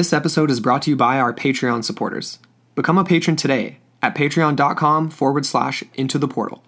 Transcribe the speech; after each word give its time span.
This 0.00 0.14
episode 0.14 0.50
is 0.50 0.60
brought 0.60 0.80
to 0.84 0.90
you 0.90 0.96
by 0.96 1.20
our 1.20 1.34
Patreon 1.34 1.84
supporters. 1.84 2.38
Become 2.74 2.96
a 2.96 3.04
patron 3.04 3.36
today 3.36 3.80
at 4.00 4.14
patreon.com 4.14 5.10
forward 5.10 5.44
slash 5.44 5.84
into 5.92 6.16
the 6.16 6.26
portal. 6.26 6.64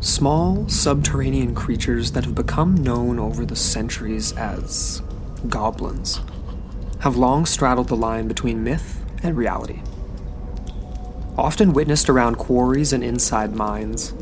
Small 0.00 0.66
subterranean 0.70 1.54
creatures 1.54 2.12
that 2.12 2.24
have 2.24 2.34
become 2.34 2.74
known 2.74 3.18
over 3.18 3.44
the 3.44 3.54
centuries 3.54 4.32
as 4.32 5.02
goblins 5.50 6.22
have 7.00 7.18
long 7.18 7.44
straddled 7.44 7.88
the 7.88 7.96
line 7.96 8.26
between 8.26 8.64
myth 8.64 9.04
and 9.22 9.36
reality. 9.36 9.82
Often 11.38 11.74
witnessed 11.74 12.08
around 12.08 12.36
quarries 12.36 12.94
and 12.94 13.04
inside 13.04 13.54
mines, 13.54 14.14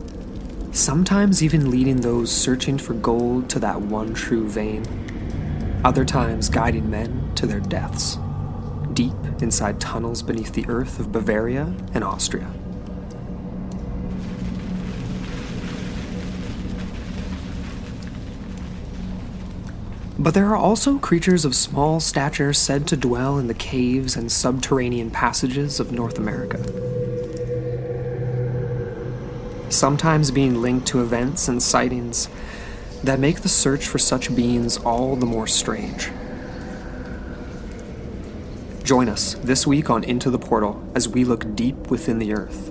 sometimes 0.72 1.44
even 1.44 1.70
leading 1.70 2.00
those 2.00 2.32
searching 2.32 2.76
for 2.76 2.94
gold 2.94 3.48
to 3.50 3.60
that 3.60 3.80
one 3.80 4.14
true 4.14 4.48
vein, 4.48 4.84
other 5.84 6.04
times 6.04 6.48
guiding 6.48 6.90
men 6.90 7.30
to 7.36 7.46
their 7.46 7.60
deaths, 7.60 8.18
deep 8.94 9.14
inside 9.40 9.80
tunnels 9.80 10.22
beneath 10.22 10.54
the 10.54 10.66
earth 10.66 10.98
of 10.98 11.12
Bavaria 11.12 11.72
and 11.94 12.02
Austria. 12.02 12.52
But 20.18 20.34
there 20.34 20.48
are 20.48 20.56
also 20.56 20.98
creatures 20.98 21.44
of 21.44 21.54
small 21.54 22.00
stature 22.00 22.52
said 22.52 22.88
to 22.88 22.96
dwell 22.96 23.38
in 23.38 23.46
the 23.46 23.54
caves 23.54 24.16
and 24.16 24.32
subterranean 24.32 25.12
passages 25.12 25.78
of 25.78 25.92
North 25.92 26.18
America. 26.18 26.58
Sometimes 29.74 30.30
being 30.30 30.62
linked 30.62 30.86
to 30.86 31.02
events 31.02 31.48
and 31.48 31.60
sightings 31.60 32.28
that 33.02 33.18
make 33.18 33.40
the 33.40 33.48
search 33.48 33.88
for 33.88 33.98
such 33.98 34.34
beings 34.34 34.76
all 34.76 35.16
the 35.16 35.26
more 35.26 35.48
strange. 35.48 36.12
Join 38.84 39.08
us 39.08 39.34
this 39.42 39.66
week 39.66 39.90
on 39.90 40.04
Into 40.04 40.30
the 40.30 40.38
Portal 40.38 40.80
as 40.94 41.08
we 41.08 41.24
look 41.24 41.56
deep 41.56 41.90
within 41.90 42.20
the 42.20 42.34
earth, 42.34 42.70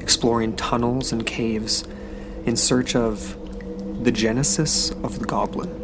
exploring 0.00 0.54
tunnels 0.54 1.10
and 1.10 1.26
caves 1.26 1.82
in 2.46 2.54
search 2.56 2.94
of 2.94 3.36
the 4.04 4.12
genesis 4.12 4.92
of 5.02 5.18
the 5.18 5.24
goblin. 5.24 5.83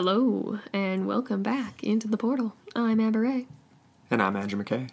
Hello, 0.00 0.60
and 0.72 1.08
welcome 1.08 1.42
back 1.42 1.82
into 1.82 2.06
the 2.06 2.16
portal. 2.16 2.54
I'm 2.76 3.00
Amber 3.00 3.22
Ray, 3.22 3.48
And 4.12 4.22
I'm 4.22 4.36
Andrew 4.36 4.62
McKay. 4.62 4.90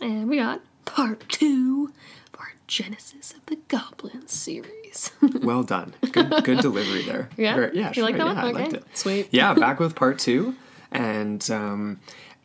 and 0.00 0.28
we 0.28 0.38
got 0.38 0.60
part 0.84 1.24
two 1.28 1.92
of 2.34 2.40
our 2.40 2.48
Genesis 2.66 3.34
of 3.34 3.46
the 3.46 3.54
Goblins 3.68 4.32
series. 4.32 5.12
Well 5.44 5.62
done. 5.62 5.94
Good, 6.10 6.42
good 6.42 6.58
delivery 6.58 7.02
there. 7.04 7.28
Yeah? 7.36 7.68
Yeah, 7.72 7.88
You 7.90 7.94
sure. 7.94 8.02
like 8.02 8.16
that 8.16 8.26
yeah, 8.26 8.34
one? 8.34 8.36
I 8.38 8.48
Okay. 8.48 8.62
liked 8.62 8.72
it. 8.72 8.84
Sweet. 8.94 9.28
Yeah, 9.30 9.54
back 9.66 9.78
with 9.78 9.94
part 9.94 10.18
two, 10.18 10.56
and 10.90 11.48
um, 11.48 12.00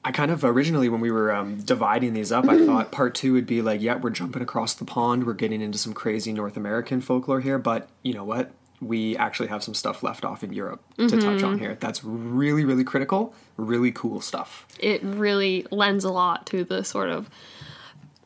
I 0.06 0.12
kind 0.12 0.30
of 0.30 0.46
originally 0.46 0.90
when 0.90 1.02
we 1.02 1.10
were 1.10 1.34
um, 1.34 1.58
dividing 1.62 2.14
these 2.14 2.32
up, 2.32 2.48
I 2.48 2.58
thought 2.68 2.92
part 2.92 3.16
two 3.16 3.34
would 3.34 3.48
be 3.48 3.64
like, 3.64 3.82
yeah, 3.82 3.96
we're 3.96 4.12
jumping 4.12 4.44
across 4.44 4.76
the 4.76 4.86
pond, 4.86 5.26
we're 5.26 5.34
getting 5.34 5.62
into 5.62 5.80
some 5.80 5.94
crazy 5.94 6.32
North 6.32 6.58
American 6.58 7.02
folklore 7.02 7.40
here, 7.42 7.58
but 7.58 7.90
you 8.04 8.14
know 8.14 8.24
what? 8.24 8.52
We 8.82 9.18
actually 9.18 9.48
have 9.50 9.64
some 9.64 9.74
stuff 9.74 10.04
left 10.04 10.24
off 10.24 10.44
in 10.44 10.54
Europe 10.54 10.84
to 10.98 11.10
touch 11.10 11.20
Mm-hmm. 11.22 11.46
on 11.46 11.60
here. 11.60 11.76
That's 11.80 12.04
really, 12.04 12.64
really 12.64 12.84
critical, 12.84 13.34
really 13.58 13.92
cool 13.92 14.22
stuff. 14.22 14.68
it 14.80 15.02
really 15.04 15.66
lends 15.72 16.04
a 16.04 16.12
lot 16.12 16.46
to 16.48 16.64
the 16.64 16.84
sort 16.84 17.10
of, 17.10 17.30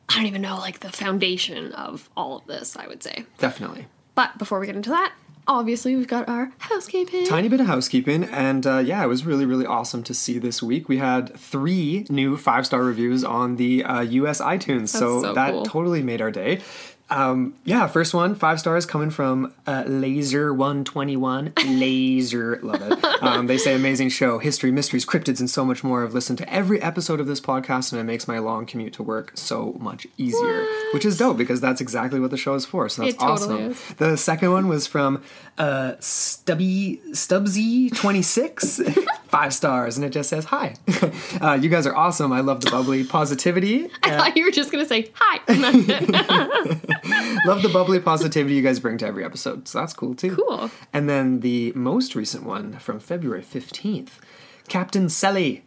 I 0.10 0.16
don't 0.16 0.26
even 0.26 0.42
know, 0.42 0.58
like 0.58 0.82
the 0.82 0.92
foundation 0.92 1.72
of 1.72 2.10
all 2.18 2.38
of 2.38 2.46
this, 2.48 2.76
I 2.76 2.88
would 2.88 3.02
say. 3.02 3.24
Definitely. 3.38 3.88
But 4.16 4.38
before 4.38 4.60
we 4.60 4.66
get 4.66 4.76
into 4.76 4.90
that, 4.90 5.14
obviously 5.48 5.96
we've 5.96 6.08
got 6.08 6.28
our 6.30 6.52
housekeeping. 6.60 7.26
tiny 7.26 7.48
bit 7.50 7.60
of 7.60 7.66
housekeeping 7.66 8.24
and 8.26 8.68
uh, 8.68 8.78
yeah 8.78 9.04
it 9.04 9.08
was 9.08 9.26
really 9.26 9.44
really 9.44 9.66
awesome 9.66 10.04
to 10.04 10.14
see 10.14 10.38
this 10.38 10.62
week 10.62 10.88
we 10.88 10.98
had 11.00 11.36
three 11.36 12.06
new 12.12 12.38
five 12.38 12.64
star 12.64 12.84
reviews 12.84 13.24
on 13.24 13.56
the 13.56 13.84
uh, 13.84 14.04
us 14.04 14.40
itunes 14.40 14.90
so, 14.90 15.20
so 15.24 15.34
that 15.34 15.52
cool. 15.52 15.66
totally 15.66 16.04
made 16.04 16.22
our 16.22 16.30
day 16.30 16.62
um, 17.12 17.54
yeah 17.64 17.88
first 17.88 18.14
one 18.14 18.34
five 18.36 18.60
stars 18.60 18.86
coming 18.86 19.10
from 19.10 19.54
uh, 19.68 19.84
laser 19.86 20.54
121 20.54 21.54
laser 21.66 22.60
love 22.64 22.82
it. 22.82 23.00
Um, 23.22 23.46
they 23.46 23.60
say 23.60 23.76
amazing 23.76 24.10
show 24.10 24.40
history 24.40 24.72
mysteries 24.72 25.06
cryptids 25.06 25.40
and 25.40 25.48
so 25.48 25.64
much 25.64 25.84
more. 25.84 26.04
I've 26.04 26.16
listened 26.16 26.40
to 26.40 26.52
every 26.52 26.82
episode 26.82 27.20
of 27.20 27.28
this 27.28 27.40
podcast 27.40 27.92
and 27.92 28.02
it 28.02 28.04
makes 28.04 28.28
my 28.28 28.40
long 28.40 28.66
commute 28.66 28.94
to 28.94 29.04
work 29.04 29.34
so 29.36 29.78
much 29.80 30.08
easier 30.18 30.66
which 30.94 31.06
is 31.06 31.20
dope 31.20 31.38
because 31.38 31.62
that's 31.62 31.82
exactly 31.82 32.20
what 32.20 32.32
the 32.32 32.38
show 32.38 32.56
is 32.56 32.66
for 32.66 32.90
so 32.90 33.04
that's 33.04 33.16
totally 33.18 33.66
awesome. 33.66 33.72
is. 33.72 33.94
the 33.98 34.18
second 34.18 34.52
one 34.52 34.68
was 34.68 34.88
from 34.88 35.22
uh, 35.58 35.94
Stubby 36.00 37.00
Stubbsy26, 37.12 39.08
five 39.32 39.54
stars, 39.54 39.96
and 39.96 40.06
it 40.06 40.10
just 40.10 40.30
says 40.30 40.46
hi. 40.46 40.76
uh, 41.42 41.54
you 41.54 41.70
guys 41.70 41.88
are 41.88 41.96
awesome. 41.96 42.34
I 42.34 42.42
love 42.42 42.60
the 42.60 42.70
bubbly 42.70 43.06
positivity. 43.06 43.90
I 44.04 44.18
thought 44.18 44.36
you 44.36 44.44
were 44.44 44.52
just 44.52 44.72
going 44.72 44.84
to 44.84 44.88
say 44.88 45.10
hi. 45.14 45.40
And 45.48 45.64
that's 45.64 45.78
it. 45.88 46.10
love 47.46 47.62
the 47.64 47.70
bubbly 47.72 48.02
positivity 48.02 48.56
you 48.56 48.62
guys 48.62 48.80
bring 48.80 48.98
to 49.00 49.08
every 49.08 49.24
episode. 49.24 49.70
So 49.70 49.80
that's 49.80 49.94
cool 49.94 50.14
too. 50.16 50.36
Cool. 50.36 50.70
And 50.92 51.10
then 51.10 51.40
the 51.40 51.72
most 51.76 52.14
recent 52.14 52.44
one 52.44 52.78
from 52.80 53.00
February 53.00 53.42
15th, 53.42 54.20
Captain 54.68 55.08
Selly. 55.08 55.62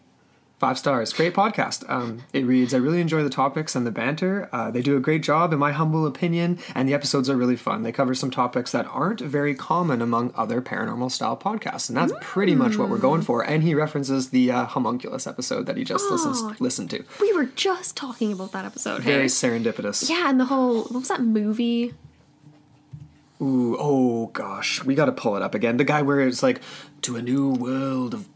Five 0.65 0.79
stars. 0.79 1.13
Great 1.13 1.35
podcast. 1.35 1.85
Um, 1.91 2.23
it 2.33 2.47
reads 2.47 2.73
I 2.73 2.79
really 2.79 3.03
enjoy 3.03 3.23
the 3.23 3.29
topics 3.29 3.77
and 3.77 3.87
the 3.87 3.91
banter. 3.91 4.49
Uh, 4.51 4.71
they 4.71 4.81
do 4.81 4.97
a 4.97 4.99
great 4.99 5.23
job, 5.23 5.53
in 5.53 5.59
my 5.59 5.73
humble 5.73 6.07
opinion, 6.07 6.59
and 6.75 6.89
the 6.89 6.95
episodes 6.95 7.29
are 7.29 7.37
really 7.37 7.55
fun. 7.55 7.83
They 7.83 7.93
cover 7.93 8.15
some 8.15 8.31
topics 8.31 8.73
that 8.73 8.87
aren't 8.87 9.21
very 9.21 9.55
common 9.55 10.01
among 10.01 10.33
other 10.35 10.63
paranormal 10.63 11.13
style 11.13 11.37
podcasts, 11.37 11.91
and 11.91 11.99
that's 11.99 12.15
pretty 12.23 12.55
much 12.55 12.79
what 12.79 12.89
we're 12.89 12.97
going 12.97 13.21
for. 13.21 13.43
And 13.43 13.63
he 13.63 13.75
references 13.75 14.31
the 14.31 14.53
uh, 14.53 14.65
homunculus 14.65 15.27
episode 15.27 15.67
that 15.67 15.77
he 15.77 15.85
just 15.85 16.11
listens, 16.11 16.59
listened 16.63 16.89
to. 16.93 17.05
we 17.21 17.31
were 17.35 17.45
just 17.45 17.95
talking 17.95 18.33
about 18.33 18.53
that 18.53 18.65
episode. 18.65 19.03
Very 19.03 19.25
hey? 19.25 19.27
serendipitous. 19.27 20.09
Yeah, 20.09 20.31
and 20.31 20.41
the 20.41 20.47
whole, 20.47 20.85
what 20.85 20.95
was 20.95 21.09
that 21.09 21.21
movie? 21.21 21.93
Ooh, 23.43 23.77
oh 23.79 24.27
gosh, 24.29 24.83
we 24.83 24.95
got 24.95 25.07
to 25.07 25.13
pull 25.13 25.37
it 25.37 25.43
up 25.43 25.55
again. 25.55 25.77
The 25.77 25.85
guy 25.85 26.01
where 26.01 26.21
it's 26.21 26.43
like 26.43 26.63
to 27.03 27.17
a 27.17 27.23
new 27.23 27.51
world 27.51 28.15
of 28.15 28.27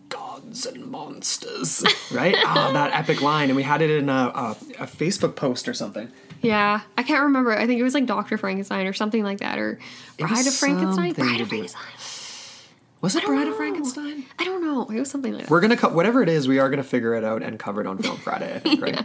gods 0.48 0.66
and 0.66 0.86
monsters, 0.86 1.84
right? 2.12 2.34
Ah, 2.44 2.70
that 2.72 2.92
epic 2.94 3.22
line, 3.22 3.50
and 3.50 3.56
we 3.56 3.62
had 3.62 3.82
it 3.82 3.90
in 3.90 4.08
a, 4.08 4.12
a, 4.12 4.56
a 4.80 4.86
Facebook 4.86 5.36
post 5.36 5.68
or 5.68 5.74
something. 5.74 6.10
Yeah, 6.42 6.80
I 6.96 7.02
can't 7.02 7.22
remember. 7.22 7.56
I 7.56 7.66
think 7.66 7.80
it 7.80 7.82
was 7.82 7.94
like 7.94 8.06
Doctor 8.06 8.38
Frankenstein 8.38 8.86
or 8.86 8.92
something 8.92 9.24
like 9.24 9.38
that, 9.38 9.58
or 9.58 9.78
Bride 10.18 10.46
of 10.46 10.54
Frankenstein. 10.54 11.12
Bride 11.12 11.40
of 11.40 11.48
Frankenstein. 11.48 11.82
Was 13.00 13.14
it 13.14 13.24
Bride 13.24 13.46
of. 13.48 13.56
Frankenstein? 13.56 14.24
I 14.38 14.44
don't 14.44 14.62
know. 14.62 14.84
It 14.88 14.98
was 15.00 15.10
something 15.10 15.32
like 15.32 15.42
that. 15.42 15.50
We're 15.50 15.60
gonna 15.60 15.76
cut 15.76 15.94
whatever 15.94 16.22
it 16.22 16.28
is. 16.28 16.46
We 16.48 16.58
are 16.58 16.68
gonna 16.70 16.82
figure 16.82 17.14
it 17.14 17.24
out 17.24 17.42
and 17.42 17.58
cover 17.58 17.80
it 17.80 17.86
on 17.86 17.98
Film 17.98 18.16
Friday. 18.18 18.54
I 18.54 18.58
think, 18.60 18.80
right? 18.82 19.04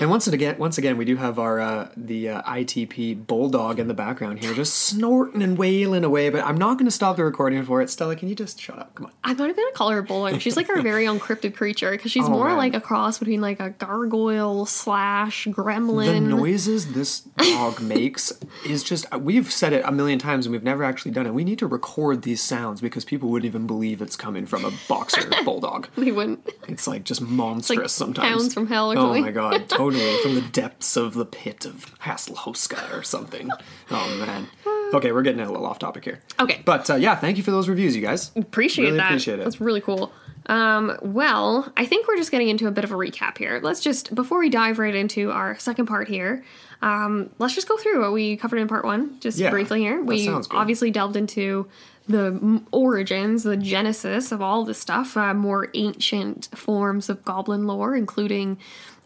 And 0.00 0.08
once 0.10 0.26
again, 0.26 0.56
once 0.58 0.78
again, 0.78 0.96
we 0.96 1.04
do 1.04 1.16
have 1.16 1.38
our 1.38 1.60
uh, 1.60 1.88
the 1.96 2.30
uh, 2.30 2.42
ITP 2.42 3.26
bulldog 3.26 3.78
in 3.78 3.88
the 3.88 3.94
background 3.94 4.38
here, 4.42 4.54
just 4.54 4.74
snorting 4.74 5.42
and 5.42 5.58
wailing 5.58 6.04
away. 6.04 6.30
But 6.30 6.44
I'm 6.44 6.56
not 6.56 6.78
gonna 6.78 6.90
stop 6.90 7.16
the 7.16 7.24
recording 7.24 7.62
for 7.64 7.82
it. 7.82 7.90
Stella, 7.90 8.16
can 8.16 8.28
you 8.28 8.34
just 8.34 8.60
shut 8.60 8.78
up? 8.78 8.94
Come 8.94 9.06
on. 9.06 9.12
I'm 9.24 9.36
not 9.36 9.44
even 9.50 9.56
gonna 9.56 9.72
call 9.74 9.90
her 9.90 9.98
a 9.98 10.02
bulldog. 10.02 10.40
She's 10.40 10.56
like 10.56 10.68
our 10.70 10.80
very 10.82 11.06
own 11.06 11.18
cryptid 11.20 11.54
creature 11.54 11.90
because 11.90 12.10
she's 12.10 12.24
Oh, 12.26 12.30
more 12.30 12.48
man. 12.48 12.56
like 12.58 12.74
a 12.74 12.80
cross 12.80 13.18
between 13.18 13.40
like 13.40 13.60
a 13.60 13.70
gargoyle 13.70 14.66
slash 14.66 15.46
gremlin. 15.48 16.06
The 16.12 16.20
noises 16.20 16.92
this 16.92 17.20
dog 17.20 17.80
makes 17.82 18.32
is 18.66 18.82
just 18.82 19.10
we've 19.14 19.50
said 19.50 19.72
it 19.72 19.82
a 19.86 19.92
million 19.92 20.18
times 20.18 20.46
and 20.46 20.52
we've 20.52 20.62
never 20.62 20.84
actually 20.84 21.12
done 21.12 21.26
it. 21.26 21.34
We 21.34 21.44
need 21.44 21.58
to 21.60 21.66
record 21.66 22.22
these 22.22 22.40
sounds 22.42 22.80
because 22.80 23.04
people 23.10 23.28
wouldn't 23.28 23.44
even 23.46 23.66
believe 23.66 24.00
it's 24.00 24.14
coming 24.14 24.46
from 24.46 24.64
a 24.64 24.70
boxer 24.88 25.28
bulldog. 25.44 25.88
They 25.96 26.12
wouldn't. 26.12 26.48
It's 26.68 26.86
like 26.86 27.02
just 27.02 27.20
monstrous 27.20 27.76
like 27.78 27.88
sometimes. 27.90 28.28
Hounds 28.28 28.54
from 28.54 28.68
hell 28.68 28.92
or 28.92 28.96
Oh 28.96 29.00
something. 29.06 29.22
my 29.24 29.32
god, 29.32 29.68
totally. 29.68 30.16
From 30.22 30.36
the 30.36 30.40
depths 30.42 30.96
of 30.96 31.14
the 31.14 31.26
pit 31.26 31.66
of 31.66 31.92
Hasselhoska 31.98 32.96
or 32.96 33.02
something. 33.02 33.50
Oh 33.92 34.16
man. 34.24 34.46
Okay, 34.94 35.10
we're 35.10 35.22
getting 35.22 35.40
a 35.40 35.50
little 35.50 35.66
off 35.66 35.80
topic 35.80 36.04
here. 36.04 36.20
Okay. 36.38 36.62
But 36.64 36.88
uh, 36.88 36.94
yeah, 36.94 37.16
thank 37.16 37.36
you 37.38 37.42
for 37.42 37.50
those 37.50 37.68
reviews, 37.68 37.96
you 37.96 38.02
guys. 38.02 38.30
appreciate 38.36 38.84
Really 38.84 38.98
that. 38.98 39.06
appreciate 39.06 39.40
it. 39.40 39.42
That's 39.42 39.60
really 39.60 39.80
cool. 39.80 40.12
Um, 40.46 40.96
well, 41.02 41.72
I 41.76 41.86
think 41.86 42.06
we're 42.06 42.16
just 42.16 42.30
getting 42.30 42.48
into 42.48 42.68
a 42.68 42.70
bit 42.70 42.84
of 42.84 42.92
a 42.92 42.94
recap 42.94 43.36
here. 43.36 43.58
Let's 43.60 43.80
just 43.80 44.14
before 44.14 44.38
we 44.38 44.48
dive 44.48 44.78
right 44.78 44.94
into 44.94 45.32
our 45.32 45.58
second 45.58 45.86
part 45.86 46.06
here, 46.06 46.44
um, 46.82 47.30
let's 47.40 47.52
just 47.56 47.66
go 47.68 47.76
through 47.76 48.00
what 48.00 48.12
we 48.12 48.36
covered 48.36 48.58
in 48.58 48.68
part 48.68 48.84
one, 48.84 49.18
just 49.18 49.36
Yeah, 49.38 49.50
briefly 49.50 49.80
here. 49.80 50.00
We 50.00 50.28
obviously 50.28 50.92
delved 50.92 51.16
into 51.16 51.66
the 52.10 52.62
origins, 52.72 53.42
the 53.44 53.56
genesis 53.56 54.32
of 54.32 54.42
all 54.42 54.64
this 54.64 54.78
stuff, 54.78 55.16
uh, 55.16 55.34
more 55.34 55.68
ancient 55.74 56.48
forms 56.54 57.08
of 57.08 57.24
goblin 57.24 57.66
lore, 57.66 57.94
including 57.96 58.58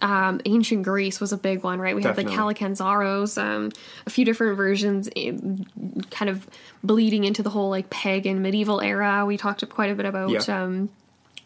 um, 0.02 0.40
ancient 0.44 0.82
Greece 0.82 1.20
was 1.20 1.32
a 1.32 1.36
big 1.38 1.62
one, 1.62 1.78
right? 1.80 1.94
We 1.96 2.02
have 2.02 2.16
the 2.16 2.24
Definitely. 2.24 2.54
Calicanzaros, 2.54 3.40
um, 3.40 3.70
a 4.06 4.10
few 4.10 4.24
different 4.24 4.56
versions, 4.56 5.08
in, 5.14 5.64
kind 6.10 6.28
of 6.28 6.46
bleeding 6.82 7.24
into 7.24 7.42
the 7.42 7.50
whole 7.50 7.70
like 7.70 7.88
pagan 7.90 8.42
medieval 8.42 8.80
era. 8.80 9.24
We 9.26 9.36
talked 9.36 9.66
quite 9.68 9.90
a 9.90 9.94
bit 9.94 10.04
about 10.06 10.30
Yeah. 10.30 10.62
um, 10.62 10.90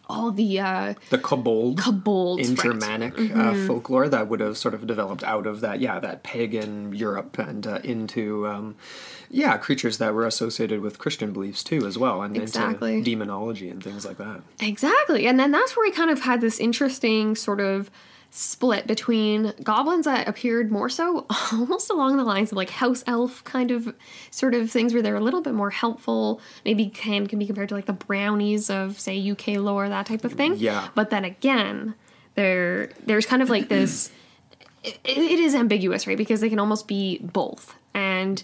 all 0.09 0.31
the 0.33 0.59
uh, 0.59 0.95
The 1.11 1.19
kobold. 1.19 1.79
kobolds, 1.79 2.49
in 2.49 2.55
right? 2.57 2.67
Mm-hmm. 2.67 2.81
Germanic 2.81 3.37
uh, 3.37 3.67
folklore 3.67 4.09
that 4.09 4.27
would 4.29 4.41
have 4.41 4.57
sort 4.57 4.75
of 4.75 4.87
developed 4.87 5.23
out 5.23 5.47
of 5.47 5.61
that, 5.61 5.81
yeah, 5.81 6.01
that 6.01 6.23
pagan 6.23 6.95
Europe 6.95 7.39
and 7.39 7.67
uh, 7.67 7.79
into, 7.85 8.47
um, 8.47 8.75
yeah, 9.31 9.57
creatures 9.59 9.99
that 9.99 10.15
were 10.15 10.27
associated 10.27 10.81
with 10.81 10.99
Christian 10.99 11.33
beliefs 11.33 11.63
too, 11.65 11.87
as 11.87 11.99
well, 11.99 12.23
and 12.23 12.37
Exactly. 12.37 12.95
into 12.99 13.05
demonology 13.11 13.69
and 13.69 13.83
things 13.83 14.05
like 14.07 14.17
that. 14.19 14.41
Exactly. 14.61 15.27
And 15.27 15.39
then 15.39 15.51
that's 15.51 15.77
where 15.77 15.87
we 15.87 15.93
kind 15.93 16.11
of 16.11 16.21
had 16.21 16.41
this 16.41 16.59
interesting 16.61 17.35
sort 17.37 17.61
of 17.61 17.91
split 18.31 18.87
between 18.87 19.55
goblins 19.63 20.05
that 20.05 20.29
appeared 20.29 20.71
more 20.71 20.91
so 20.91 21.25
almost 21.53 21.89
along 21.89 22.19
the 22.19 22.25
lines 22.25 22.53
of 22.53 22.57
like 22.57 22.69
house 22.69 23.03
elf 23.07 23.43
kind 23.45 23.71
of 23.71 23.95
sort 24.31 24.55
of 24.55 24.71
things 24.71 24.93
where 24.93 25.01
they're 25.03 25.17
a 25.17 25.21
little 25.21 25.41
bit 25.41 25.55
more 25.55 25.71
helpful 25.71 26.39
maybe 26.63 26.91
can 26.91 27.27
can 27.27 27.39
be 27.39 27.47
compared 27.47 27.71
to 27.71 27.75
like 27.75 27.87
the 27.87 27.93
brownies 27.95 28.69
of 28.69 29.01
say 29.01 29.31
UK 29.31 29.47
lore 29.57 29.89
that 29.89 30.05
type 30.05 30.25
of 30.27 30.33
thing 30.35 30.57
Yeah. 30.59 30.89
but 30.95 31.09
then 31.09 31.25
again 31.25 31.95
there 32.35 32.91
there's 33.07 33.25
kind 33.25 33.41
of 33.41 33.49
like 33.49 33.69
this 33.71 34.11
it, 34.85 34.99
it 35.05 35.41
is 35.41 35.55
ambiguous, 35.55 36.07
right? 36.07 36.17
Because 36.19 36.41
they 36.43 36.49
can 36.51 36.59
almost 36.59 36.87
be 36.87 37.19
both. 37.21 37.75
And 37.95 38.43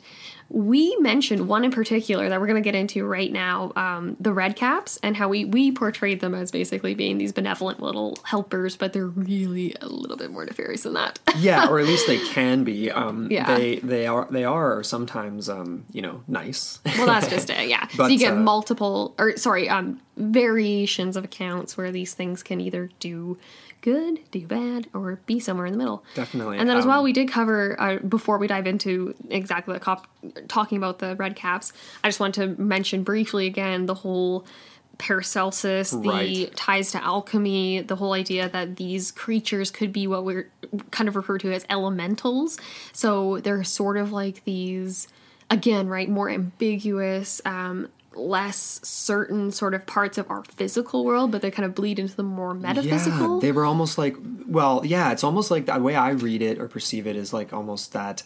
we 0.49 0.96
mentioned 0.96 1.49
one 1.49 1.64
in 1.64 1.70
particular 1.70 2.29
that 2.29 2.41
we're 2.41 2.46
going 2.46 2.62
to 2.62 2.67
get 2.67 2.75
into 2.75 3.05
right 3.06 3.32
now 3.32 3.73
um, 3.76 4.17
the 4.20 4.32
red 4.32 4.56
caps 4.56 4.99
and 5.02 5.17
how 5.17 5.29
we, 5.29 5.44
we 5.44 5.73
portrayed 5.73 6.20
them 6.20 6.35
as 6.35 6.50
basically 6.50 6.94
being 6.94 7.19
these 7.19 7.32
benevolent 7.32 7.81
little 7.81 8.17
helpers, 8.25 8.76
but 8.76 8.93
they're 8.93 9.06
really 9.06 9.75
a 9.81 9.87
little 9.87 10.17
bit 10.17 10.31
more 10.31 10.44
nefarious 10.44 10.82
than 10.82 10.94
that. 10.94 11.19
Yeah, 11.37 11.69
or 11.69 11.79
at 11.79 11.87
least 11.94 12.06
they 12.06 12.19
can 12.29 12.64
be. 12.64 12.91
Um, 12.91 13.31
Yeah. 13.31 13.56
They 13.56 13.76
they 13.76 14.06
are 14.06 14.26
they 14.31 14.44
are 14.44 14.82
sometimes 14.82 15.49
um, 15.49 15.85
you 15.93 16.02
know 16.02 16.23
nice. 16.29 16.81
well, 16.85 17.06
that's 17.06 17.29
just 17.29 17.50
it, 17.50 17.69
yeah. 17.69 17.88
so 17.88 18.06
you 18.06 18.19
get 18.19 18.35
uh, 18.35 18.37
multiple, 18.37 19.14
or 19.19 19.37
sorry, 19.37 19.69
um, 19.69 20.00
variations 20.17 21.17
of 21.17 21.25
accounts 21.25 21.76
where 21.76 21.90
these 21.90 22.14
things 22.14 22.43
can 22.43 22.61
either 22.61 22.90
do 23.00 23.38
good, 23.85 24.19
do 24.31 24.47
bad, 24.47 24.89
or 24.95 25.21
be 25.27 25.39
somewhere 25.39 25.67
in 25.67 25.73
the 25.73 25.79
middle. 25.79 26.03
Definitely, 26.15 26.59
And 26.59 26.69
then 26.69 26.77
as 26.77 26.85
um, 26.85 26.89
well, 26.91 27.03
we 27.03 27.13
did 27.13 27.29
cover 27.29 27.77
uh, 27.79 27.99
before 27.99 28.39
we 28.39 28.47
dive 28.47 28.67
into 28.67 29.15
exactly 29.29 29.75
the 29.75 29.81
cop 29.81 30.07
talking 30.49 30.79
about 30.79 30.99
the 30.99 31.15
red 31.17 31.37
caps. 31.37 31.73
I 32.03 32.09
just 32.09 32.19
want 32.19 32.35
to 32.37 32.49
mention 32.59 33.03
briefly 33.05 33.47
again 33.47 33.87
the 33.87 33.95
whole. 33.95 34.45
Paracelsus, 34.97 35.91
the 35.91 36.09
Right. 36.09 36.57
ties 36.57 36.93
to 36.93 37.03
alchemy, 37.03 37.81
the 37.81 37.97
whole 37.97 38.13
idea 38.13 38.49
that 38.49 38.77
these 38.77 39.11
creatures 39.11 39.73
could 39.73 39.93
be 39.93 40.07
what 40.07 40.25
we're 40.25 40.49
kind 40.93 41.09
of 41.09 41.17
referred 41.17 41.41
to 41.41 41.53
as 41.53 41.67
elementals. 41.69 42.59
So 42.93 43.41
they're 43.41 43.65
sort 43.65 43.97
of 43.97 44.13
like 44.13 44.45
these, 44.45 45.09
again, 45.51 45.89
right, 45.89 46.09
more 46.09 46.31
ambiguous, 46.31 47.43
um, 47.45 47.89
less 48.16 48.81
certain 48.82 49.50
sort 49.52 49.75
of 49.75 49.87
parts 49.87 50.19
of 50.19 50.31
our 50.31 50.44
physical 50.44 51.05
world, 51.05 51.31
but 51.32 51.43
they 51.43 51.50
kind 51.50 51.66
of 51.66 51.75
bleed 51.75 51.99
into 51.99 52.14
the 52.16 52.22
more 52.22 52.55
metaphysical. 52.55 53.34
Yeah, 53.37 53.40
they 53.40 53.52
were 53.52 53.64
almost 53.64 53.99
like, 53.99 54.16
well, 54.46 54.82
yeah, 54.84 55.12
it's 55.12 55.25
almost 55.25 55.50
like 55.50 55.66
the 55.66 55.78
way 55.81 55.94
I 55.94 56.11
read 56.11 56.43
it 56.43 56.58
or 56.58 56.69
perceive 56.69 57.06
it 57.06 57.16
is 57.16 57.32
like 57.32 57.52
almost 57.52 57.93
that 57.93 58.22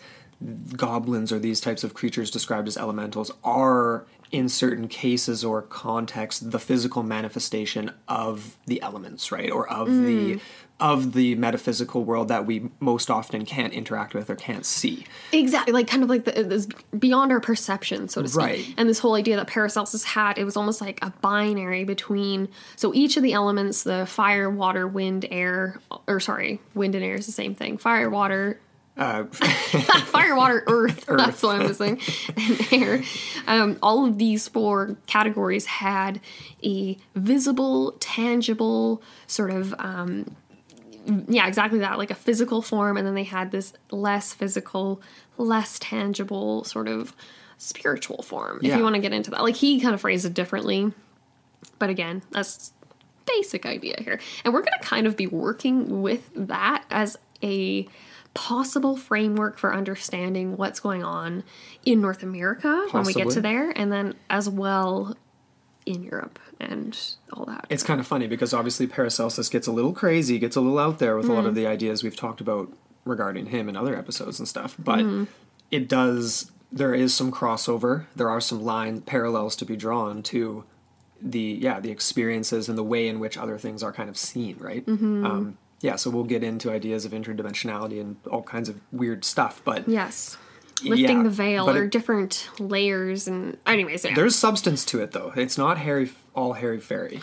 goblins 0.77 1.33
or 1.33 1.39
these 1.39 1.61
types 1.61 1.83
of 1.83 1.95
creatures 1.95 2.31
described 2.31 2.69
as 2.69 2.77
elementals 2.77 3.31
are 3.43 4.07
in 4.31 4.49
certain 4.49 4.87
cases 4.87 5.43
or 5.45 5.63
contexts 5.63 6.41
the 6.41 6.59
physical 6.59 7.03
manifestation 7.03 7.91
of 8.07 8.57
the 8.67 8.81
elements 8.83 9.33
right 9.33 9.51
or 9.51 9.69
of 9.69 9.89
Mm. 9.89 10.05
the 10.37 10.41
of 10.81 11.13
the 11.13 11.35
metaphysical 11.35 12.05
world 12.05 12.29
that 12.29 12.47
we 12.47 12.71
most 12.79 13.11
often 13.11 13.45
can't 13.45 13.73
interact 13.73 14.15
with 14.15 14.31
or 14.31 14.37
can't 14.37 14.65
see 14.65 15.05
Exactly, 15.33 15.73
like 15.73 15.89
kind 15.89 16.03
of 16.03 16.09
like 16.09 16.25
the, 16.25 16.45
this 16.45 16.67
beyond 16.99 17.33
our 17.33 17.41
perception, 17.41 18.09
so 18.09 18.23
to 18.23 18.29
speak. 18.29 18.39
Right. 18.39 18.75
And 18.77 18.89
this 18.89 18.99
whole 18.99 19.15
idea 19.15 19.37
that 19.37 19.47
Paracelsus 19.47 20.05
had, 20.05 20.39
it 20.39 20.45
was 20.45 20.57
almost 20.57 20.81
like 20.81 20.99
a 21.03 21.11
binary 21.21 21.85
between. 21.85 22.49
So 22.77 22.95
each 22.95 23.17
of 23.17 23.23
the 23.23 23.33
elements, 23.33 23.83
the 23.83 24.07
fire, 24.07 24.49
water, 24.49 24.87
wind, 24.87 25.27
air, 25.31 25.81
or 26.07 26.21
sorry, 26.21 26.61
wind 26.75 26.95
and 26.95 27.05
air 27.05 27.17
is 27.17 27.27
the 27.27 27.33
same 27.33 27.55
thing. 27.55 27.77
Fire, 27.77 28.09
water, 28.09 28.61
uh, 28.97 29.25
fire, 30.07 30.35
water, 30.35 30.65
earth. 30.67 31.07
That's 31.09 31.43
what 31.43 31.61
I'm 31.61 31.69
missing. 31.69 32.01
And 32.37 32.73
air. 32.73 33.03
Um, 33.47 33.79
all 33.83 34.07
of 34.07 34.19
these 34.19 34.49
four 34.49 34.97
categories 35.07 35.67
had 35.67 36.21
a 36.65 36.97
visible, 37.15 37.93
tangible 38.01 39.03
sort 39.27 39.51
of. 39.51 39.75
Um, 39.79 40.37
yeah, 41.29 41.47
exactly 41.47 41.79
that, 41.81 41.99
like 41.99 42.11
a 42.11 42.15
physical 42.15 42.63
form, 42.63 42.97
and 42.97 43.07
then 43.07 43.15
they 43.15 43.25
had 43.25 43.51
this 43.51 43.73
less 43.91 44.33
physical, 44.35 45.01
less 45.37 45.79
tangible 45.79 46.65
sort 46.65 46.89
of 46.89 47.15
spiritual 47.57 48.23
form. 48.23 48.61
If 48.63 48.77
you 48.77 48.83
want 48.83 48.95
to 48.95 49.01
get 49.01 49.13
into 49.13 49.31
that, 49.31 49.43
like 49.43 49.57
he 49.57 49.81
kind 49.81 49.95
of 49.95 50.01
phrased 50.01 50.25
it 50.25 50.35
differently, 50.35 50.93
but 51.79 51.91
again, 51.91 52.23
that's 52.31 52.73
basic 53.27 53.67
idea 53.67 53.97
here, 53.99 54.21
and 54.45 54.55
we're 54.55 54.63
going 54.63 54.79
to 54.81 54.87
kind 54.87 55.07
of 55.07 55.17
be 55.17 55.27
working 55.27 56.03
with 56.03 56.31
that 56.35 56.85
as 56.91 57.17
a 57.43 57.89
possible 58.35 58.97
framework 58.97 59.59
for 59.59 59.75
understanding 59.75 60.57
what's 60.57 60.81
going 60.81 61.03
on 61.03 61.43
in 61.85 62.01
North 62.01 62.23
America 62.23 62.87
when 62.91 63.05
we 63.05 63.15
get 63.15 63.31
to 63.31 63.41
there, 63.41 63.71
and 63.71 63.91
then 63.91 64.15
as 64.31 64.49
well 64.49 65.17
in 65.95 66.03
Europe 66.03 66.39
and 66.61 66.99
all 67.33 67.45
that. 67.47 67.67
it's 67.71 67.83
kind 67.83 68.01
of 68.01 68.07
funny 68.07 68.27
because 68.27 68.53
obviously 68.55 68.87
Paracelsus 68.87 69.49
gets 69.49 69.67
a 69.67 69.73
little 69.73 69.93
crazy, 69.93 70.39
gets 70.39 70.57
a 70.57 70.61
little 70.61 70.79
out 70.79 70.99
there 70.99 71.17
with 71.17 71.29
a 71.29 71.33
lot 71.33 71.45
Mm. 71.45 71.49
of 71.49 71.55
the 71.55 71.67
ideas 71.67 72.03
we've 72.03 72.17
talked 72.17 72.41
about 72.41 72.73
regarding 73.05 73.47
him 73.47 73.69
in 73.69 73.77
other 73.77 73.97
episodes 73.97 74.39
and 74.39 74.47
stuff. 74.49 74.75
But 74.79 75.01
Mm-hmm. 75.01 75.25
it 75.71 75.89
does 75.89 76.51
there 76.71 76.95
is 76.95 77.15
some 77.15 77.33
crossover. 77.33 78.05
There 78.15 78.29
are 78.29 78.41
some 78.43 78.63
line 78.63 79.01
parallels 79.01 79.57
to 79.57 79.65
be 79.65 79.75
drawn 79.77 80.23
to 80.25 80.65
the 81.23 81.59
yeah 81.61 81.81
the 81.81 81.91
experiences 81.91 82.69
and 82.69 82.77
the 82.77 82.85
way 82.85 83.09
in 83.09 83.19
which 83.21 83.39
other 83.39 83.57
things 83.59 83.83
are 83.83 83.93
kind 83.93 84.09
of 84.11 84.17
seen, 84.19 84.57
right? 84.59 84.85
Mm-hmm. 84.85 85.25
Um, 85.25 85.59
yeah, 85.81 85.97
so 85.97 86.11
we'll 86.11 86.25
get 86.25 86.43
into 86.43 86.71
ideas 86.71 87.05
of 87.05 87.13
interdimensionality 87.13 88.01
and 88.01 88.17
all 88.31 88.43
kinds 88.43 88.69
of 88.69 88.81
weird 88.93 89.25
stuff, 89.25 89.63
but 89.65 89.89
Yes. 89.89 90.37
Lifting 90.85 91.19
Yeah, 91.19 91.23
the 91.23 91.31
veil 91.31 91.69
or 91.69 91.85
it- 91.85 91.91
different 91.91 92.49
layers 92.59 93.27
and 93.29 93.57
anyways, 93.67 94.05
yeah. 94.05 94.15
there's 94.15 94.37
substance 94.37 94.85
to 94.87 95.01
it 95.01 95.13
though. 95.13 95.33
It's 95.37 95.59
not 95.59 95.79
Harry 95.79 96.11
all 96.35 96.53
Harry 96.55 96.81
Fairy. 96.81 97.21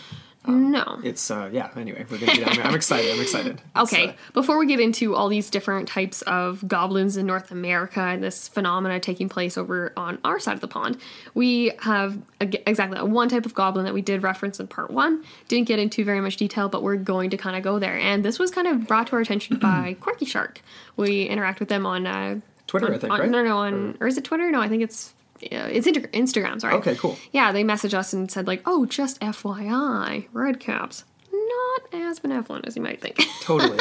no. 0.48 1.00
It's 1.02 1.28
uh 1.28 1.50
yeah. 1.52 1.70
Anyway, 1.74 2.06
we're 2.08 2.18
gonna. 2.18 2.36
Get, 2.36 2.46
I'm, 2.58 2.66
I'm 2.68 2.74
excited. 2.76 3.10
I'm 3.12 3.20
excited. 3.20 3.60
It's, 3.76 3.92
Okay, 3.92 4.08
uh, 4.10 4.12
before 4.32 4.58
we 4.58 4.66
get 4.66 4.78
into 4.78 5.14
all 5.16 5.28
these 5.28 5.50
different 5.50 5.88
types 5.88 6.22
of 6.22 6.66
goblins 6.68 7.16
in 7.16 7.26
North 7.26 7.50
America 7.50 8.00
and 8.00 8.22
this 8.22 8.46
phenomena 8.46 9.00
taking 9.00 9.28
place 9.28 9.58
over 9.58 9.92
on 9.96 10.18
our 10.24 10.38
side 10.38 10.54
of 10.54 10.60
the 10.60 10.68
pond, 10.68 10.98
we 11.34 11.72
have 11.80 12.16
ag- 12.40 12.62
exactly 12.66 13.00
one 13.02 13.28
type 13.28 13.44
of 13.44 13.54
goblin 13.54 13.84
that 13.86 13.94
we 13.94 14.02
did 14.02 14.22
reference 14.22 14.60
in 14.60 14.68
part 14.68 14.90
one. 14.92 15.24
Didn't 15.48 15.66
get 15.66 15.80
into 15.80 16.04
very 16.04 16.20
much 16.20 16.36
detail, 16.36 16.68
but 16.68 16.82
we're 16.84 16.96
going 16.96 17.30
to 17.30 17.36
kind 17.36 17.56
of 17.56 17.62
go 17.64 17.78
there. 17.80 17.98
And 17.98 18.24
this 18.24 18.38
was 18.38 18.50
kind 18.52 18.68
of 18.68 18.86
brought 18.86 19.08
to 19.08 19.14
our 19.14 19.20
attention 19.20 19.58
by 19.60 19.96
Quirky 20.00 20.26
Shark. 20.26 20.60
We 20.96 21.24
interact 21.24 21.58
with 21.58 21.68
them 21.70 21.84
on 21.86 22.06
uh, 22.06 22.40
Twitter, 22.66 22.86
on- 22.86 22.94
I 22.94 22.98
think, 22.98 23.12
on- 23.12 23.20
right? 23.20 23.30
No, 23.30 23.42
no, 23.44 23.58
on 23.58 23.96
or 24.00 24.06
is 24.06 24.16
it 24.18 24.24
Twitter? 24.24 24.50
No, 24.50 24.60
I 24.60 24.68
think 24.68 24.82
it's. 24.82 25.12
Yeah, 25.40 25.66
it's 25.66 25.86
Inter- 25.86 26.08
Instagram, 26.14 26.60
sorry. 26.62 26.74
Okay, 26.76 26.94
cool. 26.96 27.18
Yeah, 27.30 27.52
they 27.52 27.62
messaged 27.62 27.92
us 27.92 28.12
and 28.14 28.30
said 28.30 28.46
like, 28.46 28.62
"Oh, 28.64 28.86
just 28.86 29.20
FYI, 29.20 30.28
red 30.32 30.58
caps, 30.60 31.04
not 31.30 31.82
as 31.92 32.18
benevolent 32.20 32.66
as 32.66 32.74
you 32.74 32.80
might 32.82 33.02
think." 33.02 33.22
totally. 33.42 33.78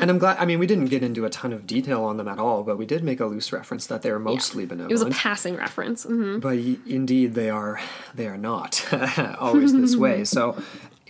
And 0.00 0.10
I'm 0.10 0.16
glad. 0.16 0.38
I 0.38 0.46
mean, 0.46 0.58
we 0.58 0.66
didn't 0.66 0.86
get 0.86 1.02
into 1.02 1.26
a 1.26 1.30
ton 1.30 1.52
of 1.52 1.66
detail 1.66 2.02
on 2.04 2.16
them 2.16 2.28
at 2.28 2.38
all, 2.38 2.62
but 2.62 2.78
we 2.78 2.86
did 2.86 3.04
make 3.04 3.20
a 3.20 3.26
loose 3.26 3.52
reference 3.52 3.86
that 3.88 4.00
they 4.00 4.08
are 4.10 4.18
mostly 4.18 4.64
benevolent. 4.64 4.90
It 4.90 4.94
was 4.94 5.02
a 5.02 5.10
passing 5.10 5.56
reference. 5.56 6.04
hmm 6.04 6.38
but 6.38 6.56
y- 6.56 6.78
indeed, 6.86 7.34
they 7.34 7.50
are. 7.50 7.78
They 8.14 8.26
are 8.26 8.38
not 8.38 8.82
always 9.38 9.74
this 9.74 9.96
way. 9.96 10.24
So, 10.24 10.56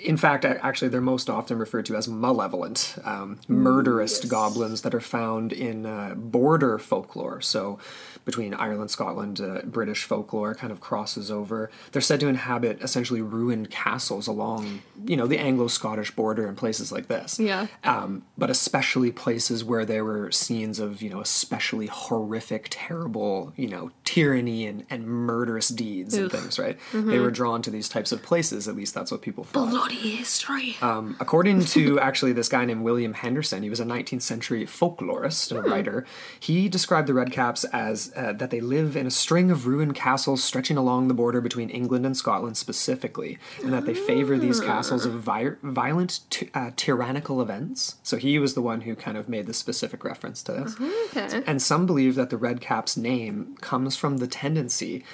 in 0.06 0.16
fact, 0.16 0.44
actually, 0.44 0.88
they're 0.88 1.00
most 1.00 1.28
often 1.28 1.58
referred 1.58 1.86
to 1.86 1.96
as 1.96 2.08
malevolent, 2.08 2.96
um, 3.04 3.40
murderous 3.48 4.24
goblins 4.24 4.82
that 4.82 4.94
are 4.94 5.00
found 5.00 5.52
in 5.52 5.84
uh, 5.86 6.14
border 6.16 6.78
folklore. 6.78 7.40
So, 7.40 7.78
between 8.24 8.54
Ireland, 8.54 8.90
Scotland, 8.90 9.40
uh, 9.40 9.62
British 9.64 10.02
folklore 10.02 10.54
kind 10.54 10.72
of 10.72 10.80
crosses 10.80 11.30
over. 11.30 11.70
They're 11.92 12.02
said 12.02 12.18
to 12.20 12.26
inhabit 12.26 12.82
essentially 12.82 13.22
ruined 13.22 13.70
castles 13.70 14.26
along, 14.26 14.82
you 15.04 15.16
know, 15.16 15.28
the 15.28 15.38
Anglo-Scottish 15.38 16.10
border 16.10 16.48
and 16.48 16.56
places 16.56 16.90
like 16.90 17.06
this. 17.06 17.38
Yeah. 17.38 17.68
Um, 17.84 18.24
but 18.36 18.50
especially 18.50 19.12
places 19.12 19.62
where 19.62 19.84
there 19.84 20.04
were 20.04 20.32
scenes 20.32 20.80
of, 20.80 21.02
you 21.02 21.08
know, 21.08 21.20
especially 21.20 21.86
horrific, 21.86 22.66
terrible, 22.68 23.52
you 23.56 23.68
know, 23.68 23.92
tyranny 24.02 24.66
and, 24.66 24.84
and 24.90 25.06
murderous 25.06 25.68
deeds 25.68 26.14
and. 26.14 26.26
Mm-hmm. 26.26 26.36
things, 26.36 26.58
right? 26.58 26.78
They 26.92 27.20
were 27.20 27.30
drawn 27.30 27.62
to 27.62 27.70
these 27.70 27.88
types 27.88 28.10
of 28.10 28.22
places. 28.22 28.66
At 28.66 28.74
least 28.74 28.94
that's 28.94 29.12
what 29.12 29.22
people 29.22 29.44
thought. 29.44 29.70
Bloody 29.70 29.95
history. 29.96 30.76
Um, 30.82 31.16
according 31.20 31.64
to 31.66 31.98
actually 32.00 32.32
this 32.32 32.48
guy 32.48 32.64
named 32.64 32.82
William 32.82 33.14
Henderson, 33.14 33.62
he 33.62 33.70
was 33.70 33.80
a 33.80 33.84
19th 33.84 34.22
century 34.22 34.64
folklorist 34.66 35.50
and 35.50 35.64
a 35.64 35.68
writer. 35.68 36.06
He 36.38 36.68
described 36.68 37.08
the 37.08 37.12
Redcaps 37.12 37.64
as 37.72 38.12
uh, 38.16 38.32
that 38.34 38.50
they 38.50 38.60
live 38.60 38.96
in 38.96 39.06
a 39.06 39.10
string 39.10 39.50
of 39.50 39.66
ruined 39.66 39.94
castles 39.94 40.42
stretching 40.44 40.76
along 40.76 41.08
the 41.08 41.14
border 41.14 41.40
between 41.40 41.70
England 41.70 42.06
and 42.06 42.16
Scotland 42.16 42.56
specifically, 42.56 43.38
and 43.62 43.72
that 43.72 43.86
they 43.86 43.94
favor 43.94 44.38
these 44.38 44.60
castles 44.60 45.04
of 45.06 45.14
vi- 45.14 45.56
violent, 45.62 46.20
ty- 46.30 46.48
uh, 46.54 46.70
tyrannical 46.76 47.40
events. 47.40 47.96
So 48.02 48.16
he 48.16 48.38
was 48.38 48.54
the 48.54 48.62
one 48.62 48.82
who 48.82 48.94
kind 48.94 49.16
of 49.16 49.28
made 49.28 49.46
the 49.46 49.54
specific 49.54 50.04
reference 50.04 50.42
to 50.44 50.52
this. 50.52 50.76
okay. 51.16 51.42
And 51.46 51.60
some 51.62 51.86
believe 51.86 52.14
that 52.16 52.30
the 52.30 52.36
Red 52.36 52.60
Cap's 52.60 52.96
name 52.96 53.56
comes 53.60 53.96
from 53.96 54.18
the 54.18 54.26
tendency, 54.26 55.04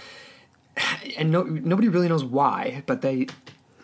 and 1.16 1.30
no, 1.30 1.42
nobody 1.42 1.88
really 1.88 2.08
knows 2.08 2.24
why, 2.24 2.82
but 2.86 3.02
they 3.02 3.26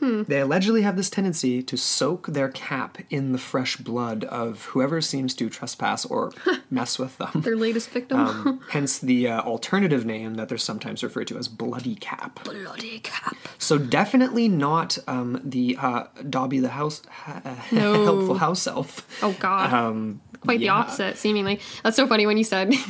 they 0.01 0.41
allegedly 0.41 0.83
have 0.83 0.97
this 0.97 1.11
tendency 1.11 1.63
to 1.63 1.77
soak 1.77 2.27
their 2.29 2.49
cap 2.49 2.99
in 3.11 3.33
the 3.33 3.39
fresh 3.39 3.77
blood 3.77 4.25
of 4.25 4.65
whoever 4.67 5.01
seems 5.01 5.35
to 5.35 5.49
trespass 5.51 6.05
or 6.05 6.33
mess 6.71 6.99
with 6.99 7.19
them. 7.19 7.31
Their 7.35 7.57
latest 7.57 7.91
victim. 7.91 8.21
Um, 8.21 8.61
hence 8.71 8.99
the 8.99 9.29
uh, 9.29 9.41
alternative 9.43 10.05
name 10.07 10.35
that 10.35 10.49
they're 10.49 10.59
sometimes 10.59 11.03
referred 11.03 11.27
to 11.29 11.39
as 11.39 11.49
Bloody 11.49 11.95
Cap. 11.97 12.45
Bloody 12.45 13.01
cap. 13.01 13.37
So 13.59 13.79
definitely 13.79 14.49
not 14.49 14.99
um, 15.07 15.41
the 15.45 15.77
uh, 15.81 16.05
Dobby 16.29 16.59
the 16.61 16.71
house 16.71 17.03
uh, 17.27 17.57
No. 17.73 18.05
helpful 18.05 18.39
house 18.39 18.67
elf. 18.67 19.07
Oh 19.23 19.37
God. 19.39 19.73
Um, 19.73 20.21
Quite 20.41 20.61
the 20.61 20.69
opposite, 20.69 21.19
seemingly. 21.19 21.61
That's 21.83 21.97
so 21.97 22.07
funny 22.07 22.25
when 22.27 22.39
you 22.39 22.45
said. 22.45 22.73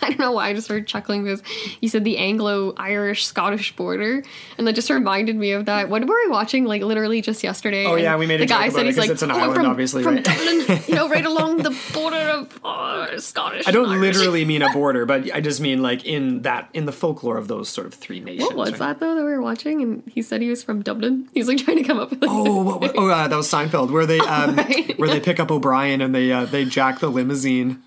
I 0.02 0.08
don't 0.08 0.18
know 0.18 0.32
why 0.32 0.48
I 0.48 0.54
just 0.54 0.66
started 0.66 0.86
chuckling 0.86 1.24
because 1.24 1.42
you 1.80 1.88
said 1.88 2.04
the 2.04 2.18
Anglo-Irish 2.18 3.26
Scottish 3.26 3.74
border, 3.76 4.22
and 4.58 4.66
that 4.66 4.74
just 4.74 4.90
reminded 4.90 5.36
me 5.36 5.52
of 5.52 5.66
that. 5.66 5.88
What 5.88 6.02
were 6.06 6.14
we 6.24 6.28
watching? 6.30 6.64
Like 6.64 6.82
literally 6.82 7.22
just 7.22 7.42
yesterday. 7.42 7.86
Oh, 7.86 7.96
yeah, 7.96 8.16
we 8.16 8.26
made 8.26 8.36
a 8.40 8.44
the 8.44 8.46
guy 8.46 8.68
said 8.68 8.82
it 8.82 8.86
he's 8.86 8.98
like 8.98 9.10
it's 9.10 9.22
an 9.22 9.30
"Oh, 9.30 9.36
island, 9.38 9.54
from, 9.56 9.66
obviously, 9.66 10.02
from 10.02 10.16
right?" 10.16 10.24
Dublin, 10.24 10.80
you 10.88 10.94
know, 10.94 11.08
right 11.08 11.24
along 11.24 11.58
the 11.58 11.76
border 11.92 12.16
of 12.16 12.60
uh, 12.64 13.18
Scottish. 13.18 13.66
I 13.68 13.70
don't 13.70 13.88
Irish." 13.88 14.16
literally 14.16 14.44
mean 14.44 14.62
a 14.62 14.72
border, 14.72 15.06
but 15.06 15.32
I 15.34 15.40
just 15.40 15.60
mean 15.60 15.82
like 15.82 16.04
in 16.04 16.42
that 16.42 16.68
in 16.72 16.86
the 16.86 16.92
folklore 16.92 17.36
of 17.36 17.48
those 17.48 17.68
sort 17.68 17.86
of 17.86 17.94
three 17.94 18.20
nations. 18.20 18.48
What 18.48 18.56
was 18.56 18.70
right? 18.72 18.78
that 18.80 19.00
though 19.00 19.14
that 19.14 19.24
we 19.24 19.30
were 19.30 19.42
watching? 19.42 19.82
And 19.82 20.02
he 20.06 20.22
said 20.22 20.40
he 20.42 20.48
was 20.48 20.62
from 20.62 20.82
Dublin. 20.82 21.28
He's 21.34 21.48
like 21.48 21.58
trying 21.58 21.78
to 21.78 21.84
come 21.84 21.98
up 21.98 22.10
with. 22.10 22.22
Like, 22.22 22.30
Oh, 22.32 22.62
what, 22.62 22.80
what, 22.80 22.92
oh, 22.96 23.08
uh, 23.08 23.28
that 23.28 23.36
was 23.36 23.50
Seinfeld, 23.50 23.90
where 23.90 24.06
they 24.06 24.18
um, 24.20 24.56
Right. 24.56 24.98
where 24.98 25.08
they 25.08 25.20
pick 25.20 25.38
up 25.40 25.50
O'Brien 25.50 26.00
and 26.00 26.14
they 26.14 26.30
uh, 26.32 26.44
they 26.44 26.64
jack 26.64 27.00
the 27.00 27.08
limousine, 27.08 27.82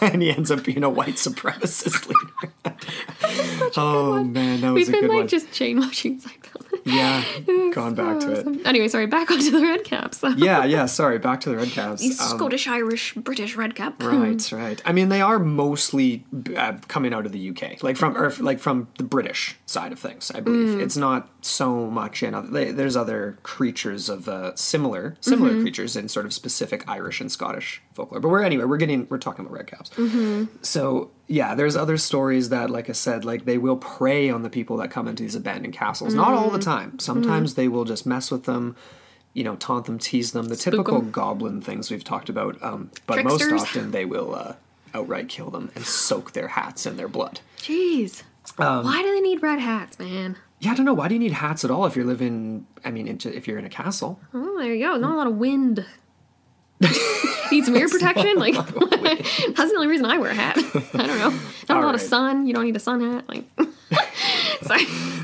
and 0.00 0.22
he 0.22 0.30
ends 0.30 0.50
up 0.50 0.64
being 0.64 0.82
a 0.84 0.90
white 0.90 1.18
supremacist 1.30 2.06
leader. 2.08 3.72
oh 3.76 4.22
man, 4.24 4.60
that 4.60 4.72
was 4.72 4.86
We've 4.86 4.88
a 4.88 4.92
been 4.92 5.00
good 5.02 5.10
like 5.10 5.18
one. 5.20 5.28
just 5.28 5.52
chain 5.52 5.78
watching 5.80 6.20
Seinfeld. 6.20 6.80
yeah, 6.84 7.22
gone 7.72 7.94
back 7.94 8.20
to 8.20 8.32
it. 8.32 8.66
Anyway, 8.66 8.88
sorry. 8.88 9.06
Back 9.06 9.30
onto 9.30 9.50
the 9.50 9.60
red 9.60 9.84
caps. 9.84 10.22
Yeah, 10.36 10.64
yeah. 10.64 10.86
Sorry, 10.86 11.18
back 11.18 11.40
to 11.40 11.48
the 11.50 11.56
Red 11.56 11.68
Caps. 11.70 12.04
Um, 12.04 12.10
Scottish, 12.38 12.66
Irish, 12.68 13.14
British 13.14 13.56
red 13.56 13.74
cap. 13.74 14.02
Right, 14.02 14.52
right. 14.52 14.82
I 14.84 14.92
mean, 14.92 15.08
they 15.08 15.20
are 15.20 15.38
mostly 15.38 16.24
uh, 16.56 16.74
coming 16.88 17.14
out 17.14 17.24
of 17.26 17.32
the 17.32 17.50
UK, 17.50 17.82
like 17.82 17.96
from 17.96 18.16
or 18.16 18.30
like 18.40 18.58
from 18.58 18.88
the 18.98 19.04
British 19.04 19.56
side 19.66 19.92
of 19.92 19.98
things. 19.98 20.30
I 20.34 20.40
believe 20.40 20.78
it's 20.80 20.96
not 20.96 21.28
so 21.42 21.86
much 21.90 22.22
in 22.22 22.34
other. 22.34 22.48
They, 22.48 22.70
there's 22.70 22.96
other 22.96 23.38
creatures 23.44 24.08
of 24.08 24.28
uh, 24.28 24.54
similar 24.56 25.16
similar 25.20 25.60
creatures 25.60 25.96
in 25.96 26.08
sort 26.08 26.26
of 26.26 26.32
specific 26.34 26.84
Irish 26.88 27.20
and 27.20 27.32
Scottish 27.32 27.82
folklore. 27.94 28.20
But 28.20 28.28
we're 28.28 28.42
anyway, 28.42 28.64
we're 28.64 28.76
getting 28.76 29.06
we're 29.08 29.18
talking 29.18 29.44
about 29.46 29.54
red 29.56 29.66
caps. 29.68 29.90
So 30.62 31.10
yeah, 31.28 31.54
there's 31.54 31.76
other 31.76 31.96
stories 31.96 32.50
that, 32.50 32.70
like 32.70 32.88
I 32.88 32.92
said, 32.92 33.24
like 33.24 33.44
they 33.44 33.58
will 33.58 33.76
prey 33.76 34.30
on 34.30 34.42
the 34.42 34.50
people 34.50 34.76
that 34.78 34.90
come 34.90 35.08
into 35.08 35.22
these 35.22 35.34
abandoned 35.34 35.74
castles. 35.74 36.14
Not 36.14 36.34
all 36.34 36.50
the 36.50 36.58
time. 36.58 36.98
Sometimes 36.98 37.54
they 37.54 37.68
will 37.68 37.84
just 37.84 38.06
mess 38.06 38.30
with 38.30 38.44
them. 38.44 38.76
You 39.34 39.44
know, 39.44 39.56
taunt 39.56 39.84
them, 39.84 39.98
tease 39.98 40.32
them, 40.32 40.48
the 40.48 40.56
typical 40.56 40.96
'em. 40.96 41.10
goblin 41.10 41.60
things 41.60 41.90
we've 41.90 42.02
talked 42.04 42.30
about. 42.30 42.56
Um, 42.62 42.90
but 43.06 43.22
most 43.22 43.52
often 43.52 43.90
they 43.90 44.06
will 44.06 44.34
uh, 44.34 44.54
outright 44.94 45.28
kill 45.28 45.50
them 45.50 45.70
and 45.74 45.84
soak 45.84 46.32
their 46.32 46.48
hats 46.48 46.86
in 46.86 46.96
their 46.96 47.08
blood. 47.08 47.40
Jeez. 47.58 48.22
Um, 48.58 48.84
Why 48.84 49.02
do 49.02 49.12
they 49.14 49.20
need 49.20 49.42
red 49.42 49.58
hats, 49.58 49.98
man? 49.98 50.36
Yeah, 50.60 50.70
I 50.72 50.74
don't 50.74 50.86
know. 50.86 50.94
Why 50.94 51.08
do 51.08 51.14
you 51.14 51.20
need 51.20 51.32
hats 51.32 51.64
at 51.66 51.70
all 51.70 51.84
if 51.84 51.96
you're 51.96 52.06
living? 52.06 52.66
I 52.82 52.90
mean, 52.90 53.08
if 53.08 53.46
you're 53.46 53.58
in 53.58 53.66
a 53.66 53.70
castle. 53.70 54.18
Oh, 54.32 54.56
there 54.58 54.72
you 54.72 54.86
go. 54.86 54.96
Not 54.96 55.12
a 55.12 55.16
lot 55.16 55.26
of 55.26 55.34
wind. 55.34 55.84
Need 57.50 57.64
some 57.64 57.76
ear 57.76 57.88
protection? 57.88 58.36
Like, 58.36 58.54
that's 58.54 59.70
the 59.70 59.74
only 59.76 59.86
reason 59.86 60.04
I 60.06 60.18
wear 60.18 60.30
a 60.30 60.34
hat. 60.34 60.56
I 60.58 61.06
don't 61.06 61.18
know. 61.18 61.38
Not 61.68 61.82
a 61.82 61.86
lot 61.86 61.94
of 61.94 62.00
sun. 62.00 62.46
You 62.46 62.54
don't 62.54 62.64
need 62.64 62.76
a 62.76 62.80
sun 62.80 63.00
hat. 63.00 63.28
Like. 63.28 63.44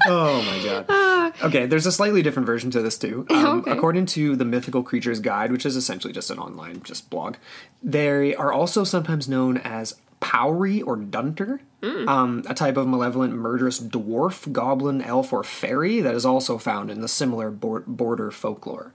Oh 0.07 0.43
my 0.43 0.65
god. 0.65 1.33
okay, 1.45 1.67
there's 1.67 1.87
a 1.87 1.93
slightly 1.93 2.23
different 2.23 2.47
version 2.47 2.71
to 2.73 2.83
this 2.83 2.99
too. 2.99 3.27
Um, 3.31 3.61
Okay. 3.61 3.71
According 3.73 4.07
to 4.07 4.37
the 4.37 4.45
Mythical 4.45 4.83
Creatures 4.83 5.21
Guide, 5.21 5.51
which 5.53 5.67
is 5.67 5.77
essentially 5.77 6.13
just 6.13 6.31
an 6.31 6.39
online 6.39 6.83
just 6.83 7.11
blog, 7.11 7.37
they 7.83 8.35
are 8.35 8.53
also 8.53 8.85
sometimes 8.85 9.29
known 9.29 9.59
as 9.59 9.97
Powry 10.21 10.81
or 10.83 10.97
Dunter, 10.97 11.61
um, 11.83 12.45
a 12.49 12.55
type 12.55 12.77
of 12.77 12.87
malevolent, 12.87 13.35
murderous 13.35 13.81
dwarf, 13.81 14.51
goblin, 14.53 15.03
elf, 15.03 15.33
or 15.33 15.43
fairy 15.43 16.01
that 16.01 16.15
is 16.15 16.25
also 16.25 16.59
found 16.59 16.91
in 16.91 17.01
the 17.01 17.09
similar 17.09 17.51
bor- 17.51 17.83
border 17.87 18.31
folklore. 18.31 18.93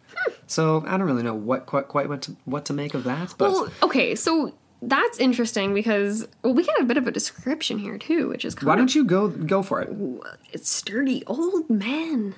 So 0.47 0.83
I 0.87 0.91
don't 0.97 1.03
really 1.07 1.23
know 1.23 1.33
what 1.35 1.65
quite, 1.65 1.87
quite 1.87 2.07
what 2.07 2.21
to, 2.23 2.35
what 2.45 2.65
to 2.65 2.73
make 2.73 2.93
of 2.93 3.03
that, 3.03 3.33
but 3.37 3.51
Well, 3.51 3.69
okay, 3.83 4.15
so 4.15 4.53
that's 4.81 5.19
interesting 5.19 5.73
because 5.73 6.27
well, 6.43 6.53
we 6.53 6.63
get 6.63 6.79
a 6.79 6.83
bit 6.83 6.97
of 6.97 7.07
a 7.07 7.11
description 7.11 7.79
here 7.79 7.97
too, 7.97 8.29
which 8.29 8.45
is 8.45 8.55
kind 8.55 8.67
why 8.67 8.73
of 8.73 8.79
don't 8.79 8.95
you 8.95 9.03
go 9.03 9.27
go 9.29 9.63
for 9.63 9.81
it? 9.81 9.89
it's 10.53 10.69
sturdy 10.69 11.23
old 11.27 11.69
men. 11.69 12.35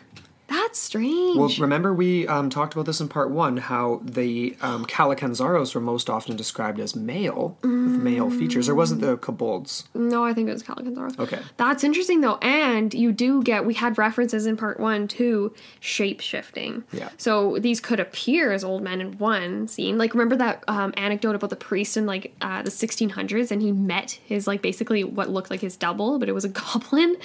That's 0.50 0.80
strange. 0.80 1.38
Well, 1.38 1.50
remember 1.60 1.94
we 1.94 2.28
um, 2.28 2.50
talked 2.50 2.74
about 2.74 2.88
this 2.88 3.00
in 3.00 3.08
part 3.08 3.30
one, 3.30 3.58
how 3.58 4.02
the 4.04 4.58
um, 4.62 4.86
Calacanzaros 4.86 5.76
were 5.76 5.82
most 5.82 6.10
often 6.10 6.36
described 6.36 6.80
as 6.80 6.96
male, 6.96 7.58
with 7.62 7.72
male 7.72 8.32
features. 8.32 8.68
Or 8.68 8.74
was 8.74 8.92
it 8.92 9.00
the 9.00 9.18
kobolds? 9.18 9.88
No, 9.94 10.26
I 10.26 10.34
think 10.34 10.50
it 10.50 10.54
was 10.54 10.64
Calicanzaros. 10.64 11.20
Okay. 11.20 11.40
That's 11.58 11.84
interesting 11.84 12.22
though, 12.22 12.38
and 12.38 12.94
you 12.94 13.12
do 13.12 13.44
get 13.44 13.66
we 13.66 13.76
had 13.76 13.98
references 13.98 14.48
in 14.48 14.58
part 14.58 14.80
one 14.80 15.08
to 15.10 15.54
shape 15.80 16.20
shifting. 16.20 16.84
Yeah. 16.92 17.10
So 17.18 17.60
these 17.60 17.80
could 17.80 18.00
appear 18.00 18.52
as 18.52 18.64
old 18.64 18.82
men 18.82 19.02
in 19.02 19.18
one 19.20 19.68
scene. 19.68 19.98
Like 20.00 20.14
remember 20.14 20.36
that 20.38 20.64
um, 20.68 20.94
anecdote 20.98 21.36
about 21.36 21.52
the 21.52 21.56
priest 21.56 21.96
in 21.96 22.08
like 22.08 22.34
uh, 22.42 22.64
the 22.64 22.72
1600s, 22.72 23.52
and 23.52 23.62
he 23.62 23.72
met 23.72 24.12
his 24.26 24.48
like 24.48 24.64
basically 24.64 25.04
what 25.04 25.30
looked 25.30 25.52
like 25.52 25.62
his 25.62 25.78
double, 25.78 26.18
but 26.18 26.28
it 26.28 26.34
was 26.34 26.46
a 26.46 26.50
goblin. 26.60 27.16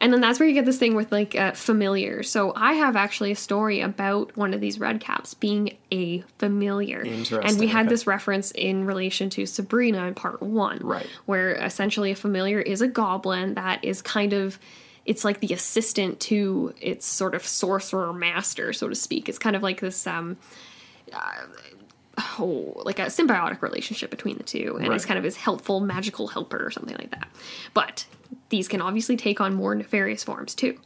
And 0.00 0.12
then 0.12 0.20
that's 0.20 0.38
where 0.38 0.48
you 0.48 0.54
get 0.54 0.64
this 0.64 0.78
thing 0.78 0.94
with 0.94 1.10
like 1.10 1.34
uh, 1.34 1.52
familiar. 1.52 2.22
So 2.36 2.52
I 2.54 2.74
have 2.74 2.96
actually 2.96 3.32
a 3.32 3.34
story 3.34 3.80
about 3.80 4.36
one 4.36 4.52
of 4.52 4.60
these 4.60 4.78
red 4.78 5.00
caps 5.00 5.32
being 5.32 5.78
a 5.90 6.20
familiar. 6.36 7.00
And 7.00 7.58
we 7.58 7.66
had 7.66 7.86
okay. 7.86 7.88
this 7.88 8.06
reference 8.06 8.50
in 8.50 8.84
relation 8.84 9.30
to 9.30 9.46
Sabrina 9.46 10.04
in 10.04 10.14
part 10.14 10.42
one 10.42 10.80
Right. 10.82 11.06
where 11.24 11.54
essentially 11.54 12.10
a 12.10 12.14
familiar 12.14 12.60
is 12.60 12.82
a 12.82 12.88
goblin 12.88 13.54
that 13.54 13.82
is 13.82 14.02
kind 14.02 14.34
of 14.34 14.58
it's 15.06 15.24
like 15.24 15.40
the 15.40 15.54
assistant 15.54 16.20
to 16.20 16.74
its 16.78 17.06
sort 17.06 17.34
of 17.34 17.42
sorcerer 17.46 18.12
master 18.12 18.74
so 18.74 18.86
to 18.86 18.94
speak 18.94 19.30
it's 19.30 19.38
kind 19.38 19.56
of 19.56 19.62
like 19.62 19.80
this 19.80 20.06
um 20.06 20.36
uh, 21.14 21.46
oh 22.38 22.74
like 22.84 22.98
a 22.98 23.06
symbiotic 23.06 23.62
relationship 23.62 24.10
between 24.10 24.36
the 24.36 24.42
two 24.42 24.76
and 24.78 24.92
it's 24.92 25.06
kind 25.06 25.16
of 25.16 25.24
his 25.24 25.36
helpful 25.36 25.80
magical 25.80 26.26
helper 26.26 26.62
or 26.62 26.70
something 26.70 26.96
like 26.98 27.12
that 27.12 27.28
but 27.72 28.04
these 28.50 28.68
can 28.68 28.82
obviously 28.82 29.16
take 29.16 29.40
on 29.40 29.54
more 29.54 29.74
nefarious 29.74 30.22
forms 30.22 30.54
too 30.54 30.78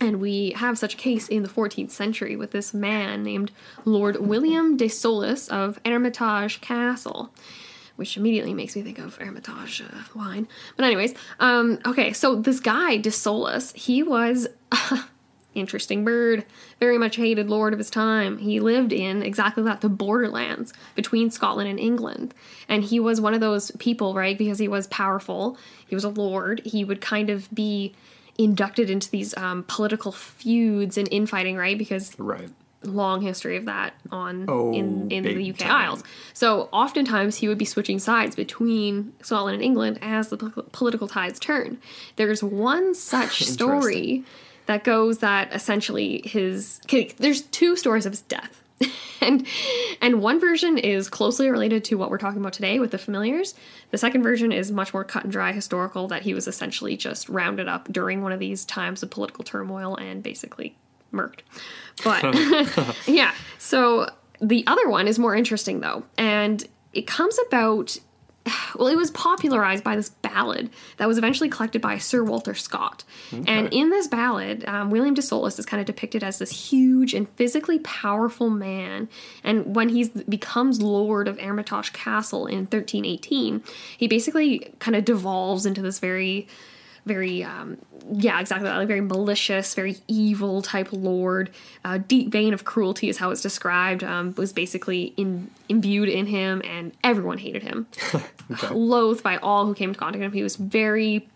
and 0.00 0.20
we 0.20 0.52
have 0.56 0.78
such 0.78 0.94
a 0.94 0.96
case 0.96 1.28
in 1.28 1.42
the 1.42 1.48
14th 1.48 1.90
century 1.90 2.36
with 2.36 2.50
this 2.50 2.74
man 2.74 3.22
named 3.22 3.52
Lord 3.84 4.16
William 4.16 4.76
de 4.76 4.86
Soulis 4.86 5.48
of 5.48 5.80
Hermitage 5.84 6.60
Castle, 6.60 7.32
which 7.96 8.16
immediately 8.16 8.54
makes 8.54 8.74
me 8.74 8.82
think 8.82 8.98
of 8.98 9.16
Hermitage 9.16 9.82
uh, 9.82 10.02
wine. 10.14 10.48
But, 10.76 10.86
anyways, 10.86 11.14
um, 11.40 11.78
okay, 11.86 12.12
so 12.12 12.36
this 12.36 12.60
guy, 12.60 12.96
de 12.96 13.10
Soulis, 13.10 13.74
he 13.76 14.02
was. 14.02 14.48
Interesting 15.54 16.02
bird, 16.02 16.46
very 16.80 16.96
much 16.96 17.16
hated 17.16 17.50
lord 17.50 17.74
of 17.74 17.78
his 17.78 17.90
time. 17.90 18.38
He 18.38 18.58
lived 18.58 18.90
in 18.90 19.22
exactly 19.22 19.62
that, 19.64 19.82
the 19.82 19.90
borderlands 19.90 20.72
between 20.94 21.30
Scotland 21.30 21.68
and 21.68 21.78
England. 21.78 22.32
And 22.70 22.82
he 22.82 22.98
was 22.98 23.20
one 23.20 23.34
of 23.34 23.40
those 23.42 23.70
people, 23.72 24.14
right? 24.14 24.38
Because 24.38 24.58
he 24.58 24.66
was 24.66 24.86
powerful, 24.86 25.58
he 25.86 25.94
was 25.94 26.04
a 26.04 26.08
lord, 26.08 26.62
he 26.64 26.86
would 26.86 27.02
kind 27.02 27.28
of 27.28 27.50
be 27.54 27.94
inducted 28.38 28.90
into 28.90 29.10
these 29.10 29.36
um, 29.36 29.64
political 29.68 30.12
feuds 30.12 30.96
and 30.98 31.08
infighting, 31.10 31.56
right? 31.56 31.76
Because 31.78 32.18
Right. 32.18 32.48
long 32.82 33.20
history 33.20 33.56
of 33.56 33.66
that 33.66 33.94
on 34.10 34.46
Oh, 34.48 34.72
in, 34.72 35.10
in 35.10 35.22
the 35.24 35.50
UK 35.50 35.58
time. 35.58 35.70
Isles. 35.70 36.02
So 36.32 36.68
oftentimes 36.72 37.36
he 37.36 37.46
would 37.48 37.58
be 37.58 37.64
switching 37.64 37.98
sides 37.98 38.34
between 38.34 39.12
Scotland 39.22 39.54
and 39.56 39.62
England 39.62 39.98
as 40.02 40.28
the 40.28 40.36
pol- 40.38 40.64
political 40.72 41.06
tides 41.08 41.38
turn. 41.38 41.78
There's 42.16 42.42
one 42.42 42.94
such 42.94 43.42
story 43.44 44.24
that 44.66 44.84
goes 44.84 45.18
that 45.18 45.52
essentially 45.52 46.22
his 46.24 46.80
there's 47.18 47.42
two 47.42 47.76
stories 47.76 48.06
of 48.06 48.12
his 48.12 48.22
death. 48.22 48.61
and 49.20 49.46
and 50.00 50.20
one 50.20 50.40
version 50.40 50.78
is 50.78 51.08
closely 51.08 51.48
related 51.50 51.84
to 51.84 51.96
what 51.96 52.10
we're 52.10 52.18
talking 52.18 52.40
about 52.40 52.52
today 52.52 52.78
with 52.78 52.90
the 52.90 52.98
familiars. 52.98 53.54
The 53.90 53.98
second 53.98 54.22
version 54.22 54.52
is 54.52 54.70
much 54.70 54.92
more 54.92 55.04
cut 55.04 55.24
and 55.24 55.32
dry 55.32 55.52
historical 55.52 56.08
that 56.08 56.22
he 56.22 56.34
was 56.34 56.48
essentially 56.48 56.96
just 56.96 57.28
rounded 57.28 57.68
up 57.68 57.92
during 57.92 58.22
one 58.22 58.32
of 58.32 58.40
these 58.40 58.64
times 58.64 59.02
of 59.02 59.10
political 59.10 59.44
turmoil 59.44 59.96
and 59.96 60.22
basically 60.22 60.76
murked. 61.12 61.40
But 62.04 62.24
yeah, 63.06 63.32
so 63.58 64.08
the 64.40 64.64
other 64.66 64.88
one 64.88 65.06
is 65.06 65.18
more 65.18 65.34
interesting 65.34 65.80
though, 65.80 66.04
and 66.18 66.64
it 66.92 67.06
comes 67.06 67.38
about. 67.48 67.96
Well, 68.74 68.88
it 68.88 68.96
was 68.96 69.10
popularized 69.10 69.84
by 69.84 69.96
this 69.96 70.08
ballad 70.08 70.70
that 70.96 71.06
was 71.06 71.18
eventually 71.18 71.50
collected 71.50 71.82
by 71.82 71.98
Sir 71.98 72.24
Walter 72.24 72.54
Scott. 72.54 73.04
And 73.46 73.72
in 73.72 73.90
this 73.90 74.08
ballad, 74.08 74.64
um, 74.66 74.90
William 74.90 75.12
de 75.14 75.20
Soulis 75.20 75.58
is 75.58 75.66
kind 75.66 75.78
of 75.78 75.86
depicted 75.86 76.24
as 76.24 76.38
this 76.38 76.70
huge 76.70 77.12
and 77.12 77.28
physically 77.36 77.80
powerful 77.80 78.48
man. 78.48 79.10
And 79.44 79.76
when 79.76 79.90
he 79.90 80.08
becomes 80.26 80.80
Lord 80.80 81.28
of 81.28 81.38
Hermitage 81.38 81.92
Castle 81.92 82.46
in 82.46 82.60
1318, 82.60 83.62
he 83.98 84.08
basically 84.08 84.72
kind 84.78 84.96
of 84.96 85.04
devolves 85.04 85.66
into 85.66 85.82
this 85.82 85.98
very 85.98 86.48
very 87.06 87.42
um, 87.42 87.78
yeah 88.12 88.40
exactly 88.40 88.68
that, 88.68 88.76
like 88.76 88.88
very 88.88 89.00
malicious 89.00 89.74
very 89.74 89.96
evil 90.08 90.62
type 90.62 90.88
lord. 90.92 91.50
Uh, 91.84 91.98
deep 91.98 92.30
vein 92.30 92.54
of 92.54 92.64
cruelty 92.64 93.08
is 93.08 93.18
how 93.18 93.30
it's 93.30 93.42
described 93.42 94.04
um, 94.04 94.34
was 94.36 94.52
basically 94.52 95.12
in, 95.16 95.50
imbued 95.68 96.08
in 96.08 96.26
him 96.26 96.62
and 96.64 96.92
everyone 97.02 97.38
hated 97.38 97.62
him. 97.62 97.86
Loathed 98.70 99.22
by 99.22 99.36
all 99.38 99.66
who 99.66 99.74
came 99.74 99.92
to 99.92 99.98
contact 99.98 100.22
him. 100.22 100.32
He 100.32 100.42
was 100.42 100.56
very 100.56 101.28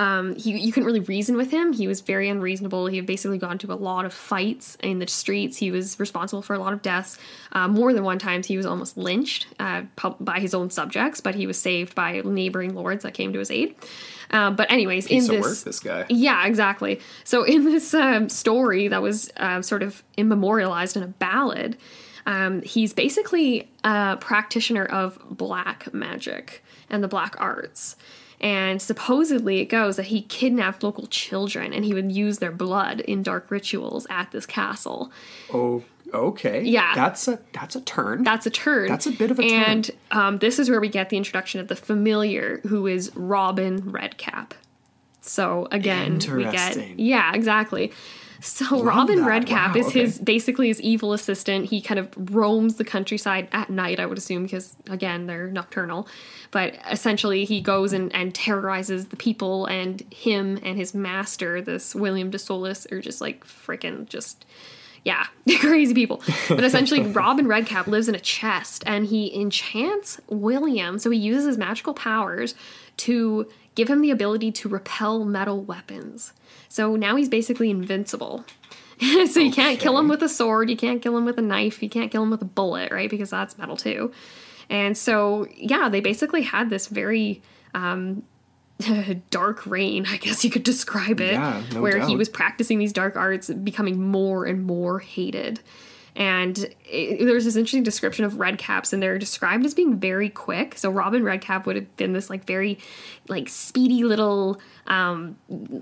um, 0.00 0.34
he, 0.34 0.58
you 0.58 0.72
couldn't 0.72 0.86
really 0.86 1.00
reason 1.00 1.36
with 1.36 1.50
him. 1.50 1.74
He 1.74 1.86
was 1.86 2.00
very 2.00 2.30
unreasonable. 2.30 2.86
He 2.86 2.96
had 2.96 3.04
basically 3.04 3.36
gone 3.36 3.58
to 3.58 3.70
a 3.70 3.74
lot 3.74 4.06
of 4.06 4.14
fights 4.14 4.78
in 4.82 4.98
the 4.98 5.06
streets. 5.06 5.58
He 5.58 5.70
was 5.70 6.00
responsible 6.00 6.40
for 6.40 6.54
a 6.54 6.58
lot 6.58 6.72
of 6.72 6.80
deaths. 6.80 7.18
Uh, 7.52 7.68
more 7.68 7.92
than 7.92 8.02
one 8.02 8.18
time, 8.18 8.42
he 8.42 8.56
was 8.56 8.64
almost 8.64 8.96
lynched 8.96 9.48
uh, 9.58 9.82
by 10.18 10.40
his 10.40 10.54
own 10.54 10.70
subjects, 10.70 11.20
but 11.20 11.34
he 11.34 11.46
was 11.46 11.58
saved 11.58 11.94
by 11.94 12.22
neighboring 12.24 12.74
lords 12.74 13.02
that 13.02 13.12
came 13.12 13.34
to 13.34 13.38
his 13.40 13.50
aid. 13.50 13.74
Uh, 14.30 14.50
but 14.50 14.72
anyways, 14.72 15.06
Piece 15.06 15.28
in 15.28 15.34
this, 15.34 15.44
work, 15.44 15.58
this 15.58 15.80
guy. 15.80 16.06
yeah, 16.08 16.46
exactly. 16.46 16.98
So 17.24 17.42
in 17.42 17.66
this 17.66 17.92
um, 17.92 18.30
story 18.30 18.88
that 18.88 19.02
was 19.02 19.30
uh, 19.36 19.60
sort 19.60 19.82
of 19.82 20.02
immemorialized 20.16 20.96
in 20.96 21.02
a 21.02 21.08
ballad, 21.08 21.76
um, 22.24 22.62
he's 22.62 22.94
basically 22.94 23.70
a 23.84 24.16
practitioner 24.18 24.86
of 24.86 25.18
black 25.28 25.92
magic 25.92 26.64
and 26.88 27.04
the 27.04 27.08
black 27.08 27.34
arts. 27.38 27.96
And 28.40 28.80
supposedly 28.80 29.60
it 29.60 29.66
goes 29.66 29.96
that 29.96 30.06
he 30.06 30.22
kidnapped 30.22 30.82
local 30.82 31.06
children 31.06 31.72
and 31.72 31.84
he 31.84 31.92
would 31.92 32.10
use 32.10 32.38
their 32.38 32.50
blood 32.50 33.00
in 33.00 33.22
dark 33.22 33.50
rituals 33.50 34.06
at 34.08 34.30
this 34.30 34.46
castle. 34.46 35.12
Oh, 35.52 35.82
okay. 36.14 36.62
Yeah. 36.62 36.94
That's 36.94 37.28
a 37.28 37.38
that's 37.52 37.76
a 37.76 37.82
turn. 37.82 38.24
That's 38.24 38.46
a 38.46 38.50
turn. 38.50 38.88
That's 38.88 39.06
a 39.06 39.12
bit 39.12 39.30
of 39.30 39.38
a 39.38 39.42
turn. 39.42 39.52
And 39.52 39.90
um, 40.10 40.38
this 40.38 40.58
is 40.58 40.70
where 40.70 40.80
we 40.80 40.88
get 40.88 41.10
the 41.10 41.18
introduction 41.18 41.60
of 41.60 41.68
the 41.68 41.76
familiar, 41.76 42.60
who 42.66 42.86
is 42.86 43.14
Robin 43.14 43.90
Redcap. 43.90 44.54
So 45.20 45.68
again, 45.70 46.18
we 46.18 46.44
get 46.44 46.98
yeah, 46.98 47.34
exactly. 47.34 47.92
So 48.40 48.82
Robin. 48.82 49.24
Redcap 49.24 49.74
Wow, 49.74 49.80
is 49.80 49.92
his 49.92 50.18
basically 50.18 50.68
his 50.68 50.80
evil 50.80 51.12
assistant. 51.12 51.66
He 51.66 51.80
kind 51.80 52.00
of 52.00 52.08
roams 52.34 52.76
the 52.76 52.84
countryside 52.84 53.48
at 53.52 53.70
night, 53.70 54.00
I 54.00 54.06
would 54.06 54.18
assume, 54.18 54.44
because 54.44 54.76
again 54.88 55.26
they're 55.26 55.48
nocturnal. 55.48 56.08
But 56.50 56.76
essentially, 56.90 57.44
he 57.44 57.60
goes 57.60 57.92
and, 57.92 58.14
and 58.14 58.34
terrorizes 58.34 59.06
the 59.06 59.16
people, 59.16 59.66
and 59.66 60.00
him 60.12 60.58
and 60.62 60.76
his 60.78 60.94
master, 60.94 61.60
this 61.60 61.94
William 61.94 62.30
de 62.30 62.38
Soulis, 62.38 62.90
are 62.90 63.00
just 63.00 63.20
like 63.20 63.44
freaking 63.44 64.08
just 64.08 64.46
yeah, 65.04 65.26
crazy 65.60 65.94
people. 65.94 66.22
But 66.48 66.64
essentially, 66.64 67.02
Robin 67.12 67.46
Redcap 67.46 67.86
lives 67.86 68.08
in 68.08 68.14
a 68.14 68.20
chest 68.20 68.82
and 68.86 69.06
he 69.06 69.34
enchants 69.38 70.20
William. 70.28 70.98
So 70.98 71.10
he 71.10 71.18
uses 71.18 71.46
his 71.46 71.58
magical 71.58 71.94
powers 71.94 72.54
to 72.98 73.48
give 73.74 73.88
him 73.88 74.02
the 74.02 74.10
ability 74.10 74.52
to 74.52 74.68
repel 74.68 75.24
metal 75.24 75.62
weapons. 75.62 76.32
So 76.70 76.96
now 76.96 77.16
he's 77.16 77.28
basically 77.28 77.68
invincible. 77.68 78.44
so 79.30 79.40
you 79.40 79.50
can't 79.50 79.78
kill 79.78 79.98
him 79.98 80.08
with 80.08 80.22
a 80.22 80.28
sword, 80.28 80.70
you 80.70 80.76
can't 80.76 81.02
kill 81.02 81.16
him 81.16 81.24
with 81.24 81.36
a 81.38 81.42
knife, 81.42 81.82
you 81.82 81.90
can't 81.90 82.10
kill 82.10 82.22
him 82.22 82.30
with 82.30 82.40
a 82.40 82.46
bullet, 82.46 82.92
right? 82.92 83.10
Because 83.10 83.30
that's 83.30 83.58
metal 83.58 83.76
too. 83.76 84.12
And 84.70 84.96
so, 84.96 85.48
yeah, 85.56 85.88
they 85.88 86.00
basically 86.00 86.42
had 86.42 86.70
this 86.70 86.86
very 86.86 87.42
um, 87.74 88.22
dark 89.30 89.66
reign, 89.66 90.06
I 90.08 90.16
guess 90.16 90.44
you 90.44 90.50
could 90.50 90.62
describe 90.62 91.20
it, 91.20 91.32
Yeah, 91.32 91.62
no 91.72 91.82
where 91.82 92.06
he 92.06 92.14
was 92.14 92.28
practicing 92.28 92.78
these 92.78 92.92
dark 92.92 93.16
arts, 93.16 93.50
becoming 93.50 94.00
more 94.00 94.46
and 94.46 94.64
more 94.64 95.00
hated. 95.00 95.60
And 96.14 96.58
it, 96.84 97.24
there's 97.24 97.46
this 97.46 97.56
interesting 97.56 97.82
description 97.82 98.24
of 98.24 98.34
redcaps, 98.34 98.92
and 98.92 99.02
they're 99.02 99.18
described 99.18 99.64
as 99.64 99.74
being 99.74 99.98
very 99.98 100.28
quick. 100.28 100.76
So 100.76 100.90
Robin 100.90 101.24
Redcap 101.24 101.66
would 101.66 101.76
have 101.76 101.96
been 101.96 102.12
this 102.12 102.30
like 102.30 102.44
very, 102.44 102.78
like 103.28 103.48
speedy 103.48 104.04
little, 104.04 104.60
um, 104.90 105.36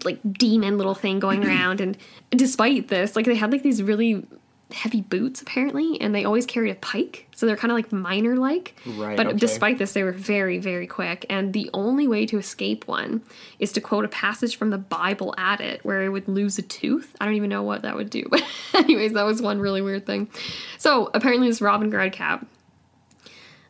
like 0.05 0.21
demon 0.31 0.77
little 0.79 0.95
thing 0.95 1.19
going 1.19 1.45
around. 1.47 1.81
And 1.81 1.97
despite 2.31 2.89
this, 2.89 3.17
like 3.17 3.27
they 3.27 3.35
had 3.35 3.51
like 3.51 3.63
these 3.65 3.83
really 3.83 4.25
heavy 4.71 5.01
boots 5.01 5.41
apparently, 5.41 5.99
and 5.99 6.15
they 6.15 6.27
always 6.27 6.45
carried 6.45 6.71
a 6.71 6.75
pike. 6.75 7.27
So 7.35 7.47
they're 7.47 7.57
kind 7.57 7.71
of 7.71 7.77
like 7.77 7.91
miner 7.91 8.37
like. 8.37 8.75
Right, 8.87 9.17
But 9.17 9.29
okay. 9.29 9.39
despite 9.39 9.79
this, 9.79 9.95
they 9.95 10.03
were 10.03 10.13
very, 10.13 10.59
very 10.59 10.87
quick. 10.87 11.25
And 11.31 11.55
the 11.55 11.71
only 11.73 12.07
way 12.07 12.27
to 12.27 12.37
escape 12.37 12.87
one 12.87 13.23
is 13.59 13.73
to 13.73 13.81
quote 13.81 14.05
a 14.05 14.09
passage 14.09 14.57
from 14.57 14.69
the 14.69 14.79
Bible 14.79 15.35
at 15.39 15.63
it, 15.63 15.83
where 15.87 16.03
it 16.03 16.11
would 16.11 16.29
lose 16.29 16.59
a 16.59 16.63
tooth. 16.63 17.17
I 17.19 17.25
don't 17.25 17.35
even 17.35 17.49
know 17.49 17.63
what 17.63 17.83
that 17.83 17.97
would 17.97 18.11
do. 18.11 18.25
But, 18.31 18.45
anyways, 18.85 19.15
that 19.15 19.23
was 19.25 19.41
one 19.41 19.59
really 19.59 19.81
weird 19.81 20.05
thing. 20.05 20.29
So, 20.77 21.11
apparently, 21.15 21.49
this 21.49 21.63
Robin 21.63 21.89
Redcap, 21.91 22.47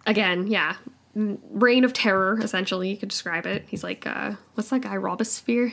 again, 0.05 0.48
yeah, 0.48 0.74
reign 1.50 1.85
of 1.85 1.92
terror, 1.92 2.38
essentially, 2.40 2.90
you 2.90 2.96
could 2.96 3.09
describe 3.09 3.46
it. 3.46 3.64
He's 3.68 3.83
like, 3.83 4.07
uh, 4.07 4.33
what's 4.54 4.70
that 4.70 4.83
guy, 4.83 4.96
Robespierre? 4.96 5.72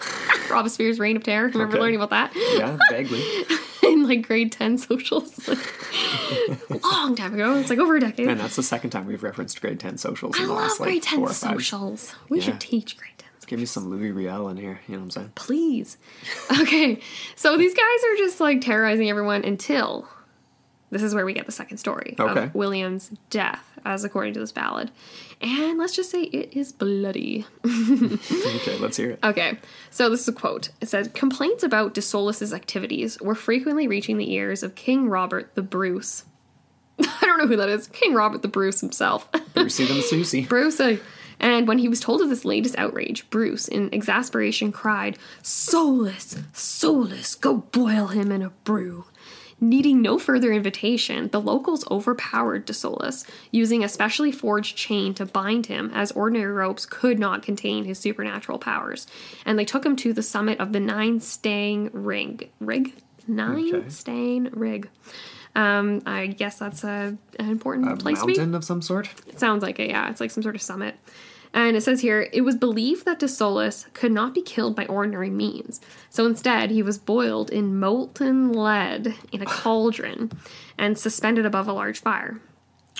Robespierre's 0.50 0.98
reign 0.98 1.16
of 1.16 1.22
terror. 1.24 1.48
Remember 1.48 1.74
Okay. 1.76 1.80
learning 1.82 2.00
about 2.00 2.10
that? 2.10 2.32
yeah, 2.58 2.78
vaguely. 2.90 3.22
In 3.82 4.02
like 4.08 4.26
grade 4.26 4.50
10 4.52 4.78
socials. 4.78 5.48
Long 6.82 7.14
time 7.14 7.34
ago. 7.34 7.54
It's 7.56 7.70
like 7.70 7.78
over 7.78 7.96
a 7.96 8.00
decade. 8.00 8.28
And 8.28 8.40
that's 8.40 8.56
the 8.56 8.62
second 8.62 8.90
time 8.90 9.06
we've 9.06 9.22
referenced 9.22 9.60
grade 9.60 9.78
10 9.78 9.98
socials 9.98 10.36
in 10.36 10.42
I 10.44 10.46
the 10.46 10.52
love 10.52 10.62
last 10.62 10.80
like 10.80 10.88
grade 10.88 11.02
10 11.04 11.18
four 11.20 11.28
or 11.28 11.32
five. 11.32 11.52
socials. 11.56 12.14
We 12.28 12.38
Yeah. 12.38 12.44
should 12.44 12.60
teach 12.60 12.96
grade 12.96 13.12
10 13.18 13.26
Give 13.46 13.60
me 13.60 13.66
some 13.66 13.88
Louis 13.88 14.10
Riel 14.10 14.48
in 14.48 14.56
here, 14.56 14.80
you 14.88 14.94
know 14.94 15.02
what 15.02 15.04
I'm 15.04 15.10
saying? 15.12 15.32
please. 15.36 15.98
Okay, 16.60 16.98
so 17.36 17.56
these 17.56 17.74
guys 17.74 18.04
are 18.10 18.16
just 18.16 18.40
like 18.40 18.60
terrorizing 18.60 19.08
everyone 19.08 19.44
until 19.44 20.08
this 20.90 21.00
is 21.00 21.14
where 21.14 21.24
we 21.24 21.32
get 21.32 21.46
the 21.46 21.52
second 21.52 21.76
story 21.78 22.16
Okay. 22.18 22.44
of 22.46 22.54
William's 22.56 23.12
death, 23.30 23.75
as 23.86 24.04
according 24.04 24.34
to 24.34 24.40
this 24.40 24.52
ballad. 24.52 24.90
And 25.40 25.78
let's 25.78 25.94
just 25.94 26.10
say 26.10 26.22
it 26.22 26.56
is 26.56 26.72
bloody. 26.72 27.46
Okay, 27.64 28.78
let's 28.78 28.96
hear 28.96 29.10
it. 29.10 29.18
Okay, 29.22 29.58
so 29.90 30.08
this 30.10 30.20
is 30.20 30.28
a 30.28 30.32
quote. 30.32 30.70
It 30.80 30.88
says 30.88 31.08
Complaints 31.14 31.62
about 31.62 31.94
De 31.94 32.00
Soulis's 32.00 32.52
activities 32.52 33.20
were 33.20 33.34
frequently 33.34 33.86
reaching 33.86 34.16
the 34.18 34.32
ears 34.32 34.62
of 34.62 34.74
King 34.74 35.08
Robert 35.08 35.54
the 35.54 35.62
Bruce. 35.62 36.24
I 37.00 37.18
don't 37.22 37.38
know 37.38 37.46
who 37.46 37.56
that 37.56 37.68
is. 37.68 37.86
King 37.88 38.14
Robert 38.14 38.42
the 38.42 38.48
Bruce 38.48 38.80
himself. 38.80 39.28
Brucey 39.54 39.84
the 39.84 40.00
Susie. 40.02 40.46
Bruce. 40.46 40.80
uh, 40.80 40.96
And 41.38 41.68
when 41.68 41.78
he 41.78 41.88
was 41.88 42.00
told 42.00 42.22
of 42.22 42.30
this 42.30 42.46
latest 42.46 42.74
outrage, 42.78 43.28
Bruce, 43.28 43.68
in 43.68 43.92
exasperation, 43.92 44.72
cried, 44.72 45.18
Soulis, 45.42 46.42
Soulis, 46.54 47.38
go 47.38 47.58
boil 47.58 48.06
him 48.06 48.32
in 48.32 48.40
a 48.42 48.48
brew. 48.64 49.04
Needing 49.58 50.02
no 50.02 50.18
further 50.18 50.52
invitation, 50.52 51.28
the 51.28 51.40
locals 51.40 51.86
overpowered 51.90 52.66
De 52.66 52.74
Soulis, 52.74 53.26
using 53.50 53.82
a 53.82 53.88
specially 53.88 54.30
forged 54.30 54.76
chain 54.76 55.14
to 55.14 55.24
bind 55.24 55.66
him, 55.66 55.90
as 55.94 56.12
ordinary 56.12 56.52
ropes 56.52 56.84
could 56.84 57.18
not 57.18 57.42
contain 57.42 57.84
his 57.84 57.98
supernatural 57.98 58.58
powers. 58.58 59.06
And 59.46 59.58
they 59.58 59.64
took 59.64 59.84
him 59.86 59.96
to 59.96 60.12
the 60.12 60.22
summit 60.22 60.60
of 60.60 60.72
the 60.74 60.80
Nine 60.80 61.20
Stang 61.20 61.88
Rig. 61.94 62.50
Rig? 62.60 62.92
Nine 63.26 63.74
Okay. 63.74 63.88
Stang 63.88 64.50
Rig. 64.52 64.90
Um, 65.54 66.02
I 66.04 66.26
guess 66.26 66.58
that's 66.58 66.84
a, 66.84 67.16
an 67.38 67.48
important 67.48 67.90
A 67.90 67.96
place 67.96 68.20
to 68.20 68.26
be. 68.26 68.34
mountain 68.34 68.54
of 68.54 68.62
some 68.62 68.82
sort? 68.82 69.08
It 69.26 69.40
sounds 69.40 69.62
like 69.62 69.80
it, 69.80 69.88
yeah. 69.88 70.10
It's 70.10 70.20
like 70.20 70.30
some 70.30 70.42
sort 70.42 70.54
of 70.54 70.60
summit. 70.60 70.96
And 71.52 71.76
it 71.76 71.82
says 71.82 72.00
here, 72.00 72.28
it 72.32 72.42
was 72.42 72.56
believed 72.56 73.04
that 73.04 73.18
De 73.18 73.26
Soulis 73.26 73.86
could 73.94 74.12
not 74.12 74.34
be 74.34 74.42
killed 74.42 74.76
by 74.76 74.86
ordinary 74.86 75.30
means. 75.30 75.80
So 76.10 76.26
instead, 76.26 76.70
he 76.70 76.82
was 76.82 76.98
boiled 76.98 77.50
in 77.50 77.78
molten 77.78 78.52
lead 78.52 79.14
in 79.32 79.42
a 79.42 79.46
cauldron 79.46 80.32
and 80.78 80.98
suspended 80.98 81.46
above 81.46 81.68
a 81.68 81.72
large 81.72 82.00
fire. 82.00 82.40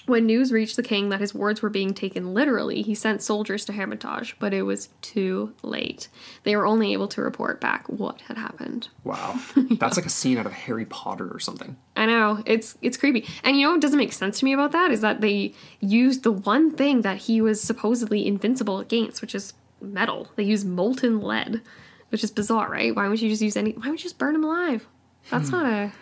When 0.06 0.26
news 0.26 0.52
reached 0.52 0.76
the 0.76 0.82
king 0.84 1.08
that 1.08 1.20
his 1.20 1.34
words 1.34 1.62
were 1.62 1.68
being 1.68 1.92
taken 1.92 2.32
literally, 2.32 2.82
he 2.82 2.94
sent 2.94 3.22
soldiers 3.22 3.64
to 3.64 3.72
Hermitage, 3.72 4.36
but 4.38 4.54
it 4.54 4.62
was 4.62 4.88
too 5.02 5.52
late. 5.62 6.08
They 6.44 6.54
were 6.54 6.64
only 6.64 6.92
able 6.92 7.08
to 7.08 7.22
report 7.22 7.60
back 7.60 7.88
what 7.88 8.20
had 8.22 8.38
happened. 8.38 8.88
Wow. 9.02 9.40
That's 9.56 9.96
like 9.96 10.06
a 10.06 10.10
scene 10.10 10.38
out 10.38 10.46
of 10.46 10.52
Harry 10.52 10.84
Potter 10.84 11.28
or 11.28 11.40
something. 11.40 11.76
I 11.96 12.06
know 12.06 12.42
it's 12.46 12.78
it's 12.82 12.96
creepy, 12.96 13.26
and 13.42 13.56
you 13.56 13.66
know 13.66 13.72
what 13.72 13.80
doesn't 13.80 13.98
make 13.98 14.12
sense 14.12 14.38
to 14.38 14.44
me 14.44 14.52
about 14.52 14.72
that 14.72 14.92
is 14.92 15.00
that 15.00 15.20
they 15.20 15.54
used 15.80 16.22
the 16.22 16.32
one 16.32 16.70
thing 16.70 17.02
that 17.02 17.18
he 17.18 17.40
was 17.40 17.60
supposedly 17.60 18.26
invincible 18.26 18.78
against, 18.78 19.20
which 19.20 19.34
is 19.34 19.54
metal. 19.80 20.28
They 20.36 20.44
use 20.44 20.64
molten 20.64 21.20
lead, 21.20 21.62
which 22.10 22.22
is 22.22 22.30
bizarre, 22.30 22.70
right? 22.70 22.94
Why 22.94 23.08
would 23.08 23.20
you 23.20 23.28
just 23.28 23.42
use 23.42 23.56
any? 23.56 23.72
Why 23.72 23.90
would 23.90 23.98
you 23.98 24.04
just 24.04 24.18
burn 24.18 24.34
him 24.34 24.44
alive? 24.44 24.86
That's 25.30 25.48
hmm. 25.48 25.56
not 25.56 25.66
a, 25.66 25.92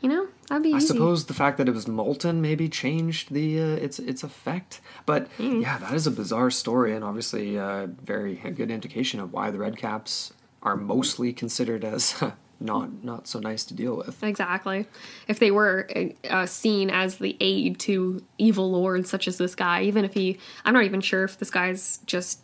you 0.00 0.08
know, 0.08 0.28
that'd 0.48 0.62
be. 0.62 0.72
I 0.72 0.76
easy. 0.76 0.86
suppose 0.88 1.26
the 1.26 1.34
fact 1.34 1.58
that 1.58 1.68
it 1.68 1.74
was 1.74 1.88
molten 1.88 2.40
maybe 2.40 2.68
changed 2.68 3.32
the 3.32 3.60
uh, 3.60 3.66
its 3.76 3.98
its 3.98 4.22
effect. 4.22 4.80
But 5.06 5.28
Hmm. 5.38 5.60
yeah, 5.60 5.78
that 5.78 5.92
is 5.94 6.06
a 6.06 6.10
bizarre 6.10 6.50
story 6.50 6.94
and 6.94 7.04
obviously 7.04 7.58
uh, 7.58 7.86
very 8.04 8.40
a 8.44 8.50
good 8.50 8.70
indication 8.70 9.20
of 9.20 9.32
why 9.32 9.50
the 9.50 9.58
Redcaps 9.58 10.32
are 10.62 10.76
mostly 10.76 11.32
considered 11.32 11.84
as 11.84 12.22
not 12.60 13.04
not 13.04 13.26
so 13.28 13.38
nice 13.38 13.64
to 13.66 13.74
deal 13.74 13.96
with. 13.96 14.22
Exactly. 14.22 14.86
If 15.28 15.38
they 15.38 15.50
were 15.50 15.88
uh, 16.28 16.46
seen 16.46 16.90
as 16.90 17.16
the 17.18 17.36
aid 17.40 17.78
to 17.80 18.22
evil 18.38 18.70
lords 18.70 19.08
such 19.10 19.28
as 19.28 19.38
this 19.38 19.54
guy, 19.54 19.82
even 19.82 20.04
if 20.04 20.14
he, 20.14 20.38
I'm 20.64 20.74
not 20.74 20.84
even 20.84 21.00
sure 21.00 21.24
if 21.24 21.38
this 21.38 21.50
guy's 21.50 21.98
just 22.06 22.40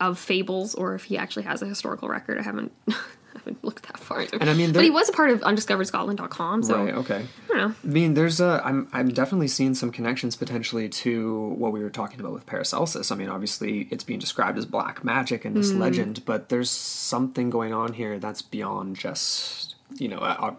of 0.00 0.18
fables 0.18 0.74
or 0.74 0.94
if 0.94 1.04
he 1.04 1.16
actually 1.16 1.44
has 1.44 1.62
a 1.62 1.66
historical 1.66 2.08
record. 2.08 2.38
I 2.38 2.42
haven't, 2.42 2.70
I 3.46 3.50
haven't 3.50 3.64
looked 3.64 3.84
that 3.86 3.98
far. 3.98 4.24
And 4.32 4.50
I 4.50 4.54
mean, 4.54 4.72
but 4.72 4.82
he 4.82 4.90
was 4.90 5.08
a 5.08 5.12
part 5.12 5.30
of 5.30 5.40
undiscoveredscotland.com, 5.40 6.62
so 6.62 6.84
right. 6.84 6.94
Okay. 6.94 7.24
I 7.44 7.48
don't 7.48 7.56
know. 7.58 7.74
I 7.84 7.86
mean, 7.86 8.14
there's 8.14 8.40
a. 8.40 8.60
I'm 8.64 8.88
I'm 8.92 9.08
definitely 9.08 9.48
seeing 9.48 9.74
some 9.74 9.90
connections 9.90 10.36
potentially 10.36 10.88
to 10.88 11.54
what 11.56 11.72
we 11.72 11.80
were 11.82 11.90
talking 11.90 12.20
about 12.20 12.32
with 12.32 12.46
Paracelsus. 12.46 13.10
I 13.12 13.14
mean, 13.16 13.28
obviously 13.28 13.88
it's 13.90 14.04
being 14.04 14.18
described 14.20 14.58
as 14.58 14.66
black 14.66 15.04
magic 15.04 15.44
in 15.44 15.54
this 15.54 15.72
legend, 15.72 16.24
but 16.24 16.48
there's 16.48 16.70
something 16.70 17.50
going 17.50 17.72
on 17.72 17.92
here 17.92 18.18
that's 18.18 18.42
beyond 18.42 18.96
just 18.96 19.74
you 19.98 20.08
know. 20.08 20.18
Uh, 20.18 20.54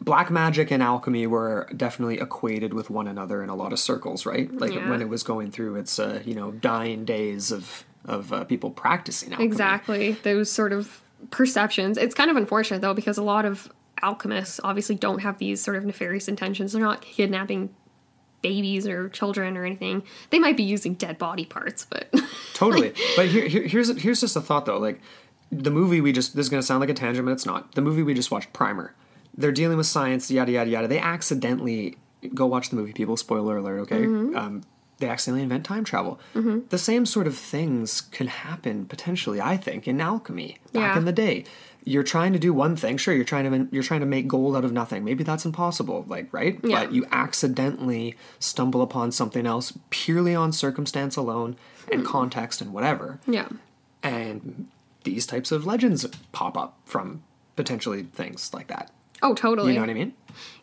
black 0.00 0.30
magic 0.30 0.70
and 0.70 0.82
alchemy 0.82 1.26
were 1.26 1.66
definitely 1.74 2.18
equated 2.20 2.74
with 2.74 2.90
one 2.90 3.08
another 3.08 3.42
in 3.42 3.48
a 3.48 3.54
lot 3.54 3.72
of 3.72 3.78
circles, 3.78 4.26
right? 4.26 4.52
Like 4.52 4.74
Yeah. 4.74 4.90
when 4.90 5.00
it 5.00 5.08
was 5.08 5.22
going 5.22 5.50
through 5.50 5.76
its 5.76 5.98
uh, 5.98 6.22
you 6.24 6.34
know 6.34 6.50
dying 6.52 7.04
days 7.04 7.50
of 7.50 7.84
of 8.04 8.32
uh, 8.32 8.44
people 8.44 8.70
practicing 8.70 9.32
alchemy. 9.32 9.46
Exactly. 9.46 10.12
Those 10.22 10.50
sort 10.52 10.72
of 10.72 11.00
perceptions. 11.30 11.98
It's 11.98 12.14
kind 12.14 12.30
of 12.30 12.36
unfortunate 12.36 12.80
though 12.80 12.94
because 12.94 13.18
a 13.18 13.22
lot 13.22 13.44
of 13.44 13.72
alchemists 14.02 14.60
obviously 14.62 14.94
don't 14.94 15.20
have 15.20 15.38
these 15.38 15.62
sort 15.62 15.76
of 15.76 15.84
nefarious 15.84 16.28
intentions. 16.28 16.72
They're 16.72 16.82
not 16.82 17.02
kidnapping 17.02 17.74
babies 18.42 18.86
or 18.86 19.08
children 19.08 19.56
or 19.56 19.64
anything. 19.64 20.02
They 20.30 20.38
might 20.38 20.56
be 20.56 20.62
using 20.62 20.94
dead 20.94 21.18
body 21.18 21.44
parts, 21.44 21.86
but 21.88 22.12
Totally. 22.54 22.92
but 23.16 23.28
here, 23.28 23.48
here, 23.48 23.62
here's 23.66 24.00
here's 24.00 24.20
just 24.20 24.36
a 24.36 24.40
thought 24.40 24.66
though. 24.66 24.78
Like 24.78 25.00
the 25.50 25.70
movie 25.70 26.00
we 26.00 26.12
just 26.12 26.36
this 26.36 26.46
is 26.46 26.50
gonna 26.50 26.62
sound 26.62 26.80
like 26.80 26.90
a 26.90 26.94
tangent, 26.94 27.24
but 27.26 27.32
it's 27.32 27.46
not. 27.46 27.74
The 27.74 27.82
movie 27.82 28.02
we 28.02 28.14
just 28.14 28.30
watched, 28.30 28.52
Primer. 28.52 28.94
They're 29.36 29.52
dealing 29.52 29.76
with 29.76 29.86
science, 29.86 30.30
yada 30.30 30.52
yada 30.52 30.70
yada. 30.70 30.88
They 30.88 30.98
accidentally 30.98 31.96
go 32.34 32.46
watch 32.46 32.70
the 32.70 32.76
movie. 32.76 32.92
People, 32.92 33.16
spoiler 33.16 33.58
alert. 33.58 33.80
Okay. 33.80 34.04
Mm-hmm. 34.04 34.36
Um, 34.36 34.62
they 34.98 35.08
accidentally 35.08 35.42
invent 35.42 35.64
time 35.64 35.84
travel. 35.84 36.18
The 36.34 36.78
same 36.78 37.04
sort 37.06 37.26
of 37.26 37.36
things 37.36 38.00
can 38.00 38.28
happen 38.28 38.86
potentially. 38.86 39.40
I 39.40 39.56
think 39.56 39.86
in 39.86 40.00
alchemy 40.00 40.58
back 40.72 40.94
Yeah. 40.94 40.98
in 40.98 41.04
the 41.04 41.12
day. 41.12 41.44
You're 41.88 42.02
trying 42.02 42.32
to 42.32 42.38
do 42.40 42.52
one 42.52 42.74
thing, 42.74 42.96
sure. 42.96 43.14
You're 43.14 43.24
trying 43.24 43.48
to 43.48 43.68
you're 43.72 43.84
trying 43.84 44.00
to 44.00 44.06
make 44.06 44.26
gold 44.26 44.56
out 44.56 44.64
of 44.64 44.72
nothing. 44.72 45.04
Maybe 45.04 45.22
that's 45.22 45.44
impossible, 45.44 46.04
like 46.08 46.26
right? 46.32 46.58
Yeah. 46.64 46.84
But 46.84 46.92
you 46.92 47.06
accidentally 47.12 48.16
stumble 48.40 48.82
upon 48.82 49.12
something 49.12 49.46
else 49.46 49.72
purely 49.90 50.34
on 50.34 50.52
circumstance 50.52 51.14
alone 51.14 51.56
and 51.92 52.00
Hmm. 52.00 52.06
context 52.06 52.60
and 52.60 52.72
whatever. 52.72 53.20
yeah. 53.28 53.46
And 54.02 54.66
these 55.04 55.26
types 55.26 55.52
of 55.52 55.66
legends 55.66 56.04
pop 56.32 56.56
up 56.58 56.76
from 56.84 57.22
potentially 57.54 58.02
things 58.12 58.52
like 58.52 58.66
that. 58.68 58.90
Oh, 59.22 59.34
totally. 59.34 59.68
You 59.72 59.74
know 59.76 59.82
what 59.82 59.90
I 59.90 59.94
mean? 59.94 60.12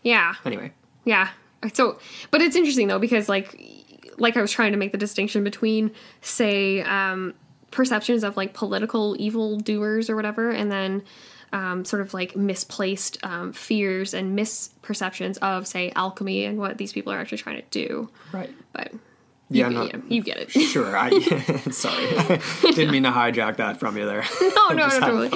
Yeah. 0.01 0.33
Anyway, 0.45 0.73
Yeah. 1.05 1.29
So, 1.73 1.97
but 2.31 2.41
it's 2.41 2.55
interesting 2.57 2.87
though 2.89 2.99
because 2.99 3.29
like, 3.29 3.57
like 4.17 4.37
I 4.37 4.41
was 4.41 4.51
trying 4.51 4.71
to 4.71 4.77
make 4.77 4.91
the 4.91 4.97
distinction 4.97 5.43
between, 5.43 5.91
say, 6.21 6.81
um, 6.81 7.33
perceptions 7.71 8.23
of 8.23 8.37
like 8.37 8.53
political 8.53 9.15
evil 9.19 9.57
doers 9.57 10.09
or 10.09 10.15
whatever, 10.15 10.49
and 10.51 10.71
then 10.71 11.03
um, 11.51 11.85
sort 11.85 12.01
of 12.01 12.13
like 12.13 12.35
misplaced 12.35 13.17
um, 13.23 13.53
fears 13.53 14.13
and 14.13 14.37
misperceptions 14.37 15.37
of, 15.39 15.67
say, 15.67 15.91
alchemy 15.95 16.45
and 16.45 16.57
what 16.57 16.77
these 16.77 16.93
people 16.93 17.13
are 17.13 17.19
actually 17.19 17.37
trying 17.39 17.57
to 17.57 17.65
do. 17.71 18.09
right. 18.31 18.49
But 18.73 18.91
Yeah, 19.49 19.69
you, 19.69 19.75
no- 19.75 19.85
yeah, 19.85 19.97
you 20.07 20.21
get 20.23 20.37
it. 20.37 20.49
Sure. 20.51 20.97
I 20.97 21.09
sorry. 21.71 22.39
Didn't 22.73 22.91
mean 22.91 23.03
to 23.03 23.11
hijack 23.11 23.57
that 23.57 23.79
from 23.79 23.97
you 23.97 24.05
there. 24.05 24.23
no, 24.41 24.67
no, 24.69 24.87
no, 24.87 24.99
totally. 24.99 25.29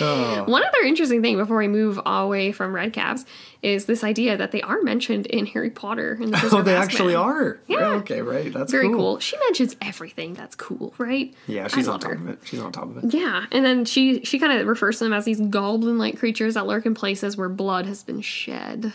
Oh. 0.00 0.44
One 0.44 0.62
other 0.62 0.82
interesting 0.84 1.22
thing 1.22 1.36
before 1.36 1.56
we 1.56 1.68
move 1.68 1.98
away 2.04 2.52
from 2.52 2.74
red 2.74 2.92
caps 2.92 3.24
is 3.62 3.86
this 3.86 4.04
idea 4.04 4.36
that 4.36 4.52
they 4.52 4.60
are 4.62 4.80
mentioned 4.82 5.26
in 5.26 5.46
Harry 5.46 5.70
Potter 5.70 6.18
in 6.20 6.30
the 6.30 6.36
Prisoner 6.38 6.60
Oh, 6.60 6.62
they 6.62 6.74
actually 6.76 7.14
are. 7.14 7.58
Yeah. 7.66 7.88
Okay, 7.96 8.22
right. 8.22 8.52
That's 8.52 8.70
Very 8.70 8.88
cool. 8.88 8.96
cool. 8.96 9.18
She 9.20 9.36
mentions 9.38 9.74
everything 9.82 10.34
that's 10.34 10.54
cool, 10.54 10.94
right? 10.98 11.34
Yeah, 11.46 11.68
she's 11.68 11.88
on 11.88 12.00
top 12.00 12.10
her. 12.10 12.16
of 12.16 12.28
it. 12.28 12.38
She's 12.44 12.60
on 12.60 12.72
top 12.72 12.84
of 12.94 13.04
it. 13.04 13.14
Yeah, 13.14 13.46
and 13.50 13.64
then 13.64 13.84
she 13.84 14.24
she 14.24 14.38
kind 14.38 14.58
of 14.60 14.66
refers 14.66 14.98
to 14.98 15.04
them 15.04 15.12
as 15.12 15.24
these 15.24 15.40
goblin-like 15.40 16.18
creatures 16.18 16.54
that 16.54 16.66
lurk 16.66 16.86
in 16.86 16.94
places 16.94 17.36
where 17.36 17.48
blood 17.48 17.86
has 17.86 18.02
been 18.02 18.20
shed. 18.20 18.92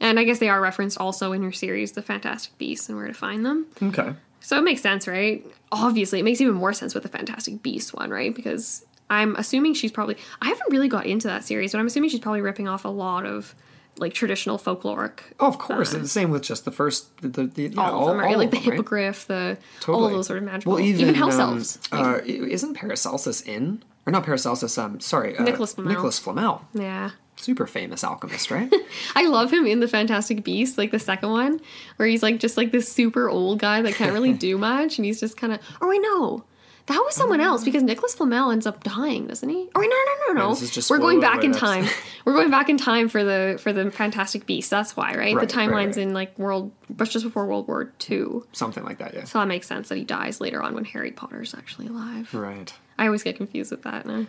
And 0.00 0.18
I 0.18 0.24
guess 0.24 0.40
they 0.40 0.48
are 0.48 0.60
referenced 0.60 0.98
also 0.98 1.32
in 1.32 1.42
her 1.44 1.52
series, 1.52 1.92
The 1.92 2.02
Fantastic 2.02 2.56
Beasts, 2.58 2.88
and 2.88 2.98
where 2.98 3.06
to 3.06 3.14
find 3.14 3.46
them. 3.46 3.66
Okay. 3.82 4.12
So 4.40 4.58
it 4.58 4.62
makes 4.62 4.82
sense, 4.82 5.08
right? 5.08 5.46
Obviously, 5.72 6.20
it 6.20 6.24
makes 6.24 6.40
even 6.40 6.54
more 6.54 6.72
sense 6.74 6.92
with 6.94 7.04
the 7.04 7.08
Fantastic 7.08 7.62
Beasts 7.62 7.94
one, 7.94 8.10
right? 8.10 8.34
Because 8.34 8.84
I'm 9.10 9.36
assuming 9.36 9.74
she's 9.74 9.92
probably 9.92 10.16
I 10.40 10.48
haven't 10.48 10.70
really 10.70 10.88
got 10.88 11.06
into 11.06 11.28
that 11.28 11.44
series, 11.44 11.72
but 11.72 11.78
I'm 11.78 11.86
assuming 11.86 12.10
she's 12.10 12.20
probably 12.20 12.40
ripping 12.40 12.68
off 12.68 12.84
a 12.84 12.88
lot 12.88 13.26
of 13.26 13.54
like 13.96 14.12
traditional 14.12 14.58
folkloric. 14.58 15.20
Oh, 15.38 15.46
of 15.46 15.58
course. 15.58 15.92
it's 15.92 16.02
the 16.02 16.08
same 16.08 16.30
with 16.30 16.42
just 16.42 16.64
the 16.64 16.72
first, 16.72 17.16
the, 17.20 17.28
the, 17.28 17.46
the 17.46 17.62
yeah, 17.68 17.90
all 17.90 18.08
of 18.08 18.16
them, 18.16 18.24
right? 18.24 18.32
all 18.32 18.38
like 18.38 18.50
the 18.50 18.56
them, 18.56 18.64
right? 18.70 18.72
hippogriff, 18.76 19.26
the 19.28 19.56
all 19.56 19.80
Totally. 19.80 20.06
of 20.06 20.12
those 20.14 20.26
sort 20.26 20.38
of 20.38 20.44
magical, 20.44 20.72
Well, 20.72 20.80
even, 20.82 21.00
even, 21.02 21.14
house 21.14 21.34
um, 21.34 21.40
elves. 21.52 21.78
Uh, 21.92 22.18
isn't 22.24 22.74
Paracelsus 22.74 23.40
in? 23.42 23.84
Or 24.06 24.10
not 24.10 24.24
Paracelsus, 24.24 24.76
um, 24.78 24.98
sorry. 25.00 25.36
Uh, 25.38 25.44
Nicholas 25.44 25.74
Flamel. 25.74 25.92
Nicholas 25.92 26.18
Flamel. 26.18 26.66
yeah. 26.74 27.10
Super 27.36 27.66
famous 27.66 28.02
alchemist, 28.04 28.50
right? 28.50 28.72
I 29.16 29.26
love 29.26 29.52
him 29.52 29.66
in 29.66 29.80
the 29.80 29.88
Fantastic 29.88 30.44
Beasts, 30.44 30.76
like 30.78 30.90
the 30.92 30.98
second 31.00 31.30
one, 31.30 31.60
where 31.96 32.08
he's 32.08 32.22
like 32.22 32.38
just 32.38 32.56
like 32.56 32.70
this 32.72 32.90
super 32.90 33.28
old 33.28 33.58
guy 33.60 33.82
that 33.82 33.94
can't 33.94 34.12
really 34.12 34.32
do 34.48 34.56
much, 34.58 34.98
and 34.98 35.04
he's 35.04 35.20
just 35.20 35.36
kind 35.36 35.52
of. 35.52 35.60
Oh, 35.80 35.90
I 35.90 35.98
no, 35.98 36.44
that 36.86 36.98
was 36.98 37.14
someone 37.14 37.40
else 37.40 37.64
because 37.64 37.82
Nicholas 37.82 38.14
Flamel 38.14 38.50
ends 38.50 38.66
up 38.66 38.84
dying, 38.84 39.26
doesn't 39.26 39.48
he? 39.48 39.70
Oh, 39.74 39.80
wait, 39.80 39.88
no, 39.88 39.96
no, 39.96 40.34
no, 40.34 40.46
no. 40.46 40.50
this 40.50 40.62
is 40.62 40.70
just 40.70 40.90
We're 40.90 40.98
going 40.98 41.20
spoiler 41.20 41.34
back 41.34 41.44
in 41.44 41.52
alert. 41.52 41.60
time. 41.60 41.86
We're 42.26 42.34
going 42.34 42.50
back 42.50 42.68
in 42.68 42.76
time 42.76 43.08
for 43.08 43.24
the 43.24 43.58
for 43.60 43.72
the 43.72 43.90
Fantastic 43.90 44.44
Beasts. 44.44 44.70
That's 44.70 44.94
why, 44.94 45.14
right? 45.14 45.34
Right, 45.34 45.48
the 45.48 45.56
right, 45.56 45.70
timeline's 45.70 45.96
right. 45.96 46.06
in 46.06 46.12
like 46.12 46.38
world, 46.38 46.72
but 46.90 47.08
just 47.08 47.24
before 47.24 47.46
World 47.46 47.68
War 47.68 47.90
II. 48.10 48.40
Something 48.52 48.84
like 48.84 48.98
that, 48.98 49.14
yeah. 49.14 49.24
So 49.24 49.38
that 49.38 49.46
makes 49.46 49.66
sense 49.66 49.88
that 49.88 49.96
he 49.96 50.04
dies 50.04 50.40
later 50.40 50.62
on 50.62 50.74
when 50.74 50.84
Harry 50.84 51.10
Potter's 51.10 51.54
actually 51.54 51.86
alive. 51.86 52.32
Right. 52.34 52.72
I 52.98 53.06
always 53.06 53.22
get 53.22 53.36
confused 53.36 53.70
with 53.70 53.82
that. 53.82 54.04
No? 54.04 54.20
Uh, 54.20 54.24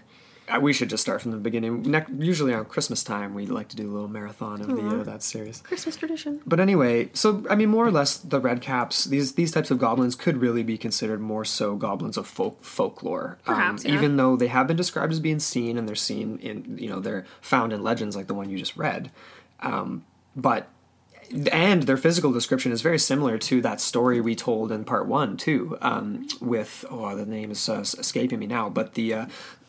we 0.62 0.74
should 0.74 0.90
just 0.90 1.02
start 1.02 1.22
from 1.22 1.32
the 1.32 1.38
beginning. 1.38 1.84
Ne- 1.84 2.06
usually 2.20 2.54
on 2.54 2.66
Christmas 2.66 3.04
time, 3.04 3.34
we 3.34 3.46
like 3.46 3.68
to 3.70 3.76
do 3.76 3.90
a 3.90 3.92
little 3.92 4.08
marathon 4.08 4.62
of 4.62 4.68
the 4.68 5.02
uh, 5.02 5.04
that 5.04 5.24
series. 5.24 5.62
Christmas 5.62 5.96
tradition. 5.96 6.42
But 6.46 6.60
anyway, 6.60 7.10
so 7.14 7.44
I 7.50 7.56
mean, 7.56 7.70
more 7.70 7.86
or 7.86 7.92
less, 7.92 8.18
the 8.18 8.40
red 8.40 8.62
caps 8.62 9.06
these 9.06 9.34
these 9.34 9.52
types 9.52 9.72
of 9.72 9.80
goblins 9.80 10.16
could 10.16 10.38
really 10.38 10.64
be 10.64 10.78
considered 10.78 11.20
more 11.20 11.46
so 11.46 11.76
goblins 11.76 12.18
of 12.18 12.28
folk 12.28 12.64
folklore. 12.64 13.38
Um, 13.48 13.56
Perhaps, 13.56 13.86
yeah. 13.86 13.94
Even 13.94 14.18
though 14.18 14.36
they 14.36 14.48
have 14.48 14.68
been 14.68 14.78
described 14.78 15.12
as 15.12 15.20
being 15.20 15.40
seen 15.40 15.78
and 15.78 15.88
they're 15.88 15.96
seen 15.96 16.40
in 16.40 16.78
you 16.78 16.90
know 16.90 17.00
they're 17.00 17.26
found 17.42 17.74
in 17.74 17.84
legends 17.84 18.16
like 18.16 18.28
the 18.28 18.34
one 18.34 18.50
you 18.50 18.58
just 18.58 18.78
read, 18.78 19.12
um, 19.62 20.06
but 20.36 20.70
and 21.52 21.84
their 21.84 21.98
physical 21.98 22.32
description 22.32 22.72
is 22.72 22.82
very 22.82 23.00
similar 23.00 23.38
to 23.38 23.62
that 23.62 23.82
story 23.82 24.22
we 24.22 24.36
told 24.36 24.72
in 24.72 24.86
part 24.86 25.08
one 25.08 25.38
too 25.38 25.78
um, 25.82 26.28
with 26.40 26.86
oh 26.90 27.16
the 27.16 27.26
name 27.26 27.52
is 27.52 27.68
uh, 27.68 27.80
escaping 27.80 28.40
me 28.40 28.46
now 28.46 28.70
but 28.70 28.94
the 28.94 29.14
uh, 29.14 29.26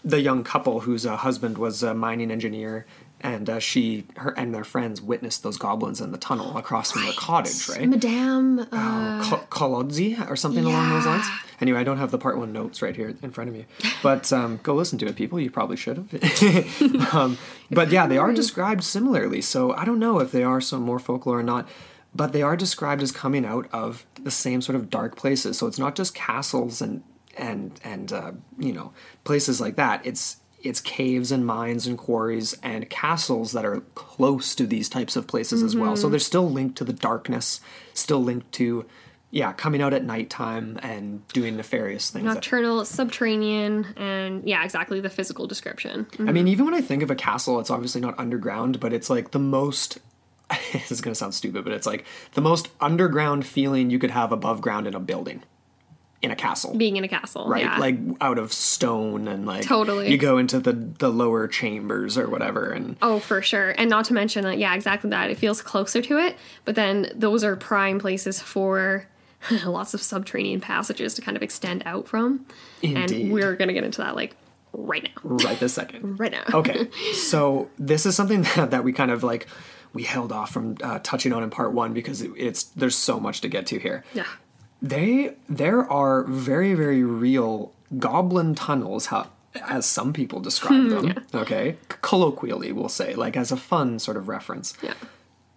the 0.06 0.20
young 0.20 0.44
couple 0.44 0.80
whose 0.80 1.04
uh, 1.04 1.16
husband 1.16 1.58
was 1.58 1.82
a 1.82 1.92
mining 1.92 2.30
engineer 2.30 2.86
and 3.22 3.50
uh, 3.50 3.58
she 3.58 4.04
her 4.16 4.30
and 4.38 4.54
their 4.54 4.62
friends 4.62 5.02
witnessed 5.02 5.42
those 5.42 5.56
goblins 5.56 6.00
in 6.00 6.12
the 6.12 6.18
tunnel 6.18 6.56
across 6.56 6.92
from 6.92 7.02
their 7.02 7.12
cottage 7.14 7.68
right 7.68 7.88
Madame. 7.88 8.60
Uh, 8.70 9.24
Ko- 9.24 9.46
Kolodzi 9.50 10.30
or 10.30 10.36
something 10.36 10.64
along 10.64 10.90
those 10.90 11.06
lines. 11.06 11.26
Anyway, 11.60 11.80
I 11.80 11.84
don't 11.84 11.96
have 11.98 12.12
the 12.12 12.18
part 12.18 12.38
one 12.38 12.52
notes 12.52 12.82
right 12.82 12.94
here 12.94 13.16
in 13.20 13.30
front 13.32 13.48
of 13.48 13.56
me, 13.56 13.64
but 14.02 14.32
um, 14.32 14.60
go 14.62 14.74
listen 14.74 14.98
to 14.98 15.06
it, 15.06 15.16
people. 15.16 15.40
You 15.40 15.50
probably 15.50 15.76
should 15.76 15.96
have. 15.96 17.14
um, 17.14 17.38
but 17.70 17.90
yeah, 17.90 18.06
they 18.06 18.18
are 18.18 18.32
described 18.32 18.84
similarly. 18.84 19.40
So 19.40 19.72
I 19.72 19.84
don't 19.86 19.98
know 19.98 20.20
if 20.20 20.30
they 20.30 20.44
are 20.44 20.60
some 20.60 20.82
more 20.82 20.98
folklore 20.98 21.40
or 21.40 21.42
not, 21.42 21.66
but 22.14 22.32
they 22.32 22.42
are 22.42 22.56
described 22.56 23.02
as 23.02 23.10
coming 23.10 23.46
out 23.46 23.68
of 23.72 24.04
the 24.22 24.30
same 24.30 24.60
sort 24.60 24.76
of 24.76 24.90
dark 24.90 25.16
places. 25.16 25.58
So 25.58 25.66
it's 25.66 25.78
not 25.78 25.96
just 25.96 26.14
castles 26.14 26.82
and 26.82 27.02
and 27.36 27.78
and 27.84 28.12
uh, 28.12 28.32
you 28.58 28.72
know 28.72 28.92
places 29.24 29.60
like 29.60 29.76
that. 29.76 30.04
It's 30.06 30.36
it's 30.62 30.80
caves 30.80 31.30
and 31.30 31.46
mines 31.46 31.86
and 31.86 31.96
quarries 31.96 32.54
and 32.62 32.88
castles 32.90 33.52
that 33.52 33.64
are 33.64 33.80
close 33.94 34.54
to 34.56 34.66
these 34.66 34.88
types 34.88 35.14
of 35.14 35.26
places 35.26 35.62
as 35.62 35.76
well. 35.76 35.96
So 35.96 36.08
they're 36.08 36.18
still 36.18 36.50
linked 36.50 36.76
to 36.78 36.84
the 36.84 36.92
darkness, 36.92 37.60
still 37.94 38.22
linked 38.22 38.50
to 38.52 38.84
yeah, 39.30 39.52
coming 39.52 39.82
out 39.82 39.92
at 39.92 40.04
nighttime 40.04 40.78
and 40.82 41.26
doing 41.28 41.56
nefarious 41.56 42.10
things. 42.10 42.24
that- 42.24 42.34
Nocturnal, 42.34 42.84
subterranean, 42.84 43.84
and 43.96 44.42
yeah, 44.48 44.64
exactly 44.64 45.00
the 45.00 45.10
physical 45.10 45.46
description. 45.46 46.06
I 46.20 46.32
mean, 46.32 46.48
even 46.48 46.64
when 46.64 46.74
I 46.74 46.80
think 46.80 47.02
of 47.02 47.10
a 47.10 47.14
castle, 47.16 47.58
it's 47.60 47.70
obviously 47.70 48.00
not 48.00 48.18
underground, 48.18 48.80
but 48.80 48.92
it's 48.92 49.10
like 49.10 49.32
the 49.32 49.38
most. 49.38 49.98
this 50.72 50.92
is 50.92 51.00
going 51.00 51.10
to 51.12 51.18
sound 51.18 51.34
stupid, 51.34 51.64
but 51.64 51.72
it's 51.72 51.86
like 51.88 52.04
the 52.34 52.40
most 52.40 52.68
underground 52.80 53.44
feeling 53.44 53.90
you 53.90 53.98
could 53.98 54.12
have 54.12 54.30
above 54.30 54.60
ground 54.60 54.86
in 54.86 54.94
a 54.94 55.00
building, 55.00 55.42
in 56.22 56.30
a 56.30 56.36
castle, 56.36 56.74
Being 56.76 56.96
in 56.96 57.04
a 57.04 57.08
castle, 57.08 57.46
right? 57.48 57.62
Yeah. 57.62 57.78
Like 57.78 57.98
out 58.20 58.38
of 58.38 58.52
stone 58.52 59.28
and 59.28 59.44
like 59.46 59.64
Totally. 59.64 60.10
You 60.10 60.16
go 60.18 60.38
into 60.38 60.58
the 60.58 60.72
the 60.72 61.10
lower 61.10 61.46
chambers 61.46 62.16
or 62.16 62.28
whatever, 62.28 62.70
and 62.70 62.96
Oh, 63.02 63.18
for 63.18 63.42
sure. 63.42 63.74
And 63.78 63.90
not 63.90 64.06
to 64.06 64.14
mention 64.14 64.42
that, 64.44 64.58
yeah, 64.58 64.74
exactly 64.74 65.10
that. 65.10 65.30
It 65.30 65.36
feels 65.38 65.60
closer 65.62 66.00
to 66.02 66.18
it, 66.18 66.36
but 66.64 66.74
then 66.74 67.12
those 67.14 67.44
are 67.44 67.54
prime 67.56 67.98
places 67.98 68.40
for 68.40 69.06
lots 69.66 69.92
of 69.94 70.00
subterranean 70.00 70.60
passages 70.60 71.14
to 71.14 71.22
kind 71.22 71.36
of 71.36 71.42
extend 71.42 71.82
out 71.86 72.08
from. 72.08 72.46
Indeed. 72.82 73.20
And 73.26 73.32
we're 73.32 73.54
going 73.54 73.68
to 73.68 73.74
get 73.74 73.84
into 73.84 74.00
that 74.00 74.16
like 74.16 74.34
right 74.72 75.02
now. 75.04 75.20
right 75.22 75.60
this 75.60 75.74
second. 75.74 76.18
Right 76.18 76.32
now. 76.32 76.44
okay 76.52 76.88
so 77.14 77.68
this 77.78 78.06
is 78.06 78.16
something 78.16 78.42
that, 78.42 78.70
that 78.70 78.84
we 78.84 78.92
kind 78.92 79.10
of 79.10 79.22
like 79.22 79.46
we 79.92 80.02
held 80.02 80.32
off 80.32 80.50
from 80.50 80.76
uh, 80.82 80.98
touching 81.02 81.32
on 81.32 81.42
in 81.42 81.50
part 81.50 81.72
one 81.72 81.92
because 81.94 82.20
it, 82.22 82.30
it's 82.36 82.64
there's 82.64 82.96
so 82.96 83.18
much 83.20 83.40
to 83.42 83.48
get 83.48 83.66
to 83.68 83.78
here 83.78 84.04
Yeah. 84.14 84.24
They 84.88 85.34
there 85.48 85.90
are 85.90 86.24
very 86.24 86.74
very 86.74 87.02
real 87.02 87.72
goblin 87.98 88.54
tunnels 88.54 89.06
how 89.06 89.28
as 89.68 89.86
some 89.86 90.12
people 90.12 90.40
describe 90.40 90.82
hmm, 90.82 90.88
them 90.88 91.24
okay 91.34 91.76
colloquially 91.88 92.72
we'll 92.72 92.88
say 92.88 93.14
like 93.14 93.36
as 93.36 93.50
a 93.50 93.56
fun 93.56 93.98
sort 93.98 94.16
of 94.16 94.28
reference 94.28 94.74
Yeah. 94.82 94.94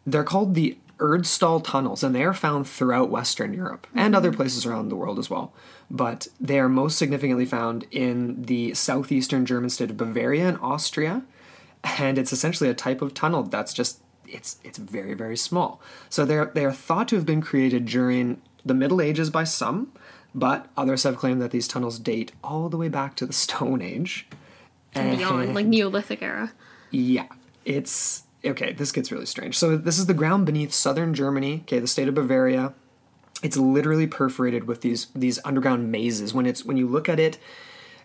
they're 0.06 0.24
called 0.24 0.56
the 0.56 0.78
Erdstall 1.00 1.64
tunnels, 1.64 2.04
and 2.04 2.14
they 2.14 2.26
are 2.26 2.34
found 2.34 2.68
throughout 2.68 3.10
Western 3.10 3.54
Europe 3.54 3.88
and 3.96 4.14
other 4.14 4.32
hmm. 4.32 4.36
places 4.36 4.66
around 4.66 4.90
the 4.90 4.98
world 4.98 5.18
as 5.18 5.30
well. 5.30 5.54
But 5.90 6.28
they 6.42 6.60
are 6.60 6.68
most 6.68 6.98
significantly 6.98 7.46
found 7.46 7.86
in 7.90 8.42
the 8.44 8.74
southeastern 8.74 9.46
German 9.46 9.70
state 9.70 9.92
of 9.92 9.98
Bavaria 9.98 10.48
and 10.48 10.58
Austria, 10.60 11.24
and 11.84 12.18
it's 12.18 12.34
essentially 12.34 12.70
a 12.70 12.74
type 12.74 13.02
of 13.02 13.14
tunnel 13.14 13.44
that's 13.44 13.74
just 13.74 14.02
it's 14.28 14.58
it's 14.64 14.78
very 14.78 15.14
very 15.14 15.38
small. 15.38 15.82
So 16.10 16.26
they're 16.26 16.52
they 16.54 16.66
are 16.66 16.74
thought 16.74 17.08
to 17.10 17.16
have 17.16 17.26
been 17.26 17.42
created 17.42 17.86
during 17.86 18.42
the 18.66 18.74
Middle 18.74 19.02
Ages 19.02 19.30
by 19.30 19.44
some, 19.44 19.92
but 20.34 20.68
others 20.78 21.04
have 21.04 21.18
claimed 21.18 21.42
that 21.42 21.52
these 21.52 21.68
tunnels 21.68 22.00
date 22.00 22.32
all 22.44 22.70
the 22.70 22.78
way 22.78 22.90
back 22.90 23.16
to 23.16 23.26
the 23.26 23.34
Stone 23.46 23.82
Age. 23.82 24.28
And 24.94 25.18
beyond, 25.18 25.54
like 25.54 25.68
Neolithic 25.68 26.22
era. 26.22 26.52
Yeah, 26.92 27.28
it's 27.64 28.24
okay. 28.44 28.74
This 28.74 28.92
gets 28.92 29.12
really 29.12 29.28
strange. 29.28 29.58
So 29.58 29.78
this 29.78 30.00
is 30.00 30.08
the 30.08 30.14
ground 30.16 30.46
beneath 30.46 30.74
southern 30.74 31.14
Germany. 31.14 31.62
Okay, 31.64 31.80
the 31.80 31.88
state 31.88 32.08
of 32.08 32.16
Bavaria. 32.16 32.74
It's 33.44 33.56
literally 33.56 34.08
perforated 34.08 34.66
with 34.66 34.82
these 34.82 35.08
these 35.16 35.40
underground 35.46 35.92
mazes. 35.92 36.34
When 36.34 36.48
it's 36.48 36.66
when 36.66 36.76
you 36.76 36.88
look 36.88 37.08
at 37.08 37.20
it, 37.20 37.38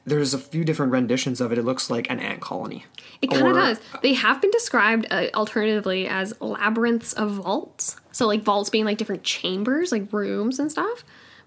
there's 0.06 0.34
a 0.34 0.38
few 0.38 0.64
different 0.64 0.92
renditions 0.92 1.40
of 1.40 1.52
it. 1.52 1.58
It 1.58 1.62
looks 1.62 1.88
like 1.90 2.10
an 2.10 2.20
ant 2.20 2.40
colony. 2.40 2.84
It 3.22 3.30
kind 3.30 3.46
of 3.46 3.54
does. 3.54 3.80
They 4.02 4.12
have 4.14 4.40
been 4.40 4.50
described 4.50 5.06
uh, 5.10 5.26
alternatively 5.34 6.06
as 6.06 6.34
labyrinths 6.40 7.12
of 7.14 7.32
vaults. 7.32 7.96
So, 8.12 8.26
like 8.26 8.42
vaults 8.42 8.70
being 8.70 8.84
like 8.84 8.98
different 8.98 9.22
chambers, 9.22 9.92
like 9.92 10.12
rooms 10.12 10.58
and 10.58 10.70
stuff. 10.70 11.04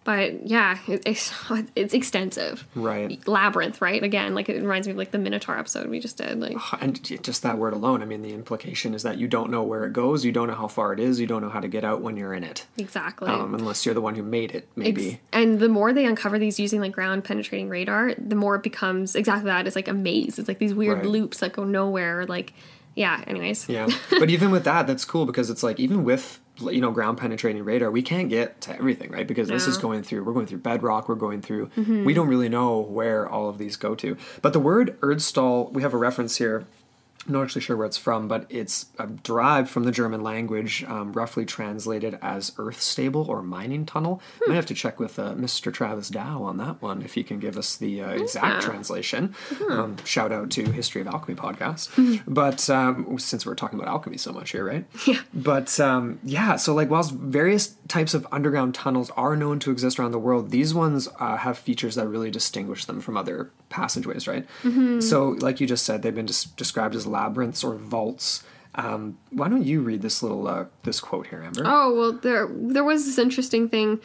But 0.08 0.48
yeah, 0.48 0.78
it, 0.88 1.02
it's 1.06 1.34
it's 1.76 1.94
extensive. 1.94 2.66
Right. 2.76 3.20
Labyrinth, 3.28 3.82
right? 3.82 4.02
Again, 4.02 4.34
like 4.36 4.48
it 4.48 4.62
reminds 4.62 4.88
me 4.88 4.92
of 4.92 4.98
like 4.98 5.12
the 5.12 5.18
Minotaur 5.18 5.58
episode 5.60 5.90
we 5.90 6.00
just 6.00 6.16
did. 6.16 6.40
Like, 6.40 6.56
And 6.82 7.04
just 7.22 7.44
that 7.44 7.58
word 7.58 7.74
alone, 7.74 8.02
I 8.02 8.06
mean, 8.06 8.22
the 8.22 8.32
implication 8.34 8.94
is 8.94 9.04
that 9.04 9.18
you 9.18 9.28
don't 9.28 9.52
know 9.52 9.64
where 9.64 9.84
it 9.84 9.92
goes, 9.92 10.24
you 10.24 10.32
don't 10.32 10.48
know 10.48 10.56
how 10.56 10.70
far 10.70 10.94
it 10.94 11.02
is, 11.02 11.20
you 11.20 11.28
don't 11.28 11.42
know 11.42 11.50
how 11.50 11.60
to 11.60 11.68
get 11.68 11.84
out 11.84 12.00
when 12.00 12.16
you're 12.16 12.34
in 12.34 12.46
it, 12.46 12.66
exactly. 12.78 13.28
um, 13.28 13.54
unless 13.54 13.86
you're 13.86 13.94
the 13.96 14.00
one 14.00 14.16
who 14.16 14.24
made 14.24 14.52
it, 14.56 14.70
maybe. 14.78 15.10
Ex- 15.10 15.22
and 15.34 15.60
the 15.60 15.68
more 15.68 15.92
they 15.92 16.06
uncover 16.06 16.40
these 16.40 16.58
using 16.58 16.80
like 16.80 16.94
ground 16.94 17.26
penetrating 17.26 17.68
radar, 17.68 18.14
the 18.18 18.36
more 18.36 18.56
it 18.56 18.64
becomes 18.64 19.14
exactly 19.14 19.48
that. 19.50 19.68
It's 19.68 19.76
like 19.76 19.90
a 19.90 19.94
maze. 19.94 20.40
It's 20.40 20.48
like 20.48 20.60
these 20.60 20.74
weird 20.74 21.00
Right. 21.00 21.06
loops 21.06 21.40
that 21.40 21.52
go 21.52 21.66
nowhere. 21.66 22.26
Like, 22.26 22.54
yeah. 22.96 23.26
Anyways. 23.28 23.68
Yeah, 23.68 23.90
but 24.12 24.30
even 24.30 24.52
with 24.52 24.64
that, 24.64 24.88
that's 24.88 25.04
cool 25.04 25.26
because 25.26 25.50
it's 25.50 25.64
like 25.64 25.82
even 25.82 26.06
with 26.06 26.40
you 26.60 26.82
know 26.82 26.92
ground 26.92 27.18
penetrating 27.18 27.64
radar, 27.64 27.92
we 27.92 28.02
can't 28.02 28.30
get 28.30 28.62
to 28.62 28.76
everything, 28.76 29.12
right? 29.12 29.28
Because 29.28 29.48
this 29.48 29.68
is 29.68 29.78
going 29.78 30.04
through 30.04 30.24
we're 30.24 30.34
going 30.34 30.48
through 30.48 30.60
bedrock, 30.60 31.08
we're 31.10 31.16
going 31.16 31.42
through 31.42 31.68
Mm-hmm. 31.78 32.06
we 32.06 32.14
don't 32.14 32.28
really 32.28 32.50
know 32.50 32.80
where 32.80 33.28
all 33.30 33.50
of 33.50 33.58
these 33.58 33.76
go 33.76 33.94
to. 33.96 34.18
But 34.42 34.54
the 34.54 34.60
word 34.60 35.00
Erdstall, 35.02 35.72
we 35.72 35.82
have 35.82 35.94
a 35.94 35.98
reference 35.98 36.38
here. 36.38 36.66
I'm 37.28 37.34
not 37.34 37.44
actually 37.44 37.62
sure 37.62 37.76
where 37.76 37.86
it's 37.86 37.98
from, 37.98 38.28
but 38.28 38.46
it's 38.50 38.86
derived 39.24 39.70
from 39.70 39.84
the 39.84 39.92
German 39.92 40.22
language, 40.24 40.84
um, 40.88 41.12
roughly 41.14 41.46
translated 41.46 42.18
as 42.22 42.54
earth 42.58 42.82
stable 42.82 43.26
or 43.30 43.42
mining 43.44 43.86
tunnel. 43.86 44.22
Hmm. 44.44 44.52
Might 44.52 44.56
have 44.56 44.66
to 44.68 44.74
check 44.74 45.00
with 45.00 45.20
uh, 45.20 45.34
Mr. 45.34 45.74
Travis 45.74 46.10
Dow 46.10 46.44
on 46.44 46.58
that 46.58 46.82
one 46.82 47.02
if 47.02 47.14
he 47.16 47.24
can 47.24 47.40
give 47.40 47.58
us 47.58 47.76
the 47.76 48.02
uh, 48.02 48.10
exact 48.12 48.64
Yeah. 48.64 48.70
translation. 48.70 49.36
Hmm. 49.50 49.72
Um, 49.72 49.96
shout 50.06 50.32
out 50.32 50.50
to 50.52 50.64
History 50.72 51.02
of 51.02 51.08
Alchemy 51.08 51.36
podcast. 51.36 51.90
But 52.28 52.70
um, 52.70 53.18
since 53.20 53.46
we're 53.46 53.56
talking 53.56 53.78
about 53.80 53.92
alchemy 53.92 54.18
so 54.18 54.32
much 54.32 54.52
here, 54.52 54.66
right? 54.66 54.86
Yeah. 55.08 55.22
But 55.34 55.80
um, 55.80 56.20
yeah, 56.24 56.56
so 56.58 56.74
like 56.74 56.90
whilst 56.90 57.12
various 57.14 57.76
types 57.88 58.14
of 58.14 58.28
underground 58.32 58.76
tunnels 58.76 59.10
are 59.18 59.36
known 59.38 59.60
to 59.60 59.72
exist 59.72 60.00
around 60.00 60.12
the 60.12 60.20
world, 60.20 60.50
these 60.52 60.74
ones 60.74 61.08
uh, 61.20 61.38
have 61.38 61.58
features 61.58 61.96
that 61.96 62.08
really 62.08 62.30
distinguish 62.32 62.84
them 62.86 63.00
from 63.00 63.16
other 63.16 63.50
passageways, 63.70 64.28
right? 64.28 64.46
So, 65.02 65.30
like 65.40 65.60
you 65.62 65.68
just 65.68 65.86
said, 65.86 66.02
they've 66.02 66.14
been 66.16 66.26
des- 66.26 66.50
described 66.58 66.96
as 66.96 67.06
labyrinths 67.18 67.64
or 67.64 67.76
vaults. 67.76 68.44
Um, 68.76 69.18
why 69.32 69.50
don't 69.50 69.66
you 69.66 69.82
read 69.82 70.02
this 70.02 70.22
little 70.22 70.48
uh, 70.48 70.66
this 70.84 71.00
quote 71.00 71.28
here, 71.28 71.42
Amber? 71.44 71.64
Oh 71.66 71.94
well, 71.98 72.12
there 72.14 72.48
there 72.52 72.84
was 72.84 73.06
this 73.06 73.18
interesting 73.18 73.70
thing. 73.70 74.00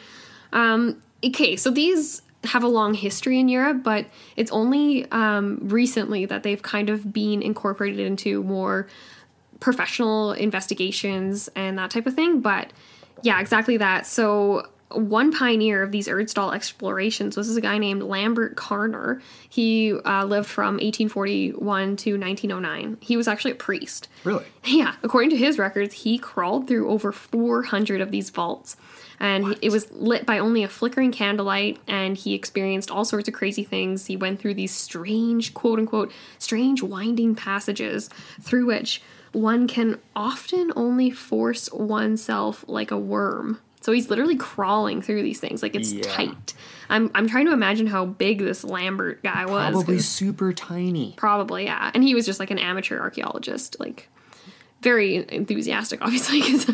Um, 0.51 1.01
okay, 1.23 1.55
so 1.55 1.69
these 1.69 2.21
have 2.43 2.63
a 2.63 2.67
long 2.67 2.93
history 2.93 3.39
in 3.39 3.47
Europe, 3.47 3.83
but 3.83 4.05
it's 4.35 4.51
only 4.51 5.09
um, 5.11 5.59
recently 5.61 6.25
that 6.25 6.43
they've 6.43 6.61
kind 6.61 6.89
of 6.89 7.13
been 7.13 7.41
incorporated 7.41 7.99
into 7.99 8.43
more 8.43 8.87
professional 9.59 10.33
investigations 10.33 11.49
and 11.55 11.77
that 11.77 11.89
type 11.91 12.05
of 12.05 12.15
thing. 12.15 12.41
But 12.41 12.73
yeah, 13.21 13.39
exactly 13.39 13.77
that. 13.77 14.05
So 14.05 14.67
one 14.93 15.31
pioneer 15.31 15.83
of 15.83 15.91
these 15.91 16.07
Erdstall 16.07 16.53
explorations 16.53 17.35
was 17.35 17.47
this 17.47 17.57
a 17.57 17.61
guy 17.61 17.77
named 17.77 18.03
Lambert 18.03 18.55
Karner. 18.55 19.21
He 19.49 19.93
uh, 19.93 20.25
lived 20.25 20.47
from 20.47 20.75
1841 20.75 21.95
to 21.97 22.17
1909. 22.17 22.97
He 23.01 23.17
was 23.17 23.27
actually 23.27 23.51
a 23.51 23.55
priest. 23.55 24.07
Really? 24.23 24.45
Yeah, 24.65 24.95
according 25.03 25.31
to 25.31 25.37
his 25.37 25.59
records, 25.59 25.93
he 25.93 26.17
crawled 26.17 26.69
through 26.69 26.89
over 26.89 27.11
400 27.11 27.99
of 27.99 28.11
these 28.11 28.29
vaults. 28.29 28.77
And 29.19 29.57
it 29.61 29.71
was 29.71 29.91
lit 29.91 30.25
by 30.25 30.39
only 30.39 30.63
a 30.63 30.69
flickering 30.69 31.11
candlelight, 31.11 31.79
and 31.85 32.15
he 32.17 32.33
experienced 32.33 32.89
all 32.89 33.03
sorts 33.03 33.27
of 33.27 33.33
crazy 33.33 33.65
things. 33.65 34.05
He 34.05 34.15
went 34.15 34.39
through 34.39 34.53
these 34.53 34.73
strange, 34.73 35.53
quote 35.53 35.79
unquote, 35.79 36.13
strange 36.39 36.81
winding 36.81 37.35
passages 37.35 38.09
through 38.41 38.67
which 38.67 39.01
one 39.33 39.67
can 39.67 39.99
often 40.15 40.71
only 40.75 41.11
force 41.11 41.71
oneself 41.73 42.63
like 42.67 42.91
a 42.91 42.97
worm. 42.97 43.59
So 43.83 43.91
he's 43.91 44.09
literally 44.09 44.37
crawling 44.37 45.01
through 45.01 45.23
these 45.23 45.39
things, 45.39 45.61
like 45.61 45.75
it's 45.75 45.91
Yeah. 45.91 46.03
tight. 46.03 46.53
I'm, 46.89 47.11
I'm 47.13 47.27
trying 47.27 47.45
to 47.47 47.53
imagine 47.53 47.85
how 47.87 48.05
big 48.05 48.39
this 48.39 48.63
Lambert 48.63 49.21
guy 49.23 49.45
was. 49.45 49.71
Probably 49.73 49.99
super 49.99 50.53
tiny. 50.53 51.13
Probably, 51.17 51.65
yeah. 51.65 51.91
And 51.93 52.03
he 52.03 52.15
was 52.15 52.25
just 52.25 52.39
like 52.39 52.49
an 52.51 52.59
amateur 52.59 52.97
archaeologist, 52.99 53.77
like 53.79 54.09
very 54.81 55.25
enthusiastic, 55.29 56.01
obviously, 56.05 56.41
because 56.41 56.67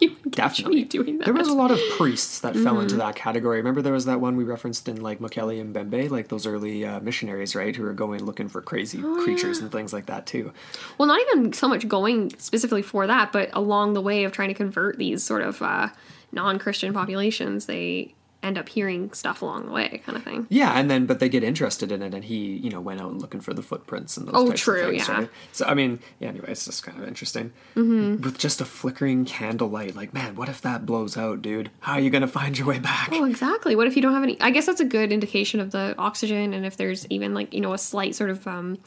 you 0.00 0.16
Definitely. 0.30 0.76
me 0.76 0.84
doing 0.84 1.18
that. 1.18 1.26
There 1.26 1.34
was 1.34 1.48
a 1.48 1.54
lot 1.54 1.70
of 1.70 1.78
priests 1.96 2.40
that 2.40 2.54
fell 2.54 2.74
Mm-hmm. 2.74 2.82
into 2.82 2.96
that 2.96 3.14
category. 3.14 3.58
Remember, 3.58 3.80
there 3.82 3.92
was 3.92 4.04
that 4.06 4.20
one 4.20 4.36
we 4.36 4.44
referenced 4.44 4.88
in 4.88 5.00
like 5.02 5.20
Mokele-mbembe, 5.20 6.10
like 6.10 6.28
those 6.28 6.46
early 6.46 6.84
uh, 6.84 6.98
missionaries, 7.00 7.54
right, 7.54 7.74
who 7.76 7.82
were 7.84 7.92
going 7.92 8.24
looking 8.24 8.48
for 8.48 8.60
crazy 8.60 9.00
Oh, 9.04 9.20
creatures 9.22 9.60
and 9.60 9.70
things 9.70 9.92
like 9.92 10.06
that 10.06 10.26
too. 10.26 10.52
well, 10.98 11.06
not 11.08 11.20
even 11.20 11.52
so 11.52 11.68
much 11.68 11.86
going 11.86 12.30
specifically 12.38 12.82
for 12.82 13.06
that, 13.06 13.32
but 13.32 13.50
along 13.52 13.92
the 13.94 14.00
way 14.00 14.24
of 14.24 14.32
trying 14.32 14.48
to 14.48 14.54
convert 14.54 14.98
these 14.98 15.22
sort 15.22 15.42
of 15.42 15.62
uh, 15.62 15.88
non-Christian 16.34 16.92
populations, 16.92 17.66
they 17.66 18.14
end 18.44 18.58
up 18.58 18.68
hearing 18.68 19.10
stuff 19.12 19.40
along 19.40 19.64
the 19.66 19.72
way, 19.72 20.02
kind 20.04 20.16
of 20.18 20.22
thing. 20.22 20.46
Yeah, 20.50 20.78
and 20.78 20.90
then 20.90 21.06
but 21.06 21.18
they 21.18 21.28
get 21.28 21.42
interested 21.42 21.90
in 21.90 22.02
it, 22.02 22.14
and 22.14 22.22
he, 22.22 22.56
you 22.56 22.70
know, 22.70 22.80
went 22.80 23.00
out 23.00 23.10
and 23.10 23.20
looking 23.20 23.40
for 23.40 23.54
the 23.54 23.62
footprints 23.62 24.16
and 24.16 24.28
those. 24.28 24.34
Oh, 24.36 24.52
true, 24.52 24.90
things, 24.90 25.08
yeah. 25.08 25.20
Right? 25.20 25.30
So 25.52 25.64
I 25.64 25.74
mean, 25.74 25.98
yeah. 26.20 26.28
Anyway, 26.28 26.48
it's 26.48 26.66
just 26.66 26.82
kind 26.82 27.00
of 27.00 27.08
interesting. 27.08 27.52
Mm-hmm. 27.74 28.22
With 28.22 28.38
just 28.38 28.60
a 28.60 28.64
flickering 28.64 29.24
candlelight, 29.24 29.96
like 29.96 30.12
man, 30.12 30.36
what 30.36 30.48
if 30.48 30.60
that 30.60 30.84
blows 30.84 31.16
out, 31.16 31.42
dude? 31.42 31.70
How 31.80 31.94
are 31.94 32.00
you 32.00 32.10
gonna 32.10 32.28
find 32.28 32.56
your 32.56 32.68
way 32.68 32.78
back? 32.78 33.08
Oh, 33.12 33.24
exactly. 33.24 33.74
What 33.74 33.86
if 33.86 33.96
you 33.96 34.02
don't 34.02 34.12
have 34.12 34.22
any? 34.22 34.38
I 34.40 34.50
guess 34.50 34.66
that's 34.66 34.80
a 34.80 34.84
good 34.84 35.10
indication 35.10 35.58
of 35.58 35.70
the 35.70 35.94
oxygen, 35.98 36.52
and 36.52 36.66
if 36.66 36.76
there's 36.76 37.06
even 37.08 37.34
like 37.34 37.54
you 37.54 37.60
know 37.60 37.72
a 37.72 37.78
slight 37.78 38.14
sort 38.14 38.30
of 38.30 38.46
um, 38.46 38.78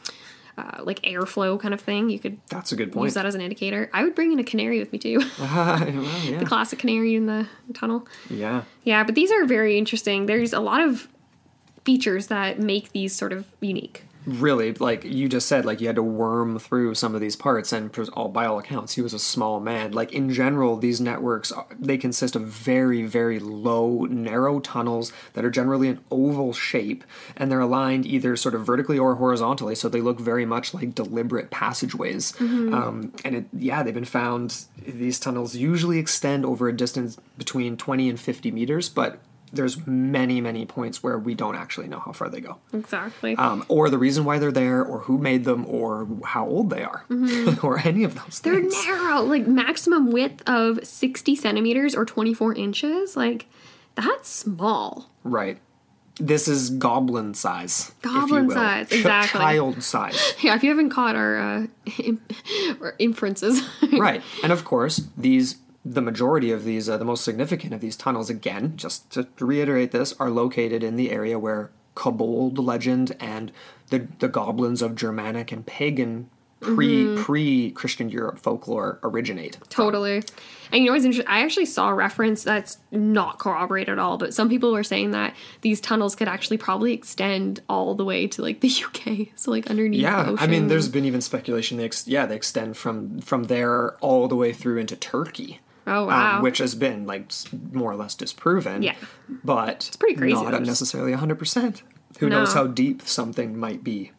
uh, 0.57 0.83
like 0.83 1.01
airflow 1.03 1.59
kind 1.59 1.73
of 1.73 1.79
thing, 1.81 2.09
you 2.09 2.19
could 2.19 2.39
That's 2.49 2.71
a 2.71 2.75
good 2.75 2.91
point. 2.91 3.05
use 3.05 3.13
that 3.13 3.25
as 3.25 3.35
an 3.35 3.41
indicator. 3.41 3.89
I 3.93 4.03
would 4.03 4.15
bring 4.15 4.31
in 4.31 4.39
a 4.39 4.43
canary 4.43 4.79
with 4.79 4.91
me 4.91 4.99
too. 4.99 5.19
well, 5.39 5.87
yeah, 6.23 6.39
the 6.39 6.45
classic 6.45 6.79
canary 6.79 7.15
in 7.15 7.25
the 7.27 7.47
tunnel. 7.73 8.07
yeah. 8.29 8.63
Yeah, 8.83 9.03
but 9.03 9.15
these 9.15 9.31
are 9.31 9.45
very 9.45 9.77
interesting. 9.77 10.25
There's 10.25 10.53
a 10.53 10.59
lot 10.59 10.81
of 10.81 11.07
features 11.85 12.27
that 12.27 12.59
make 12.59 12.91
these 12.91 13.15
sort 13.15 13.31
of 13.31 13.45
unique. 13.61 14.03
Really, 14.27 14.73
like 14.73 15.05
you 15.05 15.29
just 15.29 15.47
said, 15.47 15.65
like 15.65 15.79
you 15.79 15.87
had 15.87 15.95
to 15.95 16.03
worm 16.03 16.59
through 16.59 16.93
some 16.95 17.15
of 17.15 17.21
these 17.21 17.37
parts, 17.37 17.71
and 17.71 17.97
all 18.13 18.27
by 18.27 18.45
all 18.45 18.59
accounts, 18.59 18.93
he 18.93 19.01
was 19.01 19.13
a 19.13 19.19
small 19.19 19.59
man. 19.59 19.93
Like 19.93 20.11
in 20.11 20.31
general, 20.31 20.75
these 20.75 20.99
networks 20.99 21.53
they 21.79 21.97
consist 21.97 22.35
of 22.35 22.43
very, 22.43 23.03
very 23.03 23.39
low, 23.39 24.05
narrow 24.05 24.59
tunnels 24.59 25.13
that 25.33 25.45
are 25.45 25.49
generally 25.49 25.87
an 25.87 26.01
oval 26.11 26.51
shape, 26.51 27.05
and 27.37 27.49
they're 27.49 27.61
aligned 27.61 28.05
either 28.05 28.35
sort 28.35 28.53
of 28.53 28.65
vertically 28.65 28.99
or 28.99 29.15
horizontally, 29.15 29.75
so 29.75 29.87
they 29.87 30.01
look 30.01 30.19
very 30.19 30.45
much 30.45 30.73
like 30.73 30.93
deliberate 30.93 31.49
passageways. 31.49 32.33
Um, 32.73 33.13
and 33.23 33.35
it, 33.35 33.45
yeah, 33.53 33.81
they've 33.81 33.93
been 33.93 34.03
found. 34.05 34.65
These 34.85 35.19
tunnels 35.19 35.55
usually 35.55 35.99
extend 35.99 36.45
over 36.45 36.67
a 36.67 36.75
distance 36.75 37.17
between 37.37 37.77
twenty 37.77 38.09
and 38.09 38.19
fifty 38.19 38.51
meters, 38.51 38.89
but 38.89 39.19
there's 39.53 39.85
many, 39.87 40.41
many 40.41 40.65
points 40.65 41.01
where 41.01 41.17
we 41.17 41.33
don't 41.33 41.55
actually 41.55 41.87
know 41.87 41.99
how 41.99 42.11
far 42.11 42.27
they 42.29 42.41
go 42.41 42.57
Exactly. 42.73 43.35
um, 43.37 43.63
or 43.69 43.89
the 43.89 43.97
reason 43.97 44.25
why 44.25 44.39
they're 44.39 44.51
there, 44.51 44.83
or 44.83 44.99
who 44.99 45.17
made 45.17 45.45
them, 45.45 45.65
or 45.67 46.07
how 46.25 46.45
old 46.47 46.69
they 46.69 46.83
are, 46.83 47.05
or 47.63 47.79
any 47.79 48.03
of 48.03 48.15
those 48.15 48.39
They're 48.41 48.55
things. 48.59 48.85
narrow, 48.85 49.21
like 49.21 49.47
maximum 49.47 50.11
width 50.11 50.43
of 50.47 50.85
60 50.85 51.35
centimeters 51.35 51.95
or 51.95 52.03
24 52.05 52.55
inches. 52.55 53.15
Like, 53.15 53.45
that's 53.95 54.29
small. 54.29 55.09
right. 55.23 55.57
This 56.19 56.47
is 56.47 56.71
goblin 56.71 57.35
size. 57.35 57.91
Goblin 58.01 58.49
size, 58.49 58.87
exactly. 58.91 59.39
Child 59.39 59.83
size. 59.83 60.33
Yeah, 60.41 60.55
if 60.55 60.63
you 60.63 60.69
haven't 60.71 60.89
caught 60.89 61.15
our 61.15 61.37
uh, 61.37 61.67
or 62.81 62.95
inferences. 62.97 63.61
right. 63.93 64.23
And 64.43 64.51
of 64.51 64.65
course, 64.65 65.07
these 65.15 65.57
the 65.93 66.01
majority 66.01 66.51
of 66.51 66.63
these, 66.63 66.89
uh, 66.89 66.97
the 66.97 67.05
most 67.05 67.23
significant 67.23 67.73
of 67.73 67.81
these 67.81 67.95
tunnels, 67.95 68.29
again, 68.29 68.73
just 68.75 69.09
to 69.11 69.27
reiterate 69.39 69.91
this, 69.91 70.13
are 70.19 70.29
located 70.29 70.83
in 70.83 70.95
the 70.95 71.11
area 71.11 71.37
where 71.39 71.71
Kobold 71.95 72.59
legend 72.59 73.15
and 73.19 73.51
the 73.89 74.07
the 74.19 74.27
goblins 74.27 74.81
of 74.81 74.95
Germanic 74.95 75.51
and 75.51 75.65
pagan 75.65 76.29
pre 76.59 76.87
Mm-hmm. 77.05 77.23
pre 77.23 77.71
Christian 77.71 78.09
Europe 78.09 78.39
folklore 78.39 78.99
originate. 79.03 79.57
Totally. 79.69 80.23
And 80.71 80.81
you 80.81 80.85
know 80.87 80.93
what's 80.93 81.05
interesting? 81.05 81.31
I 81.31 81.41
actually 81.41 81.65
saw 81.67 81.89
a 81.89 81.93
reference 81.93 82.43
that's 82.43 82.79
not 82.91 83.37
corroborated 83.39 83.89
at 83.93 83.99
all, 83.99 84.17
but 84.17 84.33
some 84.33 84.49
people 84.49 84.73
were 84.73 84.83
saying 84.83 85.11
that 85.11 85.35
these 85.61 85.79
tunnels 85.79 86.15
could 86.15 86.27
actually 86.27 86.57
probably 86.57 86.93
extend 86.93 87.61
all 87.69 87.93
the 87.95 88.03
way 88.03 88.27
to 88.27 88.41
like 88.41 88.59
the 88.61 88.69
UK, 88.85 89.29
so 89.35 89.51
like 89.51 89.67
underneath. 89.69 90.01
Yeah, 90.01 90.35
I 90.39 90.47
mean, 90.47 90.67
there's 90.67 90.89
been 90.89 91.05
even 91.05 91.21
speculation. 91.21 91.77
They 91.77 91.85
ex- 91.85 92.07
yeah, 92.07 92.25
they 92.25 92.35
extend 92.35 92.75
from 92.75 93.21
from 93.21 93.45
there 93.45 93.95
all 93.97 94.27
the 94.27 94.35
way 94.35 94.51
through 94.51 94.77
into 94.79 94.95
Turkey. 94.95 95.59
Oh, 95.87 96.01
um, 96.01 96.07
wow. 96.07 96.41
which 96.41 96.57
has 96.57 96.75
been 96.75 97.07
like 97.07 97.31
more 97.71 97.91
or 97.91 97.95
less 97.95 98.13
disproven. 98.13 98.83
Yeah. 98.83 98.95
but 99.43 99.87
it's 99.87 99.95
pretty 99.95 100.15
crazy, 100.15 100.35
Not 100.35 100.63
necessarily 100.63 101.13
hundred 101.13 101.39
percent. 101.39 101.81
Who 102.19 102.29
knows 102.29 102.53
how 102.53 102.67
deep 102.67 103.03
something 103.03 103.57
might 103.57 103.83
be? 103.83 104.11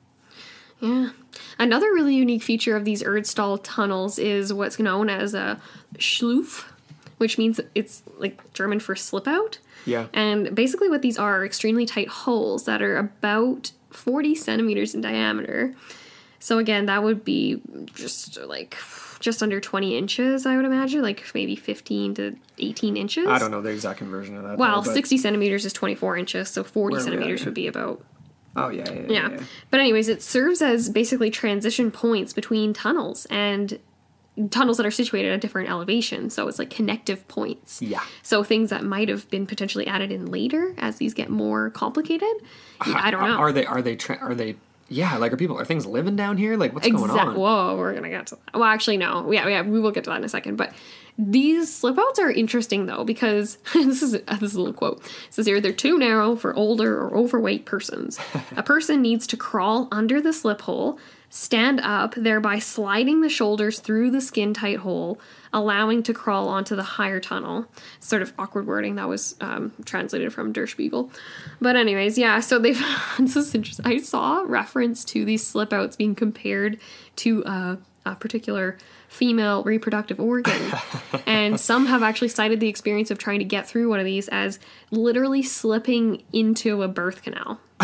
Yeah. 0.81 1.11
Another 1.59 1.93
really 1.93 2.15
unique 2.15 2.43
feature 2.43 2.77
of 2.77 2.85
these 2.85 3.03
Erdstall 3.03 3.61
tunnels 3.63 4.19
is 4.19 4.53
what's 4.53 4.79
known 4.79 5.11
as 5.11 5.35
a 5.35 5.61
Schloof, 5.97 6.65
which 7.19 7.37
means 7.37 7.61
it's 7.75 8.03
like 8.19 8.53
German 8.55 8.81
for 8.81 8.95
slip 8.95 9.27
out. 9.27 9.59
Yeah. 9.85 10.07
And 10.13 10.55
basically, 10.55 10.89
what 10.89 11.03
these 11.03 11.19
are 11.19 11.41
are 11.41 11.45
extremely 11.45 11.85
tight 11.87 12.09
holes 12.09 12.65
that 12.65 12.81
are 12.81 12.97
about 12.97 13.73
40 13.91 14.35
centimeters 14.35 14.95
in 14.95 15.01
diameter. 15.01 15.75
So, 16.39 16.59
again, 16.59 16.87
that 16.87 17.03
would 17.03 17.25
be 17.25 17.61
just 17.95 18.41
like 18.43 18.77
just 19.21 19.43
under 19.43 19.61
20 19.61 19.97
inches, 19.97 20.47
I 20.47 20.57
would 20.57 20.65
imagine, 20.65 21.03
like 21.03 21.25
maybe 21.35 21.57
15 21.57 22.15
to 22.15 22.37
18 22.59 22.97
inches. 22.97 23.27
I 23.27 23.39
don't 23.39 23.51
know 23.51 23.63
the 23.63 23.71
exact 23.71 23.99
conversion 23.99 24.37
of 24.37 24.45
that. 24.45 24.59
Well, 24.59 24.83
though, 24.83 24.93
60 24.93 25.19
centimeters 25.19 25.65
is 25.65 25.73
24 25.73 26.17
inches, 26.17 26.49
so 26.49 26.63
40 26.65 26.73
Where 26.73 26.87
are 26.87 26.93
we 26.93 26.99
at 26.99 27.05
centimeters 27.05 27.45
would 27.45 27.55
be 27.55 27.67
about 27.67 28.05
Oh 28.57 28.71
yeah, 28.71 28.91
yeah, 28.91 29.01
yeah. 29.01 29.07
yeah. 29.09 29.31
yeah. 29.31 29.41
But 29.71 29.81
anyways, 29.81 30.09
it 30.09 30.23
serves 30.23 30.63
as 30.63 30.89
basically 30.89 31.31
transition 31.31 31.91
points 31.91 32.33
between 32.33 32.73
tunnels 32.73 33.27
and 33.31 33.79
tunnels 34.51 34.77
that 34.77 34.87
are 34.87 34.91
situated 34.91 35.33
at 35.33 35.41
different 35.41 35.69
elevations. 35.69 36.35
So 36.35 36.47
it's 36.49 36.59
like 36.59 36.71
connective 36.71 37.27
points. 37.29 37.83
Yeah. 37.83 38.03
So 38.23 38.45
things 38.45 38.71
that 38.71 38.85
might 38.85 39.09
have 39.09 39.29
been 39.31 39.47
potentially 39.47 39.87
added 39.87 40.13
in 40.13 40.27
later 40.27 40.75
as 40.79 40.97
these 40.97 41.15
get 41.15 41.29
more 41.29 41.71
complicated. 41.71 42.29
Uh, 42.81 42.95
I 42.97 43.11
don't 43.11 43.23
know. 43.23 43.37
Are 43.37 43.53
they? 43.53 43.67
Are 43.67 43.83
they? 43.83 43.97
Tra- 43.97 44.19
are 44.19 44.35
they? 44.35 44.57
Yeah, 44.89 45.17
like 45.19 45.33
are 45.33 45.37
people? 45.37 45.59
Are 45.59 45.65
things 45.65 45.85
living 45.85 46.17
down 46.17 46.37
here? 46.39 46.57
Like 46.57 46.73
what's 46.73 46.89
going 46.89 47.11
on? 47.11 47.37
Whoa, 47.37 47.77
we're 47.77 47.95
gonna 47.95 48.09
get 48.09 48.29
to 48.29 48.37
that. 48.37 48.55
Well, 48.55 48.65
actually, 48.65 48.97
no. 48.97 49.31
Yeah, 49.31 49.47
yeah, 49.47 49.63
we 49.63 49.81
will 49.81 49.91
get 49.91 50.05
to 50.05 50.11
that 50.11 50.17
in 50.17 50.25
a 50.25 50.29
second. 50.29 50.57
But 50.57 50.73
these 51.19 51.75
slip 51.75 51.99
outs 51.99 52.19
are 52.19 52.31
interesting 52.31 52.87
though 52.87 53.05
because 53.05 53.57
this 53.75 54.03
is 54.03 54.13
this 54.13 54.43
is 54.43 54.55
a 54.55 54.61
little 54.61 54.75
quote. 54.75 55.05
It 55.05 55.35
says 55.35 55.47
here 55.47 55.61
they're 55.61 55.73
too 55.73 55.99
narrow 55.99 56.37
for 56.37 56.55
older 56.55 57.01
or 57.01 57.17
overweight 57.17 57.67
persons. 57.67 58.19
a 58.57 58.63
person 58.63 59.03
needs 59.03 59.27
to 59.29 59.37
crawl 59.37 59.89
under 59.93 60.21
the 60.21 60.33
slip 60.33 60.63
hole, 60.63 60.99
stand 61.31 61.81
up, 61.81 62.15
thereby 62.15 62.59
sliding 62.59 63.21
the 63.21 63.29
shoulders 63.29 63.81
through 63.81 64.11
the 64.11 64.21
skin 64.21 64.55
tight 64.55 64.79
hole, 64.79 65.21
allowing 65.53 66.03
to 66.03 66.15
crawl 66.15 66.49
onto 66.49 66.75
the 66.75 66.83
higher 66.83 67.21
tunnel. 67.21 67.67
Sort 68.01 68.23
of 68.23 68.33
awkward 68.39 68.67
wording 68.67 68.97
that 68.97 69.09
was 69.09 69.37
um, 69.41 69.73
translated 69.85 70.33
from 70.33 70.53
Der 70.53 70.67
Spiegel. 70.67 71.11
But 71.61 71.77
anyways, 71.77 72.17
yeah. 72.19 72.41
So 72.41 72.59
they've 72.59 72.83
this 73.19 73.37
is 73.37 73.55
interesting. 73.55 73.87
I 73.87 73.99
saw 73.99 74.45
reference 74.47 75.05
to 75.07 75.25
these 75.25 75.47
slip 75.47 75.73
outs 75.73 75.97
being 75.97 76.15
compared 76.15 76.79
to 77.17 77.45
uh, 77.45 77.77
a 78.07 78.15
particular 78.15 78.79
female 79.09 79.63
reproductive 79.65 80.21
organ. 80.21 80.61
and 81.27 81.59
some 81.59 81.87
have 81.87 82.03
actually 82.03 82.29
cited 82.29 82.61
the 82.61 82.69
experience 82.69 83.11
of 83.11 83.19
trying 83.19 83.39
to 83.39 83.45
get 83.45 83.67
through 83.67 83.89
one 83.89 83.99
of 83.99 84.05
these 84.05 84.29
as 84.29 84.59
literally 84.91 85.43
slipping 85.43 86.23
into 86.33 86.83
a 86.83 86.89
birth 86.89 87.23
canal. 87.23 87.61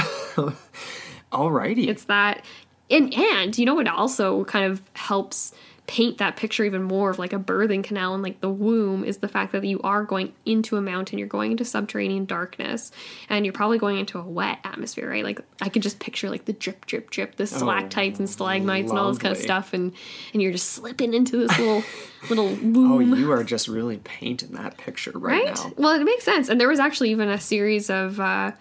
Alrighty. 1.34 1.88
It's 1.88 2.04
that 2.04 2.44
and 2.90 3.14
and 3.14 3.56
you 3.58 3.66
know 3.66 3.74
what 3.74 3.88
also 3.88 4.44
kind 4.44 4.70
of 4.70 4.82
helps 4.94 5.52
paint 5.86 6.16
that 6.16 6.36
picture 6.36 6.64
even 6.64 6.82
more 6.82 7.10
of 7.10 7.18
like 7.18 7.34
a 7.34 7.38
birthing 7.38 7.84
canal 7.84 8.14
and 8.14 8.22
like 8.22 8.40
the 8.40 8.48
womb 8.48 9.04
is 9.04 9.18
the 9.18 9.28
fact 9.28 9.52
that 9.52 9.64
you 9.64 9.78
are 9.82 10.02
going 10.02 10.32
into 10.46 10.76
a 10.76 10.80
mountain, 10.80 11.18
you're 11.18 11.28
going 11.28 11.50
into 11.50 11.64
subterranean 11.64 12.24
darkness, 12.24 12.90
and 13.28 13.44
you're 13.44 13.52
probably 13.52 13.78
going 13.78 13.98
into 13.98 14.18
a 14.18 14.22
wet 14.22 14.58
atmosphere, 14.64 15.10
right? 15.10 15.24
Like 15.24 15.40
I 15.60 15.68
could 15.68 15.82
just 15.82 15.98
picture 15.98 16.30
like 16.30 16.46
the 16.46 16.54
drip, 16.54 16.86
drip, 16.86 17.10
drip, 17.10 17.36
the 17.36 17.46
stalactites 17.46 18.18
and 18.18 18.28
stalagmites 18.28 18.90
and 18.90 18.98
all 18.98 19.10
this 19.10 19.18
kind 19.18 19.36
of 19.36 19.42
stuff, 19.42 19.74
and 19.74 19.92
and 20.32 20.40
you're 20.40 20.52
just 20.52 20.70
slipping 20.70 21.12
into 21.12 21.36
this 21.36 21.58
little 21.58 21.82
little 22.30 22.48
womb. 22.48 23.12
oh, 23.12 23.16
you 23.16 23.30
are 23.32 23.44
just 23.44 23.68
really 23.68 23.98
painting 23.98 24.52
that 24.52 24.78
picture 24.78 25.12
right, 25.14 25.44
right? 25.44 25.54
now. 25.54 25.72
Well, 25.76 26.00
it 26.00 26.04
makes 26.04 26.24
sense. 26.24 26.48
And 26.48 26.58
there 26.58 26.68
was 26.68 26.80
actually 26.80 27.10
even 27.10 27.28
a 27.28 27.38
series 27.40 27.90
of, 27.90 28.18
uh, 28.18 28.52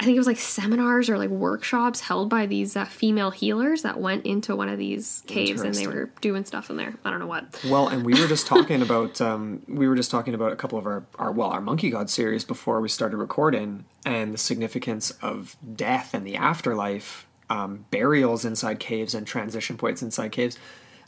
I 0.00 0.04
think 0.04 0.16
it 0.16 0.18
was 0.18 0.26
like 0.26 0.38
seminars 0.38 1.08
or 1.08 1.18
like 1.18 1.30
workshops 1.30 2.00
held 2.00 2.28
by 2.28 2.46
these 2.46 2.76
uh, 2.76 2.84
female 2.84 3.30
healers 3.30 3.82
that 3.82 4.00
went 4.00 4.26
into 4.26 4.56
one 4.56 4.68
of 4.68 4.76
these 4.76 5.22
caves 5.26 5.62
and 5.62 5.74
they 5.74 5.86
were 5.86 6.10
doing 6.20 6.44
stuff 6.44 6.68
in 6.68 6.76
there. 6.76 6.94
I 7.04 7.10
don't 7.10 7.20
know 7.20 7.28
what. 7.28 7.60
Well, 7.68 7.88
and 7.88 8.04
we 8.04 8.20
were 8.20 8.26
just 8.26 8.46
talking 8.48 8.82
about 8.82 9.20
um, 9.20 9.62
we 9.68 9.86
were 9.86 9.94
just 9.94 10.10
talking 10.10 10.34
about 10.34 10.52
a 10.52 10.56
couple 10.56 10.78
of 10.78 10.86
our, 10.86 11.04
our 11.18 11.30
well 11.30 11.50
our 11.50 11.60
Monkey 11.60 11.90
God 11.90 12.10
series 12.10 12.44
before 12.44 12.80
we 12.80 12.88
started 12.88 13.16
recording, 13.18 13.84
and 14.04 14.34
the 14.34 14.38
significance 14.38 15.12
of 15.22 15.56
death 15.76 16.12
and 16.12 16.26
the 16.26 16.36
afterlife, 16.36 17.26
um, 17.48 17.84
burials 17.90 18.44
inside 18.44 18.80
caves 18.80 19.14
and 19.14 19.26
transition 19.26 19.76
points 19.76 20.02
inside 20.02 20.32
caves. 20.32 20.58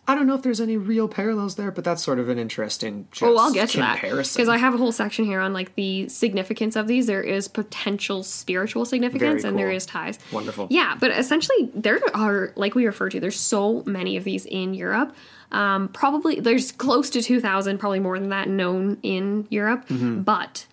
I 0.09 0.15
don't 0.15 0.29
know 0.29 0.35
if 0.35 0.43
there's 0.43 0.61
any 0.61 0.77
real 0.77 1.09
parallels 1.09 1.57
there, 1.57 1.73
but 1.73 1.83
that's 1.83 2.01
sort 2.03 2.21
of 2.21 2.29
an 2.29 2.39
interesting. 2.39 3.09
Just 3.11 3.25
Oh, 3.25 3.37
I'll 3.37 3.53
get 3.53 3.71
to 3.71 3.79
that 3.79 4.01
because 4.01 4.49
I 4.49 4.57
have 4.57 4.73
a 4.73 4.77
whole 4.77 4.93
section 4.93 5.25
here 5.25 5.41
on 5.41 5.53
like 5.53 5.75
the 5.75 6.09
significance 6.09 6.77
of 6.77 6.87
these. 6.87 7.09
There 7.09 7.23
is 7.23 7.49
potential 7.49 8.23
spiritual 8.23 8.85
significance, 8.85 9.43
and 9.43 9.59
there 9.59 9.71
is 9.71 9.85
ties. 9.85 10.21
Wonderful. 10.31 10.69
Yeah, 10.71 10.97
but 11.01 11.11
essentially 11.11 11.71
there 11.75 12.01
are 12.15 12.53
like 12.55 12.77
we 12.77 12.87
referred 12.87 13.11
to. 13.13 13.21
There's 13.21 13.39
so 13.39 13.83
many 13.85 14.17
of 14.17 14.23
these 14.23 14.47
in 14.47 14.75
Europe. 14.75 15.15
Um, 15.51 15.89
probably 15.89 16.39
there's 16.39 16.71
close 16.71 17.11
to 17.11 17.23
two 17.23 17.41
thousand, 17.41 17.79
probably 17.79 18.01
more 18.01 18.19
than 18.19 18.29
that, 18.29 18.49
known 18.49 18.99
in 19.03 19.49
Europe. 19.51 19.89
Mm-hmm. 19.89 20.21
But 20.21 20.67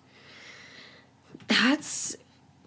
that's 1.48 2.16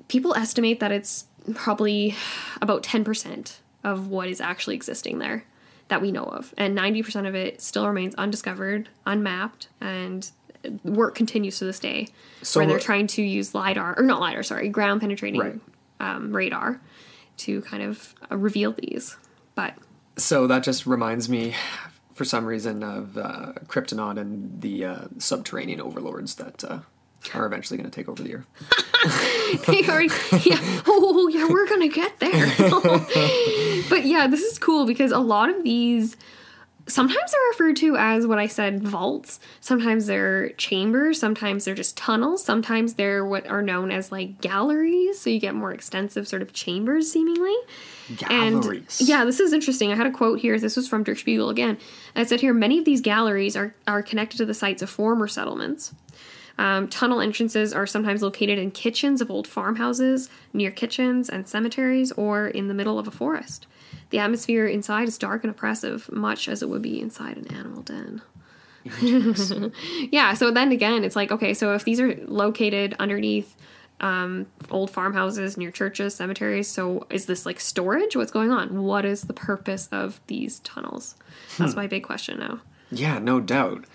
people 0.10 0.36
estimate 0.36 0.82
that 0.82 0.92
it's 0.92 1.28
probably 1.54 2.14
about 2.62 2.84
ten 2.84 3.06
percent 3.06 3.62
of 3.86 4.10
what 4.10 4.28
is 4.28 4.42
actually 4.42 4.76
existing 4.76 5.20
there 5.20 5.46
that 5.90 6.02
we 6.02 6.12
know 6.12 6.24
of, 6.26 6.54
and 6.58 6.76
ninety 6.76 7.02
percent 7.04 7.28
of 7.28 7.36
it 7.36 7.62
still 7.62 7.88
remains 7.88 8.14
undiscovered, 8.16 8.90
unmapped, 9.06 9.68
and 9.82 10.30
work 10.84 11.16
continues 11.16 11.60
to 11.60 11.66
this 11.66 11.80
day. 11.80 12.08
So- 12.42 12.60
where 12.60 12.68
they're 12.68 12.80
trying 12.80 13.08
to 13.08 13.22
use 13.22 13.56
lidar 13.56 13.96
or 13.98 14.04
not 14.04 14.20
lidar, 14.20 14.44
sorry, 14.44 14.70
ground 14.70 15.02
penetrating 15.02 15.40
Right. 15.40 15.60
um, 16.00 16.36
radar 16.36 16.82
to 17.38 17.62
kind 17.62 17.84
of 17.84 18.14
uh, 18.32 18.36
reveal 18.38 18.74
these. 18.74 19.16
But 19.56 19.76
So 20.18 20.48
that 20.48 20.64
just 20.64 20.86
reminds 20.86 21.30
me, 21.30 21.56
for 22.14 22.26
some 22.26 22.46
reason, 22.46 22.84
of 22.84 23.18
uh, 23.18 23.54
Kryptonite 23.68 24.18
and 24.20 24.62
the 24.62 24.86
uh, 24.86 24.98
subterranean 25.20 25.80
overlords 25.80 26.36
that 26.36 26.64
uh, 26.64 26.80
are 27.36 27.46
eventually 27.46 27.78
going 27.78 27.90
to 27.90 27.96
take 27.96 28.10
over 28.10 28.24
the 28.24 28.36
Earth. 28.36 29.66
they 29.68 29.84
already, 29.88 30.10
yeah, 30.50 30.82
oh 30.88 31.30
yeah, 31.32 31.48
we're 31.48 31.68
gonna 31.68 31.88
get 31.88 32.20
there. 32.20 32.48
but 33.90 34.06
yeah, 34.06 34.28
this 34.28 34.42
is 34.42 34.58
cool 34.60 34.86
because 34.86 35.12
a 35.12 35.20
lot 35.20 35.50
of 35.50 35.64
these 35.64 36.18
sometimes 36.88 37.32
they're 37.32 37.50
referred 37.52 37.76
to 37.78 37.96
as 37.98 38.26
what 38.26 38.40
I 38.40 38.48
said 38.48 38.82
vaults. 38.82 39.40
Sometimes 39.62 40.08
they're 40.08 40.50
chambers. 40.52 41.20
Sometimes 41.20 41.66
they're 41.66 41.76
just 41.76 41.98
tunnels. 41.98 42.44
Sometimes 42.44 42.96
they're 42.96 43.26
what 43.26 43.46
are 43.48 43.62
known 43.62 43.92
as 43.92 44.12
like 44.12 44.42
galleries. 44.42 45.20
So 45.20 45.30
you 45.30 45.40
get 45.40 45.56
more 45.56 45.72
extensive 45.72 46.28
sort 46.28 46.42
of 46.42 46.54
chambers, 46.54 47.12
seemingly. 47.12 47.56
Galleries. 48.16 49.00
And 49.00 49.10
yeah, 49.10 49.26
this 49.26 49.40
is 49.40 49.54
interesting. 49.54 49.92
I 49.92 49.96
had 49.96 50.08
a 50.08 50.12
quote 50.12 50.40
here. 50.40 50.58
This 50.60 50.76
was 50.76 50.88
from 50.88 51.04
Der 51.04 51.16
Spiegel 51.16 51.50
again. 51.50 51.78
It 52.16 52.30
said 52.30 52.42
here 52.42 52.54
many 52.54 52.80
of 52.80 52.86
these 52.86 53.02
galleries 53.02 53.56
are, 53.56 53.76
are 53.86 54.02
connected 54.02 54.38
to 54.38 54.46
the 54.46 54.54
sites 54.54 54.82
of 54.82 54.90
former 54.90 55.28
settlements. 55.28 55.94
Um, 56.58 56.88
tunnel 56.88 57.22
entrances 57.22 57.72
are 57.74 57.86
sometimes 57.86 58.24
located 58.24 58.58
in 58.58 58.72
kitchens 58.72 59.22
of 59.22 59.30
old 59.30 59.48
farmhouses, 59.48 60.30
near 60.54 60.72
kitchens 60.72 61.30
and 61.30 61.48
cemeteries, 61.48 62.12
or 62.14 62.48
in 62.48 62.68
the 62.68 62.74
middle 62.74 62.98
of 62.98 63.08
a 63.08 63.12
forest. 63.12 63.68
The 64.10 64.20
atmosphere 64.20 64.66
inside 64.66 65.08
is 65.08 65.18
dark 65.18 65.44
and 65.44 65.52
oppressive, 65.52 66.10
much 66.12 66.48
as 66.48 66.64
it 66.64 66.70
would 66.70 66.82
be 66.82 67.00
inside 67.00 67.38
an 67.38 67.48
animal 67.54 67.84
den. 67.84 68.22
yeah, 70.12 70.34
so 70.34 70.50
then 70.50 70.72
again, 70.72 71.04
it's 71.04 71.16
like, 71.16 71.32
okay, 71.32 71.54
so 71.54 71.74
if 71.74 71.84
these 71.84 72.00
are 72.00 72.16
located 72.26 72.96
underneath 73.00 73.56
um, 74.00 74.46
old 74.70 74.90
farmhouses 74.90 75.58
near 75.58 75.72
churches, 75.72 76.16
cemeteries, 76.16 76.68
so 76.68 77.06
is 77.10 77.26
this 77.26 77.46
like 77.46 77.60
storage? 77.60 78.16
What's 78.16 78.32
going 78.32 78.52
on? 78.52 78.84
What 78.84 79.06
is 79.06 79.24
the 79.24 79.34
purpose 79.34 79.88
of 79.92 80.22
these 80.28 80.60
tunnels? 80.60 81.16
That's 81.58 81.76
my 81.76 81.88
big 81.88 82.04
question 82.04 82.40
now. 82.40 82.62
Yeah, 82.92 83.20
no 83.20 83.42
doubt. 83.42 83.86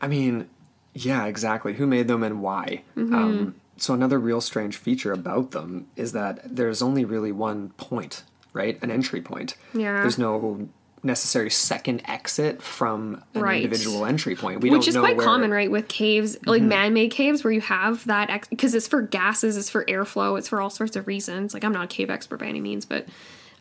I 0.00 0.08
mean, 0.08 0.48
yeah, 0.94 1.26
exactly. 1.26 1.74
Who 1.74 1.86
made 1.86 2.08
them 2.08 2.22
and 2.22 2.42
why? 2.42 2.82
Mm-hmm. 2.96 3.14
Um, 3.14 3.54
so 3.76 3.94
another 3.94 4.18
real 4.18 4.40
strange 4.40 4.76
feature 4.76 5.12
about 5.12 5.50
them 5.52 5.86
is 5.96 6.12
that 6.12 6.40
there's 6.44 6.82
only 6.82 7.04
really 7.04 7.32
one 7.32 7.70
point, 7.70 8.22
right? 8.52 8.78
An 8.82 8.90
entry 8.90 9.20
point. 9.20 9.56
Yeah. 9.74 10.02
There's 10.02 10.18
no 10.18 10.68
necessary 11.04 11.50
second 11.50 12.00
exit 12.04 12.62
from 12.62 13.24
an 13.34 13.40
Right. 13.40 13.64
individual 13.64 14.04
entry 14.06 14.36
point. 14.36 14.60
We 14.60 14.70
Which 14.70 14.86
is 14.86 14.96
quite 14.96 15.16
where, 15.16 15.26
common, 15.26 15.50
right, 15.50 15.68
with 15.68 15.88
caves, 15.88 16.36
like 16.46 16.62
man-made 16.62 17.10
caves, 17.10 17.42
where 17.42 17.52
you 17.52 17.60
have 17.62 18.04
that 18.06 18.46
because 18.50 18.72
it's 18.74 18.86
for 18.86 19.02
gases, 19.02 19.56
it's 19.56 19.68
for 19.68 19.84
airflow, 19.86 20.38
it's 20.38 20.46
for 20.46 20.60
all 20.60 20.70
sorts 20.70 20.94
of 20.94 21.08
reasons. 21.08 21.54
Like 21.54 21.64
I'm 21.64 21.72
not 21.72 21.84
a 21.84 21.88
cave 21.88 22.08
expert 22.08 22.38
by 22.38 22.46
any 22.46 22.60
means, 22.60 22.84
but 22.84 23.08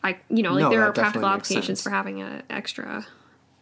I, 0.04 0.18
you 0.30 0.44
know, 0.44 0.54
like 0.54 0.62
No, 0.64 0.70
there 0.70 0.84
are 0.84 0.92
practical 0.94 1.28
applications 1.28 1.66
sense. 1.66 1.82
for 1.84 1.90
having 1.90 2.22
an 2.22 2.44
extra 2.50 3.08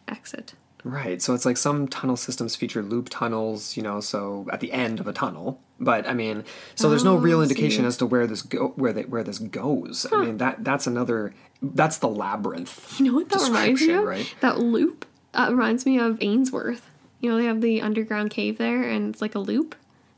exit. 0.08 0.52
Right. 0.84 1.20
So 1.20 1.34
it's 1.34 1.44
like 1.44 1.56
some 1.56 1.88
tunnel 1.88 2.16
systems 2.16 2.56
feature 2.56 2.82
loop 2.82 3.08
tunnels, 3.10 3.76
you 3.76 3.82
know, 3.82 4.00
so 4.00 4.46
at 4.52 4.60
the 4.60 4.72
end 4.72 5.00
of 5.00 5.06
a 5.06 5.12
tunnel. 5.12 5.60
But 5.78 6.06
I 6.08 6.14
mean, 6.14 6.44
so 6.74 6.88
there's 6.90 7.04
no 7.04 7.14
Oh, 7.14 7.18
real 7.18 7.42
indication 7.42 7.84
as 7.84 7.96
to 7.98 8.06
where 8.06 8.26
this 8.26 8.42
go 8.42 8.68
where 8.76 8.92
they, 8.92 9.02
where 9.04 9.22
this 9.24 9.38
goes. 9.38 10.06
I 10.12 10.24
mean, 10.24 10.38
that 10.38 10.62
that's 10.64 10.86
another 10.86 11.34
that's 11.62 11.98
the 11.98 12.08
labyrinth. 12.08 12.98
You 13.00 13.06
know 13.06 13.14
what 13.14 13.28
that 13.30 13.42
reminds 13.42 13.82
me 13.82 13.92
of? 13.94 14.04
right? 14.04 14.34
That 14.40 14.58
loop 14.58 15.06
uh, 15.34 15.48
reminds 15.50 15.84
me 15.86 15.98
of 15.98 16.18
Ainsworth. 16.22 16.86
You 17.20 17.30
know, 17.30 17.36
they 17.36 17.44
have 17.44 17.60
the 17.60 17.82
underground 17.82 18.30
cave 18.30 18.56
there, 18.58 18.82
and 18.82 19.12
it's 19.12 19.20
like 19.22 19.34
a 19.34 19.38
loop 19.38 19.74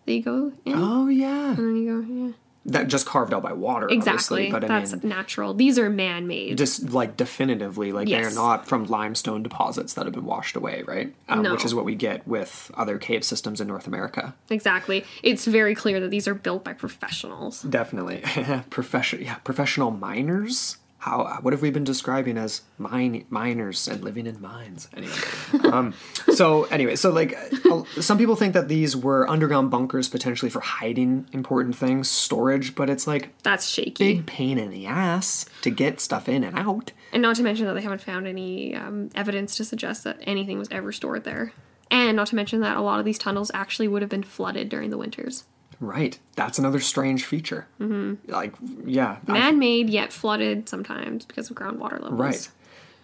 that 0.07 0.13
you 0.13 0.23
go 0.23 0.53
in, 0.65 0.75
Oh 0.77 1.09
yeah. 1.09 1.49
and 1.51 1.59
then 1.59 1.77
you 1.77 2.03
go, 2.03 2.13
yeah. 2.27 2.33
That 2.67 2.87
just 2.87 3.07
carved 3.07 3.35
out 3.35 3.43
by 3.43 3.53
water, 3.53 3.89
Exactly. 3.91 4.49
but 4.51 4.63
I 4.63 4.69
That's 4.69 4.93
mean 4.93 5.09
natural. 5.09 5.53
These 5.53 5.81
are 5.81 5.91
man-made. 5.91 6.57
just 6.57 6.91
like 6.91 7.17
definitively 7.17 7.91
like 7.91 8.07
they're 8.09 8.31
not 8.31 8.69
from 8.69 8.87
limestone 8.87 9.43
deposits 9.43 9.95
that 9.95 10.05
have 10.07 10.15
been 10.15 10.25
washed 10.25 10.55
away, 10.55 10.85
right? 10.87 11.13
Um, 11.29 11.43
No. 11.43 11.53
Which 11.53 11.65
is 11.65 11.75
what 11.75 11.85
we 11.85 11.97
get 11.97 12.27
with 12.27 12.71
other 12.75 12.99
cave 12.99 13.25
systems 13.25 13.61
in 13.61 13.67
North 13.67 13.89
America. 13.89 14.35
exactly. 14.49 15.05
It's 15.25 15.45
very 15.45 15.75
clear 15.75 15.99
that 15.99 16.11
these 16.11 16.29
are 16.29 16.35
built 16.35 16.63
by 16.63 16.73
professionals. 16.75 17.63
Definitely, 17.63 18.23
professional. 18.71 19.23
Yeah, 19.23 19.35
professional 19.37 19.91
miners. 19.91 20.77
How? 21.03 21.39
What 21.43 21.53
have 21.53 21.63
we 21.63 21.73
been 21.73 21.83
describing 21.83 22.39
as 22.39 22.63
mine 22.79 23.25
miners 23.29 23.89
and 23.89 24.05
living 24.05 24.29
in 24.29 24.41
mines? 24.41 24.89
Anyway, 24.97 25.13
um, 25.73 25.95
so 26.33 26.63
anyway, 26.67 26.95
so 26.95 27.11
like 27.11 27.37
uh, 27.69 27.83
some 28.01 28.19
people 28.19 28.37
think 28.37 28.55
that 28.55 28.69
these 28.69 28.97
were 28.97 29.29
underground 29.29 29.69
bunkers 29.69 30.09
potentially 30.09 30.49
for 30.49 30.61
hiding 30.61 31.27
important 31.33 31.75
things, 31.75 32.09
storage, 32.09 32.77
but 32.77 32.89
it's 32.89 33.09
like 33.09 33.37
That's 33.43 33.67
shaky. 33.67 34.15
big 34.15 34.27
pain 34.27 34.59
in 34.59 34.71
the 34.71 34.87
ass 34.87 35.45
to 35.63 35.71
get 35.71 35.99
stuff 35.99 36.29
in 36.29 36.45
and 36.45 36.57
out. 36.57 36.93
And 37.13 37.21
not 37.21 37.35
to 37.35 37.43
mention 37.43 37.67
that 37.67 37.75
they 37.75 37.83
haven't 37.83 38.03
found 38.03 38.29
any 38.29 38.77
um, 38.77 39.11
evidence 39.17 39.57
to 39.57 39.65
suggest 39.65 40.05
that 40.05 40.19
anything 40.23 40.57
was 40.57 40.69
ever 40.71 40.93
stored 40.93 41.25
there. 41.25 41.53
And 41.91 42.17
not 42.17 42.29
to 42.29 42.37
mention 42.37 42.61
that 42.61 42.77
a 42.77 42.81
lot 42.81 43.01
of 43.01 43.05
these 43.05 43.19
tunnels 43.19 43.51
actually 43.53 43.89
would 43.89 44.03
have 44.03 44.09
been 44.09 44.23
flooded 44.23 44.69
during 44.69 44.91
the 44.91 44.99
winters. 44.99 45.47
Right, 45.83 46.17
that's 46.37 46.61
another 46.61 46.79
strange 46.79 47.25
feature. 47.25 47.67
Mm-hmm. 47.81 48.31
Like, 48.31 48.55
yeah, 48.87 49.17
Man 49.27 49.59
made, 49.59 49.91
yet 49.91 50.13
flooded 50.13 50.69
sometimes 50.69 51.27
because 51.27 51.51
of 51.51 51.57
groundwater 51.57 52.01
levels. 52.01 52.13
Right. 52.13 52.49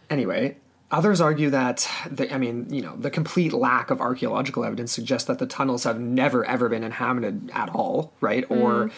Anyway, 0.08 0.56
others 0.92 1.20
argue 1.20 1.50
that 1.50 1.90
the, 2.08 2.32
I 2.32 2.38
mean, 2.38 2.72
you 2.72 2.80
know, 2.80 2.94
the 2.94 3.10
complete 3.10 3.52
lack 3.52 3.90
of 3.90 4.00
archaeological 4.00 4.64
evidence 4.64 4.92
suggests 4.92 5.26
that 5.26 5.40
the 5.40 5.46
tunnels 5.46 5.82
have 5.82 5.98
never 5.98 6.44
ever 6.44 6.68
been 6.68 6.84
inhabited 6.84 7.50
at 7.52 7.68
all, 7.70 8.12
right? 8.20 8.48
Or 8.48 8.92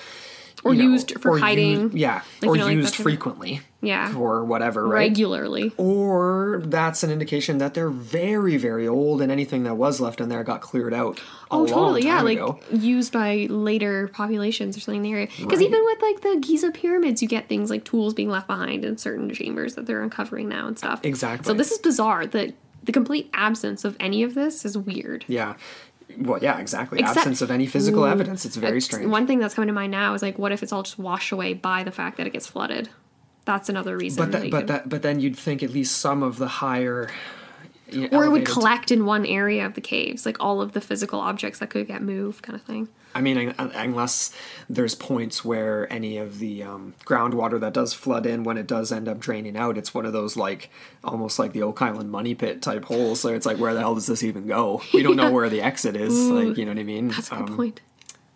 Or 0.63 0.75
you 0.75 0.83
know, 0.83 0.91
used 0.93 1.19
for 1.21 1.31
or 1.33 1.39
hiding. 1.39 1.81
used- 1.81 1.95
yeah, 1.95 2.21
Like, 2.43 2.51
or 2.51 2.55
you 2.57 2.61
know, 2.61 2.67
like 2.67 2.77
used 2.77 3.01
a- 3.01 3.03
frequently, 3.03 3.63
Yeah. 3.81 4.15
or 4.15 4.45
whatever, 4.45 4.87
right? 4.87 5.09
Regularly. 5.09 5.73
Or 5.79 6.61
that's 6.67 7.03
an 7.03 7.11
indication 7.11 7.57
that 7.59 7.73
they're 7.73 7.89
very, 7.89 8.59
very 8.59 8.87
old, 8.87 9.23
and 9.23 9.33
anything 9.33 9.63
that 9.65 9.77
was 9.77 10.01
left 10.03 10.21
in 10.21 10.29
there 10.29 10.45
got 10.45 10.61
cleared 10.61 10.93
out. 10.93 11.19
A 11.19 11.23
Oh, 11.53 11.67
totally. 11.67 12.03
Yeah, 12.05 12.17
time 12.17 12.25
like 12.27 12.37
ago. 12.39 12.61
used 12.73 13.11
by 13.13 13.47
later 13.49 14.09
populations 14.13 14.77
or 14.77 14.81
something 14.81 14.99
in 14.99 15.03
the 15.05 15.13
area. 15.13 15.29
Because 15.41 15.61
Right. 15.61 15.69
even 15.69 15.81
with 15.83 16.03
like 16.03 16.21
the 16.21 16.37
Giza 16.47 16.71
pyramids, 16.73 17.23
you 17.23 17.29
get 17.29 17.49
things 17.49 17.71
like 17.71 17.85
tools 17.85 18.13
being 18.13 18.29
left 18.29 18.47
behind 18.47 18.85
in 18.85 18.99
certain 18.99 19.31
chambers 19.33 19.77
that 19.77 19.87
they're 19.87 20.03
uncovering 20.03 20.49
now 20.49 20.67
and 20.67 20.77
stuff. 20.79 21.01
Exactly. 21.05 21.47
So 21.47 21.55
this 21.55 21.71
is 21.73 21.79
bizarre. 21.79 22.27
The 22.27 22.53
the 22.83 22.93
complete 22.93 23.29
absence 23.35 23.85
of 23.85 23.95
any 24.01 24.23
of 24.23 24.35
this 24.35 24.65
is 24.65 24.77
weird. 24.77 25.25
Yeah. 25.29 25.55
Well, 26.19 26.39
yeah, 26.43 26.59
exactly. 26.59 26.99
Except- 27.01 27.19
Absence 27.19 27.43
of 27.43 27.51
any 27.51 27.67
physical 27.67 28.05
Ooh. 28.05 28.09
evidence. 28.09 28.45
It's 28.45 28.57
very 28.57 28.81
strange. 28.81 29.07
One 29.07 29.27
thing 29.27 29.39
that's 29.39 29.55
coming 29.55 29.69
to 29.69 29.73
mind 29.75 29.91
now 29.93 30.15
is 30.15 30.23
like, 30.23 30.39
what 30.39 30.53
if 30.53 30.63
it's 30.63 30.73
all 30.73 30.83
just 30.83 30.99
washed 30.99 31.33
away 31.33 31.55
by 31.55 31.83
the 31.85 31.91
fact 31.93 32.17
that 32.17 32.27
it 32.27 32.33
gets 32.33 32.47
flooded? 32.47 32.89
That's 33.45 33.69
another 33.69 33.97
reason. 33.97 34.23
But 34.25 34.33
that 34.33 34.43
that, 34.43 34.51
but 34.51 34.59
could- 34.59 34.67
that, 34.69 34.89
but 34.89 35.03
then 35.03 35.21
you'd 35.21 35.37
think 35.37 35.63
at 35.63 35.71
least 35.71 35.99
some 35.99 36.23
of 36.23 36.39
the 36.39 36.49
higher, 36.49 37.11
or 38.13 38.25
it 38.25 38.31
would 38.31 38.47
collect 38.47 38.91
in 38.91 39.05
one 39.05 39.25
area 39.27 39.65
of 39.67 39.75
the 39.75 39.81
caves, 39.81 40.25
like 40.27 40.37
all 40.41 40.61
of 40.61 40.73
the 40.73 40.81
physical 40.81 41.21
objects 41.21 41.59
that 41.59 41.71
could 41.71 41.87
get 41.87 42.03
moved, 42.03 42.43
kind 42.43 42.57
of 42.57 42.63
thing. 42.63 42.89
I 43.15 43.21
mean, 43.21 43.55
unless 43.59 44.33
there's 44.69 44.95
points 44.95 45.45
where 45.45 45.93
any 45.93 46.17
of 46.19 46.39
the 46.39 46.63
um, 46.63 46.95
groundwater 47.05 47.59
that 47.61 47.73
does 47.75 47.93
flood 47.93 48.25
in, 48.25 48.45
when 48.45 48.57
it 48.57 48.69
does 48.69 48.93
end 48.93 49.09
up 49.09 49.19
draining 49.19 49.57
out, 49.57 49.77
it's 49.77 49.93
one 49.93 50.07
of 50.07 50.13
those 50.13 50.37
like 50.37 50.71
almost 51.03 51.39
like 51.39 51.53
the 51.53 51.63
Oak 51.63 51.83
Island 51.83 52.11
money 52.13 52.35
pit 52.37 52.63
type 52.63 52.85
holes. 52.85 53.21
So 53.21 53.31
it's 53.35 53.47
like, 53.47 53.59
where 53.59 53.75
the 53.75 53.81
hell 53.81 53.95
does 53.97 54.07
this 54.07 54.23
even 54.23 54.47
go? 54.47 54.81
We 54.95 55.03
don't 55.03 55.17
know 55.17 55.31
where 55.33 55.49
the 55.49 55.61
exit 55.61 55.97
is. 55.97 56.17
Like, 56.31 56.57
you 56.57 56.65
know 56.65 56.71
what 56.71 56.79
I 56.79 56.85
mean? 56.85 57.09
That's 57.09 57.29
a 57.33 57.37
good 57.37 57.51
Um, 57.51 57.57
point. 57.57 57.81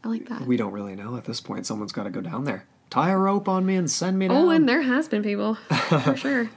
I 0.02 0.08
like 0.08 0.28
that. 0.28 0.42
We 0.42 0.56
don't 0.56 0.72
really 0.72 0.96
know 0.96 1.16
at 1.16 1.24
this 1.24 1.40
point. 1.40 1.66
Someone's 1.66 1.92
got 1.92 2.02
to 2.04 2.10
go 2.10 2.20
down 2.20 2.44
there, 2.44 2.66
tie 2.94 3.10
a 3.10 3.18
rope 3.18 3.48
on 3.48 3.66
me, 3.66 3.74
and 3.74 3.90
send 3.90 4.18
me 4.18 4.28
down. 4.28 4.36
Oh, 4.36 4.50
and 4.50 4.68
there 4.68 4.82
has 4.82 5.08
been 5.08 5.24
people 5.24 5.56
for 5.56 6.16
sure. 6.24 6.48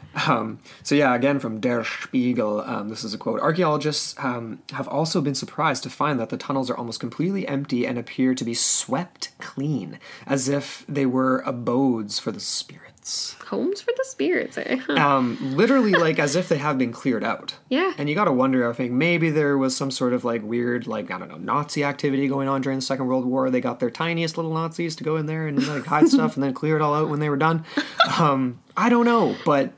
So 0.84 0.94
yeah, 0.96 1.16
again 1.16 1.40
from 1.40 1.60
Der 1.60 1.84
Spiegel, 1.84 2.62
um, 2.62 2.90
this 2.90 3.04
is 3.04 3.14
a 3.14 3.18
quote. 3.18 3.40
Archaeologists 3.40 4.14
um, 4.20 4.60
have 4.72 4.88
also 4.88 5.20
been 5.20 5.36
surprised 5.36 5.82
to 5.84 5.90
find 5.90 6.20
that 6.20 6.30
the 6.30 6.38
tunnels 6.38 6.70
are 6.70 6.78
almost 6.78 7.00
completely 7.00 7.48
empty 7.48 7.88
and 7.88 7.98
appear 7.98 8.36
to 8.36 8.44
be 8.44 8.54
swept 8.54 9.32
clean, 9.40 10.00
as 10.28 10.48
if 10.48 10.86
they 10.88 11.08
were 11.08 11.40
abodes 11.40 12.20
for 12.20 12.32
the 12.32 12.40
spirits. 13.08 13.49
Homes 13.49 13.82
for 13.82 13.93
the 13.95 14.03
spirits, 14.03 14.58
eh? 14.58 14.78
Huh. 14.78 14.93
Um, 14.93 15.38
literally, 15.55 15.93
like 15.93 16.20
as 16.20 16.36
if 16.36 16.49
they 16.49 16.58
have 16.58 16.78
been 16.78 16.91
cleared 16.91 17.24
out. 17.24 17.55
Yeah. 17.70 17.93
And 17.97 18.10
you 18.10 18.16
got 18.16 18.26
to 18.26 18.32
wonder. 18.32 18.70
I 18.70 18.74
think 18.74 18.91
maybe 18.91 19.30
there 19.30 19.58
was 19.58 19.76
some 19.76 19.91
sort 19.91 20.14
of 20.14 20.26
like 20.26 20.43
weird, 20.43 20.88
like 20.88 21.10
I 21.12 21.18
don't 21.18 21.30
know, 21.30 21.38
Nazi 21.38 21.84
activity 21.84 22.28
going 22.28 22.47
on 22.47 22.62
during 22.62 22.80
the 22.80 22.86
Second 22.86 23.08
World 23.08 23.26
War. 23.26 23.49
They 23.49 23.62
got 23.62 23.80
their 23.80 23.89
tiniest 23.89 24.38
little 24.38 24.53
Nazis 24.53 24.95
to 24.97 25.03
go 25.03 25.16
in 25.16 25.26
there 25.26 25.47
and 25.47 25.66
like 25.68 25.86
hide 25.86 26.08
stuff, 26.10 26.36
and 26.36 26.43
then 26.43 26.53
clear 26.53 26.76
it 26.76 26.82
all 26.82 26.93
out 26.93 27.10
when 27.10 27.20
they 27.20 27.30
were 27.30 27.38
done. 27.38 27.64
Um, 28.20 28.60
I 28.76 28.89
don't 28.89 29.05
know, 29.05 29.36
but 29.45 29.72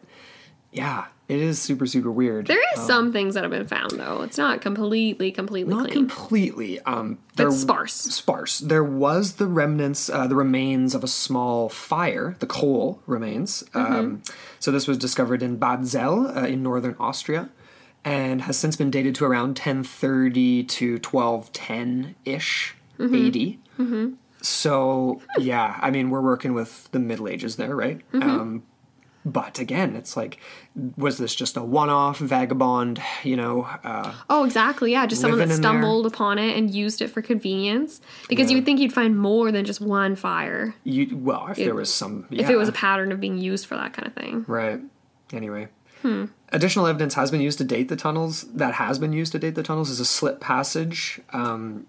yeah, 0.71 1.05
it 1.29 1.39
is 1.39 1.61
super 1.61 1.85
super 1.85 2.11
weird. 2.11 2.47
There 2.47 2.59
is 2.75 2.81
some 2.85 3.13
things 3.13 3.35
that 3.35 3.43
have 3.43 3.51
been 3.51 3.67
found 3.67 3.91
though. 3.91 4.23
It's 4.23 4.37
not 4.37 4.59
completely, 4.61 5.31
completely 5.31 5.73
Not 5.73 5.85
clean. 5.89 6.07
completely. 6.07 6.79
Um, 6.81 7.19
But 7.35 7.43
there- 7.43 7.51
sparse. 7.51 7.93
Sparse. 7.93 8.59
There 8.59 8.83
was 8.83 9.33
the 9.33 9.47
remnants, 9.47 10.09
uh, 10.09 10.27
the 10.27 10.35
remains 10.35 10.93
of 10.95 11.03
a 11.03 11.07
small 11.07 11.69
fire, 11.69 12.35
the 12.39 12.47
coal 12.47 12.99
remains. 13.07 13.63
Mm-hmm. 13.73 13.93
Um, 13.95 14.21
so 14.59 14.71
this 14.71 14.87
was 14.87 14.97
discovered 14.97 15.41
in 15.41 15.55
Bad 15.57 15.85
Zell 15.85 16.27
uh, 16.37 16.45
in 16.47 16.61
northern 16.63 16.95
Austria, 16.99 17.49
and 18.03 18.41
has 18.41 18.57
since 18.57 18.75
been 18.75 18.89
dated 18.91 19.13
to 19.15 19.25
around 19.25 19.49
1030 19.59 20.63
to 20.65 20.93
1210 20.99 22.15
ish 22.25 22.75
Mm-hmm. 22.99 23.27
AD. 23.27 24.13
So 24.41 25.21
yeah, 25.37 25.77
I 25.81 25.91
mean 25.91 26.09
we're 26.09 26.21
working 26.21 26.53
with 26.53 26.89
the 26.91 26.99
Middle 26.99 27.27
Ages 27.27 27.55
there, 27.57 27.75
right? 27.75 27.99
Mm-hmm. 28.13 28.29
Um, 28.29 28.63
but 29.31 29.59
again, 29.59 29.95
it's 29.95 30.15
like, 30.17 30.39
was 30.97 31.17
this 31.17 31.35
just 31.35 31.57
a 31.57 31.61
one-off 31.63 32.17
vagabond? 32.19 33.01
You 33.23 33.35
know, 33.37 33.63
uh, 33.83 34.13
Oh, 34.29 34.43
exactly. 34.45 34.91
Yeah, 34.91 35.05
just 35.05 35.21
someone 35.21 35.39
that 35.39 35.47
Living 35.47 35.57
in 35.57 35.61
there. 35.61 35.71
stumbled 35.71 36.05
upon 36.05 36.39
it 36.39 36.57
and 36.57 36.73
used 36.73 37.01
it 37.01 37.09
for 37.09 37.21
convenience. 37.21 38.01
Because 38.27 38.49
you 38.49 38.57
would 38.57 38.65
think 38.65 38.79
you'd 38.79 38.93
find 38.93 39.17
more 39.17 39.51
than 39.51 39.65
just 39.65 39.81
one 39.81 40.15
fire 40.15 40.75
you 40.83 41.15
well, 41.17 41.47
if 41.49 41.57
there 41.57 41.75
was 41.75 41.93
some, 41.93 42.25
if 42.31 42.49
it 42.49 42.55
was 42.57 42.69
a 42.69 42.73
pattern 42.73 43.11
of 43.11 43.19
being 43.19 43.37
used 43.37 43.65
for 43.65 43.75
that 43.75 43.93
kind 43.93 44.07
of 44.07 44.13
thing. 44.13 44.45
Right. 44.47 44.79
Anyway. 45.33 45.67
Hmm. 46.01 46.25
Additional 46.53 46.87
evidence 46.87 47.13
has 47.15 47.29
been 47.29 47.41
used 47.41 47.57
to 47.57 47.63
date 47.65 47.89
the 47.89 47.95
tunnels. 47.97 48.43
That 48.53 48.75
has 48.75 48.97
been 48.97 49.11
used 49.13 49.33
to 49.33 49.39
date 49.39 49.55
the 49.55 49.63
tunnels 49.63 49.89
is 49.89 49.99
a 49.99 50.05
slip 50.05 50.39
passage. 50.39 51.19
Um, 51.33 51.87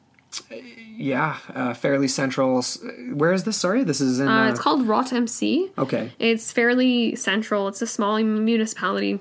yeah, 0.97 1.39
uh, 1.55 1.75
fairly 1.75 2.09
central. 2.09 2.63
Where 3.15 3.33
is 3.33 3.45
this? 3.45 3.57
Sorry, 3.57 3.85
this 3.85 4.01
is 4.01 4.21
in. 4.21 4.29
Uh, 4.29 4.45
Uh, 4.47 4.51
it's 4.51 4.61
called 4.61 4.87
Rot 4.87 5.13
am 5.13 5.27
See. 5.27 5.71
okay. 5.79 6.13
It's 6.19 6.53
fairly 6.53 7.17
central. 7.17 7.69
It's 7.69 7.83
a 7.83 7.87
small 7.87 8.23
municipality 8.23 9.19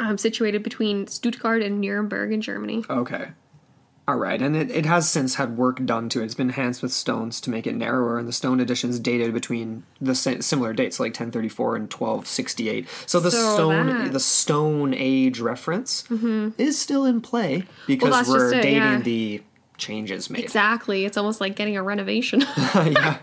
um, 0.00 0.18
situated 0.18 0.62
between 0.62 1.06
Stuttgart 1.06 1.62
and 1.62 1.80
Nuremberg 1.80 2.32
in 2.32 2.40
Germany. 2.40 2.84
Okay. 2.90 3.28
All 4.08 4.16
right, 4.16 4.42
and 4.42 4.56
it, 4.56 4.68
it 4.72 4.84
has 4.84 5.08
since 5.08 5.36
had 5.36 5.56
work 5.56 5.84
done 5.86 6.08
to 6.08 6.20
it. 6.20 6.24
It's 6.24 6.34
been 6.34 6.48
enhanced 6.48 6.82
with 6.82 6.92
stones 6.92 7.40
to 7.42 7.50
make 7.50 7.68
it 7.68 7.76
narrower, 7.76 8.18
and 8.18 8.26
the 8.26 8.32
stone 8.32 8.58
additions 8.58 8.98
dated 8.98 9.32
between 9.32 9.84
the 10.00 10.16
similar 10.16 10.72
dates, 10.72 10.98
like 10.98 11.10
1034 11.12 11.76
and 11.76 11.82
1268. 11.84 12.88
So 13.06 13.20
the 13.20 13.30
So 13.30 13.54
stone, 13.54 13.86
that- 13.86 14.12
the 14.12 14.18
Stone 14.18 14.92
Age 14.92 15.38
reference 15.38 16.04
is 16.58 16.76
still 16.80 17.04
in 17.04 17.20
play 17.20 17.62
because 17.86 18.10
that's 18.10 18.28
we're 18.28 18.52
it, 18.52 18.62
dating 18.62 18.74
yeah. 18.82 18.98
the 18.98 19.42
changes 19.78 20.30
made. 20.30 20.42
Exactly. 20.42 21.04
It's 21.04 21.16
almost 21.16 21.40
like 21.40 21.56
getting 21.56 21.76
a 21.76 21.82
renovation. 21.82 22.40
yeah. 22.74 23.18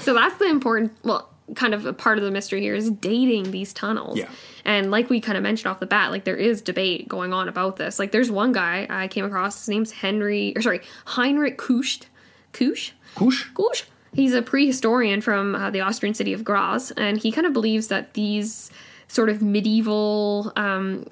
so 0.00 0.14
that's 0.14 0.36
the 0.38 0.48
important, 0.48 0.92
well, 1.02 1.30
kind 1.54 1.74
of 1.74 1.86
a 1.86 1.92
part 1.92 2.18
of 2.18 2.24
the 2.24 2.30
mystery 2.30 2.60
here 2.60 2.74
is 2.74 2.90
dating 2.90 3.50
these 3.50 3.72
tunnels. 3.72 4.18
Yeah. 4.18 4.28
And 4.64 4.90
like 4.90 5.10
we 5.10 5.20
kind 5.20 5.36
of 5.36 5.42
mentioned 5.42 5.70
off 5.70 5.80
the 5.80 5.86
bat, 5.86 6.10
like 6.10 6.24
there 6.24 6.36
is 6.36 6.62
debate 6.62 7.08
going 7.08 7.32
on 7.32 7.48
about 7.48 7.76
this. 7.76 7.98
Like 7.98 8.12
there's 8.12 8.30
one 8.30 8.52
guy 8.52 8.86
I 8.88 9.08
came 9.08 9.24
across, 9.24 9.60
his 9.60 9.68
name's 9.68 9.92
Henry, 9.92 10.54
or 10.56 10.62
sorry, 10.62 10.80
Heinrich 11.04 11.58
Kuscht. 11.58 12.04
Kusch? 12.52 12.92
Whoosh. 13.20 13.46
Kusch? 13.54 13.84
He's 14.14 14.32
a 14.32 14.42
prehistorian 14.42 15.22
from 15.22 15.54
uh, 15.54 15.70
the 15.70 15.80
Austrian 15.80 16.14
city 16.14 16.32
of 16.32 16.44
Graz, 16.44 16.92
and 16.92 17.18
he 17.18 17.32
kind 17.32 17.46
of 17.46 17.52
believes 17.52 17.88
that 17.88 18.14
these 18.14 18.70
sort 19.08 19.28
of 19.28 19.42
medieval 19.42 20.52
um, 20.54 21.04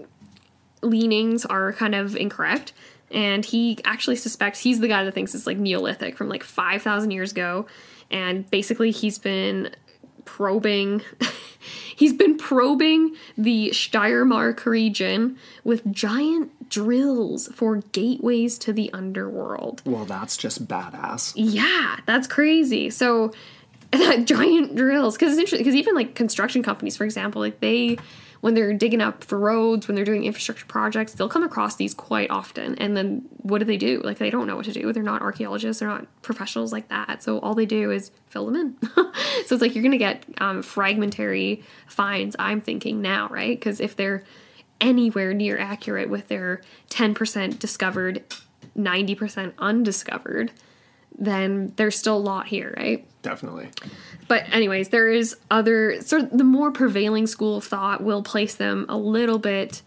leanings 0.82 1.44
are 1.44 1.72
kind 1.72 1.96
of 1.96 2.16
incorrect. 2.16 2.72
And 3.12 3.44
he 3.44 3.78
actually 3.84 4.16
suspects 4.16 4.60
he's 4.60 4.80
the 4.80 4.88
guy 4.88 5.04
that 5.04 5.12
thinks 5.14 5.34
it's 5.34 5.46
like 5.46 5.58
Neolithic 5.58 6.16
from 6.16 6.28
like 6.28 6.42
5,000 6.42 7.10
years 7.10 7.32
ago. 7.32 7.66
And 8.10 8.48
basically, 8.50 8.90
he's 8.90 9.18
been 9.18 9.74
probing. 10.24 11.02
he's 11.96 12.12
been 12.12 12.36
probing 12.36 13.14
the 13.36 13.70
Steiermark 13.70 14.64
region 14.64 15.38
with 15.64 15.90
giant 15.92 16.68
drills 16.68 17.48
for 17.48 17.76
gateways 17.92 18.58
to 18.58 18.72
the 18.72 18.90
underworld. 18.92 19.82
Well, 19.84 20.04
that's 20.04 20.36
just 20.36 20.66
badass. 20.66 21.34
Yeah, 21.36 21.96
that's 22.06 22.26
crazy. 22.26 22.90
So 22.90 23.32
that 23.92 24.26
giant 24.26 24.74
drills 24.74 25.16
because 25.16 25.32
it's 25.32 25.38
interesting 25.38 25.60
because 25.60 25.74
even 25.74 25.94
like 25.94 26.14
construction 26.14 26.62
companies, 26.62 26.96
for 26.96 27.04
example, 27.04 27.42
like 27.42 27.60
they 27.60 27.98
when 28.42 28.54
they're 28.54 28.74
digging 28.74 29.00
up 29.00 29.22
for 29.22 29.38
roads, 29.38 29.86
when 29.86 29.94
they're 29.94 30.04
doing 30.04 30.24
infrastructure 30.24 30.66
projects, 30.66 31.14
they'll 31.14 31.28
come 31.28 31.44
across 31.44 31.76
these 31.76 31.94
quite 31.94 32.28
often. 32.28 32.74
And 32.74 32.96
then 32.96 33.22
what 33.38 33.60
do 33.60 33.64
they 33.64 33.76
do? 33.76 34.00
Like 34.02 34.18
they 34.18 34.30
don't 34.30 34.48
know 34.48 34.56
what 34.56 34.64
to 34.64 34.72
do. 34.72 34.92
They're 34.92 35.04
not 35.04 35.22
archaeologists. 35.22 35.78
They're 35.78 35.88
not 35.88 36.08
professionals 36.22 36.72
like 36.72 36.88
that. 36.88 37.22
So 37.22 37.38
all 37.38 37.54
they 37.54 37.66
do 37.66 37.92
is 37.92 38.10
fill 38.26 38.46
them 38.46 38.56
in. 38.56 38.76
so 39.46 39.54
it's 39.54 39.62
like 39.62 39.76
you're 39.76 39.84
gonna 39.84 39.96
get 39.96 40.24
um, 40.38 40.60
fragmentary 40.60 41.62
finds. 41.86 42.34
I'm 42.36 42.60
thinking 42.60 43.00
now, 43.00 43.28
right? 43.28 43.56
Because 43.56 43.78
if 43.78 43.94
they're 43.94 44.24
anywhere 44.80 45.32
near 45.32 45.56
accurate 45.56 46.10
with 46.10 46.26
their 46.26 46.62
10% 46.90 47.60
discovered, 47.60 48.24
90% 48.76 49.52
undiscovered, 49.58 50.50
then 51.16 51.72
there's 51.76 51.96
still 51.96 52.16
a 52.16 52.18
lot 52.18 52.48
here, 52.48 52.74
right? 52.76 53.06
Definitely. 53.22 53.68
But 54.28 54.44
anyways, 54.52 54.90
there 54.90 55.10
is 55.10 55.36
other 55.50 56.00
sort 56.02 56.22
of 56.22 56.38
the 56.38 56.44
more 56.44 56.70
prevailing 56.70 57.26
school 57.26 57.58
of 57.58 57.64
thought 57.64 58.02
will 58.02 58.22
place 58.22 58.54
them 58.54 58.86
a 58.88 58.96
little 58.96 59.38
bit 59.38 59.82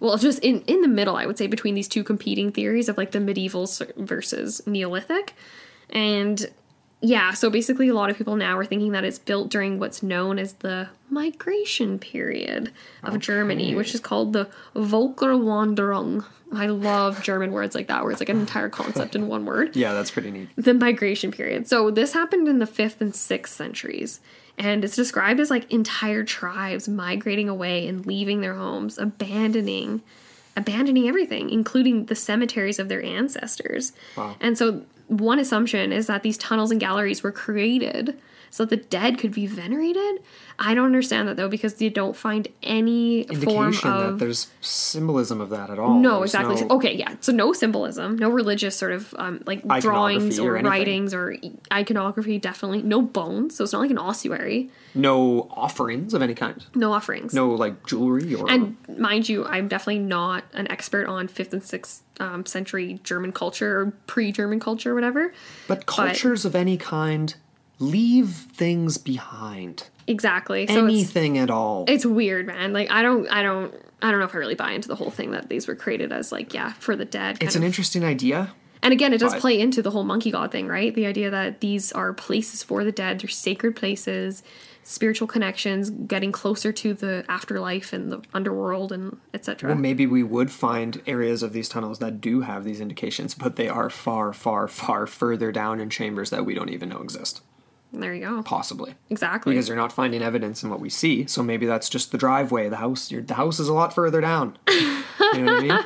well, 0.00 0.18
just 0.18 0.40
in 0.40 0.62
in 0.66 0.82
the 0.82 0.88
middle, 0.88 1.16
I 1.16 1.24
would 1.24 1.38
say 1.38 1.46
between 1.46 1.74
these 1.74 1.88
two 1.88 2.04
competing 2.04 2.52
theories 2.52 2.88
of 2.88 2.98
like 2.98 3.12
the 3.12 3.20
medieval 3.20 3.68
versus 3.96 4.60
Neolithic. 4.66 5.34
And 5.90 6.46
yeah, 7.04 7.32
so 7.32 7.50
basically 7.50 7.88
a 7.88 7.94
lot 7.94 8.08
of 8.08 8.16
people 8.16 8.34
now 8.34 8.56
are 8.56 8.64
thinking 8.64 8.92
that 8.92 9.04
it's 9.04 9.18
built 9.18 9.50
during 9.50 9.78
what's 9.78 10.02
known 10.02 10.38
as 10.38 10.54
the 10.54 10.88
migration 11.10 11.98
period 11.98 12.72
of 13.02 13.18
Germany, 13.18 13.74
which 13.74 13.94
is 13.94 14.00
called 14.00 14.32
the 14.32 14.48
Volkerwanderung. 14.74 16.24
I 16.52 16.66
love 16.66 17.22
German 17.22 17.52
words 17.52 17.74
like 17.74 17.88
that 17.88 18.02
where 18.02 18.10
it's 18.12 18.20
like 18.20 18.30
an 18.30 18.40
entire 18.40 18.70
concept 18.70 19.14
in 19.14 19.26
one 19.28 19.44
word 19.44 19.74
Yeah, 19.76 19.92
that's 19.92 20.10
pretty 20.10 20.30
neat. 20.30 20.48
the 20.56 20.72
migration 20.72 21.30
period. 21.30 21.68
So 21.68 21.90
this 21.90 22.14
happened 22.14 22.48
in 22.48 22.58
the 22.58 22.66
5th 22.66 23.00
and 23.00 23.12
6th 23.12 23.48
centuries. 23.48 24.20
And 24.56 24.84
it's 24.84 24.96
described 24.96 25.40
as 25.40 25.50
like 25.50 25.70
entire 25.70 26.24
tribes 26.24 26.88
migrating 26.88 27.48
away 27.50 27.86
and 27.86 28.06
leaving 28.06 28.40
their 28.40 28.54
homes, 28.54 28.98
abandoning 28.98 30.02
abandoning 30.56 31.08
everything, 31.08 31.50
including 31.50 32.06
the 32.06 32.14
cemeteries 32.14 32.78
of 32.78 32.88
their 32.88 33.02
ancestors. 33.02 33.92
Wow. 34.16 34.36
And 34.40 34.56
so 34.56 34.84
one 35.08 35.38
assumption 35.38 35.92
is 35.92 36.06
that 36.06 36.22
these 36.22 36.38
tunnels 36.38 36.70
and 36.70 36.80
galleries 36.80 37.22
were 37.22 37.32
created 37.32 38.18
so 38.54 38.64
the 38.64 38.76
dead 38.76 39.18
could 39.18 39.32
be 39.32 39.48
venerated. 39.48 40.22
I 40.60 40.74
don't 40.74 40.84
understand 40.86 41.26
that 41.26 41.36
though 41.36 41.48
because 41.48 41.82
you 41.82 41.90
don't 41.90 42.14
find 42.16 42.46
any 42.62 43.24
form 43.24 43.66
Indication 43.72 43.90
that 43.90 44.18
there's 44.20 44.46
symbolism 44.60 45.40
of 45.40 45.50
that 45.50 45.70
at 45.70 45.80
all. 45.80 45.94
no, 45.98 46.18
There's 46.18 46.34
exactly. 46.36 46.64
no- 46.64 46.76
Okay, 46.76 46.94
yeah. 46.94 47.16
So 47.18 47.32
no 47.32 47.52
symbolism, 47.52 48.16
no 48.16 48.28
religious 48.30 48.76
sort 48.76 48.92
of 48.92 49.12
um, 49.18 49.42
like 49.44 49.66
drawings 49.80 50.38
or, 50.38 50.56
or 50.56 50.62
writings 50.62 51.12
or 51.12 51.36
iconography. 51.72 52.38
Definitely 52.38 52.82
no 52.82 53.02
bones. 53.02 53.56
So 53.56 53.64
it's 53.64 53.72
not 53.72 53.80
like 53.80 53.90
an 53.90 53.98
ossuary. 53.98 54.70
no 54.94 55.48
offerings 55.50 56.14
of 56.14 56.22
any 56.22 56.34
kind. 56.34 56.64
No 56.76 56.92
offerings. 56.92 57.34
No 57.34 57.48
like 57.50 57.84
jewelry 57.86 58.36
or 58.36 58.48
And 58.48 58.76
mind 58.96 59.28
you, 59.28 59.44
I'm 59.44 59.66
definitely 59.66 59.98
not 59.98 60.44
an 60.52 60.70
expert 60.70 61.08
on 61.08 61.26
fifth 61.26 61.52
and 61.52 61.64
sixth 61.64 62.04
um, 62.20 62.46
century 62.46 63.00
German 63.02 63.32
culture 63.32 63.80
or 63.80 63.90
pre-German 64.06 64.60
culture, 64.60 64.92
or 64.92 64.94
whatever. 64.94 65.34
but 65.66 65.86
cultures 65.86 66.44
of 66.44 66.54
any 66.54 66.76
kind 66.76 67.34
leave 67.78 68.28
things 68.30 68.98
behind. 68.98 69.88
Exactly. 70.06 70.66
So 70.66 70.84
Anything 70.84 71.38
at 71.38 71.50
all. 71.50 71.84
it's 71.88 72.04
weird, 72.06 72.46
man. 72.46 72.72
Like 72.72 72.90
I 72.90 73.02
don't, 73.02 73.26
I 73.28 73.42
don't, 73.42 73.74
I 74.02 74.10
don't 74.10 74.20
know 74.20 74.26
if 74.26 74.34
I 74.34 74.38
really 74.38 74.54
buy 74.54 74.72
into 74.72 74.88
the 74.88 74.94
whole 74.96 75.10
thing 75.10 75.30
that 75.32 75.48
these 75.48 75.66
were 75.66 75.74
created 75.74 76.12
as 76.12 76.30
like 76.30 76.52
yeah 76.52 76.72
for 76.74 76.94
the 76.94 77.04
dead. 77.06 77.38
it's 77.40 77.54
an 77.56 77.62
of. 77.62 77.66
interesting 77.66 78.04
idea. 78.04 78.52
And 78.82 78.92
again, 78.92 79.14
it 79.14 79.18
does 79.18 79.32
But- 79.32 79.40
play 79.40 79.58
into 79.58 79.80
the 79.80 79.90
whole 79.90 80.04
monkey 80.04 80.30
god 80.30 80.50
thing, 80.52 80.68
right? 80.68 80.94
The 80.94 81.06
idea 81.06 81.30
that 81.30 81.60
these 81.60 81.90
are 81.92 82.12
places 82.12 82.62
for 82.62 82.84
the 82.84 82.92
dead, 82.92 83.20
they're 83.20 83.30
sacred 83.30 83.76
places, 83.76 84.42
spiritual 84.82 85.26
connections, 85.26 85.88
getting 85.88 86.30
closer 86.32 86.70
to 86.70 86.92
the 86.92 87.24
afterlife 87.26 87.94
and 87.94 88.12
the 88.12 88.20
underworld 88.34 88.92
and 88.92 89.16
etc. 89.32 89.70
Well, 89.70 89.78
maybe 89.78 90.06
we 90.06 90.22
would 90.22 90.50
find 90.50 91.00
areas 91.06 91.42
of 91.42 91.54
these 91.54 91.70
tunnels 91.70 91.98
that 92.00 92.20
do 92.20 92.42
have 92.42 92.64
these 92.64 92.78
indications, 92.82 93.34
but 93.34 93.56
they 93.56 93.68
are 93.70 93.88
far, 93.88 94.34
far, 94.34 94.68
far 94.68 95.06
further 95.06 95.50
down 95.50 95.80
in 95.80 95.88
chambers 95.88 96.28
that 96.28 96.44
we 96.44 96.52
don't 96.52 96.68
even 96.68 96.90
know 96.90 97.00
exist. 97.00 97.40
There 98.00 98.14
you 98.14 98.24
go. 98.24 98.42
Possibly. 98.42 98.94
Exactly. 99.10 99.54
Because 99.54 99.66
they're 99.66 99.76
not 99.76 99.92
finding 99.92 100.22
evidence 100.22 100.62
in 100.62 100.70
what 100.70 100.80
we 100.80 100.90
see, 100.90 101.26
so 101.26 101.42
maybe 101.42 101.66
that's 101.66 101.88
just 101.88 102.12
the 102.12 102.18
driveway. 102.18 102.68
The 102.68 102.76
house, 102.76 103.10
your, 103.10 103.22
the 103.22 103.34
house 103.34 103.58
is 103.58 103.68
a 103.68 103.74
lot 103.74 103.94
further 103.94 104.20
down. 104.20 104.58
you 104.68 105.42
know 105.42 105.54
what 105.54 105.64
I 105.64 105.68
mean? 105.68 105.78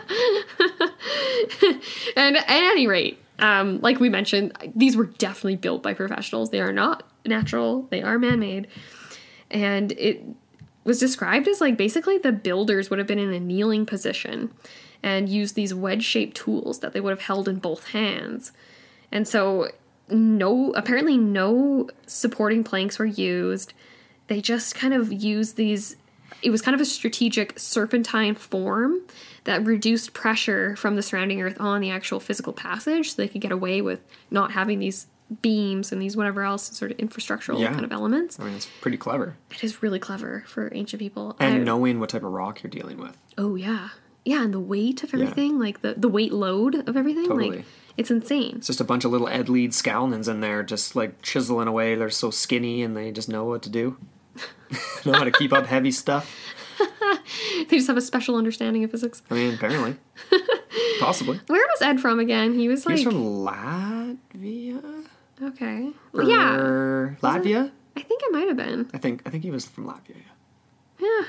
And 2.17 2.37
at 2.37 2.45
any 2.49 2.87
rate, 2.87 3.23
um, 3.39 3.81
like 3.81 4.01
we 4.01 4.09
mentioned, 4.09 4.53
these 4.75 4.97
were 4.97 5.07
definitely 5.07 5.57
built 5.57 5.83
by 5.83 5.95
professionals. 5.95 6.51
They 6.51 6.61
are 6.61 6.73
not 6.73 7.05
natural, 7.25 7.83
they 7.91 8.03
are 8.03 8.19
man 8.19 8.41
made. 8.41 8.67
And 9.51 9.93
it 9.93 10.25
was 10.85 10.99
described 10.99 11.47
as 11.49 11.61
like 11.61 11.77
basically 11.77 12.19
the 12.19 12.33
builders 12.33 12.91
would 12.91 12.99
have 12.99 13.09
been 13.09 13.19
in 13.19 13.33
a 13.33 13.41
kneeling 13.41 13.87
position 13.87 14.53
and 15.03 15.29
used 15.29 15.55
these 15.55 15.73
wedge 15.73 16.05
shaped 16.05 16.37
tools 16.37 16.81
that 16.81 16.93
they 16.93 17.01
would 17.01 17.11
have 17.11 17.23
held 17.23 17.49
in 17.49 17.57
both 17.61 17.89
hands. 17.89 18.53
And 19.13 19.27
so, 19.27 19.71
no, 20.11 20.73
apparently, 20.73 21.17
no 21.17 21.89
supporting 22.07 22.65
planks 22.65 22.99
were 22.99 23.07
used. 23.07 23.73
They 24.29 24.41
just 24.41 24.75
kind 24.75 24.95
of 24.95 25.13
used 25.13 25.57
these. 25.57 25.97
It 26.43 26.51
was 26.51 26.63
kind 26.63 26.75
of 26.75 26.81
a 26.81 26.85
strategic 26.85 27.59
serpentine 27.59 28.35
form 28.35 29.01
that 29.45 29.65
reduced 29.65 30.13
pressure 30.13 30.77
from 30.77 30.95
the 30.97 31.03
surrounding 31.03 31.41
earth 31.43 31.57
on 31.61 31.81
the 31.81 31.91
actual 31.91 32.21
physical 32.21 32.53
passage 32.53 33.11
so 33.13 33.23
they 33.23 33.29
could 33.29 33.41
get 33.41 33.51
away 33.53 33.81
with 33.81 34.01
not 34.31 34.53
having 34.53 34.79
these 34.79 35.07
beams 35.43 35.91
and 35.93 36.01
these 36.01 36.17
whatever 36.17 36.43
else 36.43 36.75
sort 36.77 36.91
of 36.91 36.97
infrastructural 36.99 37.59
Yeah. 37.61 37.73
kind 37.73 37.85
of 37.85 37.93
elements. 37.93 38.39
I 38.39 38.45
mean, 38.45 38.55
it's 38.55 38.69
pretty 38.81 38.97
clever. 38.99 39.37
It 39.51 39.65
is 39.65 39.83
really 39.83 39.99
clever 39.99 40.45
for 40.47 40.71
ancient 40.75 41.01
people. 41.01 41.37
And 41.41 41.55
I- 41.55 41.59
knowing 41.59 41.99
what 42.01 42.11
type 42.11 42.23
of 42.25 42.33
rock 42.33 42.63
you're 42.63 42.71
dealing 42.71 42.99
with. 42.99 43.17
Oh 43.37 43.55
yeah, 43.57 43.89
yeah, 44.25 44.43
and 44.43 44.53
the 44.55 44.61
weight 44.61 45.03
of 45.03 45.13
everything, 45.15 45.59
like 45.59 45.81
the 45.83 45.95
the 45.95 46.09
weight 46.09 46.33
load 46.33 46.75
of 46.89 46.97
everything, 46.97 47.27
Totally. 47.27 47.51
like 47.59 47.65
it's 47.99 48.11
insane. 48.11 48.55
It's 48.57 48.67
just 48.69 48.81
a 48.81 48.85
bunch 48.85 49.05
of 49.05 49.11
little 49.11 49.29
Ed 49.29 49.47
Leedskalnins 49.49 50.29
in 50.29 50.41
there, 50.41 50.63
just 50.63 50.97
like 50.97 51.21
chiseling 51.21 51.69
away. 51.69 51.95
They're 51.97 52.09
so 52.09 52.31
skinny 52.31 52.83
and 52.83 52.97
they 52.97 53.13
just 53.13 53.29
know 53.29 53.45
what 53.45 53.63
to 53.65 53.71
do. 53.71 53.99
know 55.05 55.13
how 55.13 55.25
to 55.25 55.33
keep 55.33 55.53
up 55.53 55.67
heavy 55.67 55.91
stuff. 55.91 56.35
They 57.69 57.77
just 57.77 57.89
have 57.89 57.97
a 57.97 58.03
special 58.03 58.37
understanding 58.37 58.85
of 58.85 58.91
physics. 58.91 59.21
I 59.31 59.35
mean, 59.35 59.55
apparently. 59.55 59.97
Possibly. 61.01 61.41
Where 61.49 61.67
was 61.67 61.83
Ed 61.83 62.01
from 62.01 62.19
again? 62.21 62.59
He 62.59 62.69
was 62.69 62.87
like 62.87 62.95
was 62.95 63.03
from 63.03 63.15
Latvia? 63.15 65.05
okay, 65.43 65.91
Well, 66.13 66.27
er, 66.27 66.31
yeah, 66.31 66.55
Or 66.57 67.19
Latvia? 67.21 67.71
I 67.97 68.03
think 68.03 68.23
it 68.23 68.33
might 68.33 68.49
have 68.49 68.57
been. 68.57 68.89
I 68.95 68.99
think 68.99 69.23
I 69.27 69.31
think 69.31 69.43
he 69.45 69.51
was 69.51 69.67
from 69.67 69.87
Latvia. 69.87 70.23
Yeah. 70.99 71.07
Yeah, 71.07 71.25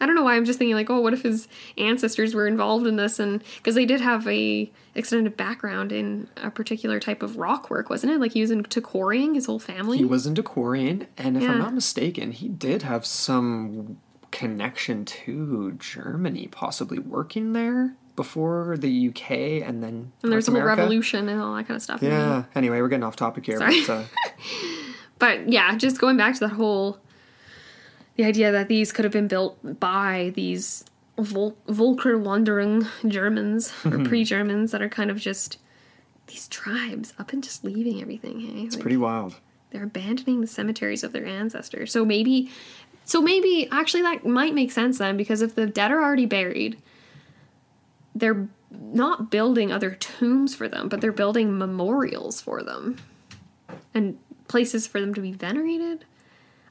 I 0.00 0.06
don't 0.06 0.14
know 0.14 0.24
why 0.24 0.36
I'm 0.36 0.44
just 0.44 0.58
thinking 0.58 0.74
like, 0.74 0.90
oh, 0.90 1.00
what 1.00 1.14
if 1.14 1.22
his 1.22 1.48
ancestors 1.78 2.34
were 2.34 2.46
involved 2.46 2.86
in 2.86 2.96
this? 2.96 3.18
And 3.18 3.42
because 3.56 3.74
they 3.74 3.86
did 3.86 4.00
have 4.02 4.26
a 4.28 4.70
extended 4.94 5.36
background 5.36 5.90
in 5.92 6.28
a 6.36 6.50
particular 6.50 7.00
type 7.00 7.22
of 7.22 7.36
rock 7.38 7.70
work, 7.70 7.88
wasn't 7.88 8.12
it? 8.12 8.20
Like 8.20 8.32
he 8.32 8.42
was 8.42 8.50
into 8.50 8.80
quarrying 8.80 9.34
his 9.34 9.46
whole 9.46 9.58
family. 9.58 9.98
He 9.98 10.04
was 10.04 10.26
into 10.26 10.42
quarrying, 10.42 11.06
and 11.16 11.36
if 11.36 11.42
Yeah. 11.42 11.52
I'm 11.52 11.58
not 11.58 11.74
mistaken, 11.74 12.32
he 12.32 12.48
did 12.48 12.82
have 12.82 13.06
some 13.06 13.98
connection 14.30 15.04
to 15.06 15.72
Germany, 15.78 16.48
possibly 16.50 16.98
working 16.98 17.52
there 17.54 17.94
before 18.16 18.76
the 18.78 19.08
UK, 19.08 19.30
and 19.66 19.82
then 19.82 20.12
and 20.22 20.32
there's 20.32 20.48
a 20.48 20.50
whole 20.50 20.62
revolution 20.62 21.28
and 21.28 21.40
all 21.40 21.54
that 21.54 21.66
kind 21.66 21.76
of 21.76 21.82
stuff. 21.82 22.02
Yeah. 22.02 22.44
Anyway, 22.54 22.80
we're 22.80 22.88
getting 22.88 23.04
off 23.04 23.16
topic 23.16 23.46
here. 23.46 23.58
Sorry. 23.58 23.82
But, 23.86 23.92
uh, 23.92 24.04
But 25.18 25.48
yeah, 25.50 25.74
just 25.76 25.98
going 25.98 26.16
back 26.18 26.34
to 26.34 26.40
that 26.40 26.50
whole 26.50 26.98
the 28.16 28.24
idea 28.24 28.50
that 28.52 28.68
these 28.68 28.92
could 28.92 29.04
have 29.04 29.12
been 29.12 29.28
built 29.28 29.80
by 29.80 30.32
these 30.34 30.84
Vol- 31.18 31.56
Volker 31.68 32.18
wandering 32.18 32.86
Germans 33.06 33.70
Mm-hmm. 33.82 34.02
or 34.02 34.04
pre-Germans 34.08 34.72
that 34.72 34.82
are 34.82 34.88
kind 34.88 35.10
of 35.10 35.18
just 35.18 35.58
these 36.26 36.48
tribes 36.48 37.14
up 37.18 37.32
and 37.32 37.42
just 37.42 37.64
leaving 37.64 38.00
everything. 38.02 38.40
Hey, 38.40 38.62
it's 38.64 38.74
Like, 38.74 38.82
pretty 38.82 38.96
wild. 38.96 39.36
they're 39.70 39.84
abandoning 39.84 40.40
the 40.40 40.46
cemeteries 40.46 41.04
of 41.04 41.12
their 41.12 41.24
ancestors. 41.26 41.92
So 41.92 42.04
maybe, 42.04 42.50
so 43.04 43.22
maybe 43.22 43.68
actually 43.70 44.02
that 44.02 44.26
might 44.26 44.52
make 44.54 44.72
sense 44.72 44.98
then 44.98 45.16
because 45.16 45.40
if 45.40 45.54
the 45.54 45.66
dead 45.66 45.90
are 45.92 46.02
already 46.02 46.26
buried, 46.26 46.82
they're 48.14 48.48
not 48.70 49.30
building 49.30 49.70
other 49.72 49.92
tombs 49.94 50.54
for 50.54 50.68
them, 50.68 50.88
but 50.88 51.00
they're 51.00 51.12
building 51.12 51.56
memorials 51.56 52.40
for 52.40 52.62
them 52.62 52.96
and 53.94 54.18
places 54.48 54.86
for 54.86 55.00
them 55.00 55.14
to 55.14 55.20
be 55.20 55.32
venerated. 55.32 56.04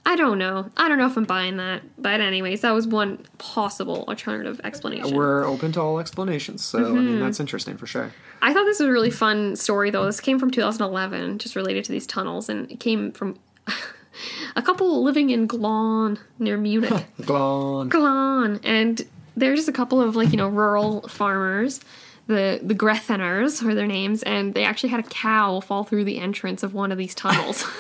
I 0.08 0.16
don't 0.16 0.38
know. 0.38 0.70
I 0.78 0.88
don't 0.88 0.98
know 1.00 1.08
if 1.08 1.18
I'm 1.18 1.24
buying 1.26 1.58
that. 1.58 1.82
But 1.98 2.22
anyways, 2.22 2.62
that 2.62 2.72
was 2.72 2.86
one 2.86 3.26
possible 3.40 4.06
alternative 4.08 4.62
explanation. 4.64 5.16
We're 5.16 5.44
open 5.46 5.72
to 5.74 5.82
all 5.82 6.00
explanations, 6.00 6.64
so 6.64 6.78
I 6.80 6.82
Mm-hmm. 6.84 7.06
mean 7.06 7.20
that's 7.20 7.40
interesting 7.40 7.76
for 7.78 7.88
sure. 7.88 8.12
I 8.42 8.54
thought 8.54 8.66
this 8.66 8.80
was 8.80 8.88
a 8.88 8.92
really 8.92 9.10
fun 9.10 9.56
story, 9.56 9.90
though. 9.90 10.06
This 10.06 10.20
came 10.20 10.38
from 10.38 10.52
2011, 10.52 11.40
just 11.40 11.56
related 11.56 11.86
to 11.86 11.92
these 11.92 12.06
tunnels, 12.06 12.50
and 12.50 12.70
it 12.72 12.80
came 12.80 13.12
from 13.14 13.40
a 14.56 14.62
couple 14.62 15.02
living 15.04 15.32
in 15.32 15.48
Glon 15.48 16.20
near 16.38 16.58
Munich. 16.58 17.06
Glon. 17.26 17.90
Glon, 17.90 18.60
and 18.64 19.02
they're 19.36 19.56
just 19.56 19.68
a 19.70 19.74
couple 19.74 20.00
of 20.02 20.16
like 20.16 20.30
you 20.32 20.38
know 20.38 20.48
rural 20.50 21.02
farmers. 21.08 21.82
The 22.28 22.60
the 22.62 22.76
Gretheners 22.76 23.66
are 23.68 23.74
their 23.74 23.88
names, 23.88 24.22
and 24.22 24.54
they 24.54 24.66
actually 24.66 24.90
had 24.90 25.00
a 25.00 25.08
cow 25.10 25.62
fall 25.62 25.84
through 25.84 26.04
the 26.04 26.20
entrance 26.20 26.62
of 26.62 26.76
one 26.76 26.92
of 26.92 26.98
these 27.00 27.16
tunnels. 27.16 27.66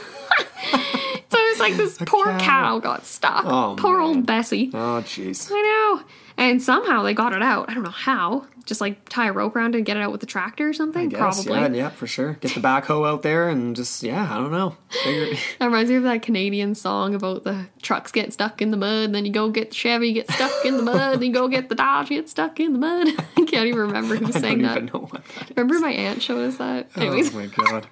so 1.57 1.65
it 1.65 1.69
was 1.69 1.77
like 1.77 1.77
this 1.77 1.97
poor 2.09 2.25
cow. 2.25 2.37
cow. 2.39 2.79
got 2.79 3.05
stuck. 3.05 3.45
Oh, 3.45 3.75
poor 3.77 3.97
man. 3.99 4.07
old 4.07 4.25
Bessie. 4.25 4.71
Oh 4.73 5.01
jeez. 5.05 5.49
I 5.51 5.61
know. 5.61 6.03
And 6.37 6.61
somehow 6.61 7.03
they 7.03 7.13
got 7.13 7.33
it 7.33 7.41
out. 7.41 7.69
I 7.69 7.73
don't 7.73 7.83
know 7.83 7.89
how. 7.89 8.47
Just 8.65 8.81
like 8.81 9.07
tie 9.09 9.27
a 9.27 9.31
rope 9.31 9.55
around 9.55 9.75
it 9.75 9.77
and 9.77 9.85
get 9.85 9.95
it 9.95 10.01
out 10.01 10.11
with 10.11 10.21
the 10.21 10.25
tractor 10.27 10.67
or 10.67 10.73
something. 10.73 11.09
Guess, 11.09 11.19
Probably. 11.45 11.77
yeah, 11.77 11.83
yeah, 11.83 11.89
for 11.89 12.07
sure. 12.07 12.33
Get 12.41 12.55
the 12.55 12.59
backhoe 12.59 13.07
out 13.07 13.21
there 13.21 13.47
and 13.47 13.75
just 13.75 14.01
yeah, 14.01 14.27
I 14.29 14.37
don't 14.37 14.51
know. 14.51 14.75
Figure 15.03 15.37
That 15.59 15.65
reminds 15.67 15.91
me 15.91 15.97
of 15.97 16.03
that 16.03 16.23
Canadian 16.23 16.73
song 16.73 17.13
about 17.13 17.43
the 17.43 17.67
trucks 17.83 18.11
get 18.11 18.33
stuck 18.33 18.63
in 18.63 18.71
the 18.71 18.77
mud, 18.77 19.13
then 19.13 19.23
you 19.23 19.31
go 19.31 19.49
get 19.51 19.69
the 19.69 19.75
Chevy, 19.75 20.13
get 20.13 20.31
stuck 20.31 20.65
in 20.65 20.77
the 20.77 20.83
mud, 20.83 21.19
then 21.19 21.27
you 21.27 21.33
go 21.33 21.47
get 21.47 21.69
the 21.69 21.75
Dodge, 21.75 22.09
get 22.09 22.27
stuck 22.27 22.59
in 22.59 22.73
the 22.73 22.79
mud. 22.79 23.07
I 23.37 23.45
can't 23.45 23.67
even 23.67 23.77
remember 23.81 24.15
who 24.15 24.25
I 24.25 24.31
sang 24.31 24.63
that. 24.63 24.83
know 24.91 25.01
what 25.01 25.23
that 25.35 25.51
is. 25.51 25.57
Remember 25.57 25.77
my 25.79 25.91
aunt 25.91 26.23
showed 26.23 26.43
us 26.43 26.57
that? 26.57 26.89
Oh, 26.97 27.01
Anyways, 27.01 27.35
Oh 27.35 27.37
my 27.37 27.45
god. 27.45 27.87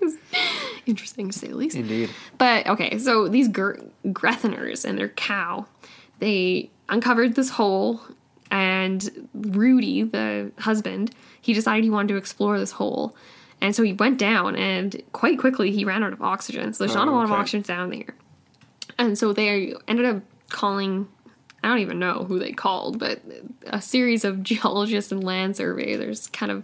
interesting 0.85 1.29
to 1.29 1.37
say 1.37 1.47
the 1.47 1.55
least. 1.55 1.75
Indeed. 1.75 2.09
But 2.37 2.67
okay, 2.67 2.97
so 2.97 3.27
these 3.27 3.47
Gr- 3.47 3.77
Gretheners 4.07 4.85
and 4.85 4.97
their 4.97 5.09
cow, 5.09 5.65
they 6.19 6.69
uncovered 6.89 7.35
this 7.35 7.49
hole, 7.51 8.01
and 8.51 9.27
Rudy, 9.33 10.03
the 10.03 10.51
husband, 10.59 11.11
he 11.41 11.53
decided 11.53 11.83
he 11.83 11.89
wanted 11.89 12.09
to 12.09 12.17
explore 12.17 12.59
this 12.59 12.71
hole. 12.73 13.15
And 13.61 13.73
so 13.75 13.81
he 13.83 13.93
went 13.93 14.17
down, 14.17 14.55
and 14.55 15.01
quite 15.13 15.39
quickly 15.39 15.71
he 15.71 15.85
ran 15.85 16.03
out 16.03 16.11
of 16.13 16.21
oxygen. 16.21 16.73
So 16.73 16.83
there's 16.83 16.95
not 16.95 17.07
a 17.07 17.11
Oh, 17.11 17.15
lot 17.15 17.25
of 17.25 17.31
oxygen 17.31 17.61
down 17.61 17.89
there. 17.89 18.15
And 18.97 19.17
so 19.17 19.31
they 19.33 19.73
ended 19.87 20.05
up 20.05 20.21
calling, 20.49 21.07
I 21.63 21.69
don't 21.69 21.79
even 21.79 21.97
know 21.97 22.25
who 22.27 22.39
they 22.39 22.51
called, 22.51 22.99
but 22.99 23.21
a 23.65 23.81
series 23.81 24.25
of 24.25 24.43
geologists 24.43 25.11
and 25.13 25.23
land 25.23 25.55
surveyors 25.57 26.27
kind 26.27 26.51
of 26.51 26.63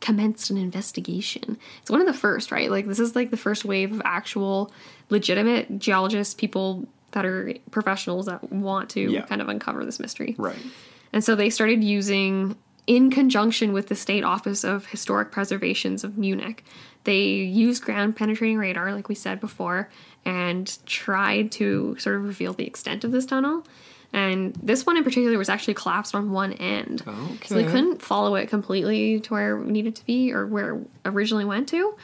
commenced 0.00 0.50
an 0.50 0.56
investigation. 0.56 1.58
It's 1.82 1.90
one 1.90 2.00
of 2.00 2.06
the 2.06 2.12
first, 2.14 2.50
right? 2.50 2.70
Like 2.70 2.86
this 2.86 2.98
is 2.98 3.14
like 3.14 3.30
the 3.30 3.36
first 3.36 3.64
wave 3.64 3.92
of 3.92 4.00
actual 4.04 4.72
legitimate 5.10 5.78
geologists, 5.78 6.34
people 6.34 6.86
that 7.12 7.26
are 7.26 7.52
professionals 7.70 8.26
that 8.26 8.50
want 8.52 8.88
to 8.90 9.00
Yeah. 9.00 9.26
kind 9.26 9.42
of 9.42 9.48
uncover 9.48 9.84
this 9.84 9.98
mystery. 10.00 10.34
Right. 10.38 10.56
And 11.12 11.22
so 11.24 11.34
they 11.34 11.50
started 11.50 11.82
using, 11.82 12.56
in 12.86 13.10
conjunction 13.10 13.72
with 13.72 13.88
the 13.88 13.96
State 13.96 14.24
Office 14.24 14.64
of 14.64 14.86
Historic 14.86 15.32
Preservations 15.32 16.04
of 16.04 16.16
Munich, 16.16 16.64
they 17.04 17.24
used 17.24 17.82
ground 17.82 18.14
penetrating 18.16 18.58
radar, 18.58 18.94
like 18.94 19.08
we 19.08 19.14
said 19.14 19.40
before, 19.40 19.90
and 20.24 20.78
tried 20.86 21.50
to 21.52 21.96
sort 21.98 22.16
of 22.16 22.22
reveal 22.24 22.52
the 22.52 22.66
extent 22.66 23.04
of 23.04 23.10
this 23.12 23.26
tunnel. 23.26 23.66
And 24.12 24.54
this 24.56 24.84
one 24.84 24.96
in 24.96 25.04
particular 25.04 25.38
was 25.38 25.48
actually 25.48 25.74
collapsed 25.74 26.14
on 26.14 26.32
one 26.32 26.52
end. 26.54 27.02
So 27.44 27.54
they 27.54 27.64
couldn't 27.64 28.02
follow 28.02 28.34
it 28.34 28.48
completely 28.48 29.20
to 29.20 29.32
where 29.32 29.56
it 29.56 29.66
needed 29.66 29.94
to 29.96 30.04
be 30.04 30.32
or 30.32 30.46
where 30.46 30.74
it 30.74 30.86
originally 31.04 31.44
went 31.44 31.68
to. 31.68 31.96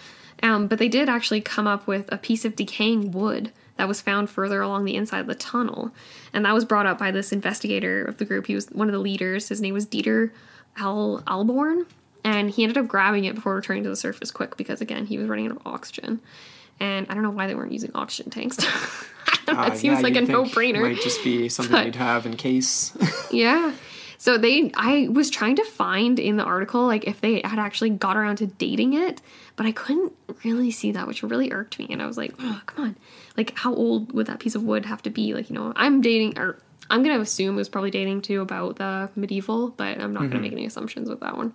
Um, 0.42 0.66
but 0.68 0.78
they 0.78 0.88
did 0.88 1.08
actually 1.08 1.40
come 1.40 1.66
up 1.66 1.86
with 1.86 2.12
a 2.12 2.18
piece 2.18 2.44
of 2.44 2.54
decaying 2.54 3.10
wood 3.12 3.50
that 3.76 3.88
was 3.88 4.00
found 4.00 4.30
further 4.30 4.60
along 4.62 4.84
the 4.84 4.94
inside 4.94 5.20
of 5.20 5.26
the 5.26 5.34
tunnel. 5.34 5.90
And 6.32 6.44
that 6.44 6.54
was 6.54 6.64
brought 6.64 6.86
up 6.86 6.98
by 6.98 7.10
this 7.10 7.32
investigator 7.32 8.04
of 8.04 8.18
the 8.18 8.24
group. 8.24 8.46
He 8.46 8.54
was 8.54 8.68
one 8.68 8.88
of 8.88 8.92
the 8.92 8.98
leaders. 8.98 9.48
His 9.48 9.60
name 9.60 9.74
was 9.74 9.86
Dieter 9.86 10.30
Al 10.76 11.22
Ahlborn. 11.26 11.86
And 12.22 12.50
he 12.50 12.62
ended 12.62 12.78
up 12.78 12.88
grabbing 12.88 13.24
it 13.24 13.34
before 13.34 13.54
returning 13.54 13.84
to 13.84 13.88
the 13.88 13.96
surface 13.96 14.30
quick 14.30 14.56
because, 14.56 14.80
again, 14.80 15.06
he 15.06 15.18
was 15.18 15.28
running 15.28 15.46
out 15.46 15.52
of 15.52 15.62
oxygen. 15.66 16.20
And 16.80 17.06
I 17.08 17.14
don't 17.14 17.22
know 17.22 17.30
why 17.30 17.46
they 17.46 17.54
weren't 17.54 17.72
using 17.72 17.90
oxygen 17.94 18.30
tanks. 18.30 18.56
that 19.46 19.48
Uh, 19.48 19.70
seems 19.74 19.96
yeah, 19.98 20.02
like 20.02 20.16
a 20.16 20.20
no 20.22 20.44
brainer. 20.44 20.82
Might 20.82 21.00
just 21.00 21.22
be 21.24 21.48
something 21.56 21.72
But- 21.72 21.86
you'd 21.86 21.96
have 21.96 22.26
in 22.26 22.36
case. 22.36 22.92
Yeah. 23.30 23.72
So 24.18 24.38
they 24.38 24.70
I 24.74 25.08
was 25.10 25.28
trying 25.30 25.56
to 25.56 25.64
find 25.64 26.18
in 26.18 26.36
the 26.36 26.42
article 26.44 26.86
like 26.86 27.06
if 27.06 27.20
they 27.20 27.42
had 27.44 27.58
actually 27.58 27.90
got 27.90 28.16
around 28.16 28.36
to 28.36 28.46
dating 28.46 28.94
it, 28.94 29.20
but 29.56 29.66
I 29.66 29.72
couldn't 29.72 30.12
really 30.42 30.70
see 30.70 30.92
that, 30.92 31.06
which 31.06 31.22
really 31.22 31.52
irked 31.52 31.78
me. 31.78 31.86
And 31.90 32.00
I 32.02 32.06
was 32.06 32.16
like, 32.16 32.34
oh, 32.38 32.60
come 32.66 32.84
on. 32.86 32.96
Like 33.36 33.56
how 33.58 33.74
old 33.74 34.12
would 34.12 34.26
that 34.26 34.38
piece 34.40 34.54
of 34.54 34.62
wood 34.62 34.86
have 34.86 35.02
to 35.02 35.10
be? 35.10 35.34
Like, 35.34 35.50
you 35.50 35.54
know, 35.54 35.72
I'm 35.76 36.00
dating 36.00 36.38
or 36.38 36.58
I'm 36.88 37.02
gonna 37.02 37.20
assume 37.20 37.54
it 37.56 37.58
was 37.58 37.68
probably 37.68 37.90
dating 37.90 38.22
to 38.22 38.40
about 38.40 38.76
the 38.76 39.10
medieval, 39.16 39.68
but 39.68 40.00
I'm 40.00 40.12
not 40.14 40.22
Mm-hmm. 40.24 40.30
gonna 40.32 40.42
make 40.42 40.52
any 40.52 40.64
assumptions 40.66 41.08
with 41.10 41.20
that 41.20 41.36
one. 41.36 41.52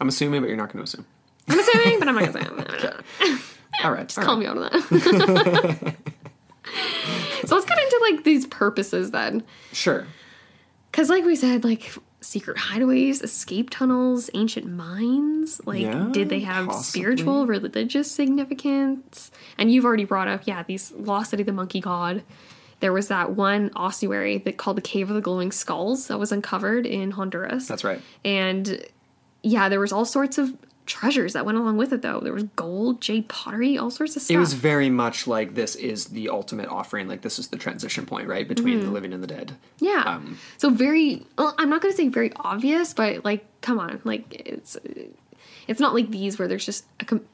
I'm 0.00 0.08
assuming, 0.08 0.42
but 0.42 0.48
you're 0.48 0.56
not 0.58 0.72
going 0.72 0.84
to 0.84 0.88
assume. 0.88 1.06
I'm 1.48 1.58
assuming, 1.58 1.98
but 1.98 2.06
I'm 2.08 2.14
not 2.16 2.32
gonna 2.32 3.02
say 3.20 3.36
All 3.84 3.92
right. 3.92 4.18
all 4.18 4.24
call 4.24 4.34
right. 4.36 4.40
me 4.40 4.46
out 4.46 4.56
on 4.58 4.62
that. 4.70 5.94
so 7.46 7.54
let's 7.54 7.66
get 7.66 7.78
into 7.78 7.98
like 8.10 8.24
these 8.24 8.46
purposes 8.46 9.10
then. 9.10 9.42
Sure. 9.72 10.06
Because, 10.90 11.10
like 11.10 11.24
we 11.24 11.36
said, 11.36 11.62
like 11.64 11.92
secret 12.22 12.56
hideaways, 12.56 13.22
escape 13.22 13.70
tunnels, 13.70 14.30
ancient 14.34 14.66
mines. 14.66 15.60
Like, 15.66 15.82
Yeah, 15.82 16.08
did 16.10 16.28
they 16.28 16.40
have 16.40 16.66
possibly. 16.68 17.00
spiritual, 17.00 17.46
religious 17.46 18.10
significance? 18.10 19.30
And 19.58 19.70
you've 19.70 19.84
already 19.84 20.04
brought 20.04 20.26
up, 20.28 20.42
yeah, 20.46 20.62
these 20.62 20.92
Lost 20.92 21.30
City, 21.30 21.42
of 21.42 21.46
the 21.46 21.52
Monkey 21.52 21.80
God. 21.80 22.22
There 22.80 22.92
was 22.92 23.08
that 23.08 23.32
one 23.32 23.70
ossuary 23.76 24.38
that 24.38 24.56
called 24.58 24.76
the 24.76 24.82
Cave 24.82 25.08
of 25.08 25.14
the 25.16 25.20
Glowing 25.22 25.52
Skulls 25.52 26.08
that 26.08 26.18
was 26.18 26.32
uncovered 26.32 26.84
in 26.86 27.10
Honduras. 27.12 27.68
That's 27.68 27.84
right. 27.84 28.00
And 28.24 28.84
yeah, 29.42 29.68
there 29.68 29.80
was 29.80 29.92
all 29.92 30.04
sorts 30.04 30.36
of 30.38 30.54
treasures 30.86 31.32
that 31.34 31.44
went 31.44 31.58
along 31.58 31.76
with 31.76 31.92
it, 31.92 32.00
though. 32.02 32.20
There 32.20 32.32
was 32.32 32.44
gold, 32.56 33.00
jade 33.00 33.28
pottery, 33.28 33.76
all 33.76 33.90
sorts 33.90 34.16
of 34.16 34.22
stuff. 34.22 34.34
It 34.34 34.38
was 34.38 34.52
very 34.54 34.88
much 34.88 35.26
like 35.26 35.54
this 35.54 35.74
is 35.76 36.06
the 36.06 36.28
ultimate 36.28 36.68
offering. 36.68 37.08
Like 37.08 37.22
this 37.22 37.38
is 37.38 37.48
the 37.48 37.56
transition 37.58 38.06
point, 38.06 38.28
right, 38.28 38.46
between 38.48 38.78
Mm-hmm. 38.78 38.86
the 38.86 38.92
living 38.92 39.12
and 39.12 39.22
the 39.22 39.26
dead. 39.26 39.56
Yeah. 39.80 40.02
Um, 40.06 40.38
so 40.58 40.70
very 40.70 41.26
well, 41.36 41.54
I'm 41.58 41.68
not 41.70 41.82
going 41.82 41.92
to 41.92 41.96
say 41.96 42.08
very 42.08 42.32
obvious, 42.36 42.94
but 42.94 43.24
like 43.24 43.44
come 43.60 43.78
on, 43.78 44.00
like 44.04 44.34
it's 44.46 44.76
it's 45.68 45.80
not 45.80 45.94
like 45.94 46.10
these 46.10 46.38
where 46.38 46.46
there's 46.48 46.64
just 46.64 46.84
a 47.00 47.04
com- 47.04 47.24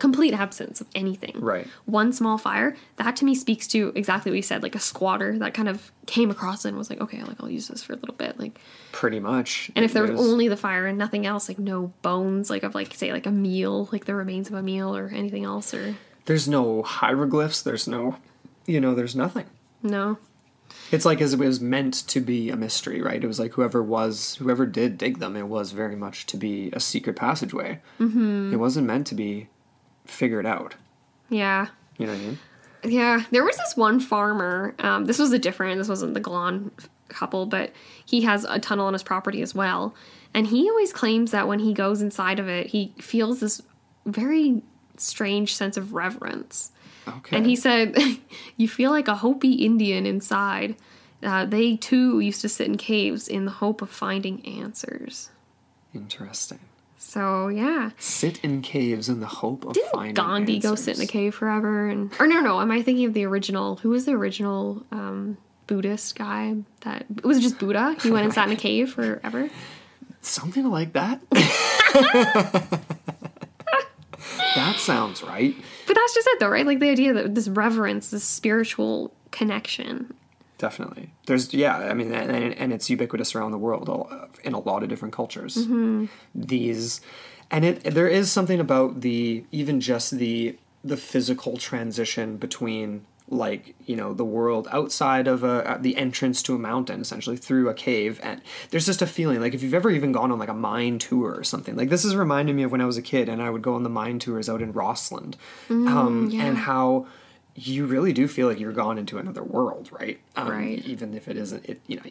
complete 0.00 0.34
absence 0.34 0.80
of 0.80 0.88
anything. 0.94 1.34
Right. 1.38 1.66
One 1.84 2.12
small 2.12 2.38
fire, 2.38 2.74
that 2.96 3.14
to 3.16 3.24
me 3.24 3.34
speaks 3.36 3.68
to 3.68 3.92
exactly 3.94 4.32
what 4.32 4.36
you 4.36 4.42
said, 4.42 4.62
like 4.64 4.74
a 4.74 4.80
squatter 4.80 5.38
that 5.38 5.54
kind 5.54 5.68
of 5.68 5.92
came 6.06 6.30
across 6.30 6.64
it 6.64 6.68
and 6.70 6.76
was 6.78 6.90
like, 6.90 7.00
okay, 7.00 7.22
like 7.22 7.36
I'll 7.40 7.48
use 7.50 7.68
this 7.68 7.82
for 7.84 7.92
a 7.92 7.96
little 7.96 8.14
bit, 8.16 8.38
like 8.38 8.58
Pretty 8.90 9.20
much. 9.20 9.70
and 9.76 9.84
if 9.84 9.92
there 9.92 10.02
was 10.02 10.10
There's- 10.10 10.24
only 10.28 10.48
the 10.48 10.56
fire 10.56 10.86
and 10.86 10.98
nothing 10.98 11.24
else, 11.26 11.48
like 11.48 11.58
no 11.60 11.92
bones, 12.02 12.50
like 12.50 12.64
of 12.64 12.74
like 12.74 12.94
say 12.94 13.12
like 13.12 13.26
a 13.26 13.30
meal, 13.30 13.88
like 13.92 14.06
the 14.06 14.14
remains 14.16 14.48
of 14.48 14.54
a 14.54 14.62
meal 14.62 14.96
or 14.96 15.08
anything 15.14 15.44
else 15.44 15.72
or 15.72 15.94
there's 16.26 16.48
no 16.48 16.82
hieroglyphs, 16.82 17.62
there's 17.62 17.86
no, 17.86 18.16
you 18.66 18.80
know, 18.80 18.94
there's 18.94 19.14
nothing. 19.14 19.46
no. 19.82 20.18
It's 20.92 21.04
like 21.04 21.20
as 21.20 21.32
it 21.32 21.38
was 21.40 21.60
meant 21.60 21.94
to 22.08 22.20
be 22.20 22.48
a 22.50 22.56
mystery, 22.56 23.02
right? 23.02 23.22
It 23.22 23.26
was 23.26 23.40
like 23.40 23.52
whoever 23.54 23.82
was, 23.82 24.36
whoever 24.36 24.66
did 24.66 24.98
dig 24.98 25.18
them, 25.18 25.36
it 25.36 25.48
was 25.48 25.72
very 25.72 25.96
much 25.96 26.26
to 26.26 26.36
be 26.36 26.70
a 26.72 26.78
secret 26.80 27.16
passageway. 27.16 27.80
Mm-hmm. 27.98 28.52
It 28.52 28.56
wasn't 28.56 28.86
meant 28.86 29.06
to 29.08 29.14
be 29.16 29.48
figured 30.10 30.46
out. 30.46 30.74
Yeah. 31.28 31.68
You 31.98 32.06
know 32.06 32.12
what 32.12 32.20
I 32.20 32.24
mean? 32.24 32.38
Yeah, 32.82 33.24
there 33.30 33.44
was 33.44 33.56
this 33.56 33.76
one 33.76 34.00
farmer. 34.00 34.74
Um, 34.78 35.04
this 35.04 35.18
was 35.18 35.32
a 35.32 35.38
different. 35.38 35.78
This 35.78 35.88
wasn't 35.88 36.14
the 36.14 36.20
Glon 36.20 36.70
couple, 37.08 37.46
but 37.46 37.72
he 38.04 38.22
has 38.22 38.44
a 38.44 38.58
tunnel 38.58 38.86
on 38.86 38.92
his 38.92 39.02
property 39.02 39.42
as 39.42 39.54
well. 39.54 39.94
And 40.32 40.46
he 40.46 40.68
always 40.70 40.92
claims 40.92 41.30
that 41.32 41.48
when 41.48 41.58
he 41.58 41.74
goes 41.74 42.00
inside 42.00 42.38
of 42.38 42.48
it, 42.48 42.68
he 42.68 42.94
feels 42.98 43.40
this 43.40 43.60
very 44.06 44.62
strange 44.96 45.54
sense 45.54 45.76
of 45.76 45.92
reverence. 45.92 46.72
Okay. 47.06 47.36
And 47.36 47.46
he 47.46 47.56
said, 47.56 47.96
You 48.56 48.68
feel 48.68 48.90
like 48.90 49.08
a 49.08 49.16
Hopi 49.16 49.52
Indian 49.54 50.06
inside. 50.06 50.76
Uh, 51.22 51.44
they 51.44 51.76
too 51.76 52.20
used 52.20 52.40
to 52.40 52.48
sit 52.48 52.66
in 52.66 52.78
caves 52.78 53.28
in 53.28 53.44
the 53.44 53.50
hope 53.50 53.82
of 53.82 53.90
finding 53.90 54.46
answers. 54.46 55.30
Interesting. 55.94 56.60
So, 57.10 57.48
yeah. 57.48 57.90
Sit 57.98 58.38
in 58.44 58.62
caves 58.62 59.08
in 59.08 59.18
the 59.18 59.26
hope 59.26 59.64
of 59.64 59.72
Didn't 59.72 59.90
finding 59.90 60.14
Gandhi 60.14 60.60
go 60.60 60.76
sit 60.76 60.96
in 60.96 61.02
a 61.02 61.08
cave 61.08 61.34
forever? 61.34 61.88
And 61.88 62.12
Or 62.20 62.28
no, 62.28 62.38
no, 62.38 62.60
am 62.60 62.70
I 62.70 62.82
thinking 62.82 63.04
of 63.04 63.14
the 63.14 63.24
original? 63.24 63.78
Who 63.78 63.88
was 63.90 64.04
the 64.04 64.12
original 64.12 64.86
um, 64.92 65.36
Buddhist 65.66 66.14
guy? 66.14 66.54
That 66.82 67.06
it 67.10 67.24
Was 67.24 67.40
just 67.40 67.58
Buddha? 67.58 67.96
He 68.00 68.12
went 68.12 68.26
and 68.26 68.32
sat 68.32 68.46
in 68.46 68.52
a 68.52 68.56
cave 68.60 68.92
forever? 68.92 69.50
Something 70.20 70.70
like 70.70 70.92
that. 70.92 71.20
that 74.54 74.76
sounds 74.78 75.24
right. 75.24 75.56
But 75.88 75.96
that's 75.96 76.14
just 76.14 76.28
it, 76.28 76.38
though, 76.38 76.48
right? 76.48 76.64
Like 76.64 76.78
the 76.78 76.90
idea 76.90 77.12
that 77.12 77.34
this 77.34 77.48
reverence, 77.48 78.12
this 78.12 78.22
spiritual 78.22 79.12
connection. 79.32 80.14
Definitely. 80.60 81.10
There's 81.24 81.54
yeah. 81.54 81.78
I 81.78 81.94
mean, 81.94 82.12
and, 82.12 82.52
and 82.54 82.70
it's 82.70 82.90
ubiquitous 82.90 83.34
around 83.34 83.52
the 83.52 83.58
world 83.58 83.88
in 84.44 84.52
a 84.52 84.58
lot 84.58 84.82
of 84.82 84.90
different 84.90 85.14
cultures. 85.14 85.56
Mm-hmm. 85.56 86.04
These, 86.34 87.00
and 87.50 87.64
it 87.64 87.82
there 87.84 88.08
is 88.08 88.30
something 88.30 88.60
about 88.60 89.00
the 89.00 89.42
even 89.52 89.80
just 89.80 90.10
the 90.18 90.58
the 90.84 90.98
physical 90.98 91.56
transition 91.56 92.36
between 92.36 93.06
like 93.30 93.74
you 93.86 93.96
know 93.96 94.12
the 94.12 94.24
world 94.24 94.68
outside 94.70 95.26
of 95.28 95.44
a 95.44 95.78
the 95.80 95.96
entrance 95.96 96.42
to 96.42 96.54
a 96.54 96.58
mountain 96.58 97.00
essentially 97.00 97.38
through 97.38 97.70
a 97.70 97.74
cave 97.74 98.20
and 98.22 98.42
there's 98.70 98.84
just 98.84 99.00
a 99.00 99.06
feeling 99.06 99.40
like 99.40 99.54
if 99.54 99.62
you've 99.62 99.72
ever 99.72 99.88
even 99.88 100.10
gone 100.10 100.32
on 100.32 100.38
like 100.38 100.48
a 100.48 100.54
mine 100.54 100.98
tour 100.98 101.36
or 101.36 101.44
something 101.44 101.76
like 101.76 101.90
this 101.90 102.04
is 102.04 102.16
reminding 102.16 102.56
me 102.56 102.64
of 102.64 102.72
when 102.72 102.80
i 102.80 102.84
was 102.84 102.96
a 102.96 103.02
kid 103.02 103.28
and 103.28 103.40
i 103.40 103.48
would 103.48 103.62
go 103.62 103.74
on 103.74 103.84
the 103.84 103.88
mine 103.88 104.18
tours 104.18 104.48
out 104.48 104.60
in 104.60 104.72
rossland 104.72 105.36
um, 105.70 106.28
yeah. 106.32 106.44
and 106.44 106.58
how 106.58 107.06
you 107.68 107.86
really 107.86 108.12
do 108.12 108.26
feel 108.28 108.46
like 108.48 108.58
you're 108.60 108.72
gone 108.72 108.98
into 108.98 109.18
another 109.18 109.42
world 109.42 109.88
right 109.92 110.20
um, 110.36 110.48
Right. 110.48 110.84
even 110.86 111.14
if 111.14 111.28
it 111.28 111.36
isn't 111.36 111.64
it 111.68 111.80
you 111.86 111.96
know 111.96 112.02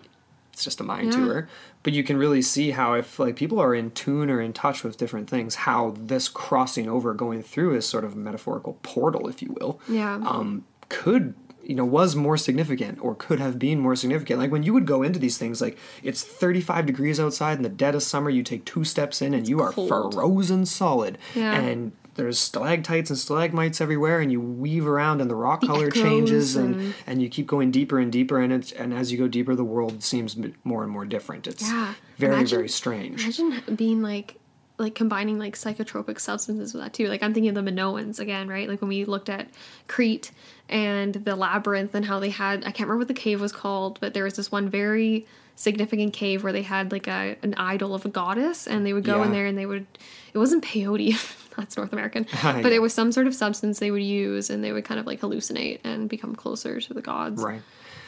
it's 0.53 0.63
just 0.63 0.79
a 0.79 0.83
mind 0.83 1.13
Yeah. 1.13 1.19
tour 1.19 1.49
but 1.83 1.93
you 1.93 2.03
can 2.03 2.17
really 2.17 2.41
see 2.41 2.71
how 2.71 2.93
if 2.93 3.17
like 3.19 3.35
people 3.35 3.59
are 3.59 3.73
in 3.73 3.91
tune 3.91 4.29
or 4.29 4.41
in 4.41 4.53
touch 4.53 4.83
with 4.83 4.97
different 4.97 5.29
things 5.29 5.55
how 5.55 5.95
this 5.97 6.27
crossing 6.27 6.89
over 6.89 7.13
going 7.13 7.41
through 7.43 7.75
is 7.75 7.85
sort 7.87 8.03
of 8.03 8.13
a 8.13 8.17
metaphorical 8.17 8.77
portal 8.83 9.27
if 9.27 9.41
you 9.41 9.55
will 9.59 9.79
Yeah. 9.87 10.15
um, 10.15 10.65
could 10.89 11.33
you 11.63 11.75
know 11.75 11.85
was 11.85 12.15
more 12.15 12.35
significant 12.37 12.97
or 13.01 13.13
could 13.15 13.39
have 13.39 13.59
been 13.59 13.79
more 13.79 13.95
significant 13.95 14.39
like 14.39 14.51
when 14.51 14.63
you 14.63 14.73
would 14.73 14.85
go 14.87 15.03
into 15.03 15.19
these 15.19 15.37
things 15.37 15.61
like 15.61 15.77
it's 16.03 16.23
35 16.23 16.85
degrees 16.87 17.19
outside 17.19 17.57
in 17.57 17.63
the 17.63 17.69
dead 17.69 17.93
of 17.95 18.01
summer 18.01 18.29
you 18.29 18.41
take 18.43 18.65
two 18.65 18.83
steps 18.83 19.21
in 19.21 19.33
and 19.33 19.47
you 19.47 19.61
are 19.61 19.71
cold. 19.71 20.13
frozen 20.15 20.65
solid 20.65 21.17
Yeah. 21.35 21.53
and 21.59 21.91
there's 22.15 22.37
stalactites 22.39 23.09
and 23.09 23.17
stalagmites 23.19 23.79
everywhere 23.81 24.19
and 24.19 24.31
you 24.31 24.41
weave 24.41 24.85
around 24.87 25.21
and 25.21 25.29
the 25.29 25.35
rock 25.35 25.61
color 25.61 25.89
changes 25.89 26.55
and, 26.55 26.75
and- 26.75 26.93
and 27.07 27.21
you 27.21 27.29
keep 27.29 27.47
going 27.47 27.71
deeper 27.71 27.99
and 27.99 28.11
deeper 28.11 28.39
and 28.39 28.51
it's 28.51 28.71
and 28.73 28.93
as 28.93 29.11
you 29.11 29.17
go 29.17 29.27
deeper 29.27 29.55
the 29.55 29.63
world 29.63 30.03
seems 30.03 30.35
more 30.63 30.83
and 30.83 30.91
more 30.91 31.05
different 31.05 31.47
it's 31.47 31.63
Yeah. 31.69 31.93
very 32.17 32.33
Imagine- 32.35 32.57
very 32.57 32.69
strange 32.69 33.23
Imagine 33.23 33.75
being 33.75 34.01
like 34.01 34.35
like 34.77 34.95
combining 34.95 35.37
like 35.37 35.55
psychotropic 35.57 36.21
substances 36.21 36.73
with 36.73 36.81
that 36.81 36.93
too. 36.93 37.07
Like 37.09 37.21
I'm 37.21 37.33
thinking 37.33 37.49
of 37.57 37.65
the 37.65 37.69
Minoans 37.69 38.17
again, 38.17 38.47
right? 38.47 38.69
Like 38.69 38.79
when 38.81 38.87
we 38.87 39.03
looked 39.03 39.27
at 39.27 39.49
Crete 39.89 40.31
and 40.69 41.15
the 41.15 41.35
labyrinth 41.35 41.93
and 41.95 42.05
how 42.05 42.19
they 42.19 42.29
had 42.29 42.59
I 42.59 42.71
can't 42.71 42.87
remember 42.87 42.99
what 42.99 43.07
the 43.09 43.13
cave 43.13 43.41
was 43.41 43.51
called, 43.51 43.99
but 43.99 44.13
there 44.13 44.23
was 44.23 44.35
this 44.37 44.53
one 44.53 44.69
very 44.69 45.27
significant 45.55 46.13
cave 46.13 46.43
where 46.45 46.53
they 46.53 46.61
had 46.61 46.93
like 46.93 47.07
a 47.09 47.35
an 47.43 47.53
idol 47.55 47.93
of 47.93 48.05
a 48.05 48.07
goddess 48.09 48.67
and 48.67 48.85
they 48.85 48.93
would 48.93 49.03
go 49.03 49.21
in 49.23 49.33
there 49.33 49.45
and 49.45 49.57
they 49.57 49.65
would 49.65 49.85
it 50.33 50.37
wasn't 50.37 50.63
peyote 50.63 51.13
that's 51.59 51.77
North 51.77 51.93
American 51.93 52.23
but 52.43 52.65
Yeah. 52.65 52.67
it 52.69 52.81
was 52.81 52.93
some 52.93 53.11
sort 53.11 53.27
of 53.27 53.35
substance 53.35 53.79
they 53.79 53.91
would 53.91 54.01
use 54.03 54.49
and 54.49 54.63
they 54.63 54.71
would 54.71 54.85
kind 54.85 54.99
of 54.99 55.05
like 55.05 55.19
hallucinate 55.21 55.79
and 55.83 56.09
become 56.09 56.35
closer 56.35 56.79
to 56.81 56.93
the 56.93 57.01
gods. 57.01 57.41
Right. 57.41 57.61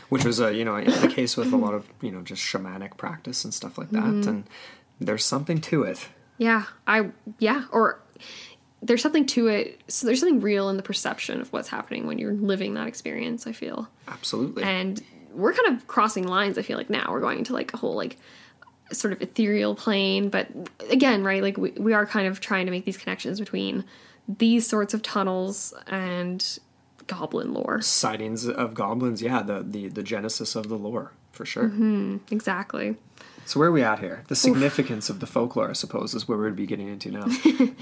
Which 0.10 0.26
was, 0.26 0.42
uh, 0.42 0.50
you 0.50 0.66
know, 0.66 0.84
the 0.84 1.08
case 1.08 1.38
with 1.38 1.54
a 1.54 1.58
lot 1.58 1.74
of, 1.74 1.88
you 2.02 2.12
know, 2.12 2.22
just 2.22 2.42
shamanic 2.42 2.98
practice 2.98 3.46
and 3.46 3.54
stuff 3.54 3.78
like 3.78 3.92
that. 3.92 4.04
Mm-hmm. 4.04 4.30
And 4.30 4.44
there's 5.00 5.24
something 5.24 5.62
to 5.62 5.84
it. 5.84 6.08
Yeah, 6.38 6.64
I 6.88 7.12
yeah, 7.40 7.66
or 7.72 8.00
there's 8.82 9.02
something 9.02 9.26
to 9.28 9.48
it. 9.48 9.80
So 9.88 10.08
there's 10.08 10.20
something 10.20 10.42
real 10.42 10.70
in 10.70 10.76
the 10.76 10.84
perception 10.84 11.40
of 11.40 11.54
what's 11.54 11.70
happening 11.70 12.08
when 12.08 12.18
you're 12.20 12.34
living 12.34 12.74
that 12.74 12.88
experience. 12.88 13.48
I 13.48 13.52
feel, 13.54 13.88
Absolutely. 14.08 14.64
and 14.64 15.02
we're 15.34 15.54
kind 15.54 15.76
of 15.78 15.88
crossing 15.88 16.28
lines. 16.28 16.58
I 16.58 16.62
feel 16.64 16.78
like 16.78 16.90
now 16.90 17.08
we're 17.10 17.22
going 17.22 17.38
into 17.38 17.54
like 17.54 17.74
a 17.74 17.78
whole 17.78 17.96
like 17.96 18.18
sort 18.92 19.14
of 19.14 19.22
ethereal 19.22 19.76
plane. 19.76 20.30
But 20.30 20.48
again, 20.90 21.24
right, 21.24 21.42
like 21.42 21.58
we 21.58 21.72
we 21.72 21.94
are 21.94 22.06
kind 22.06 22.28
of 22.28 22.40
trying 22.40 22.66
to 22.66 22.72
make 22.72 22.86
these 22.86 22.98
connections 22.98 23.40
between 23.40 23.84
these 24.28 24.68
sorts 24.68 24.94
of 24.94 25.02
tunnels 25.02 25.74
and 25.88 26.60
goblin 27.08 27.54
lore. 27.54 27.82
Sightings 27.82 28.48
of 28.48 28.74
goblins, 28.74 29.22
yeah, 29.22 29.42
the, 29.42 29.64
the, 29.64 29.88
the 29.88 30.04
genesis 30.04 30.56
of 30.56 30.70
the 30.70 30.78
lore, 30.78 31.12
for 31.32 31.46
sure. 31.46 31.66
Mm-hmm. 31.66 32.18
Exactly. 32.32 32.96
So 33.52 33.60
where 33.60 33.68
are 33.68 33.74
we 33.74 33.84
at 33.84 34.00
here? 34.00 34.24
The 34.30 34.36
significance 34.38 35.10
of 35.10 35.20
the 35.20 35.28
folklore, 35.28 35.70
I 35.70 35.74
suppose, 35.74 36.14
is 36.14 36.26
where 36.26 36.38
we'd 36.38 36.56
be 36.56 36.66
getting 36.66 36.88
into 36.88 37.12
now. 37.12 37.26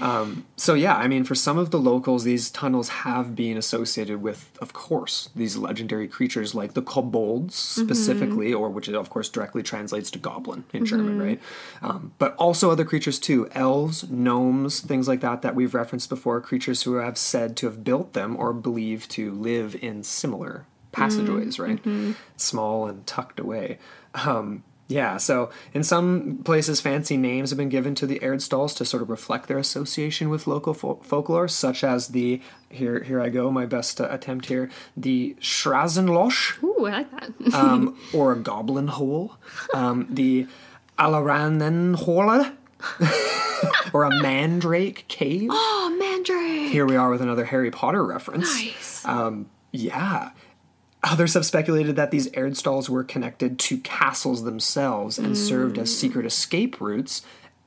um, 0.04 0.44
so 0.56 0.74
yeah, 0.74 0.96
I 0.96 1.06
mean, 1.06 1.22
for 1.22 1.36
some 1.36 1.58
of 1.58 1.70
the 1.70 1.78
locals, 1.78 2.24
these 2.24 2.50
tunnels 2.50 2.88
have 2.88 3.36
been 3.36 3.56
associated 3.56 4.20
with, 4.20 4.50
of 4.60 4.72
course, 4.72 5.28
these 5.36 5.56
legendary 5.56 6.08
creatures 6.08 6.56
like 6.56 6.74
the 6.74 6.82
kobolds 6.82 7.54
specifically, 7.54 8.52
or 8.52 8.68
which 8.68 8.88
of 8.88 9.10
course 9.10 9.28
directly 9.28 9.62
translates 9.62 10.10
to 10.10 10.18
goblin 10.18 10.64
in 10.72 10.84
German, 10.84 11.22
right? 11.22 11.40
Um, 11.82 12.14
but 12.18 12.34
also 12.34 12.72
other 12.72 12.84
creatures 12.84 13.20
too, 13.20 13.48
elves, 13.52 14.10
gnomes, 14.10 14.80
things 14.80 15.06
like 15.06 15.20
that 15.20 15.42
that 15.42 15.54
we've 15.54 15.72
referenced 15.72 16.08
before, 16.08 16.40
creatures 16.40 16.82
who 16.82 16.94
have 16.94 17.16
said 17.16 17.56
to 17.58 17.66
have 17.66 17.84
built 17.84 18.12
them 18.12 18.36
or 18.36 18.52
believed 18.52 19.08
to 19.12 19.30
live 19.30 19.76
in 19.80 20.02
similar 20.02 20.66
passageways, 20.90 21.60
right? 21.60 21.78
Small 22.36 22.88
and 22.88 23.06
tucked 23.06 23.38
away. 23.38 23.78
Um, 24.14 24.64
yeah, 24.90 25.18
so 25.18 25.50
in 25.72 25.84
some 25.84 26.40
places, 26.44 26.80
fancy 26.80 27.16
names 27.16 27.50
have 27.50 27.56
been 27.56 27.68
given 27.68 27.94
to 27.94 28.06
the 28.08 28.18
Erdstalls 28.18 28.76
to 28.76 28.84
sort 28.84 29.04
of 29.04 29.08
reflect 29.08 29.46
their 29.46 29.56
association 29.58 30.30
with 30.30 30.48
local 30.48 30.74
fol- 30.74 31.00
folklore, 31.04 31.46
such 31.46 31.84
as 31.84 32.08
the 32.08 32.42
here 32.70 33.04
here 33.04 33.20
I 33.20 33.28
go, 33.28 33.52
my 33.52 33.66
best 33.66 34.00
uh, 34.00 34.08
attempt 34.10 34.46
here, 34.46 34.68
the 34.96 35.36
Schrazenlosch, 35.40 36.60
Ooh, 36.64 36.86
I 36.86 36.90
like 36.90 37.10
that. 37.12 37.54
um, 37.54 37.96
or 38.12 38.32
a 38.32 38.36
goblin 38.36 38.88
hole, 38.88 39.36
um, 39.72 40.08
the 40.10 40.48
Alaranenhole, 40.98 42.52
or 43.92 44.04
a 44.04 44.20
mandrake 44.20 45.06
cave. 45.06 45.50
oh, 45.52 45.96
mandrake. 46.00 46.72
Here 46.72 46.84
we 46.84 46.96
are 46.96 47.10
with 47.10 47.22
another 47.22 47.44
Harry 47.44 47.70
Potter 47.70 48.04
reference. 48.04 48.52
Nice. 48.56 49.04
Um, 49.04 49.48
yeah. 49.70 50.30
Others 51.02 51.34
have 51.34 51.46
speculated 51.46 51.96
that 51.96 52.10
these 52.10 52.28
Erdstalls 52.32 52.88
were 52.88 53.04
connected 53.04 53.58
to 53.58 53.78
castles 53.78 54.44
themselves 54.44 55.18
and 55.18 55.36
served 55.36 55.78
as 55.78 55.96
secret 55.96 56.26
escape 56.26 56.80
routes. 56.80 57.22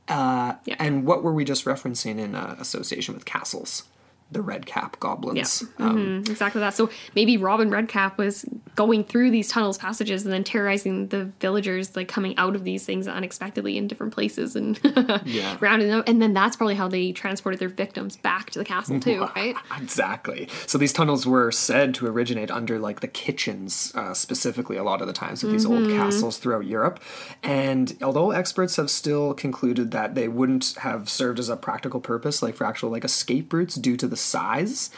Uh, 0.08 0.54
Yeah. 0.66 0.76
And 0.80 1.06
what 1.06 1.24
were 1.24 1.34
we 1.34 1.44
just 1.44 1.66
referencing 1.66 2.20
in 2.20 2.36
uh, 2.36 2.56
association 2.60 3.14
with 3.16 3.26
castles? 3.26 3.84
The 4.32 4.42
red 4.42 4.66
cap 4.66 5.00
goblins. 5.00 5.64
Um, 5.80 6.24
Mhm, 6.24 6.30
exactly 6.30 6.60
that. 6.62 6.74
So 6.76 6.90
maybe 7.16 7.38
Robin 7.38 7.70
Redcap 7.70 8.18
was 8.18 8.46
going 8.76 9.04
through 9.04 9.30
these 9.32 9.50
tunnels, 9.50 9.78
passages, 9.78 10.24
and 10.24 10.34
then 10.34 10.44
terrorizing 10.44 11.08
the 11.10 11.26
villagers, 11.40 11.96
like 11.96 12.08
coming 12.08 12.36
out 12.38 12.56
of 12.56 12.64
these 12.64 12.86
things 12.86 13.08
unexpectedly 13.08 13.78
in 13.78 13.88
different 13.88 14.14
places 14.14 14.56
and 14.56 14.80
Yeah. 15.26 15.58
rounding 15.60 15.90
them. 15.90 16.04
And 16.08 16.22
then 16.22 16.34
that's 16.34 16.56
probably 16.56 16.76
how 16.76 16.88
they 16.88 17.12
transported 17.12 17.60
their 17.60 17.70
victims 17.70 18.18
back 18.18 18.50
to 18.52 18.60
the 18.60 18.66
castle 18.66 19.00
too, 19.00 19.22
right? 19.36 19.56
Exactly. 19.80 20.48
So 20.66 20.78
these 20.78 20.94
tunnels 20.94 21.26
were 21.28 21.52
said 21.52 21.94
to 21.96 22.08
originate 22.08 22.50
under 22.50 22.80
like 22.80 23.02
the 23.02 23.08
kitchens, 23.08 23.92
uh, 23.96 24.14
specifically 24.14 24.78
a 24.78 24.84
lot 24.84 25.02
of 25.02 25.08
the 25.08 25.14
times 25.14 25.44
of 25.44 25.52
these 25.52 25.66
old 25.66 25.88
castles 25.90 26.38
throughout 26.38 26.66
Europe. 26.66 27.00
And 27.44 27.96
although 28.02 28.32
experts 28.32 28.76
have 28.78 28.90
still 28.90 29.34
concluded 29.34 29.92
that 29.92 30.16
they 30.16 30.28
wouldn't 30.28 30.76
have 30.80 31.10
served 31.10 31.40
as 31.40 31.50
a 31.50 31.56
practical 31.58 32.00
purpose, 32.00 32.42
like 32.42 32.56
for 32.56 32.66
actual 32.66 32.90
like 32.90 33.04
escape 33.06 33.54
routes 33.54 33.76
due 33.76 33.98
to 33.98 34.08
the 34.08 34.18
size, 34.18 34.90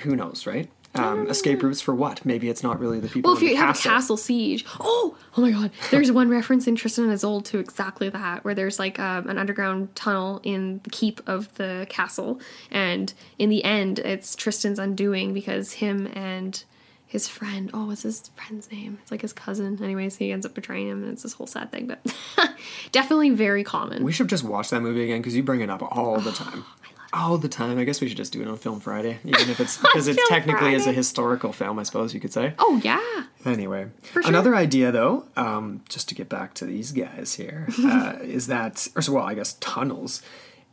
who 0.00 0.16
knows, 0.16 0.46
right? 0.46 0.70
Um, 0.92 1.28
escape 1.28 1.62
routes 1.62 1.80
for 1.80 1.94
what? 1.94 2.26
Maybe 2.26 2.48
it's 2.48 2.64
not 2.64 2.80
really 2.80 2.98
the 2.98 3.06
people 3.06 3.30
Well, 3.30 3.36
if 3.36 3.42
you 3.44 3.54
have 3.56 3.76
castle. 3.76 3.90
a 3.90 3.94
castle 3.94 4.16
siege, 4.16 4.64
oh, 4.80 5.16
oh 5.36 5.40
my 5.40 5.52
God! 5.52 5.70
There's 5.92 6.10
one 6.10 6.28
reference 6.28 6.66
in 6.66 6.74
Tristan 6.74 7.04
and 7.04 7.12
Isolde 7.12 7.44
to 7.46 7.58
exactly 7.58 8.08
that, 8.08 8.44
where 8.44 8.54
there's 8.56 8.80
like 8.80 8.98
um, 8.98 9.28
an 9.28 9.38
underground 9.38 9.94
tunnel 9.94 10.40
in 10.42 10.80
the 10.82 10.90
keep 10.90 11.20
of 11.28 11.54
the 11.54 11.86
castle, 11.88 12.40
and 12.72 13.14
in 13.38 13.50
the 13.50 13.62
end, 13.62 14.00
it's 14.00 14.34
Tristan's 14.34 14.80
undoing 14.80 15.32
because 15.32 15.74
him 15.74 16.08
and 16.12 16.64
his 17.06 17.28
friend, 17.28 17.70
oh, 17.74 17.86
what's 17.86 18.02
his 18.02 18.28
friend's 18.36 18.70
name? 18.70 18.98
It's 19.02 19.10
like 19.12 19.22
his 19.22 19.32
cousin. 19.32 19.82
Anyways, 19.82 20.16
he 20.16 20.30
ends 20.32 20.44
up 20.46 20.54
betraying 20.54 20.88
him, 20.88 21.02
and 21.04 21.12
it's 21.12 21.22
this 21.22 21.32
whole 21.34 21.46
sad 21.46 21.70
thing. 21.70 21.86
But 21.86 22.04
definitely 22.92 23.30
very 23.30 23.64
common. 23.64 24.02
We 24.04 24.12
should 24.12 24.28
just 24.28 24.44
watch 24.44 24.70
that 24.70 24.80
movie 24.80 25.04
again 25.04 25.20
because 25.20 25.36
you 25.36 25.42
bring 25.42 25.60
it 25.60 25.70
up 25.70 25.82
all 25.82 26.18
the 26.20 26.32
time. 26.32 26.64
All 27.12 27.38
the 27.38 27.48
time. 27.48 27.78
I 27.78 27.84
guess 27.84 28.00
we 28.00 28.08
should 28.08 28.16
just 28.16 28.32
do 28.32 28.40
it 28.40 28.48
on 28.48 28.56
Film 28.56 28.80
Friday, 28.80 29.18
even 29.24 29.50
if 29.50 29.60
it's 29.60 29.78
because 29.78 30.06
it's 30.08 30.28
technically 30.28 30.74
is 30.74 30.86
a 30.86 30.92
historical 30.92 31.52
film, 31.52 31.78
I 31.78 31.82
suppose 31.82 32.14
you 32.14 32.20
could 32.20 32.32
say. 32.32 32.54
Oh 32.58 32.80
yeah. 32.84 33.24
Anyway, 33.44 33.88
sure. 34.12 34.22
another 34.26 34.54
idea 34.54 34.92
though, 34.92 35.24
um, 35.36 35.82
just 35.88 36.08
to 36.10 36.14
get 36.14 36.28
back 36.28 36.54
to 36.54 36.66
these 36.66 36.92
guys 36.92 37.34
here, 37.34 37.68
uh, 37.84 38.16
is 38.22 38.46
that, 38.48 38.86
or 38.94 39.02
so, 39.02 39.12
well, 39.12 39.24
I 39.24 39.34
guess 39.34 39.54
tunnels, 39.60 40.22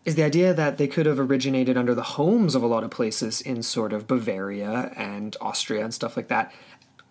is 0.06 0.16
the 0.16 0.24
idea 0.24 0.54
that 0.54 0.78
they 0.78 0.88
could 0.88 1.06
have 1.06 1.20
originated 1.20 1.78
under 1.78 1.94
the 1.94 2.04
homes 2.04 2.56
of 2.56 2.64
a 2.64 2.68
lot 2.68 2.84
of 2.84 2.92
places 2.92 3.42
in 3.42 3.62
sort 3.62 3.92
of 3.92 4.08
Bavaria 4.08 4.94
and 4.96 5.36
Austria 5.42 5.84
and 5.84 5.94
stuff 5.94 6.16
like 6.16 6.30
that 6.30 6.54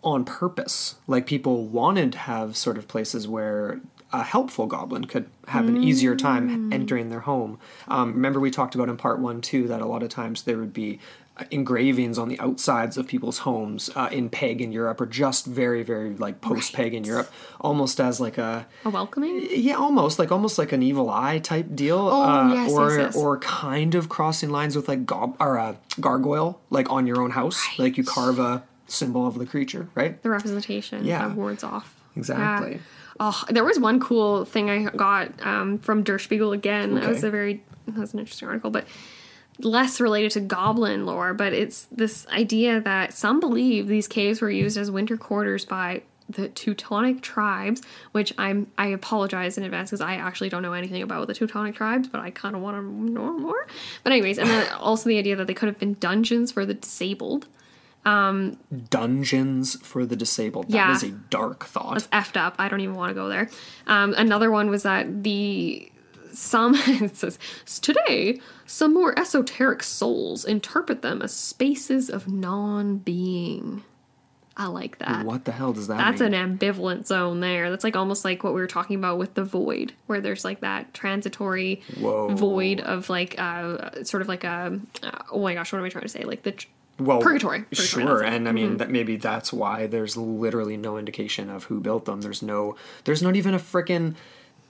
on 0.02 0.24
purpose. 0.24 0.94
Like 1.06 1.26
people 1.26 1.66
wanted 1.66 2.12
to 2.12 2.18
have 2.18 2.56
sort 2.56 2.78
of 2.78 2.88
places 2.88 3.26
where 3.28 3.80
a 4.12 4.22
helpful 4.22 4.66
goblin 4.66 5.04
could 5.06 5.28
have 5.48 5.66
an 5.68 5.82
easier 5.82 6.14
time 6.16 6.72
entering 6.72 7.10
their 7.10 7.20
home. 7.20 7.58
Um, 7.88 8.12
remember, 8.14 8.38
we 8.40 8.50
talked 8.50 8.74
about 8.74 8.88
in 8.88 8.96
part 8.96 9.18
one 9.18 9.40
too 9.40 9.66
that 9.68 9.80
a 9.80 9.86
lot 9.86 10.02
of 10.02 10.08
times 10.10 10.42
there 10.44 10.58
would 10.58 10.72
be 10.72 11.00
uh, 11.38 11.44
engravings 11.50 12.16
on 12.16 12.28
the 12.28 12.38
outsides 12.40 12.96
of 12.96 13.06
people's 13.06 13.38
homes 13.38 13.90
uh, 13.94 14.08
in 14.10 14.30
pagan 14.30 14.72
Europe 14.72 15.00
or 15.00 15.06
just 15.06 15.44
very, 15.44 15.82
very 15.82 16.14
like 16.14 16.40
post 16.40 16.72
pagan 16.72 17.04
Europe, 17.04 17.30
almost 17.60 18.00
as 18.00 18.20
like 18.20 18.38
a 18.38 18.66
A 18.86 18.90
welcoming. 18.90 19.46
yeah, 19.50 19.74
almost 19.74 20.18
like 20.18 20.32
almost 20.32 20.56
like 20.56 20.72
an 20.72 20.82
evil 20.82 21.10
eye 21.10 21.38
type 21.40 21.66
deal, 21.74 21.98
Oh, 21.98 22.22
uh, 22.22 22.52
yes, 22.54 22.70
or 22.72 22.88
yes, 22.90 22.98
yes. 22.98 23.16
or 23.16 23.38
kind 23.40 23.94
of 23.94 24.08
crossing 24.08 24.50
lines 24.50 24.76
with 24.76 24.88
like 24.88 25.04
gob 25.04 25.36
or 25.40 25.56
a 25.56 25.76
gargoyle, 26.00 26.60
like 26.70 26.90
on 26.90 27.06
your 27.06 27.20
own 27.20 27.32
house, 27.32 27.62
like 27.78 27.98
you 27.98 28.04
carve 28.04 28.38
a 28.38 28.62
symbol 28.86 29.26
of 29.26 29.36
the 29.38 29.44
creature, 29.46 29.88
right? 29.94 30.22
The 30.22 30.30
representation 30.30 31.04
Yeah. 31.04 31.26
that 31.28 31.36
wards 31.36 31.64
off. 31.64 31.92
Exactly. 32.16 32.72
Yeah. 32.72 32.78
Oh, 33.18 33.44
there 33.48 33.64
was 33.64 33.78
one 33.78 34.00
cool 34.00 34.44
thing 34.44 34.70
I 34.70 34.84
got 34.90 35.30
um, 35.44 35.78
from 35.78 36.02
Der 36.02 36.18
Spiegel 36.18 36.52
again. 36.52 36.94
That 36.94 37.08
was 37.08 37.24
a 37.24 37.30
very 37.30 37.62
that 37.86 37.98
was 37.98 38.12
an 38.12 38.20
interesting 38.20 38.48
article, 38.48 38.70
but 38.70 38.86
less 39.60 40.00
related 40.00 40.32
to 40.32 40.40
goblin 40.40 41.06
lore. 41.06 41.34
But 41.34 41.52
it's 41.52 41.86
this 41.90 42.26
idea 42.28 42.80
that 42.80 43.14
some 43.14 43.40
believe 43.40 43.86
these 43.88 44.08
caves 44.08 44.40
were 44.40 44.50
used 44.50 44.76
as 44.76 44.90
winter 44.90 45.16
quarters 45.16 45.64
by 45.64 46.02
the 46.28 46.48
Teutonic 46.48 47.22
tribes, 47.22 47.82
which 48.12 48.34
I'm 48.36 48.66
I 48.76 48.88
apologize 48.88 49.56
in 49.56 49.64
advance 49.64 49.90
because 49.90 50.00
I 50.00 50.14
actually 50.16 50.48
don't 50.48 50.62
know 50.62 50.72
anything 50.72 51.02
about 51.02 51.26
the 51.28 51.34
Teutonic 51.34 51.74
tribes, 51.76 52.08
but 52.08 52.20
I 52.20 52.30
kind 52.30 52.56
of 52.56 52.62
want 52.62 52.76
to 52.76 53.12
know 53.12 53.38
more. 53.38 53.66
But 54.02 54.12
anyways, 54.12 54.38
and 54.38 54.48
then 54.48 54.72
also 54.72 55.08
the 55.08 55.18
idea 55.18 55.36
that 55.36 55.46
they 55.46 55.54
could 55.54 55.68
have 55.68 55.78
been 55.78 55.94
dungeons 55.94 56.52
for 56.52 56.66
the 56.66 56.74
disabled. 56.74 57.46
Dungeons 58.90 59.76
for 59.86 60.06
the 60.06 60.16
disabled. 60.16 60.66
Yeah. 60.68 60.88
That 60.88 60.96
is 60.96 61.02
a 61.04 61.10
dark 61.10 61.64
thought. 61.64 61.94
That's 61.94 62.30
effed 62.30 62.36
up. 62.40 62.54
I 62.58 62.68
don't 62.68 62.80
even 62.80 62.94
want 62.94 63.10
to 63.10 63.14
go 63.14 63.28
there. 63.28 63.48
Um, 63.86 64.14
another 64.16 64.50
one 64.50 64.70
was 64.70 64.84
that 64.84 65.22
the 65.24 65.90
some 66.32 66.74
it 66.76 67.16
says 67.16 67.38
today 67.80 68.40
some 68.66 68.92
more 68.92 69.18
esoteric 69.18 69.82
souls 69.82 70.44
interpret 70.44 71.00
them 71.02 71.22
as 71.22 71.32
spaces 71.34 72.10
of 72.10 72.28
non-being. 72.28 73.82
I 74.58 74.68
like 74.68 74.98
that. 74.98 75.26
what 75.26 75.44
the 75.44 75.52
hell 75.52 75.74
does 75.74 75.88
that 75.88 75.98
That's 75.98 76.20
mean? 76.22 76.32
an 76.32 76.58
ambivalent 76.58 77.06
zone 77.06 77.40
there. 77.40 77.68
That's 77.68 77.84
like 77.84 77.94
almost 77.94 78.24
like 78.24 78.42
what 78.42 78.54
we 78.54 78.60
were 78.62 78.66
talking 78.66 78.96
about 78.96 79.18
with 79.18 79.34
the 79.34 79.44
void, 79.44 79.92
where 80.06 80.22
there's 80.22 80.46
like 80.46 80.60
that 80.60 80.94
transitory 80.94 81.82
Whoa. 82.00 82.34
void 82.34 82.80
of 82.80 83.10
like 83.10 83.34
uh, 83.38 84.02
sort 84.04 84.22
of 84.22 84.28
like 84.28 84.44
a 84.44 84.80
uh, 85.02 85.10
oh 85.30 85.42
my 85.42 85.52
gosh, 85.52 85.72
what 85.72 85.78
am 85.78 85.84
I 85.84 85.90
trying 85.90 86.04
to 86.04 86.08
say? 86.08 86.22
Like 86.24 86.42
the 86.42 86.52
tr- 86.52 86.68
well, 86.98 87.20
purgatory. 87.20 87.60
Purgatory, 87.62 87.86
Sure, 88.06 88.22
and 88.22 88.48
I 88.48 88.52
mean 88.52 88.78
that 88.78 88.90
maybe 88.90 89.16
that's 89.16 89.52
why 89.52 89.86
there's 89.86 90.16
literally 90.16 90.76
no 90.76 90.96
indication 90.98 91.50
of 91.50 91.64
who 91.64 91.80
built 91.80 92.04
them. 92.06 92.20
There's 92.22 92.42
no, 92.42 92.76
there's 93.04 93.22
not 93.22 93.36
even 93.36 93.54
a 93.54 93.58
frickin' 93.58 94.14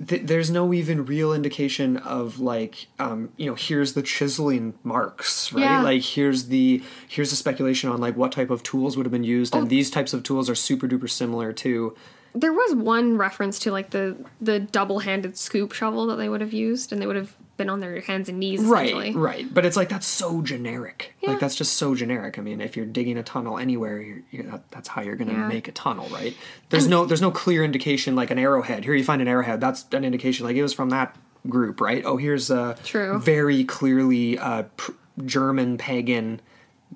th- 0.05 0.23
there's 0.27 0.51
no 0.51 0.73
even 0.75 1.07
real 1.07 1.33
indication 1.33 1.97
of 1.99 2.39
like, 2.41 2.87
um, 2.99 3.31
you 3.37 3.47
know, 3.47 3.55
here's 3.55 3.95
the 3.95 4.03
chiseling 4.03 4.75
marks, 4.85 5.53
right? 5.53 5.63
Yeah. 5.63 5.83
Like 5.83 6.03
here's 6.03 6.49
the 6.49 6.83
here's 7.09 7.31
the 7.31 7.37
speculation 7.37 7.91
on 7.91 8.01
like 8.01 8.17
what 8.17 8.33
type 8.33 8.51
of 8.51 8.63
tools 8.63 8.97
would 8.97 9.07
have 9.07 9.13
been 9.13 9.25
used, 9.25 9.55
Oh. 9.55 9.61
and 9.61 9.71
these 9.71 9.91
types 9.91 10.13
of 10.13 10.23
tools 10.23 10.51
are 10.51 10.55
super 10.55 10.87
duper 10.89 11.09
similar 11.09 11.53
to. 11.55 11.97
There 12.37 12.53
was 12.53 12.75
one 12.75 13.17
reference 13.17 13.59
to 13.61 13.73
like 13.73 13.91
the 13.91 14.17
the 14.41 14.61
double-handed 14.61 15.37
scoop 15.37 15.73
shovel 15.73 16.07
that 16.09 16.17
they 16.17 16.29
would 16.29 16.41
have 16.41 16.53
used 16.53 16.93
and 16.93 17.01
they 17.01 17.07
would 17.07 17.17
have 17.17 17.35
been 17.57 17.71
on 17.71 17.81
their 17.81 18.01
hands 18.03 18.29
and 18.29 18.39
knees. 18.39 18.61
Right, 18.61 19.15
right. 19.15 19.53
But 19.53 19.65
it's 19.65 19.79
like 19.79 19.89
that's 19.89 20.07
so 20.07 20.43
generic. 20.43 21.15
Yeah. 21.23 21.31
Like 21.31 21.41
that's 21.41 21.55
just 21.57 21.73
so 21.79 21.95
generic. 21.95 22.39
I 22.39 22.43
mean, 22.43 22.61
if 22.61 22.77
you're 22.77 22.85
digging 22.85 23.17
a 23.17 23.23
tunnel 23.23 23.59
anywhere, 23.59 24.01
you're, 24.03 24.23
you 24.31 24.43
that, 24.43 24.71
that's 24.71 24.89
how 24.89 25.01
you're 25.01 25.17
going 25.17 25.29
to 25.31 25.35
Yeah. 25.35 25.49
make 25.49 25.67
a 25.67 25.73
tunnel, 25.73 26.07
right? 26.11 26.37
There's 26.69 26.87
no 26.87 27.07
there's 27.07 27.23
no 27.23 27.31
clear 27.31 27.65
indication 27.65 28.15
like 28.15 28.31
an 28.31 28.39
arrowhead. 28.39 28.85
Here 28.85 28.95
you 28.95 29.05
find 29.05 29.23
an 29.23 29.29
arrowhead. 29.29 29.61
That's 29.61 29.87
an 29.93 30.05
indication 30.05 30.45
like 30.45 30.57
it 30.57 30.63
was 30.63 30.75
from 30.75 30.91
that 30.91 31.17
group, 31.49 31.81
right? 31.81 32.03
Oh, 32.05 32.19
here's 32.19 32.51
a 32.51 32.77
True. 32.85 33.19
very 33.19 33.65
clearly 33.65 34.39
uh, 34.39 34.65
pr- 34.77 34.93
German 35.25 35.79
pagan 35.79 36.41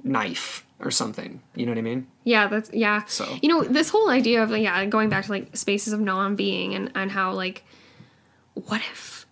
knife 0.04 0.66
or 0.80 0.90
something. 0.90 1.42
You 1.54 1.66
know 1.66 1.72
what 1.72 1.78
I 1.78 1.82
mean? 1.82 2.06
Yeah, 2.24 2.46
that's 2.48 2.70
yeah. 2.72 3.04
So- 3.06 3.38
you 3.42 3.48
know, 3.48 3.62
this 3.64 3.90
whole 3.90 4.10
idea 4.10 4.42
of 4.42 4.50
yeah, 4.56 4.84
going 4.86 5.08
back 5.08 5.24
to 5.26 5.30
like 5.30 5.56
spaces 5.56 5.92
of 5.92 6.00
non-being 6.00 6.74
and 6.74 6.90
and 6.94 7.10
how 7.10 7.32
like 7.32 7.64
what 8.54 8.80
if 8.90 9.26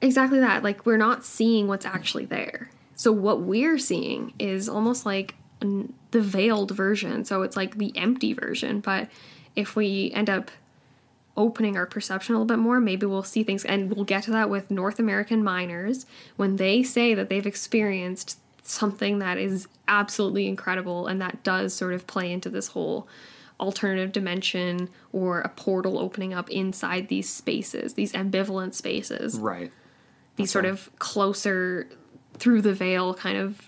exactly 0.00 0.40
that 0.40 0.62
like 0.62 0.84
we're 0.86 0.96
not 0.96 1.24
seeing 1.24 1.68
what's 1.68 1.86
actually 1.86 2.24
there. 2.26 2.70
So 2.94 3.12
what 3.12 3.40
we're 3.42 3.78
seeing 3.78 4.32
is 4.38 4.68
almost 4.68 5.06
like 5.06 5.34
n- 5.62 5.92
the 6.10 6.20
veiled 6.20 6.72
version. 6.72 7.24
So 7.24 7.42
it's 7.42 7.56
like 7.56 7.78
the 7.78 7.96
empty 7.96 8.32
version, 8.32 8.80
but 8.80 9.08
if 9.54 9.76
we 9.76 10.10
end 10.14 10.28
up 10.30 10.50
opening 11.36 11.76
our 11.76 11.86
perception 11.86 12.34
a 12.34 12.38
little 12.38 12.46
bit 12.56 12.58
more, 12.60 12.80
maybe 12.80 13.06
we'll 13.06 13.22
see 13.22 13.44
things. 13.44 13.64
And 13.64 13.94
we'll 13.94 14.04
get 14.04 14.24
to 14.24 14.32
that 14.32 14.50
with 14.50 14.70
North 14.72 14.98
American 14.98 15.44
miners 15.44 16.04
when 16.36 16.56
they 16.56 16.82
say 16.82 17.14
that 17.14 17.28
they've 17.28 17.46
experienced 17.46 18.38
something 18.68 19.18
that 19.20 19.38
is 19.38 19.66
absolutely 19.88 20.46
incredible 20.46 21.06
and 21.06 21.20
that 21.20 21.42
does 21.42 21.72
sort 21.72 21.94
of 21.94 22.06
play 22.06 22.30
into 22.30 22.50
this 22.50 22.68
whole 22.68 23.08
alternative 23.58 24.12
dimension 24.12 24.88
or 25.12 25.40
a 25.40 25.48
portal 25.48 25.98
opening 25.98 26.34
up 26.34 26.48
inside 26.50 27.08
these 27.08 27.28
spaces, 27.28 27.94
these 27.94 28.12
ambivalent 28.12 28.74
spaces, 28.74 29.38
Right. 29.38 29.72
these 30.36 30.50
sort 30.50 30.66
of 30.66 30.90
closer 30.98 31.88
through 32.34 32.62
the 32.62 32.74
veil 32.74 33.14
kind 33.14 33.38
of 33.38 33.67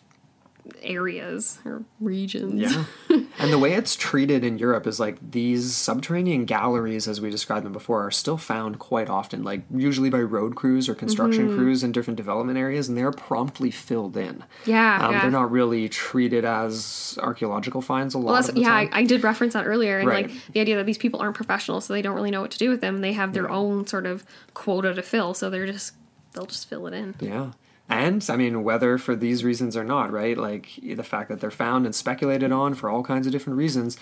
areas 0.83 1.59
or 1.65 1.83
regions. 2.01 2.55
Yeah. 2.61 2.85
and 3.39 3.53
the 3.53 3.59
way 3.59 3.73
it's 3.75 3.97
treated 3.97 4.45
in 4.45 4.59
Europe 4.59 4.87
is 4.87 5.01
like 5.01 5.19
these 5.31 5.75
subterranean 5.77 6.45
galleries, 6.45 7.09
as 7.09 7.21
we 7.21 7.31
described 7.31 7.65
them 7.65 7.73
before, 7.73 8.07
are 8.07 8.11
still 8.11 8.37
found 8.37 8.79
quite 8.79 9.09
often, 9.09 9.43
like 9.43 9.63
usually 9.75 10.11
by 10.11 10.21
road 10.21 10.55
crews 10.57 10.89
or 10.89 10.95
construction 10.95 11.49
Mm-hmm. 11.49 11.57
crews 11.59 11.83
in 11.83 11.93
different 11.93 12.17
development 12.17 12.59
areas, 12.59 12.89
and 12.89 12.97
they're 12.99 13.13
promptly 13.13 13.71
filled 13.71 14.17
in. 14.17 14.45
Yeah, 14.67 15.07
Um, 15.07 15.13
yeah. 15.13 15.23
They're 15.23 15.31
not 15.31 15.51
really 15.51 15.89
treated 15.89 16.45
as 16.45 17.19
archaeological 17.23 17.81
finds 17.83 18.15
a 18.15 18.19
lot 18.19 18.27
Well, 18.27 18.35
that's 18.35 18.49
of 18.51 18.55
the 18.57 18.63
yeah. 18.63 18.75
I. 18.75 18.89
I 18.93 19.05
did 19.05 19.23
reference 19.25 19.55
that 19.55 19.67
earlier, 19.67 19.99
and 19.99 20.09
Right. 20.09 20.29
like 20.31 20.53
the 20.53 20.61
idea 20.61 20.77
that 20.77 20.87
these 20.87 20.99
people 20.99 21.21
aren't 21.21 21.37
professionals, 21.37 21.87
so 21.87 21.93
they 21.93 22.03
don't 22.03 22.15
really 22.15 22.31
know 22.31 22.41
what 22.41 22.51
to 22.51 22.59
do 22.59 22.69
with 22.69 22.81
them. 22.81 23.01
They 23.01 23.13
have 23.13 23.33
their 23.33 23.49
own 23.51 23.87
sort 23.87 24.07
of 24.07 24.25
quota 24.55 24.93
to 24.95 25.03
fill, 25.03 25.35
so 25.35 25.49
they're 25.51 25.67
just 25.67 25.95
they'll 26.33 26.47
just 26.47 26.69
fill 26.69 26.87
it 26.87 26.95
in. 26.95 27.15
Yeah. 27.21 27.51
And 27.91 28.25
I 28.29 28.37
mean, 28.37 28.63
whether 28.63 28.99
for 28.99 29.17
these 29.17 29.45
reasons 29.45 29.77
or 29.77 29.85
not, 29.85 30.13
right? 30.13 30.39
Like 30.39 30.69
the 30.83 31.03
fact 31.03 31.29
that 31.29 31.41
they're 31.41 31.51
found 31.51 31.87
and 31.87 31.95
speculated 31.95 32.53
on 32.53 32.75
for 32.75 32.89
all 32.89 33.03
kinds 33.03 33.27
of 33.27 33.33
different 33.33 33.59
reasons, 33.59 33.99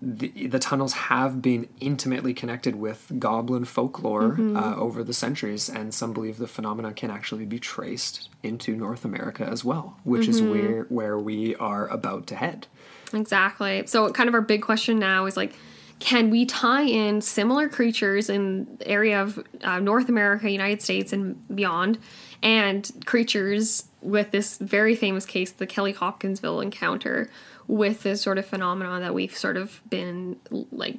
the, 0.00 0.28
the 0.46 0.58
tunnels 0.58 0.92
have 0.92 1.42
been 1.42 1.68
intimately 1.80 2.32
connected 2.32 2.76
with 2.76 3.12
goblin 3.18 3.64
folklore 3.64 4.38
uh, 4.56 4.74
over 4.76 5.04
the 5.04 5.12
centuries, 5.12 5.68
and 5.68 5.92
some 5.92 6.12
believe 6.12 6.38
the 6.38 6.46
phenomena 6.46 6.92
can 6.92 7.10
actually 7.10 7.44
be 7.44 7.58
traced 7.58 8.28
into 8.42 8.74
North 8.74 9.04
America 9.04 9.44
as 9.44 9.64
well, 9.64 9.96
which 10.04 10.28
is 10.28 10.40
where 10.40 10.84
where 10.84 11.18
we 11.18 11.54
are 11.56 11.88
about 11.88 12.26
to 12.28 12.36
head. 12.36 12.66
Exactly. 13.12 13.86
So, 13.86 14.10
kind 14.10 14.28
of 14.28 14.34
our 14.34 14.40
big 14.40 14.62
question 14.62 14.98
now 14.98 15.26
is 15.26 15.36
like, 15.36 15.54
can 15.98 16.30
we 16.30 16.46
tie 16.46 16.82
in 16.82 17.20
similar 17.20 17.68
creatures 17.68 18.28
in 18.30 18.76
the 18.78 18.88
area 18.88 19.22
of 19.22 19.44
uh, 19.62 19.78
North 19.78 20.08
America, 20.08 20.50
United 20.50 20.82
States, 20.82 21.12
and 21.12 21.36
beyond, 21.54 21.98
and 22.42 22.90
creatures 23.04 23.84
with 24.00 24.30
this 24.32 24.58
very 24.58 24.96
famous 24.96 25.24
case, 25.24 25.52
the 25.52 25.66
Kelly 25.66 25.92
Hopkinsville 25.92 26.60
encounter, 26.60 27.30
with 27.68 28.02
this 28.02 28.20
sort 28.20 28.38
of 28.38 28.46
phenomenon 28.46 29.00
that 29.02 29.14
we've 29.14 29.36
sort 29.36 29.56
of 29.56 29.80
been 29.88 30.36
like 30.72 30.98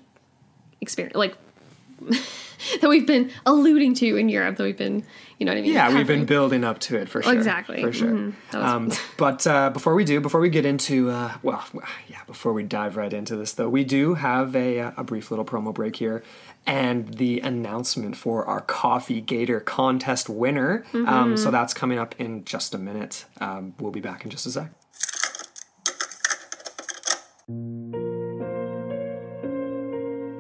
experience 0.82 1.16
like 1.16 1.36
that 2.82 2.90
we've 2.90 3.08
been 3.08 3.32
alluding 3.46 3.94
to 3.96 4.18
in 4.18 4.30
Europe, 4.30 4.58
that 4.58 4.64
we've 4.64 4.78
been, 4.78 5.04
you 5.38 5.46
know 5.46 5.52
what 5.52 5.58
I 5.58 5.62
mean? 5.62 5.74
Yeah, 5.74 5.94
we've 5.94 6.08
been 6.08 6.26
building 6.26 6.64
up 6.64 6.80
to 6.80 6.98
it 6.98 7.10
for 7.10 7.22
sure. 7.22 7.34
Exactly. 7.34 7.82
For 7.82 7.94
sure. 7.94 8.12
Mhm. 8.12 8.34
Um, 8.54 8.92
but 9.18 9.46
uh, 9.48 9.70
before 9.70 9.96
we 9.96 10.04
do, 10.04 10.20
before 10.20 10.42
we 10.42 10.50
get 10.50 10.66
into, 10.66 11.10
uh, 11.10 11.34
well, 11.44 11.64
yeah, 12.08 12.20
before 12.28 12.54
we 12.54 12.64
dive 12.64 12.98
right 12.98 13.12
into 13.12 13.36
this, 13.36 13.54
though, 13.54 13.70
we 13.70 13.84
do 13.84 14.16
have 14.16 14.56
a, 14.56 14.80
uh, 14.80 14.92
a 14.98 15.04
brief 15.04 15.32
little 15.32 15.46
promo 15.46 15.74
break 15.74 15.96
here 15.96 16.24
and 16.66 17.14
the 17.16 17.40
announcement 17.42 18.16
for 18.16 18.46
our 18.46 18.62
Coffee 18.62 19.22
Gator 19.22 19.60
contest 19.60 20.30
winner. 20.30 20.86
Mm-hmm. 20.94 21.10
Um, 21.10 21.38
so 21.38 21.52
that's 21.52 21.74
coming 21.74 22.00
up 22.00 22.16
in 22.20 22.46
just 22.46 22.74
a 22.74 22.78
minute. 22.78 23.26
Um, 23.42 23.74
we'll 23.80 23.92
be 23.92 24.00
back 24.02 24.24
in 24.24 24.30
just 24.32 24.46
a 24.46 24.52
sec. 24.52 24.72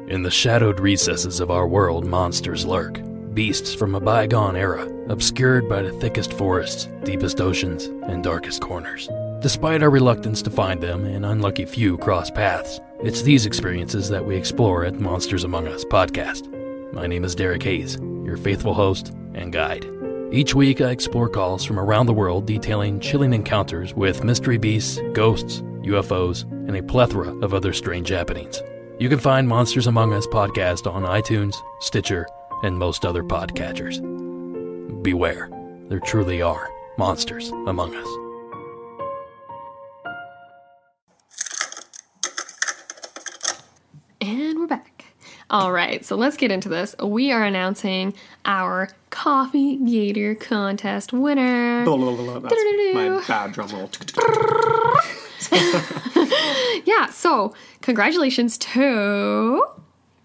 In 0.09 0.21
the 0.21 0.31
shadowed 0.31 0.79
recesses 0.79 1.39
of 1.39 1.51
our 1.51 1.67
world, 1.67 2.05
monsters 2.05 2.65
lurk. 2.65 3.01
beasts 3.33 3.73
from 3.73 3.95
a 3.95 3.99
bygone 3.99 4.55
era, 4.55 4.87
obscured 5.09 5.67
by 5.67 5.81
the 5.81 5.91
thickest 5.93 6.33
forests, 6.33 6.87
deepest 7.03 7.41
oceans, 7.41 7.85
and 7.85 8.23
darkest 8.23 8.61
corners. 8.61 9.09
Despite 9.41 9.83
our 9.83 9.89
reluctance 9.89 10.41
to 10.43 10.49
find 10.49 10.81
them 10.81 11.05
an 11.05 11.25
unlucky 11.25 11.65
few 11.65 11.97
cross 11.97 12.29
paths, 12.29 12.79
it's 13.03 13.21
these 13.21 13.45
experiences 13.45 14.07
that 14.07 14.25
we 14.25 14.33
explore 14.33 14.85
at 14.85 14.97
Monsters 14.97 15.43
Among 15.43 15.67
Us 15.67 15.83
podcast. 15.83 16.47
My 16.93 17.05
name 17.05 17.25
is 17.25 17.35
Derek 17.35 17.61
Hayes, 17.63 17.97
your 18.23 18.37
faithful 18.37 18.73
host 18.73 19.09
and 19.33 19.51
guide. 19.51 19.85
Each 20.31 20.55
week, 20.55 20.79
I 20.79 20.91
explore 20.91 21.27
calls 21.27 21.65
from 21.65 21.77
around 21.77 22.05
the 22.05 22.13
world 22.13 22.45
detailing 22.45 23.01
chilling 23.01 23.33
encounters 23.33 23.93
with 23.93 24.23
mystery 24.23 24.57
beasts, 24.57 25.01
ghosts, 25.11 25.61
UFOs, 25.81 26.43
and 26.67 26.77
a 26.77 26.83
plethora 26.83 27.37
of 27.39 27.53
other 27.53 27.73
strange 27.73 28.07
happenings. 28.07 28.63
You 28.99 29.09
can 29.09 29.19
find 29.19 29.49
Monsters 29.49 29.87
Among 29.87 30.13
Us 30.13 30.25
podcast 30.27 30.89
on 30.89 31.03
iTunes, 31.03 31.55
Stitcher, 31.81 32.25
and 32.63 32.77
most 32.77 33.05
other 33.05 33.21
podcatchers. 33.21 34.01
Beware, 35.03 35.49
there 35.89 35.99
truly 35.99 36.41
are 36.41 36.69
monsters 36.97 37.49
among 37.67 37.93
us. 37.95 38.22
All 45.53 45.71
right, 45.71 46.03
so 46.03 46.15
let's 46.15 46.35
get 46.35 46.49
into 46.49 46.67
this. 46.67 46.95
We 46.97 47.31
are 47.31 47.43
announcing 47.43 48.15
our 48.43 48.89
Coffee 49.11 49.77
Gator 49.77 50.33
contest 50.33 51.13
winner. 51.13 51.85
Blah, 51.85 51.95
blah, 51.95 52.15
blah, 52.15 52.39
blah. 52.39 52.49
That's 52.49 52.95
my 52.95 53.23
bad 53.27 53.51
drum 53.51 53.69
roll. 53.69 53.89
Yeah, 56.85 57.11
so 57.11 57.53
congratulations 57.81 58.57
to 58.57 59.63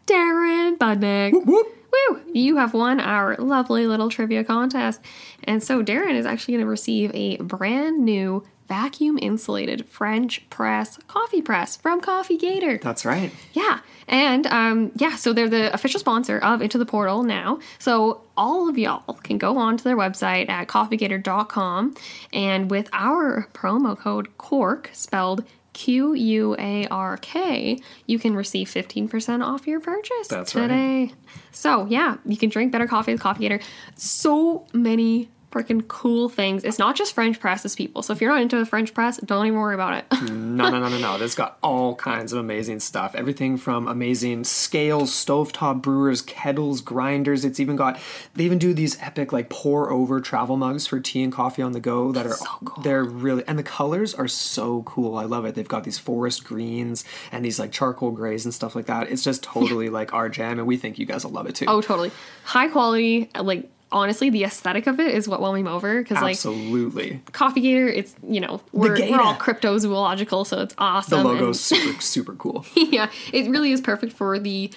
Darren 0.07 0.79
Budnick. 0.79 1.33
Whoop. 1.45 1.67
Woo! 1.93 2.21
You 2.33 2.57
have 2.57 2.73
won 2.73 2.99
our 2.99 3.37
lovely 3.37 3.87
little 3.87 4.09
trivia 4.09 4.45
contest. 4.45 5.01
And 5.45 5.63
so 5.63 5.83
Darren 5.83 6.15
is 6.15 6.25
actually 6.25 6.55
going 6.55 6.65
to 6.65 6.71
receive 6.71 7.11
a 7.15 7.37
brand 7.39 8.05
new 8.05 8.45
vacuum 8.69 9.19
insulated 9.21 9.87
French 9.89 10.49
press 10.51 10.99
coffee 11.09 11.43
press 11.43 11.77
from 11.77 12.01
Coffee 12.01 12.37
Gator. 12.37 12.79
That's 12.79 13.05
right. 13.05 13.33
Yeah. 13.53 13.81
And 14.07 14.47
um, 14.47 14.93
yeah, 14.97 15.17
so 15.17 15.33
they're 15.33 15.49
the 15.49 15.73
official 15.75 16.01
sponsor 16.01 16.39
of 16.39 16.63
Into 16.63 16.79
the 16.79 16.87
Portal 16.87 17.23
now. 17.23 17.59
So 17.79 18.23
all 18.37 18.69
of 18.69 18.79
y'all 18.79 19.15
can 19.23 19.39
go 19.39 19.57
on 19.59 19.77
to 19.77 19.85
their 19.85 19.97
website 19.97 20.49
at 20.49 20.69
coffeegator.com 20.69 21.95
and 22.33 22.71
with 22.71 22.89
our 22.93 23.49
promo 23.53 23.99
code 23.99 24.37
QUARK, 24.39 24.95
spelled 24.95 25.45
Q 25.75 26.15
U 26.15 26.57
A 26.59 26.87
R 26.89 27.19
K, 27.19 27.79
you 28.07 28.19
can 28.19 28.35
receive 28.35 28.69
15% 28.69 29.45
off 29.45 29.67
your 29.67 29.79
purchase 29.79 30.27
That's 30.27 30.55
right. 30.55 30.63
today. 30.63 31.13
So 31.53 31.87
yeah, 31.87 32.17
you 32.25 32.37
can 32.37 32.49
drink 32.49 32.73
better 32.73 32.89
coffee 32.89 33.13
with 33.13 33.21
Coffee 33.21 33.41
Gator. 33.41 33.61
So 33.95 34.67
many 34.73 35.29
freaking 35.51 35.87
cool 35.89 36.29
things. 36.29 36.65
It's 36.65 36.79
not 36.79 36.97
just 36.97 37.15
French 37.15 37.41
presses, 37.41 37.75
people. 37.75 38.03
So 38.03 38.13
if 38.13 38.21
you're 38.21 38.31
not 38.31 38.43
into 38.43 38.59
a 38.59 38.67
French 38.67 38.93
press, 38.93 39.17
don't 39.19 39.47
even 39.47 39.59
worry 39.59 39.75
about 39.75 39.95
it. 39.95 40.05
No, 40.59 40.71
no, 40.71 40.81
no, 40.81 40.89
no, 40.89 40.99
no. 40.99 41.25
It's 41.25 41.37
got 41.37 41.57
all 41.63 41.95
kinds 41.95 42.33
of 42.33 42.41
amazing 42.41 42.81
stuff. 42.81 43.15
Everything 43.15 43.57
from 43.57 43.87
amazing 43.87 44.43
scales, 44.43 45.13
stovetop 45.13 45.83
brewers, 45.83 46.21
kettles, 46.21 46.81
grinders. 46.81 47.45
It's 47.45 47.61
even 47.61 47.77
got, 47.77 48.01
they 48.35 48.43
even 48.43 48.59
do 48.59 48.75
these 48.75 49.01
epic, 49.01 49.33
like, 49.33 49.49
pour 49.51 49.91
over 49.93 50.21
travel 50.21 50.57
mugs 50.57 50.89
for 50.89 50.99
tea 50.99 51.23
and 51.23 51.33
coffee 51.33 51.63
on 51.63 51.73
the 51.73 51.81
go 51.81 52.11
that 52.11 52.27
are, 52.27 52.37
they're 52.83 53.05
really, 53.05 53.45
and 53.47 53.57
the 53.57 53.63
colors 53.63 54.15
are 54.15 54.27
so 54.27 54.83
cool. 54.83 55.17
I 55.17 55.25
love 55.27 55.45
it. 55.45 55.55
They've 55.55 55.69
got 55.69 55.85
these 55.85 55.99
forest 55.99 56.43
greens 56.43 57.05
and 57.31 57.45
these, 57.45 57.61
like, 57.61 57.71
charcoal 57.71 58.11
grays 58.11 58.45
and 58.45 58.53
stuff 58.53 58.75
like 58.75 58.87
that. 58.87 59.09
It's 59.11 59.23
just 59.23 59.45
totally, 59.45 59.89
like, 59.91 60.13
our 60.13 60.29
jam, 60.29 60.59
and 60.59 60.67
we 60.67 60.77
think 60.77 60.99
you 60.99 61.07
guys 61.07 61.25
will 61.25 61.33
love 61.33 61.47
it 61.47 61.55
too. 61.55 61.67
Oh, 61.69 61.81
totally. 61.81 62.11
High 62.43 62.69
quality, 62.69 63.31
like 63.39 63.71
honestly, 63.91 64.31
the 64.31 64.45
aesthetic 64.45 64.87
of 64.87 65.01
it 65.01 65.15
is 65.15 65.29
what 65.29 65.41
won 65.41 65.63
me 65.63 65.69
over 65.69 66.03
because 66.03 66.21
like 66.23 66.33
Absolutely. 66.35 67.21
Coffee 67.33 67.61
Gator, 67.61 67.89
it's 67.89 68.15
you 68.27 68.41
know 68.41 68.61
we're, 68.73 68.95
we're 69.11 69.21
all 69.21 69.35
cryptozoological, 69.35 70.47
so 70.47 70.63
it's 70.63 70.75
The 70.75 70.81
awesome. 70.83 71.27
and- 71.27 71.29
logo's 71.41 71.61
super, 71.61 72.01
super 72.01 72.35
cool. 72.35 72.65
yeah, 72.75 73.11
it 73.33 73.51
really 73.51 73.73
is 73.73 73.81
perfect 73.81 74.13
for 74.13 74.39
the 74.39 74.71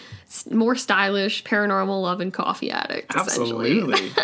more 0.52 0.76
stylish 0.76 1.44
paranormal 1.44 2.02
love 2.02 2.22
and 2.22 2.34
coffee 2.34 2.72
addict. 2.72 3.16
Absolutely. 3.16 4.12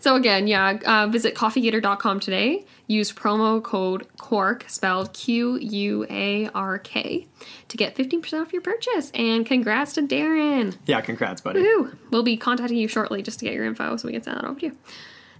So 0.00 0.16
again, 0.16 0.46
yeah, 0.46 0.78
uh, 0.86 1.08
visit 1.08 1.34
coffeegator.com 1.34 2.20
today. 2.20 2.64
Use 2.86 3.12
promo 3.12 3.62
code 3.62 4.06
QUARK, 4.16 4.68
spelled 4.70 5.12
Q 5.12 5.58
U 5.58 6.06
A 6.08 6.48
R 6.54 6.78
K, 6.78 7.26
to 7.68 7.76
get 7.76 7.94
15% 7.96 8.40
off 8.40 8.50
your 8.52 8.62
purchase. 8.62 9.10
And 9.14 9.44
congrats 9.44 9.92
to 9.94 10.02
Darren. 10.02 10.76
yeah, 10.86 11.02
congrats, 11.02 11.42
buddy. 11.42 11.60
Woo! 11.60 11.92
We'll 12.10 12.22
be 12.22 12.38
contacting 12.38 12.78
you 12.78 12.88
shortly 12.88 13.22
just 13.22 13.40
to 13.40 13.44
get 13.44 13.52
your 13.52 13.66
info 13.66 13.96
so 13.98 14.08
we 14.08 14.12
can 14.14 14.22
send 14.22 14.38
that 14.38 14.44
over 14.44 14.58
to 14.60 14.66
you. 14.66 14.76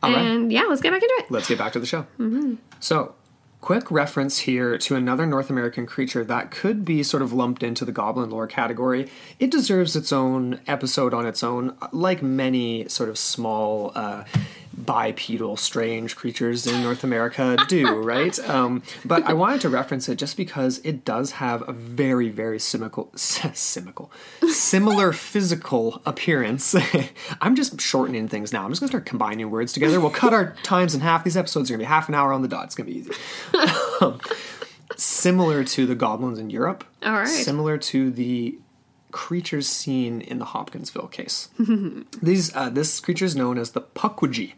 All 0.03 0.12
right. 0.12 0.18
and 0.26 0.53
yeah, 0.53 0.64
let's 0.64 0.82
get 0.82 0.93
back 0.93 1.03
into 1.03 1.14
it. 1.20 1.30
let's 1.30 1.49
get 1.49 1.57
back 1.59 1.72
to 1.72 1.80
the 1.80 1.86
show. 1.86 2.07
So, 2.80 3.14
quick 3.61 3.91
reference 3.91 4.39
here 4.39 4.79
to 4.79 4.97
another 4.97 5.27
North 5.27 5.51
American 5.51 5.87
creature 5.87 6.25
that 6.25 6.51
could 6.51 6.85
be 6.85 7.03
sort 7.03 7.23
of 7.23 7.33
lumped 7.33 7.63
into 7.63 7.85
the 7.85 7.93
goblin 7.93 8.31
lore 8.31 8.47
category. 8.47 9.11
It 9.39 9.51
deserves 9.51 9.95
its 9.97 10.13
own 10.13 10.61
episode 10.67 11.13
on 11.13 11.27
its 11.27 11.43
own, 11.43 11.77
like 11.93 12.23
many 12.23 12.89
sort 12.89 13.09
of 13.09 13.19
small. 13.19 13.93
Uh, 13.95 14.25
bipedal 14.77 15.57
strange 15.57 16.16
creatures 16.16 16.66
in 16.66 16.83
North 16.83 17.05
America 17.05 17.57
do, 17.68 17.87
right? 18.03 18.39
Um, 18.49 18.83
but 19.05 19.25
I 19.25 19.33
wanted 19.33 19.61
to 19.62 19.68
reference 19.68 20.09
it 20.09 20.16
just 20.16 20.37
because 20.37 20.79
it 20.79 21.05
does 21.05 21.33
have 21.33 21.68
a 21.68 21.73
very, 21.73 22.29
very 22.29 22.59
simical, 22.59 23.11
simical, 23.12 24.11
similar 24.51 25.12
physical 25.31 26.01
appearance. 26.07 26.75
I'm 27.41 27.57
just 27.57 27.81
shortening 27.81 28.29
things 28.29 28.53
now. 28.53 28.64
I'm 28.64 28.71
just 28.71 28.81
gonna 28.81 28.89
start 28.89 29.07
combining 29.07 29.51
words 29.51 29.73
together. 29.73 30.01
We'll 30.01 30.11
cut 30.11 30.33
our 30.33 30.55
times 30.62 30.95
in 30.95 31.01
half. 31.01 31.25
These 31.25 31.37
episodes 31.37 31.71
are 31.71 31.75
gonna 31.75 31.83
be 31.83 31.89
half 31.89 32.09
an 32.09 32.14
hour 32.14 32.33
on 32.33 32.43
the 32.43 32.49
dot. 32.49 32.66
It's 32.66 32.75
gonna 32.75 32.91
be 32.91 32.99
easy. 32.99 33.12
Um, 34.01 34.21
similar 34.97 35.64
to 35.64 35.87
the 35.87 35.95
goblins 35.95 36.39
in 36.39 36.51
Europe. 36.51 36.85
All 37.03 37.12
right. 37.12 37.29
Similar 37.29 37.79
to 37.79 38.11
the 38.11 38.59
creatures 39.12 39.66
seen 39.66 40.21
in 40.21 40.39
the 40.39 40.45
Hopkinsville 40.47 41.09
case. 41.09 41.49
These 42.23 42.55
uh, 42.55 42.71
this 42.71 43.01
creature 43.01 43.25
is 43.25 43.35
known 43.35 43.59
as 43.59 43.73
the 43.73 43.81
Pukwudgie. 43.81 44.53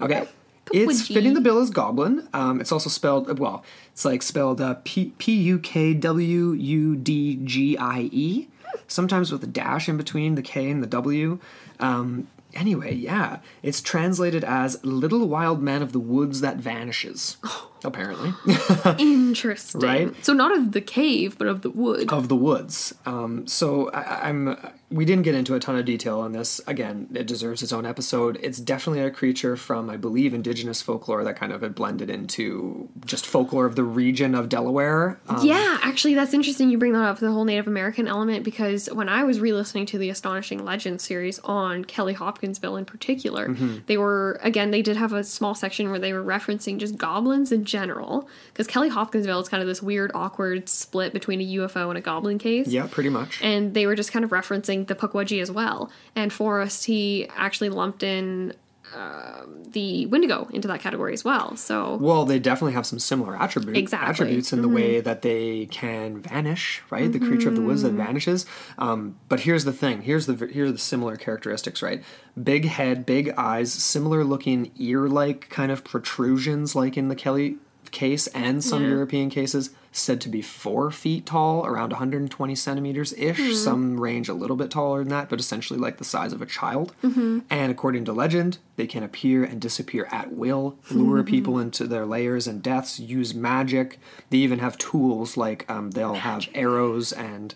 Okay. 0.00 0.28
It's 0.72 1.06
fitting 1.06 1.34
the 1.34 1.40
bill 1.40 1.58
as 1.58 1.70
goblin. 1.70 2.26
Um, 2.32 2.60
it's 2.60 2.72
also 2.72 2.88
spelled 2.88 3.38
well. 3.38 3.64
It's 3.92 4.04
like 4.04 4.22
spelled 4.22 4.60
uh, 4.60 4.76
P 4.84 5.12
P 5.18 5.34
U 5.34 5.58
K 5.58 5.94
W 5.94 6.52
U 6.52 6.96
D 6.96 7.38
G 7.44 7.76
I 7.76 8.08
E. 8.12 8.48
Sometimes 8.88 9.30
with 9.30 9.44
a 9.44 9.46
dash 9.46 9.88
in 9.88 9.96
between 9.96 10.34
the 10.34 10.42
K 10.42 10.70
and 10.70 10.82
the 10.82 10.86
W. 10.86 11.38
Um, 11.80 12.28
anyway, 12.54 12.94
yeah, 12.94 13.38
it's 13.62 13.80
translated 13.80 14.42
as 14.42 14.82
"little 14.84 15.28
wild 15.28 15.62
man 15.62 15.82
of 15.82 15.92
the 15.92 16.00
woods 16.00 16.40
that 16.40 16.56
vanishes." 16.56 17.36
Apparently. 17.84 18.32
Interesting. 18.98 19.80
Right? 19.80 20.24
So 20.24 20.32
not 20.32 20.56
of 20.56 20.72
the 20.72 20.80
cave, 20.80 21.36
but 21.38 21.46
of 21.46 21.62
the 21.62 21.70
wood. 21.70 22.12
of 22.12 22.28
the 22.28 22.36
woods. 22.36 22.94
Um, 23.06 23.46
so 23.46 23.90
I, 23.90 24.28
I'm. 24.28 24.56
We 24.90 25.04
didn't 25.04 25.24
get 25.24 25.34
into 25.34 25.54
a 25.56 25.58
ton 25.60 25.74
of 25.76 25.84
detail 25.84 26.20
on 26.20 26.30
this. 26.32 26.60
Again, 26.68 27.08
it 27.14 27.26
deserves 27.26 27.64
its 27.64 27.72
own 27.72 27.84
episode. 27.84 28.38
It's 28.40 28.58
definitely 28.60 29.02
a 29.02 29.10
creature 29.10 29.56
from, 29.56 29.90
I 29.90 29.96
believe, 29.96 30.32
indigenous 30.34 30.82
folklore 30.82 31.24
that 31.24 31.34
kind 31.34 31.52
of 31.52 31.62
had 31.62 31.74
blended 31.74 32.10
into 32.10 32.88
just 33.04 33.26
folklore 33.26 33.66
of 33.66 33.74
the 33.74 33.82
region 33.82 34.36
of 34.36 34.48
Delaware. 34.48 35.18
Um, 35.28 35.44
yeah, 35.44 35.78
actually, 35.82 36.14
that's 36.14 36.32
interesting 36.32 36.70
you 36.70 36.78
bring 36.78 36.92
that 36.92 37.02
up, 37.02 37.18
the 37.18 37.32
whole 37.32 37.44
Native 37.44 37.66
American 37.66 38.06
element, 38.06 38.44
because 38.44 38.86
when 38.92 39.08
I 39.08 39.24
was 39.24 39.40
re 39.40 39.52
listening 39.52 39.86
to 39.86 39.98
the 39.98 40.10
Astonishing 40.10 40.64
Legends 40.64 41.02
series 41.02 41.40
on 41.40 41.84
Kelly 41.84 42.12
Hopkinsville 42.12 42.76
in 42.76 42.84
particular, 42.84 43.48
Mm-hmm. 43.48 43.78
they 43.86 43.96
were, 43.96 44.38
again, 44.42 44.70
they 44.70 44.82
did 44.82 44.96
have 44.96 45.12
a 45.12 45.24
small 45.24 45.54
section 45.56 45.90
where 45.90 45.98
they 45.98 46.12
were 46.12 46.22
referencing 46.22 46.78
just 46.78 46.96
goblins 46.96 47.50
in 47.50 47.64
general, 47.78 48.28
because 48.52 48.66
Kelly 48.68 48.88
Hopkinsville 48.88 49.40
is 49.40 49.48
kind 49.48 49.60
of 49.62 49.66
this 49.66 49.82
weird, 49.82 50.10
awkward 50.14 50.68
split 50.68 51.12
between 51.12 51.40
a 51.40 51.44
UFO 51.58 51.88
and 51.88 51.98
a 51.98 52.00
goblin 52.00 52.38
case. 52.38 52.68
yeah, 52.68 52.86
pretty 52.90 53.10
much. 53.10 53.40
And 53.42 53.74
they 53.74 53.86
were 53.86 53.96
just 53.96 54.12
kind 54.12 54.24
of 54.24 54.30
referencing 54.30 54.86
the 54.86 54.94
Pukwudgie 54.94 55.42
as 55.42 55.50
well. 55.50 55.90
And 56.14 56.32
Forrest, 56.32 56.84
he 56.86 57.28
actually 57.36 57.70
lumped 57.70 58.02
in 58.02 58.54
um, 58.94 59.64
the 59.70 60.06
Wendigo 60.06 60.46
into 60.52 60.68
that 60.68 60.78
category 60.80 61.12
as 61.14 61.24
well. 61.24 61.56
So 61.56 61.96
Well, 61.96 62.24
they 62.26 62.38
definitely 62.38 62.74
have 62.74 62.86
some 62.86 63.00
similar 63.00 63.34
attribute, 63.36 63.76
Exactly. 63.76 64.08
attributes 64.10 64.52
in 64.52 64.62
the 64.62 64.68
way 64.68 65.00
that 65.00 65.22
they 65.22 65.66
can 65.66 66.20
vanish, 66.20 66.80
right? 66.90 67.10
The 67.10 67.18
creature 67.18 67.48
of 67.48 67.56
the 67.56 67.62
woods 67.62 67.82
that 67.82 67.92
vanishes. 67.92 68.46
Um, 68.78 69.16
but 69.28 69.40
here's 69.40 69.64
the 69.64 69.72
thing: 69.72 70.02
here's 70.02 70.26
the 70.26 70.36
here's 70.46 70.70
the 70.70 70.78
similar 70.78 71.16
characteristics, 71.16 71.82
right? 71.82 72.04
Big 72.40 72.66
head, 72.66 73.04
big 73.04 73.30
eyes, 73.36 73.72
similar 73.72 74.22
looking 74.22 74.70
ear-like 74.76 75.48
kind 75.50 75.72
of 75.72 75.82
protrusions, 75.82 76.76
like 76.76 76.96
in 76.96 77.08
the 77.08 77.16
Kelly 77.16 77.56
case 77.94 78.26
and 78.28 78.62
some 78.62 78.82
Yeah. 78.82 78.90
European 78.90 79.30
cases. 79.30 79.70
Said 79.96 80.20
to 80.22 80.28
be 80.28 80.42
four 80.42 80.90
feet 80.90 81.24
tall, 81.24 81.64
around 81.64 81.92
120 81.92 82.54
centimeters 82.56 83.12
ish. 83.12 83.38
Mm-hmm. 83.38 83.54
Some 83.54 84.00
range 84.00 84.28
a 84.28 84.34
little 84.34 84.56
bit 84.56 84.70
taller 84.72 84.98
than 84.98 85.08
that, 85.10 85.28
but 85.30 85.38
essentially 85.38 85.78
like 85.78 85.98
the 85.98 86.04
size 86.04 86.32
of 86.32 86.42
a 86.42 86.46
child. 86.46 86.92
Mm-hmm. 87.04 87.38
And 87.48 87.70
according 87.70 88.04
to 88.06 88.12
legend, 88.12 88.58
they 88.74 88.88
can 88.88 89.04
appear 89.04 89.44
and 89.44 89.60
disappear 89.60 90.08
at 90.10 90.32
will, 90.32 90.76
lure 90.90 91.18
mm-hmm. 91.22 91.30
people 91.30 91.60
into 91.60 91.86
their 91.86 92.04
lairs 92.04 92.48
and 92.48 92.60
deaths, 92.60 92.98
use 92.98 93.34
magic. 93.34 94.00
They 94.30 94.38
even 94.38 94.58
have 94.58 94.76
tools 94.78 95.36
like 95.36 95.64
um, 95.70 95.92
they'll 95.92 96.14
have 96.14 96.48
arrows 96.54 97.12
and 97.12 97.54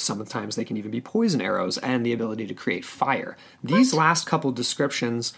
sometimes 0.00 0.56
they 0.56 0.64
can 0.64 0.76
even 0.76 0.90
be 0.90 1.00
poison 1.00 1.40
arrows 1.40 1.76
and 1.78 2.04
the 2.04 2.12
ability 2.12 2.46
to 2.46 2.54
create 2.54 2.84
fire. 2.84 3.36
These 3.62 3.92
last 3.92 4.26
couple 4.26 4.52
descriptions 4.52 5.34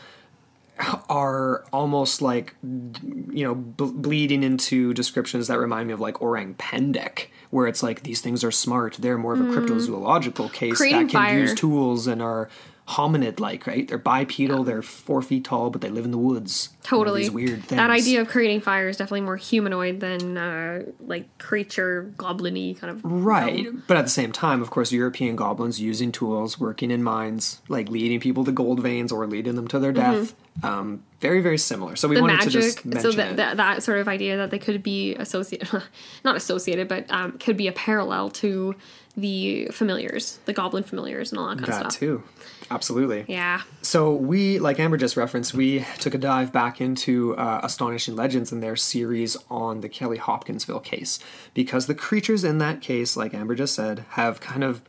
are 1.09 1.65
almost 1.73 2.23
like 2.23 2.55
you 2.63 3.45
know 3.45 3.55
b- 3.55 3.93
bleeding 3.95 4.43
into 4.43 4.93
descriptions 4.95 5.49
that 5.49 5.59
remind 5.59 5.87
me 5.89 5.93
of 5.93 6.01
like 6.01 6.21
orang 6.23 6.55
pendek 6.55 7.27
where 7.51 7.67
it's 7.67 7.83
like 7.83 8.03
these 8.03 8.21
things 8.21 8.43
are 8.45 8.51
smart 8.53 8.97
they're 9.01 9.19
more 9.19 9.35
of 9.35 9.41
a 9.41 9.45
cryptozoological 9.45 10.53
case 10.53 10.75
Mm. 10.75 10.77
Creating 10.77 11.07
that 11.07 11.11
can 11.11 11.21
fire. 11.21 11.39
use 11.39 11.55
tools 11.55 12.07
and 12.07 12.23
are 12.23 12.49
hominid 12.89 13.39
like 13.39 13.69
right 13.69 13.87
they're 13.87 13.99
bipedal 13.99 14.65
they're 14.65 14.83
four 14.83 15.23
feet 15.23 15.45
tall 15.45 15.71
but 15.71 15.81
they 15.81 15.89
live 15.91 16.05
in 16.05 16.11
the 16.11 16.19
woods 16.19 16.71
You 16.73 16.77
know, 16.77 16.99
Totally. 17.05 17.21
these 17.23 17.31
weird 17.31 17.63
things 17.65 17.79
That 17.79 17.91
idea 17.91 18.21
of 18.23 18.27
creating 18.29 18.63
fire 18.63 18.89
is 18.89 18.97
definitely 18.97 19.21
more 19.21 19.37
humanoid 19.37 20.01
than 20.01 20.37
uh, 20.37 20.83
like 21.01 21.39
creature 21.39 22.13
goblin-y 22.17 22.75
kind 22.81 22.91
of. 22.93 23.05
Right. 23.05 23.69
But 23.87 23.97
at 23.97 24.05
the 24.05 24.11
same 24.11 24.33
time, 24.33 24.61
of 24.61 24.71
course, 24.71 24.91
European 24.91 25.37
goblins 25.37 25.79
using 25.81 26.11
tools, 26.11 26.59
working 26.59 26.91
in 26.91 27.03
mines, 27.05 27.61
like 27.69 27.89
leading 27.91 28.19
people 28.19 28.45
to 28.47 28.51
gold 28.51 28.81
veins 28.83 29.13
or 29.13 29.25
leading 29.29 29.55
them 29.55 29.69
to 29.69 29.79
their 29.79 29.93
death. 29.93 30.35
Um, 30.63 31.03
very, 31.21 31.41
very 31.41 31.59
similar. 31.59 31.97
So 31.97 32.09
we. 32.09 32.17
The 32.17 32.23
wanted 32.23 32.41
to 32.43 32.51
just 32.51 32.85
magic, 32.85 32.85
mention 32.85 33.13
so 33.13 33.17
that, 33.17 33.37
that 33.37 33.57
that 33.57 33.83
sort 33.83 33.99
of 33.99 34.09
idea 34.09 34.37
that 34.37 34.51
they 34.51 34.59
could 34.59 34.83
be 34.83 35.15
associated, 35.17 35.83
not 36.25 36.37
associated, 36.37 36.89
but 36.89 37.11
um, 37.11 37.39
could 37.39 37.57
be 37.57 37.69
a 37.69 37.73
parallel 37.73 38.31
to 38.31 38.75
the 39.17 39.67
familiars, 39.73 40.39
the 40.45 40.53
goblin 40.53 40.85
familiars, 40.85 41.33
and 41.33 41.39
all 41.39 41.49
that 41.49 41.59
kind 41.59 41.73
that 41.73 41.87
of 41.87 41.93
stuff. 41.93 42.01
too. 42.01 42.23
Absolutely. 42.71 43.25
Yeah, 43.27 43.63
So 43.83 44.15
we, 44.15 44.61
like 44.61 44.79
Amber 44.79 44.97
just 44.97 45.17
referenced, 45.17 45.55
we 45.55 45.85
took 45.99 46.15
a 46.15 46.19
dive 46.19 46.53
back 46.53 46.81
into 46.81 47.37
uh, 47.37 47.61
Astonishing 47.65 48.15
Legends 48.15 48.53
and 48.53 48.63
their 48.63 48.77
series 48.77 49.37
on 49.51 49.81
the 49.81 49.89
Kelly 49.89 50.19
Hopkinsville 50.19 50.79
case 50.79 51.19
because 51.53 51.87
the 51.87 51.97
creatures 51.97 52.45
in 52.45 52.59
that 52.59 52.81
case, 52.81 53.17
like 53.17 53.35
Amber 53.35 53.57
just 53.57 53.75
said, 53.75 54.05
have 54.11 54.41
kind 54.41 54.63
of 54.63 54.83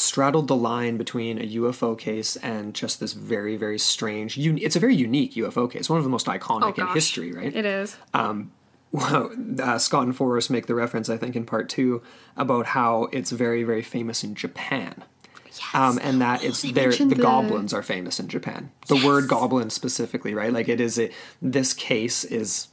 straddled 0.00 0.48
the 0.48 0.56
line 0.56 0.96
between 0.96 1.38
a 1.38 1.46
UFO 1.56 1.96
case 1.98 2.36
and 2.36 2.74
just 2.74 3.00
this 3.00 3.12
very, 3.12 3.56
very 3.56 3.78
strange. 3.78 4.38
Un- 4.38 4.58
it's 4.60 4.74
a 4.76 4.80
very 4.80 4.94
unique 4.96 5.34
UFO 5.34 5.70
case, 5.70 5.90
one 5.90 5.98
of 5.98 6.04
the 6.04 6.10
most 6.10 6.26
iconic 6.26 6.78
Oh, 6.78 6.82
in 6.88 6.94
history, 6.94 7.32
right? 7.32 7.54
it 7.54 7.64
is. 7.66 7.96
Um, 8.14 8.52
Well, 8.92 9.30
uh, 9.62 9.78
Scott 9.78 10.02
and 10.06 10.16
Forrest 10.16 10.50
make 10.50 10.66
the 10.66 10.74
reference, 10.74 11.08
I 11.08 11.16
think, 11.16 11.36
in 11.36 11.44
part 11.46 11.68
two 11.68 12.02
about 12.36 12.66
how 12.66 13.04
it's 13.12 13.30
very, 13.30 13.62
very 13.62 13.82
famous 13.82 14.24
in 14.24 14.34
Japan. 14.34 15.04
Um, 15.74 16.00
and 16.02 16.20
that 16.20 16.42
it's 16.42 16.62
there. 16.62 16.90
The, 16.90 17.04
the- 17.04 17.14
goblins 17.14 17.72
are 17.72 17.84
famous 17.84 18.18
in 18.18 18.26
Japan. 18.26 18.72
The 18.88 19.00
word 19.06 19.28
goblin 19.28 19.70
specifically, 19.70 20.34
right? 20.34 20.52
Like 20.52 20.68
it 20.68 20.80
is. 20.80 20.98
A, 20.98 21.08
this 21.40 21.72
case 21.72 22.24
is 22.24 22.66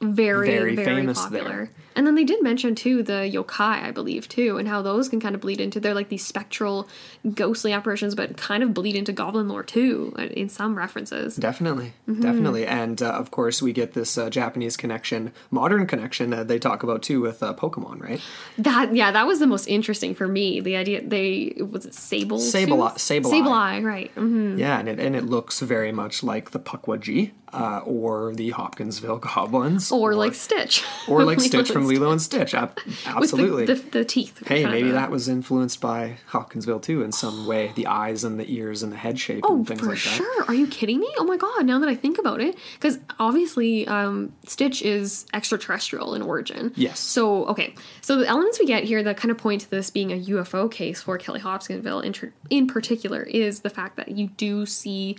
very 0.00 0.46
very 0.46 0.76
very, 0.76 0.84
famous 0.96 1.20
popular. 1.22 1.48
there. 1.48 1.70
And 1.96 2.06
then 2.06 2.14
they 2.14 2.24
did 2.24 2.42
mention 2.42 2.74
too 2.74 3.02
the 3.02 3.30
yokai, 3.32 3.82
I 3.84 3.90
believe 3.90 4.28
too, 4.28 4.58
and 4.58 4.66
how 4.68 4.82
those 4.82 5.08
can 5.08 5.20
kind 5.20 5.34
of 5.34 5.40
bleed 5.40 5.60
into 5.60 5.80
they're 5.80 5.94
like 5.94 6.08
these 6.08 6.24
spectral, 6.26 6.88
ghostly 7.34 7.72
apparitions, 7.72 8.14
but 8.14 8.36
kind 8.36 8.62
of 8.62 8.74
bleed 8.74 8.96
into 8.96 9.12
goblin 9.12 9.48
lore 9.48 9.62
too 9.62 10.14
in 10.32 10.48
some 10.48 10.76
references. 10.76 11.36
definitely, 11.36 11.92
Mm-hmm. 12.08 12.20
definitely, 12.22 12.66
and 12.66 13.00
uh, 13.02 13.10
of 13.12 13.30
course 13.30 13.62
we 13.62 13.72
get 13.72 13.92
this 13.94 14.18
uh, 14.18 14.28
Japanese 14.30 14.76
connection, 14.76 15.32
modern 15.50 15.86
connection 15.86 16.30
that 16.30 16.48
they 16.48 16.58
talk 16.58 16.82
about 16.82 17.02
too 17.02 17.20
with 17.20 17.42
uh, 17.42 17.54
Pokemon, 17.54 18.00
right? 18.00 18.20
That 18.58 18.94
yeah, 18.94 19.10
that 19.12 19.26
was 19.26 19.38
the 19.38 19.46
most 19.46 19.66
interesting 19.66 20.14
for 20.14 20.26
me. 20.28 20.60
The 20.60 20.76
idea 20.76 21.00
they 21.06 21.54
was 21.70 21.86
it 21.86 21.94
Sable 21.94 22.38
Sableye- 22.38 22.92
tooth? 22.94 23.24
Sableye. 23.32 23.84
Right? 23.84 24.10
hmm 24.12 24.58
Yeah, 24.58 24.78
and 24.78 24.88
it 24.88 24.98
and 25.00 25.14
it 25.16 25.24
looks 25.24 25.60
very 25.60 25.92
much 25.92 26.22
like 26.22 26.50
the 26.50 26.58
Pukwudgie 26.60 27.30
uh, 27.52 27.78
or 27.84 28.34
the 28.34 28.50
Hopkinsville 28.50 29.18
goblins, 29.34 29.92
Or, 29.92 30.14
like 30.14 30.34
Stitch, 30.34 30.82
or 31.08 31.24
like 31.24 31.40
Stitch 31.48 31.70
and 31.70 31.83
from 31.86 31.94
Lilo 31.94 32.10
and 32.12 32.20
Stitch. 32.22 32.54
Ab- 32.54 32.76
with 32.84 33.04
the, 33.04 33.10
absolutely. 33.16 33.66
the, 33.66 33.74
the 33.74 34.04
teeth. 34.04 34.46
Hey, 34.46 34.64
maybe 34.66 34.88
of. 34.88 34.94
that 34.94 35.10
was 35.10 35.28
influenced 35.28 35.80
by 35.80 36.18
Hopkinsville 36.26 36.80
too 36.80 37.02
in 37.02 37.12
some 37.12 37.46
way. 37.46 37.72
The 37.74 37.86
eyes 37.86 38.24
and 38.24 38.38
the 38.38 38.50
ears 38.52 38.82
and 38.82 38.92
the 38.92 38.96
head 38.96 39.18
shape 39.18 39.44
Oh, 39.46 39.56
and 39.56 39.66
things 39.66 39.80
for 39.80 39.86
like 39.86 39.94
that. 40.02 40.16
sure. 40.16 40.44
Are 40.46 40.54
you 40.54 40.66
kidding 40.66 41.00
me? 41.00 41.08
Oh 41.18 41.24
my 41.24 41.36
god! 41.36 41.66
Now 41.66 41.78
that 41.78 41.88
I 41.88 41.94
think 41.94 42.18
about 42.18 42.40
it, 42.40 42.56
because 42.74 42.98
obviously, 43.18 43.86
um, 43.86 44.32
Stitch 44.46 44.82
is 44.82 45.26
extraterrestrial 45.32 46.14
in 46.14 46.22
origin. 46.22 46.72
Yes. 46.76 47.00
So 47.00 47.46
okay, 47.46 47.74
so 48.00 48.16
the 48.16 48.26
elements 48.26 48.58
we 48.58 48.66
get 48.66 48.84
here 48.84 49.02
that 49.02 49.16
kind 49.16 49.30
of 49.30 49.38
point 49.38 49.62
to 49.62 49.70
this 49.70 49.90
being 49.90 50.12
a 50.12 50.20
UFO 50.20 50.70
case 50.70 51.02
for 51.02 51.18
Kelly 51.18 51.40
Hopkinsville 51.40 52.00
in, 52.00 52.12
tr- 52.12 52.26
in 52.50 52.66
particular 52.66 53.22
is 53.22 53.60
the 53.60 53.70
fact 53.70 53.96
that 53.96 54.10
you 54.10 54.28
do 54.36 54.66
see 54.66 55.16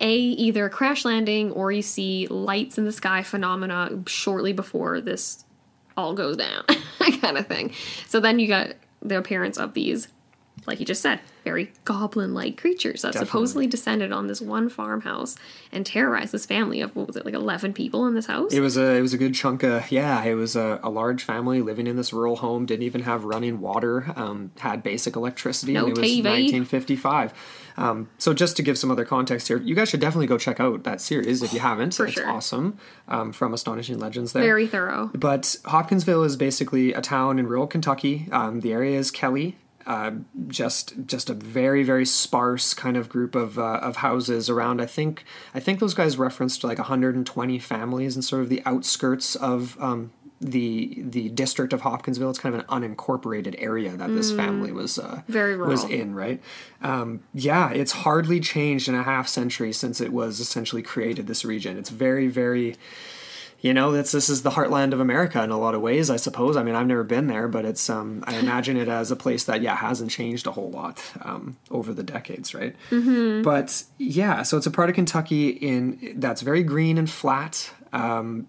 a 0.00 0.14
either 0.14 0.64
a 0.66 0.70
crash 0.70 1.04
landing 1.04 1.52
or 1.52 1.70
you 1.70 1.82
see 1.82 2.26
lights 2.28 2.78
in 2.78 2.84
the 2.86 2.92
sky 2.92 3.22
phenomena 3.22 3.90
shortly 4.06 4.52
before 4.52 5.00
this 5.00 5.44
all 5.96 6.14
goes 6.14 6.36
down, 6.36 6.64
kind 7.20 7.38
of 7.38 7.46
thing. 7.46 7.72
So 8.06 8.20
then 8.20 8.38
you 8.38 8.48
got 8.48 8.74
the 9.02 9.16
appearance 9.16 9.58
of 9.58 9.74
these, 9.74 10.08
like 10.66 10.80
you 10.80 10.86
just 10.86 11.02
said, 11.02 11.20
very 11.44 11.72
goblin-like 11.84 12.58
creatures 12.58 13.02
that 13.02 13.12
Definitely. 13.12 13.26
supposedly 13.26 13.66
descended 13.66 14.12
on 14.12 14.26
this 14.26 14.40
one 14.40 14.68
farmhouse 14.68 15.36
and 15.72 15.86
terrorized 15.86 16.32
this 16.32 16.44
family 16.44 16.80
of 16.80 16.94
what 16.94 17.06
was 17.06 17.16
it, 17.16 17.24
like 17.24 17.34
eleven 17.34 17.72
people 17.72 18.06
in 18.06 18.14
this 18.14 18.26
house? 18.26 18.52
It 18.52 18.60
was 18.60 18.76
a 18.76 18.96
it 18.96 19.00
was 19.00 19.14
a 19.14 19.18
good 19.18 19.34
chunk 19.34 19.62
of 19.62 19.90
yeah. 19.90 20.22
It 20.24 20.34
was 20.34 20.56
a, 20.56 20.80
a 20.82 20.90
large 20.90 21.24
family 21.24 21.62
living 21.62 21.86
in 21.86 21.96
this 21.96 22.12
rural 22.12 22.36
home. 22.36 22.66
Didn't 22.66 22.82
even 22.82 23.02
have 23.02 23.24
running 23.24 23.60
water. 23.60 24.12
Um, 24.16 24.52
had 24.58 24.82
basic 24.82 25.16
electricity. 25.16 25.72
No 25.72 25.86
and 25.86 25.96
it 25.96 26.00
was 26.00 26.10
TV. 26.10 26.24
1955. 26.24 27.32
Um, 27.76 28.08
so 28.18 28.34
just 28.34 28.56
to 28.56 28.62
give 28.62 28.78
some 28.78 28.90
other 28.90 29.04
context 29.04 29.48
here, 29.48 29.58
you 29.58 29.74
guys 29.74 29.88
should 29.88 30.00
definitely 30.00 30.26
go 30.26 30.38
check 30.38 30.60
out 30.60 30.84
that 30.84 31.00
series 31.00 31.42
if 31.42 31.52
you 31.52 31.60
haven't. 31.60 31.94
For 31.94 32.06
it's 32.06 32.14
sure. 32.14 32.28
awesome. 32.28 32.78
Um, 33.08 33.32
from 33.32 33.54
Astonishing 33.54 33.98
Legends 33.98 34.32
there. 34.32 34.42
very 34.42 34.66
thorough. 34.66 35.10
But 35.14 35.56
Hopkinsville 35.64 36.22
is 36.24 36.36
basically 36.36 36.92
a 36.92 37.00
town 37.00 37.38
in 37.38 37.46
rural 37.46 37.66
Kentucky. 37.66 38.28
Um, 38.32 38.60
the 38.60 38.72
area 38.72 38.98
is 38.98 39.10
Kelly. 39.10 39.56
Uh, 39.86 40.12
just 40.46 40.94
just 41.06 41.30
a 41.30 41.34
very 41.34 41.82
very 41.82 42.04
sparse 42.04 42.74
kind 42.74 42.96
of 42.98 43.08
group 43.08 43.34
of 43.34 43.58
uh, 43.58 43.80
of 43.82 43.96
houses 43.96 44.50
around. 44.50 44.80
I 44.80 44.86
think 44.86 45.24
I 45.54 45.58
think 45.58 45.80
those 45.80 45.94
guys 45.94 46.18
referenced 46.18 46.62
like 46.62 46.78
120 46.78 47.58
families 47.58 48.14
in 48.14 48.22
sort 48.22 48.42
of 48.42 48.50
the 48.50 48.62
outskirts 48.66 49.36
of 49.36 49.80
um, 49.80 50.12
the 50.40 51.02
the 51.02 51.28
district 51.30 51.72
of 51.72 51.82
Hopkinsville. 51.82 52.30
It's 52.30 52.38
kind 52.38 52.54
of 52.54 52.60
an 52.60 52.66
unincorporated 52.66 53.56
area 53.58 53.90
that 53.96 54.08
this 54.08 54.32
family 54.32 54.72
was 54.72 54.98
uh, 54.98 55.22
Very 55.28 55.56
was 55.56 55.84
in. 55.84 56.14
Right? 56.14 56.42
Um, 56.82 57.22
yeah, 57.34 57.70
it's 57.70 57.92
hardly 57.92 58.40
changed 58.40 58.88
in 58.88 58.94
a 58.94 59.02
half 59.02 59.28
century 59.28 59.72
since 59.72 60.00
it 60.00 60.12
was 60.12 60.40
essentially 60.40 60.82
created. 60.82 61.26
This 61.26 61.44
region. 61.44 61.76
It's 61.76 61.90
very 61.90 62.28
very 62.28 62.76
you 63.60 63.74
know 63.74 63.92
that's 63.92 64.12
this 64.12 64.28
is 64.28 64.42
the 64.42 64.50
heartland 64.50 64.92
of 64.92 65.00
america 65.00 65.42
in 65.42 65.50
a 65.50 65.58
lot 65.58 65.74
of 65.74 65.80
ways 65.80 66.10
i 66.10 66.16
suppose 66.16 66.56
i 66.56 66.62
mean 66.62 66.74
i've 66.74 66.86
never 66.86 67.04
been 67.04 67.26
there 67.26 67.48
but 67.48 67.64
it's 67.64 67.90
um 67.90 68.24
i 68.26 68.36
imagine 68.36 68.76
it 68.76 68.88
as 68.88 69.10
a 69.10 69.16
place 69.16 69.44
that 69.44 69.60
yeah 69.60 69.76
hasn't 69.76 70.10
changed 70.10 70.46
a 70.46 70.50
whole 70.50 70.70
lot 70.70 71.02
um 71.22 71.56
over 71.70 71.92
the 71.92 72.02
decades 72.02 72.54
right 72.54 72.74
mm-hmm. 72.90 73.42
but 73.42 73.84
yeah 73.98 74.42
so 74.42 74.56
it's 74.56 74.66
a 74.66 74.70
part 74.70 74.88
of 74.88 74.94
kentucky 74.94 75.50
in 75.50 76.14
that's 76.16 76.40
very 76.40 76.62
green 76.62 76.96
and 76.98 77.10
flat 77.10 77.70
um 77.92 78.46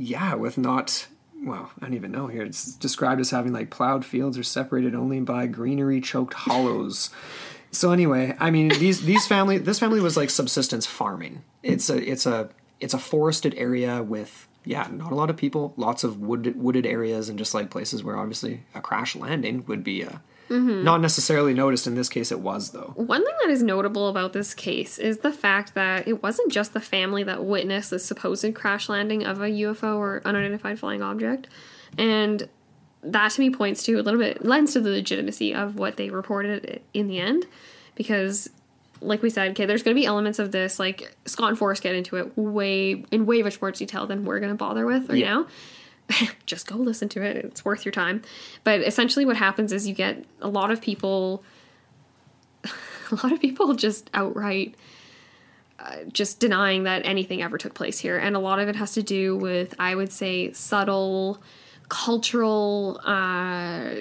yeah 0.00 0.34
with 0.34 0.56
not 0.56 1.06
well 1.44 1.70
i 1.80 1.84
don't 1.84 1.94
even 1.94 2.10
know 2.10 2.26
here. 2.26 2.42
It's 2.42 2.74
described 2.74 3.20
as 3.20 3.30
having 3.30 3.52
like 3.52 3.70
plowed 3.70 4.04
fields 4.04 4.38
are 4.38 4.42
separated 4.42 4.94
only 4.94 5.20
by 5.20 5.46
greenery 5.46 6.00
choked 6.00 6.34
hollows. 6.34 7.10
So 7.72 7.92
anyway, 7.92 8.36
I 8.40 8.50
mean 8.50 8.68
these 8.68 9.02
these 9.02 9.28
family 9.28 9.56
this 9.56 9.78
family 9.78 10.00
was 10.00 10.16
like 10.16 10.28
subsistence 10.28 10.86
farming. 10.86 11.44
It's 11.62 11.88
a 11.88 11.98
it's 11.98 12.26
a 12.26 12.50
it's 12.80 12.94
a 12.94 12.98
forested 12.98 13.54
area 13.56 14.02
with 14.02 14.48
yeah, 14.64 14.88
not 14.90 15.12
a 15.12 15.14
lot 15.14 15.30
of 15.30 15.36
people, 15.36 15.72
lots 15.76 16.04
of 16.04 16.20
wooded 16.20 16.60
wooded 16.60 16.84
areas 16.84 17.28
and 17.28 17.38
just 17.38 17.54
like 17.54 17.70
places 17.70 18.02
where 18.02 18.16
obviously 18.16 18.64
a 18.74 18.80
crash 18.80 19.14
landing 19.14 19.64
would 19.66 19.84
be 19.84 20.02
uh, 20.50 20.54
not 20.58 21.00
necessarily 21.00 21.54
noticed. 21.54 21.86
In 21.86 21.94
this 21.94 22.08
case, 22.08 22.32
it 22.32 22.40
was 22.40 22.70
though. 22.70 22.92
One 22.96 23.24
thing 23.24 23.34
that 23.42 23.50
is 23.50 23.62
notable 23.62 24.08
about 24.08 24.32
this 24.32 24.54
case 24.54 24.98
is 24.98 25.18
the 25.18 25.32
fact 25.32 25.74
that 25.74 26.08
it 26.08 26.22
wasn't 26.22 26.50
just 26.52 26.72
the 26.72 26.80
family 26.80 27.22
that 27.24 27.44
witnessed 27.44 27.90
the 27.90 27.98
supposed 27.98 28.54
crash 28.54 28.88
landing 28.88 29.24
of 29.24 29.40
a 29.40 29.46
UFO 29.48 29.96
or 29.96 30.22
unidentified 30.24 30.78
flying 30.78 31.02
object. 31.02 31.48
And 31.96 32.48
that 33.02 33.30
to 33.32 33.40
me 33.40 33.50
points 33.50 33.82
to 33.84 33.94
a 33.94 34.02
little 34.02 34.20
bit, 34.20 34.44
lends 34.44 34.72
to 34.74 34.80
the 34.80 34.90
legitimacy 34.90 35.54
of 35.54 35.76
what 35.76 35.96
they 35.96 36.10
reported 36.10 36.82
in 36.92 37.06
the 37.06 37.18
end. 37.18 37.46
Because, 37.94 38.50
like 39.00 39.22
we 39.22 39.30
said, 39.30 39.50
okay, 39.52 39.66
there's 39.66 39.82
going 39.82 39.94
to 39.94 40.00
be 40.00 40.06
elements 40.06 40.38
of 40.38 40.52
this, 40.52 40.78
like 40.78 41.14
Scott 41.26 41.50
and 41.50 41.58
Forrest 41.58 41.82
get 41.82 41.94
into 41.94 42.16
it 42.16 42.36
way, 42.36 43.04
in 43.10 43.24
way 43.26 43.42
much 43.42 43.60
more 43.60 43.70
detail 43.70 44.06
than 44.06 44.24
we're 44.24 44.40
going 44.40 44.52
to 44.52 44.56
bother 44.56 44.84
with 44.86 45.08
right 45.08 45.18
Yeah. 45.18 45.34
now. 45.34 45.46
just 46.46 46.66
go 46.66 46.76
listen 46.76 47.08
to 47.10 47.22
it. 47.22 47.36
It's 47.36 47.64
worth 47.64 47.84
your 47.84 47.92
time. 47.92 48.22
But 48.64 48.80
essentially, 48.80 49.24
what 49.24 49.36
happens 49.36 49.72
is 49.72 49.86
you 49.88 49.94
get 49.94 50.24
a 50.40 50.48
lot 50.48 50.70
of 50.70 50.80
people 50.80 51.42
a 52.64 53.14
lot 53.22 53.32
of 53.32 53.40
people 53.40 53.74
just 53.74 54.10
outright 54.14 54.74
uh, 55.78 55.96
just 56.12 56.40
denying 56.40 56.82
that 56.84 57.06
anything 57.06 57.42
ever 57.42 57.56
took 57.56 57.72
place 57.74 57.98
here 57.98 58.18
and 58.18 58.36
a 58.36 58.38
lot 58.38 58.58
of 58.58 58.68
it 58.68 58.76
has 58.76 58.92
to 58.92 59.02
do 59.02 59.34
with 59.36 59.74
i 59.78 59.94
would 59.94 60.12
say 60.12 60.52
subtle 60.52 61.42
cultural 61.88 63.00
uh, 63.04 63.94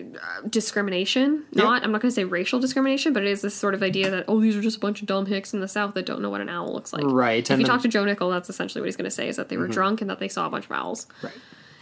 discrimination 0.50 1.44
not 1.54 1.84
i'm 1.84 1.92
not 1.92 2.02
going 2.02 2.10
to 2.12 2.16
say 2.16 2.24
racial 2.26 2.60
discrimination 2.60 3.14
but 3.14 3.24
it 3.24 3.30
is 3.30 3.42
this 3.42 3.56
sort 3.56 3.74
of 3.74 3.82
idea 3.82 4.12
that 4.12 4.26
oh 4.28 4.40
these 4.42 4.56
are 4.56 4.62
just 4.62 4.78
a 4.78 4.80
bunch 4.80 5.02
of 5.02 5.08
dumb 5.08 5.26
hicks 5.26 5.54
in 5.54 5.60
the 5.60 5.68
south 5.68 5.94
that 5.96 6.06
don't 6.06 6.22
know 6.22 6.30
what 6.30 6.42
an 6.42 6.50
owl 6.50 6.72
looks 6.74 6.92
like 6.94 7.04
Right, 7.06 7.44
if 7.44 7.50
and 7.50 7.62
you 7.62 7.66
then- 7.66 7.74
talk 7.76 7.82
to 7.84 7.88
joe 7.88 8.04
nickell 8.06 8.30
that's 8.30 8.50
essentially 8.50 8.82
what 8.82 8.86
he's 8.88 8.98
going 8.98 9.06
to 9.10 9.12
say 9.12 9.28
is 9.28 9.38
that 9.38 9.50
they 9.50 9.58
were 9.58 9.68
drunk 9.68 10.02
and 10.02 10.10
that 10.10 10.20
they 10.20 10.28
saw 10.28 10.46
a 10.46 10.50
bunch 10.50 10.66
of 10.66 10.72
owls 10.74 11.08
Right. 11.24 11.34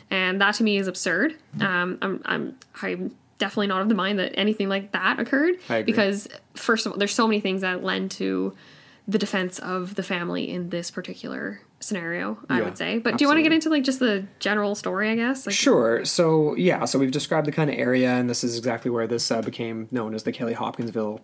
And 0.09 0.41
that 0.41 0.55
to 0.55 0.63
me 0.63 0.77
is 0.77 0.87
absurd. 0.87 1.35
Um, 1.59 1.97
I'm, 2.01 2.21
I'm, 2.25 2.57
I'm 2.81 3.15
definitely 3.39 3.67
not 3.67 3.81
of 3.81 3.89
the 3.89 3.95
mind 3.95 4.19
that 4.19 4.37
anything 4.37 4.69
like 4.69 4.91
that 4.93 5.19
occurred. 5.19 5.55
I 5.69 5.77
agree. 5.77 5.91
Because 5.91 6.27
first 6.55 6.85
of 6.85 6.91
all, 6.91 6.97
there's 6.97 7.13
so 7.13 7.27
many 7.27 7.39
things 7.39 7.61
that 7.61 7.83
lend 7.83 8.11
to 8.11 8.55
the 9.07 9.17
defense 9.17 9.59
of 9.59 9.95
the 9.95 10.03
family 10.03 10.49
in 10.49 10.69
this 10.69 10.91
particular 10.91 11.61
scenario. 11.79 12.37
I 12.49 12.59
Yeah, 12.59 12.65
would 12.65 12.77
say. 12.77 12.97
But 12.99 13.17
do 13.17 13.23
you 13.23 13.27
want 13.29 13.37
to 13.37 13.43
get 13.43 13.53
into 13.53 13.69
like 13.69 13.83
just 13.83 13.99
the 13.99 14.25
general 14.39 14.75
story? 14.75 15.09
I 15.09 15.15
guess. 15.15 15.45
Like, 15.45 15.55
Sure. 15.55 16.03
So 16.03 16.55
yeah, 16.55 16.85
so 16.85 16.99
we've 16.99 17.11
described 17.11 17.47
the 17.47 17.51
kind 17.51 17.69
of 17.69 17.77
area, 17.77 18.09
and 18.09 18.29
this 18.29 18.43
is 18.43 18.57
exactly 18.57 18.91
where 18.91 19.07
this 19.07 19.31
uh, 19.31 19.41
became 19.41 19.87
known 19.91 20.13
as 20.13 20.23
the 20.23 20.31
Kelly 20.31 20.53
Hopkinsville. 20.53 21.21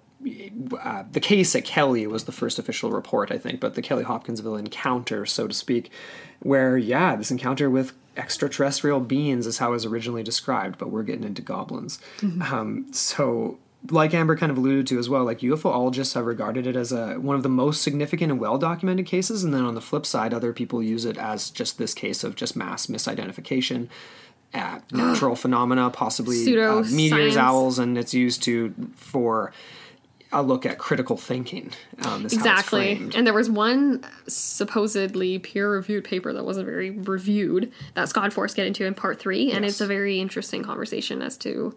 Uh, 0.81 1.03
the 1.11 1.19
case 1.19 1.55
at 1.55 1.65
Kelly 1.65 2.07
was 2.07 2.25
the 2.25 2.31
first 2.31 2.59
official 2.59 2.91
report, 2.91 3.31
I 3.31 3.37
think, 3.37 3.59
but 3.59 3.75
the 3.75 3.81
Kelly 3.81 4.03
Hopkinsville 4.03 4.55
encounter, 4.55 5.25
so 5.25 5.47
to 5.47 5.53
speak, 5.53 5.91
where 6.39 6.77
yeah, 6.77 7.15
this 7.15 7.31
encounter 7.31 7.69
with 7.69 7.93
extraterrestrial 8.15 8.99
beings 8.99 9.47
is 9.47 9.57
how 9.57 9.69
it 9.69 9.71
was 9.71 9.85
originally 9.85 10.23
described, 10.23 10.77
but 10.77 10.89
we're 10.89 11.03
getting 11.03 11.23
into 11.23 11.41
goblins. 11.41 11.99
Um, 12.41 12.87
so. 12.91 13.59
Like 13.89 14.13
Amber 14.13 14.37
kind 14.37 14.49
of 14.49 14.57
alluded 14.57 14.87
to 14.87 14.97
as 14.97 15.09
well, 15.09 15.25
like 15.25 15.39
UFOologists 15.39 16.13
have 16.13 16.25
regarded 16.25 16.65
it 16.65 16.77
as 16.77 16.93
a 16.93 17.15
one 17.15 17.35
of 17.35 17.43
the 17.43 17.49
most 17.49 17.81
significant 17.81 18.31
and 18.31 18.39
well 18.39 18.57
documented 18.57 19.05
cases, 19.05 19.43
and 19.43 19.53
then 19.53 19.65
on 19.65 19.75
the 19.75 19.81
flip 19.81 20.05
side, 20.05 20.33
other 20.33 20.53
people 20.53 20.81
use 20.81 21.03
it 21.03 21.17
as 21.17 21.49
just 21.49 21.77
this 21.77 21.93
case 21.93 22.23
of 22.23 22.35
just 22.37 22.55
mass 22.55 22.87
misidentification 22.87 23.89
natural 24.91 25.35
phenomena, 25.43 25.89
possibly 25.89 26.57
uh, 26.59 26.81
meteors, 26.91 27.37
owls, 27.37 27.79
and 27.79 27.97
it's 27.97 28.13
used 28.13 28.43
to 28.43 28.73
for 28.95 29.51
a 30.34 30.41
look 30.41 30.65
at 30.65 30.77
critical 30.77 31.18
thinking. 31.18 31.72
Um, 32.03 32.03
is 32.03 32.07
how 32.07 32.23
it's 32.26 32.34
Exactly. 32.34 33.10
And 33.15 33.26
there 33.26 33.34
was 33.34 33.49
one 33.49 34.03
supposedly 34.27 35.39
peer 35.39 35.72
reviewed 35.72 36.03
paper 36.03 36.34
that 36.34 36.43
wasn't 36.45 36.65
very 36.65 36.91
reviewed 36.91 37.72
that 37.93 38.10
Scott 38.10 38.34
Forrest 38.34 38.55
get 38.55 38.68
into 38.68 38.85
in 38.85 38.93
part 38.93 39.19
three. 39.19 39.51
And 39.51 39.64
Yes. 39.64 39.73
it's 39.73 39.81
a 39.81 39.88
very 39.88 40.19
interesting 40.19 40.64
conversation 40.64 41.22
as 41.22 41.38
to 41.38 41.76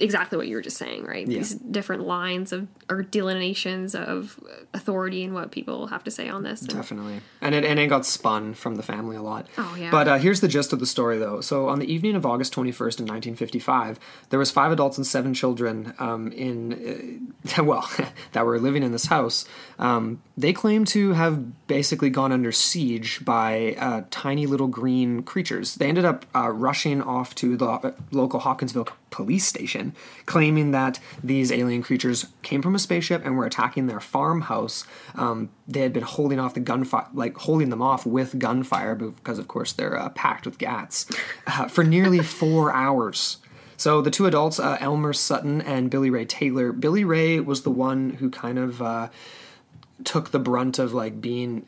exactly 0.00 0.38
what 0.38 0.48
you 0.48 0.56
were 0.56 0.62
just 0.62 0.76
saying, 0.76 1.04
right? 1.04 1.26
Yeah. 1.26 1.38
These 1.38 1.54
different 1.54 2.06
lines 2.06 2.52
of 2.52 2.66
or 2.88 3.02
delineations 3.02 3.94
of 3.94 4.40
authority 4.72 5.24
and 5.24 5.34
what 5.34 5.50
people 5.50 5.88
have 5.88 6.02
to 6.04 6.10
say 6.10 6.28
on 6.28 6.42
this. 6.42 6.62
And- 6.62 6.70
Definitely, 6.70 7.20
and 7.40 7.54
it 7.54 7.64
and 7.64 7.78
it 7.78 7.88
got 7.88 8.06
spun 8.06 8.54
from 8.54 8.76
the 8.76 8.82
family 8.82 9.16
a 9.16 9.22
lot. 9.22 9.46
Oh, 9.58 9.76
yeah. 9.78 9.90
But 9.90 10.08
uh, 10.08 10.18
here's 10.18 10.40
the 10.40 10.48
gist 10.48 10.72
of 10.72 10.80
the 10.80 10.86
story, 10.86 11.18
though. 11.18 11.40
So 11.40 11.68
on 11.68 11.78
the 11.78 11.92
evening 11.92 12.16
of 12.16 12.24
August 12.24 12.54
21st 12.54 13.00
in 13.00 13.06
1955, 13.06 13.98
there 14.30 14.38
was 14.38 14.50
five 14.50 14.72
adults 14.72 14.96
and 14.96 15.06
seven 15.06 15.34
children 15.34 15.94
um, 15.98 16.32
in 16.32 17.34
uh, 17.58 17.62
well 17.64 17.88
that 18.32 18.46
were 18.46 18.58
living 18.58 18.82
in 18.82 18.92
this 18.92 19.06
house. 19.06 19.44
Um, 19.78 20.22
they 20.36 20.52
claim 20.52 20.84
to 20.86 21.12
have 21.12 21.66
basically 21.66 22.10
gone 22.10 22.32
under 22.32 22.52
siege 22.52 23.24
by 23.24 23.76
uh, 23.78 24.02
tiny 24.10 24.46
little 24.46 24.68
green 24.68 25.22
creatures. 25.22 25.74
They 25.76 25.88
ended 25.88 26.04
up 26.04 26.24
uh, 26.34 26.50
rushing 26.50 27.02
off 27.02 27.34
to 27.36 27.56
the 27.56 27.66
uh, 27.66 27.92
local 28.12 28.40
Hopkinsville 28.40 28.88
police 29.10 29.44
station, 29.44 29.94
claiming 30.26 30.70
that 30.72 30.98
these 31.22 31.50
alien 31.50 31.82
creatures 31.82 32.26
came 32.42 32.62
from 32.62 32.74
a 32.74 32.78
spaceship 32.78 33.24
and 33.24 33.36
were 33.36 33.46
attacking 33.46 33.86
their 33.86 34.00
farmhouse. 34.00 34.84
Um, 35.14 35.50
they 35.66 35.80
had 35.80 35.92
been 35.92 36.02
holding 36.02 36.38
off 36.38 36.54
the 36.54 36.60
gunfire, 36.60 37.06
like 37.14 37.36
holding 37.36 37.70
them 37.70 37.82
off 37.82 38.06
with 38.06 38.38
gunfire, 38.38 38.94
because 38.94 39.38
of 39.38 39.48
course 39.48 39.72
they're 39.72 39.98
uh, 39.98 40.08
packed 40.10 40.46
with 40.46 40.58
gats, 40.58 41.06
uh, 41.46 41.68
for 41.68 41.84
nearly 41.84 42.18
four 42.22 42.72
hours. 42.72 43.38
So 43.76 44.02
the 44.02 44.10
two 44.10 44.26
adults, 44.26 44.58
uh, 44.58 44.76
Elmer 44.80 45.12
Sutton 45.12 45.60
and 45.62 45.88
Billy 45.88 46.10
Ray 46.10 46.24
Taylor. 46.24 46.72
Billy 46.72 47.04
Ray 47.04 47.38
was 47.38 47.62
the 47.62 47.70
one 47.70 48.10
who 48.10 48.28
kind 48.28 48.58
of 48.58 48.82
uh, 48.82 49.08
took 50.02 50.30
the 50.32 50.40
brunt 50.40 50.80
of 50.80 50.92
like 50.92 51.20
being 51.20 51.64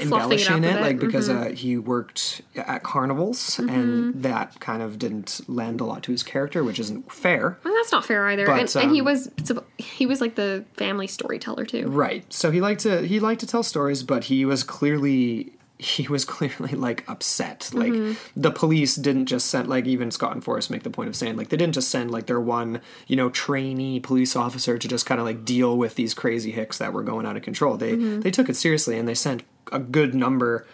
embellishing 0.00 0.64
a 0.64 0.68
it, 0.68 0.80
like 0.80 0.98
because 0.98 1.28
uh, 1.28 1.46
he 1.54 1.76
worked 1.76 2.42
at 2.56 2.82
carnivals, 2.82 3.56
Mm-hmm. 3.58 3.68
and 3.68 4.22
that 4.22 4.60
kind 4.60 4.82
of 4.82 4.98
didn't 4.98 5.40
lend 5.48 5.80
a 5.80 5.84
lot 5.84 6.02
to 6.04 6.12
his 6.12 6.22
character, 6.22 6.62
which 6.64 6.78
isn't 6.78 7.10
fair. 7.12 7.58
Well, 7.64 7.74
that's 7.74 7.92
not 7.92 8.04
fair 8.04 8.26
either. 8.28 8.46
But, 8.46 8.74
and, 8.74 8.84
and 8.84 8.92
he 8.92 9.00
um, 9.00 9.06
was 9.06 9.30
he 9.78 10.06
was 10.06 10.20
like 10.20 10.34
the 10.34 10.64
family 10.74 11.06
storyteller 11.06 11.64
too. 11.66 11.88
Right. 11.88 12.24
So 12.32 12.50
he 12.50 12.60
liked 12.60 12.80
to 12.82 13.06
he 13.06 13.20
liked 13.20 13.40
to 13.40 13.46
tell 13.46 13.62
stories, 13.62 14.02
but 14.02 14.24
he 14.24 14.44
was 14.44 14.62
clearly 14.64 15.52
he 15.78 16.08
was 16.08 16.24
clearly 16.24 16.74
like 16.74 17.04
upset. 17.08 17.70
Like 17.72 17.92
mm-hmm. 17.92 18.40
the 18.40 18.50
police 18.50 18.96
didn't 18.96 19.26
just 19.26 19.46
send 19.46 19.68
like 19.68 19.86
even 19.86 20.10
Scott 20.10 20.32
and 20.32 20.42
Forrest 20.42 20.70
make 20.70 20.82
the 20.82 20.90
point 20.90 21.08
of 21.08 21.16
saying 21.16 21.36
like 21.36 21.48
they 21.48 21.56
didn't 21.56 21.74
just 21.74 21.90
send 21.90 22.10
like 22.10 22.26
their 22.26 22.40
one 22.40 22.80
you 23.06 23.16
know 23.16 23.30
trainee 23.30 24.00
police 24.00 24.36
officer 24.36 24.78
to 24.78 24.88
just 24.88 25.06
kind 25.06 25.20
of 25.20 25.26
like 25.26 25.44
deal 25.44 25.76
with 25.76 25.94
these 25.94 26.14
crazy 26.14 26.50
hicks 26.50 26.78
that 26.78 26.92
were 26.92 27.02
going 27.02 27.26
out 27.26 27.36
of 27.36 27.42
control. 27.42 27.76
They 27.76 27.92
mm-hmm. 27.92 28.20
they 28.20 28.30
took 28.30 28.48
it 28.48 28.56
seriously 28.56 28.98
and 28.98 29.08
they 29.08 29.14
sent 29.14 29.44
a 29.72 29.78
good 29.78 30.14
number. 30.14 30.66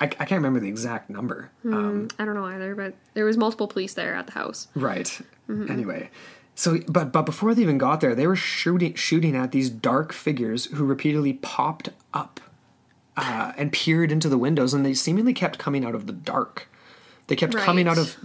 I, 0.00 0.04
I 0.04 0.06
can't 0.06 0.32
remember 0.32 0.58
the 0.58 0.68
exact 0.68 1.10
number. 1.10 1.50
Mm, 1.64 1.74
um, 1.74 2.08
I 2.18 2.24
don't 2.24 2.34
know 2.34 2.46
either, 2.46 2.74
but 2.74 2.94
there 3.14 3.24
was 3.24 3.36
multiple 3.36 3.68
police 3.68 3.94
there 3.94 4.16
at 4.16 4.26
the 4.26 4.32
house. 4.32 4.66
Right. 4.74 5.06
Mm-hmm. 5.48 5.70
Anyway, 5.70 6.10
so 6.56 6.78
but 6.88 7.12
but 7.12 7.22
before 7.22 7.54
they 7.54 7.62
even 7.62 7.78
got 7.78 8.00
there, 8.00 8.14
they 8.14 8.26
were 8.26 8.36
shooting 8.36 8.94
shooting 8.94 9.36
at 9.36 9.52
these 9.52 9.68
dark 9.68 10.12
figures 10.12 10.64
who 10.66 10.84
repeatedly 10.84 11.34
popped 11.34 11.90
up 12.14 12.40
uh, 13.16 13.52
and 13.56 13.72
peered 13.72 14.12
into 14.12 14.28
the 14.28 14.38
windows, 14.38 14.74
and 14.74 14.84
they 14.84 14.94
seemingly 14.94 15.32
kept 15.34 15.58
coming 15.58 15.84
out 15.84 15.94
of 15.94 16.06
the 16.06 16.12
dark. 16.12 16.68
They 17.28 17.36
kept 17.36 17.56
coming 17.56 17.88
out 17.88 17.98
of 17.98 18.16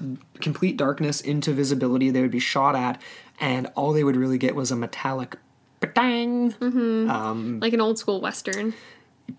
complete 0.41 0.77
darkness 0.77 1.21
into 1.21 1.53
visibility. 1.53 2.11
They 2.11 2.21
would 2.21 2.31
be 2.31 2.39
shot 2.39 2.75
at, 2.75 3.01
and 3.39 3.67
all 3.75 3.93
they 3.93 4.03
would 4.03 4.15
really 4.15 4.37
get 4.37 4.55
was 4.55 4.69
a 4.71 4.75
metallic 4.75 5.37
bang. 5.79 6.53
Like 7.59 7.73
an 7.73 7.81
old 7.81 7.97
school 7.97 8.21
western. 8.21 8.73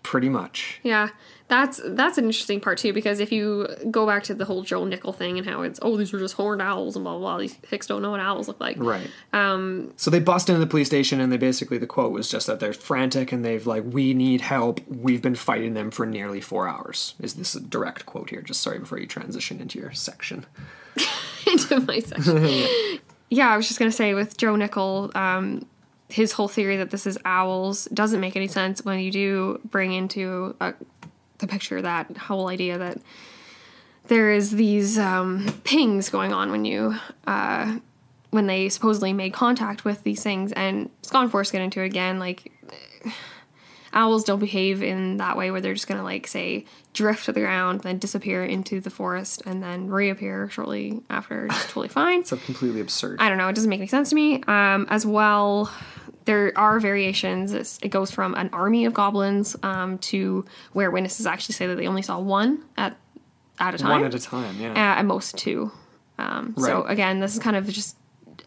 Pretty 0.03 0.29
much. 0.29 0.81
Yeah, 0.83 1.09
that's 1.49 1.81
that's 1.85 2.17
an 2.17 2.25
interesting 2.25 2.61
part 2.61 2.79
too 2.79 2.93
because 2.93 3.21
if 3.21 3.31
you 3.31 3.69
go 3.91 4.07
back 4.07 4.23
to 4.25 4.35
the 4.35 4.45
whole 4.45 4.63
Joe 4.63 4.85
Nickell 4.85 5.13
thing 5.13 5.37
and 5.37 5.47
how 5.47 5.63
it's 5.63 5.79
oh 5.83 5.97
these 5.97 6.15
are 6.15 6.19
just 6.19 6.35
horned 6.35 6.63
owls 6.63 6.97
and 6.97 7.05
blah 7.05 7.13
blah 7.13 7.21
blah 7.21 7.39
these 7.39 7.59
hicks 7.69 7.87
don't 7.87 8.01
know 8.01 8.11
what 8.11 8.21
owls 8.21 8.49
look 8.49 8.61
like. 8.61 8.77
Right. 8.79 9.11
Um, 9.33 9.93
so 9.97 10.11
they 10.11 10.21
bust 10.21 10.49
into 10.49 10.61
the 10.61 10.67
police 10.67 10.87
station, 10.87 11.21
and 11.21 11.31
they 11.31 11.37
basically 11.37 11.79
the 11.79 11.87
quote 11.87 12.13
was 12.13 12.31
just 12.31 12.47
that 12.47 12.59
they're 12.59 12.73
frantic 12.73 13.33
and 13.33 13.45
they've 13.45 13.67
like, 13.67 13.85
"We 13.87 14.15
need 14.15 14.41
help. 14.41 14.81
We've 14.89 15.21
been 15.21 15.35
fighting 15.35 15.75
them 15.75 15.91
for 15.91 16.07
nearly 16.07 16.41
four 16.41 16.69
hours." 16.69 17.15
Is 17.21 17.35
this 17.35 17.55
a 17.55 17.61
direct 17.61 18.07
quote 18.07 18.31
here? 18.31 18.41
Just 18.41 18.63
sorry 18.63 18.79
before 18.79 18.99
you 18.99 19.07
transition 19.07 19.61
into 19.61 19.79
your 19.79 19.93
section. 19.93 20.47
into 21.47 21.81
my 21.81 21.99
section. 21.99 22.99
yeah, 23.29 23.51
I 23.51 23.57
was 23.57 23.67
just 23.69 23.79
gonna 23.79 23.93
say 23.93 24.15
with 24.15 24.37
Joe 24.37 24.57
Nickell, 24.57 25.11
um, 25.15 25.67
his 26.13 26.33
whole 26.33 26.49
theory 26.49 26.77
that 26.77 26.91
this 26.91 27.07
is 27.07 27.19
owls 27.25 27.87
doesn't 27.87 28.21
make 28.21 28.37
any 28.37 28.49
sense 28.49 28.85
when 28.85 29.01
you 29.01 29.11
do 29.11 29.61
bring 29.65 29.93
into 29.93 30.55
uh, 30.61 30.73
the 31.39 31.47
picture 31.47 31.81
that 31.83 32.17
whole 32.17 32.49
idea 32.49 32.79
that 32.79 32.99
there 34.09 34.33
is 34.33 34.51
these 34.51 34.99
um, 34.99 35.47
pings 35.65 36.11
going 36.11 36.33
on 36.33 36.51
when 36.51 36.65
you 36.65 36.95
uh, 37.27 37.79
when 38.31 38.47
they 38.47 38.69
supposedly 38.69 39.13
made 39.13 39.33
contact 39.33 39.85
with 39.85 40.03
these 40.05 40.23
things, 40.23 40.53
and 40.53 40.91
and 41.13 41.33
get 41.33 41.55
into 41.55 41.81
it 41.81 41.87
again, 41.87 42.19
like 42.19 42.51
owls 43.93 44.25
don't 44.25 44.39
behave 44.39 44.83
in 44.83 45.19
that 45.19 45.37
way 45.37 45.51
where 45.51 45.61
they're 45.61 45.75
just 45.75 45.87
gonna 45.87 46.03
like 46.03 46.27
say 46.27 46.65
drift 46.95 47.27
to 47.27 47.33
the 47.33 47.41
ground 47.41 47.81
then 47.81 47.99
disappear 47.99 48.45
into 48.45 48.81
the 48.81 48.91
forest 48.91 49.43
and 49.47 49.63
then 49.63 49.89
reappear 49.89 50.49
shortly 50.51 51.01
after. 51.09 51.49
Just 51.49 51.69
totally 51.69 51.89
fine. 52.01 52.25
So 52.25 52.37
completely 52.37 52.81
absurd. 52.81 53.19
i 53.21 53.29
don't 53.29 53.39
know. 53.39 53.49
It 53.49 53.55
doesn't 53.55 53.71
make 53.71 53.81
any 53.81 53.87
sense 53.87 54.11
to 54.11 54.15
me. 54.15 54.43
Um, 54.45 54.87
as 54.91 55.07
well 55.07 55.71
there 56.25 56.53
are 56.57 56.79
variations 56.81 57.53
it's, 57.53 57.79
it 57.83 57.89
goes 57.89 58.11
from 58.11 58.35
an 58.35 58.49
army 58.53 58.85
of 58.85 58.95
goblins 58.95 59.57
um, 59.63 59.99
to 59.99 60.45
where 60.73 60.91
witnesses 60.91 61.27
actually 61.27 61.55
say 61.55 61.67
that 61.67 61.77
they 61.77 61.87
only 61.87 62.03
saw 62.03 62.19
one 62.19 62.65
at 62.77 62.97
at 63.59 63.75
a 63.75 63.79
time 63.79 63.91
One 63.91 64.05
at 64.05 64.15
a 64.15 64.19
time. 64.19 64.61
Yeah. 64.61 64.73
uh, 64.73 64.99
at 64.99 65.05
most 65.05 65.37
two. 65.37 65.71
Um, 66.19 66.55
So 66.59 66.85
again, 66.85 67.21
this 67.21 67.35
is 67.35 67.39
kind 67.39 67.57
of 67.57 67.69
just 67.69 67.97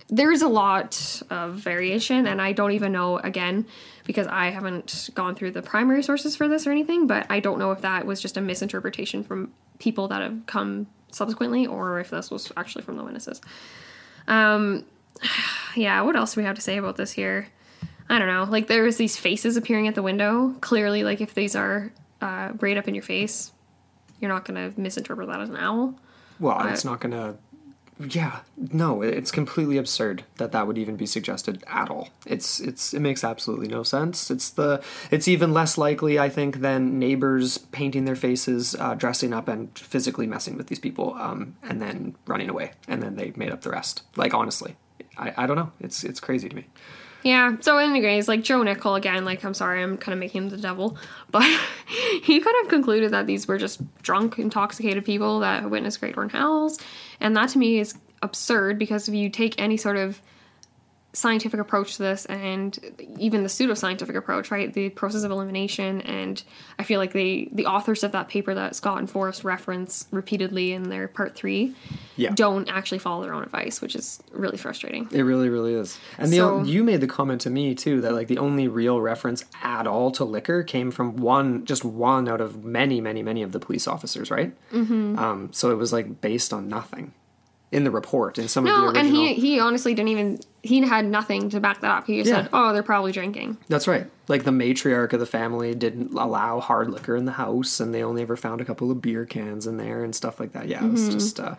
there's 0.07 0.43
a 0.43 0.47
lot 0.47 1.21
of 1.31 1.55
variation, 1.55 2.27
and 2.27 2.39
I 2.41 2.51
don't 2.51 2.73
even 2.73 2.91
know 2.91 3.17
again 3.17 3.65
because 4.03 4.27
I 4.27 4.51
haven't 4.51 5.09
gone 5.15 5.33
through 5.33 5.51
the 5.51 5.63
primary 5.63 6.03
sources 6.03 6.35
for 6.35 6.47
this 6.47 6.67
or 6.67 6.71
anything. 6.71 7.07
But 7.07 7.25
I 7.29 7.39
don't 7.39 7.57
know 7.57 7.71
if 7.71 7.81
that 7.81 8.05
was 8.05 8.21
just 8.21 8.37
a 8.37 8.41
misinterpretation 8.41 9.23
from 9.23 9.51
people 9.79 10.07
that 10.09 10.21
have 10.21 10.45
come 10.45 10.87
subsequently, 11.11 11.65
or 11.65 11.99
if 11.99 12.11
this 12.11 12.29
was 12.29 12.51
actually 12.55 12.83
from 12.83 12.97
the 12.97 13.03
witnesses. 13.03 13.41
Um, 14.27 14.85
yeah. 15.75 16.01
What 16.01 16.15
else 16.15 16.35
do 16.35 16.41
we 16.41 16.45
have 16.45 16.55
to 16.55 16.61
say 16.61 16.77
about 16.77 16.97
this 16.97 17.11
here? 17.11 17.47
I 18.09 18.19
don't 18.19 18.27
know. 18.27 18.45
Like 18.49 18.67
there's 18.67 18.97
these 18.97 19.17
faces 19.17 19.57
appearing 19.57 19.87
at 19.87 19.95
the 19.95 20.03
window. 20.03 20.55
Clearly, 20.61 21.03
like 21.03 21.21
if 21.21 21.33
these 21.33 21.55
are 21.55 21.91
uh, 22.21 22.51
right 22.59 22.77
up 22.77 22.87
in 22.87 22.95
your 22.95 23.03
face, 23.03 23.51
you're 24.19 24.29
not 24.29 24.45
going 24.45 24.73
to 24.73 24.79
misinterpret 24.79 25.27
that 25.27 25.41
as 25.41 25.49
an 25.49 25.57
owl. 25.57 25.95
well, 26.39 26.65
it's 26.67 26.85
not 26.85 26.99
gonna. 26.99 27.35
Yeah, 27.97 28.39
no, 28.57 29.01
it's 29.01 29.31
completely 29.31 29.77
absurd 29.77 30.25
that 30.35 30.51
that 30.51 30.67
would 30.67 30.77
even 30.77 30.97
be 30.97 31.05
suggested 31.05 31.63
at 31.65 31.89
all. 31.89 32.09
It's 32.25 32.59
it's 32.59 32.93
it 32.93 32.99
makes 32.99 33.23
absolutely 33.23 33.69
no 33.69 33.83
sense. 33.83 34.29
It's 34.29 34.49
the 34.49 34.83
it's 35.11 35.29
even 35.29 35.53
less 35.53 35.77
likely, 35.77 36.19
I 36.19 36.27
think, 36.27 36.57
than 36.59 36.99
neighbors 36.99 37.57
painting 37.57 38.03
their 38.03 38.17
faces, 38.17 38.75
uh, 38.75 38.95
dressing 38.95 39.33
up, 39.33 39.47
and 39.47 39.77
physically 39.79 40.27
messing 40.27 40.57
with 40.57 40.67
these 40.67 40.79
people, 40.79 41.13
um, 41.13 41.55
and 41.63 41.81
then 41.81 42.15
running 42.27 42.49
away, 42.49 42.71
and 42.87 43.01
then 43.01 43.15
they 43.15 43.31
made 43.37 43.51
up 43.51 43.61
the 43.61 43.71
rest. 43.71 44.01
Like 44.17 44.33
honestly, 44.33 44.75
I, 45.17 45.33
I 45.37 45.47
don't 45.47 45.55
know. 45.55 45.71
It's 45.79 46.03
it's 46.03 46.19
crazy 46.19 46.49
to 46.49 46.55
me. 46.55 46.65
Yeah. 47.25 47.55
So, 47.59 47.79
anyways, 47.79 48.27
like 48.27 48.43
Joe 48.43 48.61
Nickell 48.61 48.93
again. 48.93 49.25
Like, 49.25 49.43
I'm 49.43 49.55
sorry, 49.55 49.81
I'm 49.81 49.97
kind 49.97 50.13
of 50.13 50.19
making 50.19 50.43
him 50.43 50.49
the 50.49 50.57
devil, 50.57 50.95
but 51.31 51.43
he 52.21 52.39
kind 52.39 52.55
of 52.63 52.69
concluded 52.69 53.11
that 53.11 53.25
these 53.25 53.47
were 53.47 53.57
just 53.57 53.81
drunk, 54.03 54.37
intoxicated 54.37 55.03
people 55.03 55.39
that 55.39 55.67
witnessed 55.71 55.99
great 55.99 56.13
horned 56.13 56.31
Howls, 56.31 56.79
and 57.19 57.35
that 57.35 57.49
to 57.49 57.57
me 57.57 57.79
is 57.79 57.95
absurd 58.21 58.77
because 58.77 59.07
if 59.09 59.15
you 59.15 59.31
take 59.31 59.59
any 59.59 59.75
sort 59.75 59.97
of 59.97 60.21
scientific 61.15 61.59
approach 61.61 61.95
to 61.95 62.03
this 62.03 62.25
and 62.25 62.77
even 63.17 63.41
the 63.41 63.47
pseudoscientific 63.49 64.15
approach, 64.17 64.51
right? 64.51 64.73
The 64.73 64.89
process 64.89 65.23
of 65.23 65.31
elimination 65.31 66.01
and 66.01 66.43
I 66.77 66.83
feel 66.83 66.99
like 66.99 67.13
they 67.13 67.47
the 67.53 67.65
authors 67.67 68.03
of 68.03 68.11
that 68.11 68.27
paper 68.27 68.53
that 68.53 68.75
Scott 68.75 68.97
and 68.99 69.09
Forrest 69.09 69.45
reference 69.45 70.07
repeatedly 70.11 70.73
in 70.73 70.89
their 70.89 71.07
part 71.07 71.33
three 71.33 71.73
Yeah. 72.17 72.31
don't 72.35 72.67
actually 72.69 72.99
follow 72.99 73.23
their 73.23 73.33
own 73.33 73.43
advice, 73.43 73.81
which 73.81 73.95
is 73.95 74.21
really 74.33 74.57
frustrating. 74.57 75.07
It 75.11 75.21
really, 75.21 75.47
really 75.47 75.73
is. 75.73 75.97
And 76.17 76.29
So- 76.29 76.55
o- 76.59 76.63
you 76.63 76.83
made 76.83 76.99
the 76.99 77.07
comment 77.07 77.39
to 77.41 77.49
me 77.49 77.75
too 77.75 78.01
that 78.01 78.11
like 78.13 78.27
the 78.27 78.37
only 78.37 78.67
real 78.67 78.99
reference 78.99 79.45
at 79.63 79.87
all 79.87 80.11
to 80.11 80.25
liquor 80.25 80.63
came 80.63 80.91
from 80.91 81.15
one, 81.15 81.63
just 81.63 81.85
one 81.85 82.27
out 82.27 82.41
of 82.41 82.65
many, 82.65 82.99
many, 82.99 83.23
many 83.23 83.41
of 83.41 83.53
the 83.53 83.59
police 83.59 83.87
officers, 83.87 84.29
right? 84.29 84.53
Mm-hmm. 84.73 85.17
Um, 85.17 85.49
so 85.53 85.71
it 85.71 85.75
was 85.75 85.93
like 85.93 86.19
based 86.19 86.51
on 86.51 86.67
nothing 86.67 87.13
in 87.71 87.83
the 87.83 87.91
report 87.91 88.37
in 88.37 88.47
some 88.47 88.63
No, 88.63 88.71
of 88.75 88.81
the 88.93 88.99
original. 88.99 89.05
and 89.07 89.15
he 89.15 89.33
he 89.33 89.59
honestly 89.59 89.93
didn't 89.93 90.09
even 90.09 90.39
he 90.65 90.81
had 90.81 91.05
nothing 91.05 91.49
to 91.51 91.59
back 91.59 91.81
that 91.81 91.91
up. 91.91 92.07
He 92.07 92.17
just 92.17 92.29
Yeah. 92.29 92.41
said, 92.43 92.49
"Oh, 92.53 92.73
they're 92.73 92.83
probably 92.83 93.11
drinking." 93.11 93.57
That's 93.69 93.87
right. 93.87 94.07
Like 94.27 94.43
the 94.43 94.51
matriarch 94.51 95.13
of 95.13 95.19
the 95.19 95.25
family 95.25 95.73
didn't 95.75 96.11
allow 96.13 96.59
hard 96.59 96.89
liquor 96.89 97.15
in 97.15 97.25
the 97.25 97.33
house, 97.33 97.79
and 97.79 97.93
they 97.93 98.03
only 98.03 98.21
ever 98.23 98.35
found 98.35 98.61
a 98.61 98.65
couple 98.65 98.91
of 98.91 99.01
beer 99.01 99.25
cans 99.25 99.67
in 99.67 99.77
there 99.77 100.03
and 100.03 100.15
stuff 100.15 100.39
like 100.39 100.53
that. 100.53 100.67
Yeah, 100.67 100.85
it 100.85 100.91
was 100.91 101.01
Mm-hmm. 101.01 101.11
just 101.11 101.39
uh, 101.39 101.55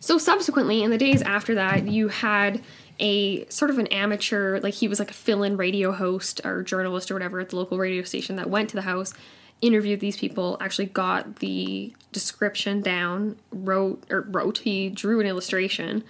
So 0.00 0.16
subsequently, 0.18 0.82
in 0.82 0.90
the 0.90 0.98
days 0.98 1.22
after 1.22 1.54
that, 1.56 1.86
you 1.88 2.08
had 2.08 2.62
a 3.00 3.44
sort 3.48 3.70
of 3.70 3.78
an 3.78 3.86
amateur, 3.88 4.58
like 4.60 4.74
he 4.74 4.88
was 4.88 4.98
like 4.98 5.10
a 5.10 5.14
fill-in 5.14 5.56
radio 5.56 5.92
host 5.92 6.40
or 6.44 6.62
journalist 6.62 7.10
or 7.10 7.14
whatever 7.14 7.38
at 7.40 7.50
the 7.50 7.56
local 7.56 7.78
radio 7.78 8.02
station 8.02 8.36
that 8.36 8.48
went 8.50 8.68
to 8.70 8.76
the 8.76 8.82
house, 8.82 9.12
interviewed 9.60 10.00
these 10.00 10.16
people, 10.16 10.56
actually 10.60 10.86
got 10.86 11.36
the 11.36 11.92
description 12.12 12.80
down, 12.80 13.36
wrote 13.52 14.02
or 14.10 14.22
wrote, 14.22 14.58
he 14.58 14.88
drew 14.88 15.20
an 15.20 15.26
illustration, 15.26 16.02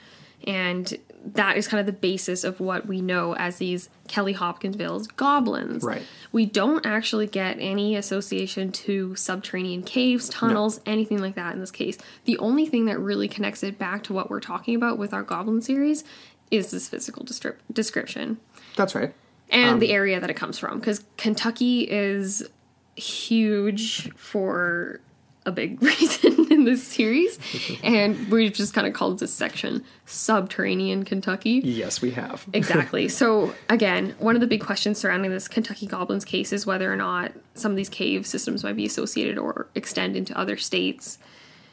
and 0.46 0.96
that 1.34 1.56
is 1.56 1.66
kind 1.68 1.80
of 1.80 1.86
the 1.86 1.92
basis 1.92 2.44
of 2.44 2.60
what 2.60 2.86
we 2.86 3.00
know 3.00 3.34
as 3.36 3.58
these 3.58 3.88
Kelly 4.06 4.32
Hopkinsville's 4.32 5.06
goblins. 5.08 5.82
Right. 5.84 6.02
We 6.32 6.46
don't 6.46 6.86
actually 6.86 7.26
get 7.26 7.56
any 7.58 7.96
association 7.96 8.72
to 8.72 9.14
subterranean 9.16 9.82
caves, 9.82 10.28
tunnels, 10.28 10.80
anything 10.86 11.18
like 11.20 11.34
that 11.34 11.54
in 11.54 11.60
this 11.60 11.70
case. 11.70 11.98
The 12.24 12.38
only 12.38 12.66
thing 12.66 12.86
that 12.86 12.98
really 12.98 13.28
connects 13.28 13.62
it 13.62 13.78
back 13.78 14.02
to 14.04 14.12
what 14.12 14.30
we're 14.30 14.40
talking 14.40 14.74
about 14.74 14.98
with 14.98 15.12
our 15.12 15.22
goblin 15.22 15.60
series 15.60 16.04
is 16.50 16.70
this 16.70 16.88
physical 16.88 17.24
descrip- 17.24 17.58
description 17.72 18.38
that's 18.76 18.94
right. 18.94 19.12
and 19.50 19.72
Um, 19.74 19.78
the 19.80 19.92
area 19.92 20.18
that 20.20 20.30
it 20.30 20.34
comes 20.36 20.58
from 20.58 20.78
because 20.78 21.04
Kentucky 21.18 21.82
is 21.82 22.48
huge 22.96 24.10
for 24.16 25.00
a 25.48 25.52
big 25.52 25.82
reason 25.90 26.52
in 26.52 26.64
this 26.64 26.82
series 26.86 27.38
and 27.82 28.30
we've 28.30 28.52
just 28.52 28.72
kind 28.74 28.86
of 28.86 28.92
called 28.92 29.18
this 29.18 29.32
section 29.34 29.82
subterranean 30.06 31.04
Kentucky. 31.04 31.60
Yes, 31.64 32.00
we 32.00 32.10
have. 32.12 32.46
Exactly. 32.52 33.08
So 33.08 33.54
again, 33.68 34.14
one 34.18 34.34
of 34.34 34.40
the 34.40 34.46
big 34.46 34.60
questions 34.60 34.98
surrounding 34.98 35.30
this 35.30 35.48
Kentucky 35.48 35.86
Goblins 35.86 36.24
case 36.24 36.52
is 36.52 36.66
whether 36.66 36.92
or 36.92 36.96
not 36.96 37.32
some 37.54 37.72
of 37.72 37.76
these 37.76 37.88
cave 37.88 38.26
systems 38.26 38.62
might 38.64 38.76
be 38.76 38.86
associated 38.86 39.38
or 39.38 39.66
extend 39.74 40.16
into 40.16 40.36
other 40.38 40.56
states 40.56 41.18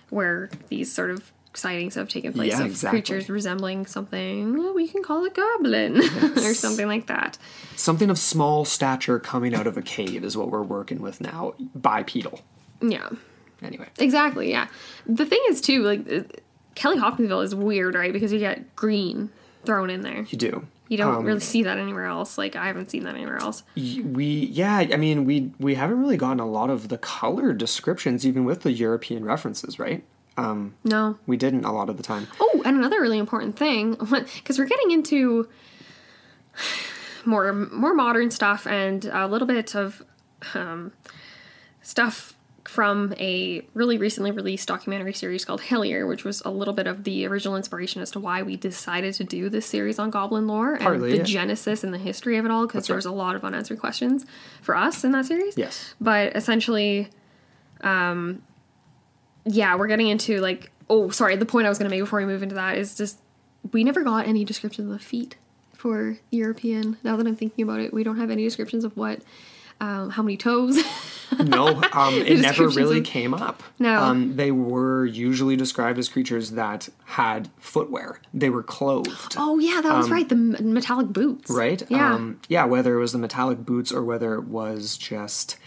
where 0.10 0.50
these 0.70 0.92
sort 0.92 1.12
of 1.12 1.32
sightings 1.54 1.96
have 1.96 2.10
taken 2.10 2.34
place 2.34 2.52
Yeah, 2.52 2.62
of 2.62 2.66
exactly. 2.68 3.00
creatures 3.02 3.30
resembling 3.30 3.86
something 3.86 4.74
we 4.76 4.88
can 4.88 5.02
call 5.04 5.24
a 5.26 5.30
goblin 5.30 5.98
or 6.38 6.54
something 6.54 6.88
like 6.88 7.08
that. 7.08 7.38
Something 7.76 8.10
of 8.10 8.20
small 8.20 8.66
stature 8.66 9.20
coming 9.20 9.56
out 9.56 9.66
of 9.68 9.78
a 9.78 9.82
cave 9.82 10.24
is 10.24 10.36
what 10.38 10.50
we're 10.52 10.62
working 10.64 11.02
with 11.02 11.22
now. 11.22 11.54
Bipedal. 11.74 12.42
Yeah. 12.82 13.10
Anyway. 13.62 13.88
Exactly, 14.00 14.50
yeah. 14.52 14.68
The 15.08 15.26
thing 15.26 15.42
is 15.50 15.62
too, 15.62 15.84
like 15.84 16.12
uh, 16.12 16.22
Kelly 16.76 16.98
Hopkinsville 16.98 17.42
is 17.42 17.56
weird, 17.56 17.96
right? 17.96 18.12
Because 18.14 18.32
you 18.34 18.40
get 18.40 18.76
green 18.76 19.30
thrown 19.66 19.90
in 19.90 20.02
there. 20.02 20.26
You 20.30 20.38
do. 20.38 20.68
You 20.88 20.98
don't 20.98 21.16
Um, 21.16 21.26
really 21.26 21.40
see 21.40 21.64
that 21.64 21.80
anywhere 21.80 22.06
else. 22.06 22.38
Like 22.38 22.56
I 22.56 22.68
haven't 22.68 22.92
seen 22.92 23.04
that 23.06 23.16
anywhere 23.16 23.38
else. 23.38 23.64
We 23.76 24.26
yeah 24.52 24.78
i 24.94 24.98
mean 24.98 25.26
we 25.26 25.52
we 25.60 25.74
haven't 25.74 26.00
really 26.00 26.18
gotten 26.18 26.40
a 26.40 26.46
lot 26.48 26.70
of 26.70 26.90
the 26.90 27.00
color 27.00 27.54
descriptions 27.54 28.24
even 28.28 28.46
with 28.46 28.62
the 28.62 28.72
european 28.72 29.26
references 29.26 29.80
right 29.80 30.04
No. 30.84 31.18
we 31.26 31.38
didn't 31.38 31.66
a 31.66 31.72
lot 31.72 31.90
of 31.90 31.98
the 31.98 32.04
time 32.04 32.28
Oh, 32.40 32.62
and 32.66 32.78
another 32.78 33.02
really 33.02 33.18
important 33.18 33.56
thing, 33.58 33.96
because 33.96 34.60
we're 34.60 34.68
getting 34.68 34.92
into 34.92 35.48
more 37.26 37.52
more 37.54 37.96
modern 37.96 38.30
stuff 38.30 38.68
and 38.68 39.06
a 39.06 39.26
little 39.28 39.48
bit 39.48 39.76
of 39.76 40.04
um, 40.54 40.92
stuff 41.82 42.35
from 42.76 43.14
a 43.18 43.66
really 43.74 43.98
recently 43.98 44.32
released 44.32 44.68
documentary 44.68 45.14
series 45.14 45.46
called 45.46 45.62
Hellier, 45.62 46.06
which 46.08 46.26
was 46.26 46.42
a 46.44 46.50
little 46.50 46.74
bit 46.74 46.88
of 46.88 47.06
the 47.06 47.26
original 47.26 47.56
inspiration 47.56 48.02
as 48.02 48.12
to 48.12 48.20
why 48.20 48.44
we 48.44 48.58
decided 48.58 49.14
to 49.14 49.24
do 49.24 49.48
this 49.50 49.66
series 49.66 49.98
on 49.98 50.10
Goblin 50.10 50.46
lore 50.46 50.76
and 50.76 51.02
the 51.02 51.18
yeah. 51.18 51.24
genesis 51.24 51.86
and 51.86 51.94
the 51.94 51.98
history 51.98 52.38
of 52.38 52.44
it 52.44 52.52
all, 52.52 52.68
because 52.68 52.88
there 52.88 52.96
right. 52.96 52.98
was 52.98 53.06
a 53.06 53.12
lot 53.12 53.38
of 53.38 53.46
unanswered 53.46 53.80
questions 53.80 54.26
for 54.62 54.76
us 54.76 55.06
in 55.06 55.14
that 55.14 55.26
series. 55.26 55.58
Yes. 55.58 55.96
But 56.02 56.36
essentially, 56.36 57.10
um, 57.80 58.44
yeah, 59.46 59.76
we're 59.76 59.88
getting 59.88 60.10
into 60.10 60.42
like, 60.42 60.72
oh, 60.90 61.10
sorry, 61.10 61.38
the 61.38 61.46
point 61.46 61.66
I 61.66 61.70
was 61.70 61.80
going 61.80 61.90
to 61.90 61.96
make 61.96 62.04
before 62.04 62.20
we 62.20 62.26
move 62.26 62.44
into 62.44 62.56
that 62.56 62.78
is 62.78 62.94
just 62.96 63.20
we 63.72 63.86
never 63.86 64.04
got 64.04 64.28
any 64.28 64.44
descriptions 64.44 64.92
of 64.92 65.00
the 65.00 65.04
feet 65.04 65.38
for 65.74 66.18
European. 66.30 66.98
Now 67.04 67.16
that 67.16 67.26
I'm 67.26 67.38
thinking 67.38 67.64
about 67.64 67.80
it, 67.80 67.94
we 67.94 68.04
don't 68.04 68.18
have 68.18 68.32
any 68.32 68.44
descriptions 68.44 68.84
of 68.84 68.98
what, 68.98 69.22
um, 69.82 70.10
how 70.10 70.24
many 70.24 70.38
toes. 70.38 70.78
no 71.40 71.82
um, 71.92 72.14
it 72.14 72.40
never 72.40 72.70
really 72.70 73.00
of- 73.00 73.04
came 73.04 73.34
up 73.34 73.64
No. 73.80 74.00
um, 74.02 74.36
they 74.36 74.52
were 74.52 75.06
usually 75.06 75.56
described 75.56 75.98
as 75.98 76.08
creatures 76.08 76.52
that 76.52 76.88
had 77.06 77.50
footwear 77.58 78.20
they 78.34 78.50
were 78.50 78.62
clothed 78.64 79.36
oh 79.38 79.58
yeah, 79.60 79.82
that 79.82 79.98
was 79.98 80.10
right. 80.10 80.30
The 80.30 80.36
metallic 80.36 81.08
boots. 81.08 81.50
right 81.52 81.82
Yeah. 81.90 82.14
um, 82.14 82.40
yeah 82.48 82.66
whether 82.66 82.96
it 82.96 83.00
was 83.00 83.12
the 83.12 83.18
metallic 83.18 83.58
boots 83.66 83.92
or 83.92 84.04
whether 84.04 84.36
it 84.36 84.44
was 84.46 84.98
just 84.98 85.58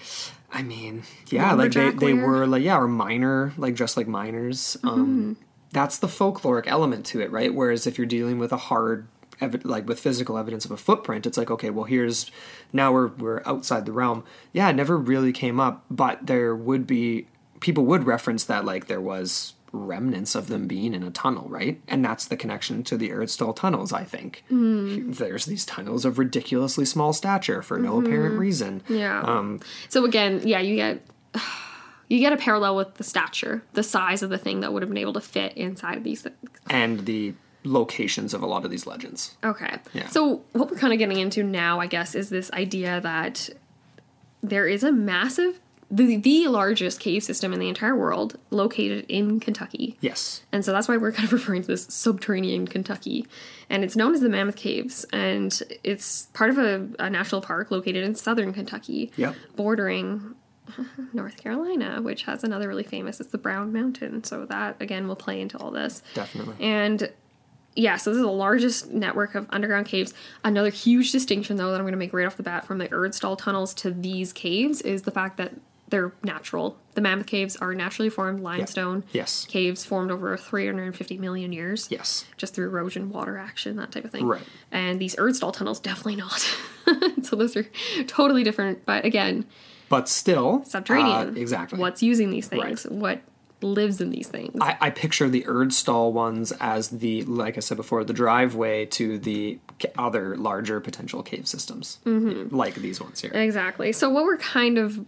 i 0.52 0.62
mean 0.62 1.02
yeah 1.30 1.52
like 1.55 1.72
they, 1.72 1.90
they 1.90 2.14
wear? 2.14 2.26
were 2.26 2.47
like 2.47 2.62
yeah 2.62 2.78
or 2.78 2.89
minor 2.89 3.52
like 3.59 3.74
just 3.74 3.97
like 3.97 4.06
miners 4.06 4.76
Mm-hmm. 4.82 4.89
um, 4.89 5.36
that's 5.72 5.98
the 5.98 6.06
folkloric 6.06 6.64
element 6.66 7.05
to 7.06 7.20
it 7.20 7.30
right 7.30 7.52
whereas 7.52 7.86
if 7.86 7.98
you're 7.98 8.06
dealing 8.06 8.39
with 8.39 8.52
a 8.52 8.56
hard 8.56 9.06
evi- 9.40 9.65
like 9.65 9.86
with 9.89 9.98
physical 10.01 10.36
evidence 10.39 10.65
of 10.65 10.70
a 10.70 10.77
footprint 10.77 11.27
it's 11.27 11.36
like 11.39 11.51
okay 11.51 11.70
well 11.70 11.85
here's 11.85 12.31
now 12.73 12.93
we're 12.93 13.09
we're 13.09 13.43
outside 13.47 13.86
the 13.86 13.93
realm. 13.93 14.24
Yeah 14.52 14.69
it 14.70 14.77
never 14.77 14.97
really 14.97 15.32
came 15.32 15.59
up 15.60 15.85
but 15.90 16.27
there 16.27 16.55
would 16.55 16.86
be 16.86 17.27
people 17.60 17.85
would 17.86 18.05
reference 18.05 18.44
that 18.44 18.65
like 18.65 18.86
there 18.86 19.01
was 19.01 19.55
remnants 19.73 20.35
of 20.35 20.47
them 20.48 20.66
being 20.66 20.94
in 20.94 21.02
a 21.02 21.10
tunnel 21.10 21.47
right? 21.48 21.81
And 21.89 22.02
that's 22.05 22.27
the 22.27 22.36
connection 22.39 22.82
to 22.85 22.97
the 22.97 23.10
Erdstall 23.10 23.55
tunnels 23.55 23.93
i 23.93 24.02
think. 24.05 24.43
There's 24.51 25.44
these 25.44 25.66
tunnels 25.66 26.05
of 26.06 26.19
ridiculously 26.19 26.85
small 26.86 27.12
stature 27.12 27.60
for 27.62 27.78
no 27.78 28.01
apparent 28.01 28.39
reason. 28.39 28.82
Yeah. 28.89 29.20
um 29.20 29.60
So 29.90 30.05
again, 30.06 30.40
yeah, 30.44 30.60
you 30.60 30.77
get 30.77 31.02
you 32.09 32.19
get 32.20 32.32
a 32.32 32.39
parallel 32.39 32.77
with 32.77 32.94
the 32.94 33.05
stature, 33.05 33.62
the 33.74 33.82
size 33.82 34.23
of 34.23 34.31
the 34.31 34.39
thing 34.39 34.60
that 34.60 34.73
would 34.73 34.81
have 34.82 34.89
been 34.89 34.97
able 34.97 35.12
to 35.12 35.20
fit 35.20 35.52
inside 35.59 35.98
of 35.98 36.05
these 36.05 36.23
things. 36.23 36.36
and 36.70 37.05
the 37.05 37.35
locations 37.64 38.32
of 38.35 38.43
a 38.43 38.47
lot 38.47 38.64
of 38.64 38.70
these 38.70 38.86
legends 38.86 39.36
Okay. 39.44 39.76
Yeah. 39.93 40.09
So 40.09 40.43
what 40.52 40.70
we're 40.70 40.76
kind 40.78 40.93
of 40.93 40.98
getting 40.98 41.18
into 41.18 41.43
now, 41.43 41.80
I 41.80 41.86
guess, 41.86 42.14
is 42.14 42.28
this 42.30 42.51
idea 42.52 43.01
that 43.01 43.48
there 44.43 44.66
is 44.66 44.85
a 44.85 44.93
massive, 44.93 45.59
the, 45.90 46.16
the 46.16 46.47
largest 46.48 47.01
cave 47.01 47.22
system 47.24 47.52
in 47.52 47.59
the 47.59 47.68
entire 47.68 47.97
world 47.97 48.39
located 48.51 49.05
in 49.09 49.40
Kentucky. 49.40 49.97
yes 50.01 50.43
And 50.52 50.64
so 50.64 50.70
that's 50.72 50.86
why 50.86 50.97
we're 50.97 51.12
kind 51.18 51.26
of 51.26 51.32
referring 51.32 51.62
to 51.62 51.68
this 51.68 51.85
subterranean 51.90 52.68
Kentucky. 52.68 53.26
And 53.68 53.82
it's 53.85 53.97
known 53.97 54.14
as 54.14 54.20
the 54.20 54.28
Mammoth 54.28 54.56
Caves. 54.56 55.05
And 55.12 55.60
it's 55.82 56.26
part 56.35 56.51
of 56.51 56.59
a, 56.59 56.89
a 56.98 57.10
national 57.10 57.40
park 57.40 57.70
located 57.70 58.05
in 58.05 58.14
southern 58.14 58.52
Kentucky, 58.52 59.10
Yep. 59.16 59.35
bordering 59.56 60.35
North 61.14 61.36
Carolina, 61.39 62.01
which 62.02 62.22
has 62.24 62.44
another 62.44 62.68
really 62.68 62.82
famous, 62.85 63.20
it's 63.20 63.30
the 63.30 63.39
Brown 63.39 63.72
Mountain. 63.72 64.24
So 64.24 64.44
that, 64.47 64.76
again, 64.80 65.09
will 65.09 65.16
play 65.16 65.40
into 65.40 65.56
all 65.59 65.70
this. 65.70 66.02
definitely 66.14 66.55
And 66.60 67.10
yeah, 67.74 67.96
so 67.96 68.10
this 68.10 68.16
is 68.18 68.24
the 68.24 68.30
largest 68.30 68.90
network 68.90 69.34
of 69.34 69.46
underground 69.50 69.86
caves. 69.86 70.12
Another 70.44 70.70
huge 70.70 71.12
distinction, 71.12 71.56
though, 71.56 71.70
that 71.70 71.76
I'm 71.76 71.82
going 71.82 71.92
to 71.92 71.98
make 71.98 72.12
right 72.12 72.26
off 72.26 72.36
the 72.36 72.42
bat 72.42 72.66
from 72.66 72.78
the 72.78 72.88
Erdstall 72.88 73.38
tunnels 73.38 73.72
to 73.74 73.90
these 73.90 74.32
caves 74.32 74.80
is 74.82 75.02
the 75.02 75.10
fact 75.12 75.36
that 75.36 75.52
they're 75.90 76.12
natural. 76.22 76.76
The 76.94 77.00
Mammoth 77.00 77.26
Caves 77.26 77.56
are 77.56 77.74
naturally 77.74 78.10
formed 78.10 78.40
limestone 78.40 79.04
Yes. 79.12 79.46
caves 79.46 79.86
formed 79.86 80.10
over 80.10 80.36
350 80.36 81.16
million 81.16 81.50
years. 81.50 81.88
yes 81.90 82.26
Just 82.36 82.54
through 82.54 82.66
erosion, 82.66 83.08
water 83.10 83.38
action, 83.38 83.76
that 83.76 83.90
type 83.92 84.04
of 84.04 84.10
thing. 84.10 84.26
Right. 84.26 84.42
And 84.70 85.00
these 85.00 85.16
Erdstall 85.16 85.52
tunnels, 85.54 85.80
definitely 85.80 86.16
not. 86.16 86.40
so 87.22 87.36
those 87.36 87.56
are 87.56 87.66
totally 88.06 88.44
different. 88.44 88.84
But 88.84 89.06
again, 89.06 89.46
but 89.88 90.10
still 90.10 90.62
subterranean. 90.66 91.28
uh, 91.38 91.40
exactly 91.40 91.78
What's 91.78 92.02
using 92.02 92.30
these 92.30 92.48
things? 92.48 92.84
Right. 92.84 92.92
What 92.94 93.22
lives 93.62 94.01
in 94.01 94.10
these 94.10 94.28
things? 94.28 94.56
I, 94.60 94.76
I 94.80 94.90
picture 94.90 95.28
the 95.28 95.43
Erdstall 95.44 96.12
ones 96.12 96.52
as 96.60 96.89
the, 96.90 97.22
like 97.24 97.56
I 97.56 97.60
said 97.60 97.76
before, 97.76 98.05
the 98.05 98.12
driveway 98.12 98.86
to 98.86 99.18
the 99.18 99.59
other 99.97 100.36
larger 100.36 100.80
potential 100.80 101.22
cave 101.22 101.47
systems, 101.48 101.98
Mm-hmm. 102.05 102.55
like 102.55 102.74
these 102.76 103.01
ones 103.01 103.20
here. 103.20 103.32
Exactly. 103.32 103.93
So 103.93 104.10
what 104.10 104.24
we're 104.24 104.36
kind 104.39 104.78
of 104.78 105.05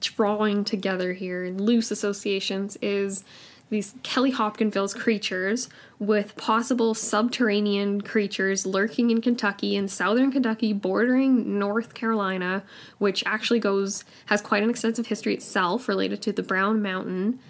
drawing 0.00 0.64
together 0.64 1.12
here 1.12 1.44
in 1.44 1.60
loose 1.62 1.90
associations 1.90 2.76
is 2.80 3.24
these 3.68 3.94
Kelly 4.04 4.30
Hopkinsville's 4.30 4.94
creatures 4.94 5.68
with 5.98 6.36
possible 6.36 6.94
subterranean 6.94 8.00
creatures 8.00 8.64
lurking 8.64 9.10
in 9.10 9.20
Kentucky 9.20 9.76
and 9.76 9.90
southern 9.90 10.30
Kentucky 10.30 10.72
bordering 10.72 11.58
North 11.58 11.92
Carolina, 11.94 12.62
which 12.98 13.24
actually 13.26 13.58
goes 13.58 14.04
has 14.26 14.40
quite 14.40 14.62
an 14.62 14.70
extensive 14.70 15.08
history 15.08 15.34
itself 15.34 15.88
related 15.88 16.22
to 16.22 16.32
the 16.32 16.44
Brown 16.44 16.80
Mountain 16.80 17.40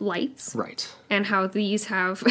lights. 0.00 0.54
Right. 0.54 0.88
and 1.08 1.26
how 1.26 1.46
these 1.46 1.86
have 1.86 2.22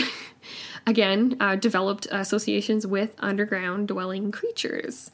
again 0.87 1.37
uh, 1.39 1.55
developed 1.55 2.07
associations 2.11 2.85
with 2.85 3.15
underground 3.19 3.87
dwelling 3.87 4.31
creatures. 4.31 5.11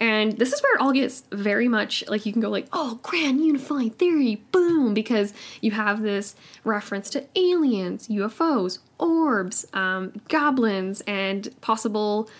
And 0.00 0.38
this 0.38 0.52
is 0.52 0.62
where 0.62 0.76
it 0.76 0.80
all 0.80 0.92
gets 0.92 1.24
very 1.32 1.66
much 1.66 2.04
like 2.06 2.24
you 2.24 2.32
can 2.32 2.40
go 2.40 2.50
like 2.50 2.68
oh 2.72 3.00
grand 3.02 3.44
unifying 3.44 3.90
theory 3.90 4.36
boom 4.52 4.94
because 4.94 5.34
you 5.60 5.72
have 5.72 6.02
this 6.02 6.36
reference 6.62 7.10
to 7.10 7.26
aliens 7.34 8.06
ufos 8.06 8.78
orbs 8.98 9.66
um, 9.72 10.12
goblins 10.28 11.00
and 11.08 11.48
possible 11.60 12.30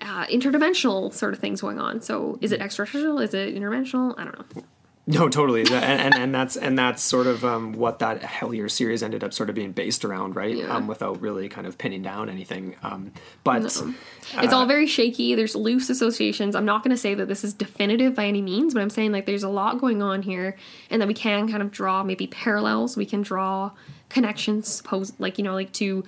uh, 0.00 0.24
interdimensional 0.26 1.12
sort 1.12 1.34
of 1.34 1.40
things 1.40 1.60
going 1.60 1.78
on. 1.78 2.00
So 2.00 2.38
is 2.40 2.52
it 2.52 2.60
extraterrestrial? 2.60 3.18
Is 3.18 3.34
it 3.34 3.54
interdimensional? 3.54 4.14
I 4.16 4.24
don't 4.24 4.38
know 4.56 4.62
No, 5.10 5.28
totally, 5.28 5.62
and, 5.62 5.72
and 5.72 6.14
and 6.14 6.34
that's 6.34 6.56
and 6.56 6.78
that's 6.78 7.02
sort 7.02 7.26
of 7.26 7.44
um, 7.44 7.72
what 7.72 7.98
that 7.98 8.20
Hellier 8.20 8.70
series 8.70 9.02
ended 9.02 9.24
up 9.24 9.32
sort 9.32 9.48
of 9.48 9.56
being 9.56 9.72
based 9.72 10.04
around, 10.04 10.36
right? 10.36 10.56
Yeah. 10.56 10.74
Um, 10.74 10.86
without 10.86 11.20
really 11.20 11.48
kind 11.48 11.66
of 11.66 11.78
pinning 11.78 12.02
down 12.02 12.28
anything. 12.28 12.76
Um, 12.82 13.12
but 13.42 13.64
it's 13.64 14.52
all 14.52 14.66
very 14.66 14.86
shaky. 14.86 15.34
There's 15.34 15.56
loose 15.56 15.90
associations. 15.90 16.54
I'm 16.54 16.64
not 16.64 16.84
going 16.84 16.92
to 16.92 16.96
say 16.96 17.14
that 17.14 17.26
this 17.26 17.42
is 17.42 17.52
definitive 17.52 18.14
by 18.14 18.26
any 18.26 18.40
means, 18.40 18.72
but 18.72 18.82
I'm 18.82 18.90
saying 18.90 19.10
like 19.10 19.26
there's 19.26 19.42
a 19.42 19.48
lot 19.48 19.80
going 19.80 20.00
on 20.00 20.22
here, 20.22 20.56
and 20.90 21.02
that 21.02 21.08
we 21.08 21.14
can 21.14 21.50
kind 21.50 21.62
of 21.62 21.70
draw 21.70 22.04
maybe 22.04 22.28
parallels. 22.28 22.96
We 22.96 23.06
can 23.06 23.22
draw 23.22 23.72
connections, 24.10 24.68
suppose 24.68 25.12
like 25.18 25.38
you 25.38 25.44
know, 25.44 25.54
like 25.54 25.72
to 25.72 26.04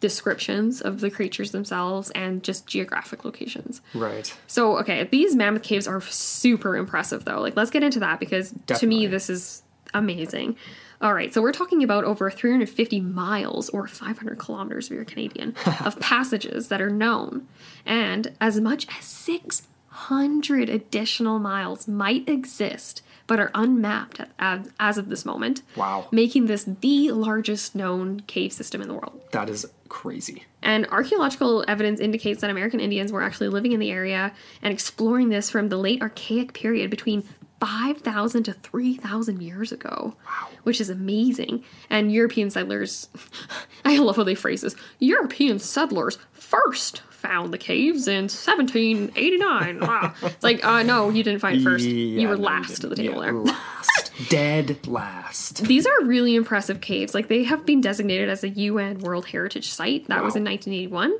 descriptions 0.00 0.80
of 0.80 1.00
the 1.00 1.10
creatures 1.10 1.52
themselves 1.52 2.10
and 2.10 2.42
just 2.42 2.66
geographic 2.66 3.24
locations. 3.24 3.80
right, 3.94 4.34
So 4.46 4.78
okay, 4.78 5.04
these 5.04 5.36
mammoth 5.36 5.62
caves 5.62 5.86
are 5.86 6.00
super 6.00 6.76
impressive 6.76 7.24
though. 7.24 7.40
Like 7.40 7.56
let's 7.56 7.70
get 7.70 7.82
into 7.82 8.00
that 8.00 8.18
because 8.18 8.54
to 8.66 8.86
me 8.86 9.06
this 9.06 9.30
is 9.30 9.62
amazing. 9.94 10.56
All 11.02 11.14
right, 11.14 11.32
so 11.32 11.40
we're 11.40 11.52
talking 11.52 11.82
about 11.82 12.04
over 12.04 12.30
350 12.30 13.00
miles 13.00 13.70
or 13.70 13.86
500 13.86 14.38
kilometers 14.38 14.86
if 14.86 14.92
you're 14.92 15.04
Canadian 15.04 15.54
of 15.84 15.98
passages 15.98 16.68
that 16.68 16.82
are 16.82 16.90
known, 16.90 17.48
and 17.86 18.36
as 18.38 18.60
much 18.60 18.86
as 18.98 19.04
600 19.06 20.68
additional 20.68 21.38
miles 21.38 21.88
might 21.88 22.28
exist 22.28 23.02
but 23.26 23.38
are 23.38 23.52
unmapped 23.54 24.20
as, 24.40 24.68
as 24.80 24.98
of 24.98 25.08
this 25.08 25.24
moment. 25.24 25.62
Wow. 25.76 26.08
Making 26.10 26.46
this 26.46 26.64
the 26.64 27.12
largest 27.12 27.76
known 27.76 28.20
cave 28.26 28.52
system 28.52 28.82
in 28.82 28.88
the 28.88 28.94
world. 28.94 29.20
that 29.30 29.48
is 29.48 29.64
crazy. 29.90 30.44
And 30.62 30.86
archaeological 30.86 31.62
evidence 31.68 32.00
indicates 32.00 32.40
that 32.40 32.48
American 32.48 32.80
Indians 32.80 33.12
were 33.12 33.22
actually 33.22 33.48
living 33.48 33.72
in 33.72 33.80
the 33.80 33.90
area 33.90 34.32
and 34.62 34.72
exploring 34.72 35.28
this 35.28 35.50
from 35.50 35.68
the 35.68 35.76
late 35.76 36.00
Archaic 36.00 36.54
period 36.54 36.88
between 36.88 37.24
5,000 37.60 38.44
to 38.44 38.54
3,000 38.54 39.42
years 39.42 39.70
ago. 39.70 40.16
Wow. 40.24 40.48
Which 40.62 40.80
is 40.80 40.88
amazing. 40.88 41.64
And 41.90 42.10
European 42.10 42.50
settlers, 42.50 43.08
I 43.84 43.98
love 43.98 44.16
how 44.16 44.24
they 44.24 44.34
phrase 44.34 44.62
this 44.62 44.76
European 44.98 45.58
settlers 45.58 46.16
first 46.32 47.02
found 47.20 47.52
the 47.52 47.58
caves 47.58 48.08
in 48.08 48.24
1789. 48.24 49.80
Wow. 49.80 50.14
It's 50.22 50.42
like, 50.42 50.64
uh, 50.64 50.82
no, 50.82 51.10
you 51.10 51.22
didn't 51.22 51.40
find 51.40 51.62
first. 51.62 51.84
Yeah, 51.84 52.22
you 52.22 52.28
were 52.28 52.36
no, 52.36 52.42
last 52.42 52.82
at 52.82 52.90
the 52.90 52.96
table 52.96 53.16
Yeah, 53.16 53.32
there. 53.32 53.34
Last, 53.34 54.12
dead 54.28 54.86
last. 54.86 55.64
These 55.64 55.86
are 55.86 56.04
really 56.04 56.34
impressive 56.34 56.80
caves. 56.80 57.14
Like 57.14 57.28
they 57.28 57.44
have 57.44 57.66
been 57.66 57.80
designated 57.80 58.28
as 58.28 58.42
a 58.42 58.48
UN 58.48 59.00
World 59.00 59.26
Heritage 59.26 59.70
Site. 59.70 60.08
That 60.08 60.24
was 60.24 60.34
in 60.34 60.44
1981. 60.44 61.14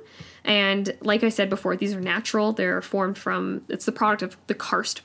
And 0.44 0.96
like 1.02 1.22
I 1.22 1.28
said 1.28 1.50
before, 1.50 1.76
these 1.76 1.94
are 1.94 2.00
natural. 2.00 2.52
They're 2.52 2.80
formed 2.80 3.18
from. 3.18 3.62
It's 3.68 3.84
the 3.84 3.92
product 3.92 4.22
of 4.22 4.36
the 4.46 4.54
karst 4.54 5.04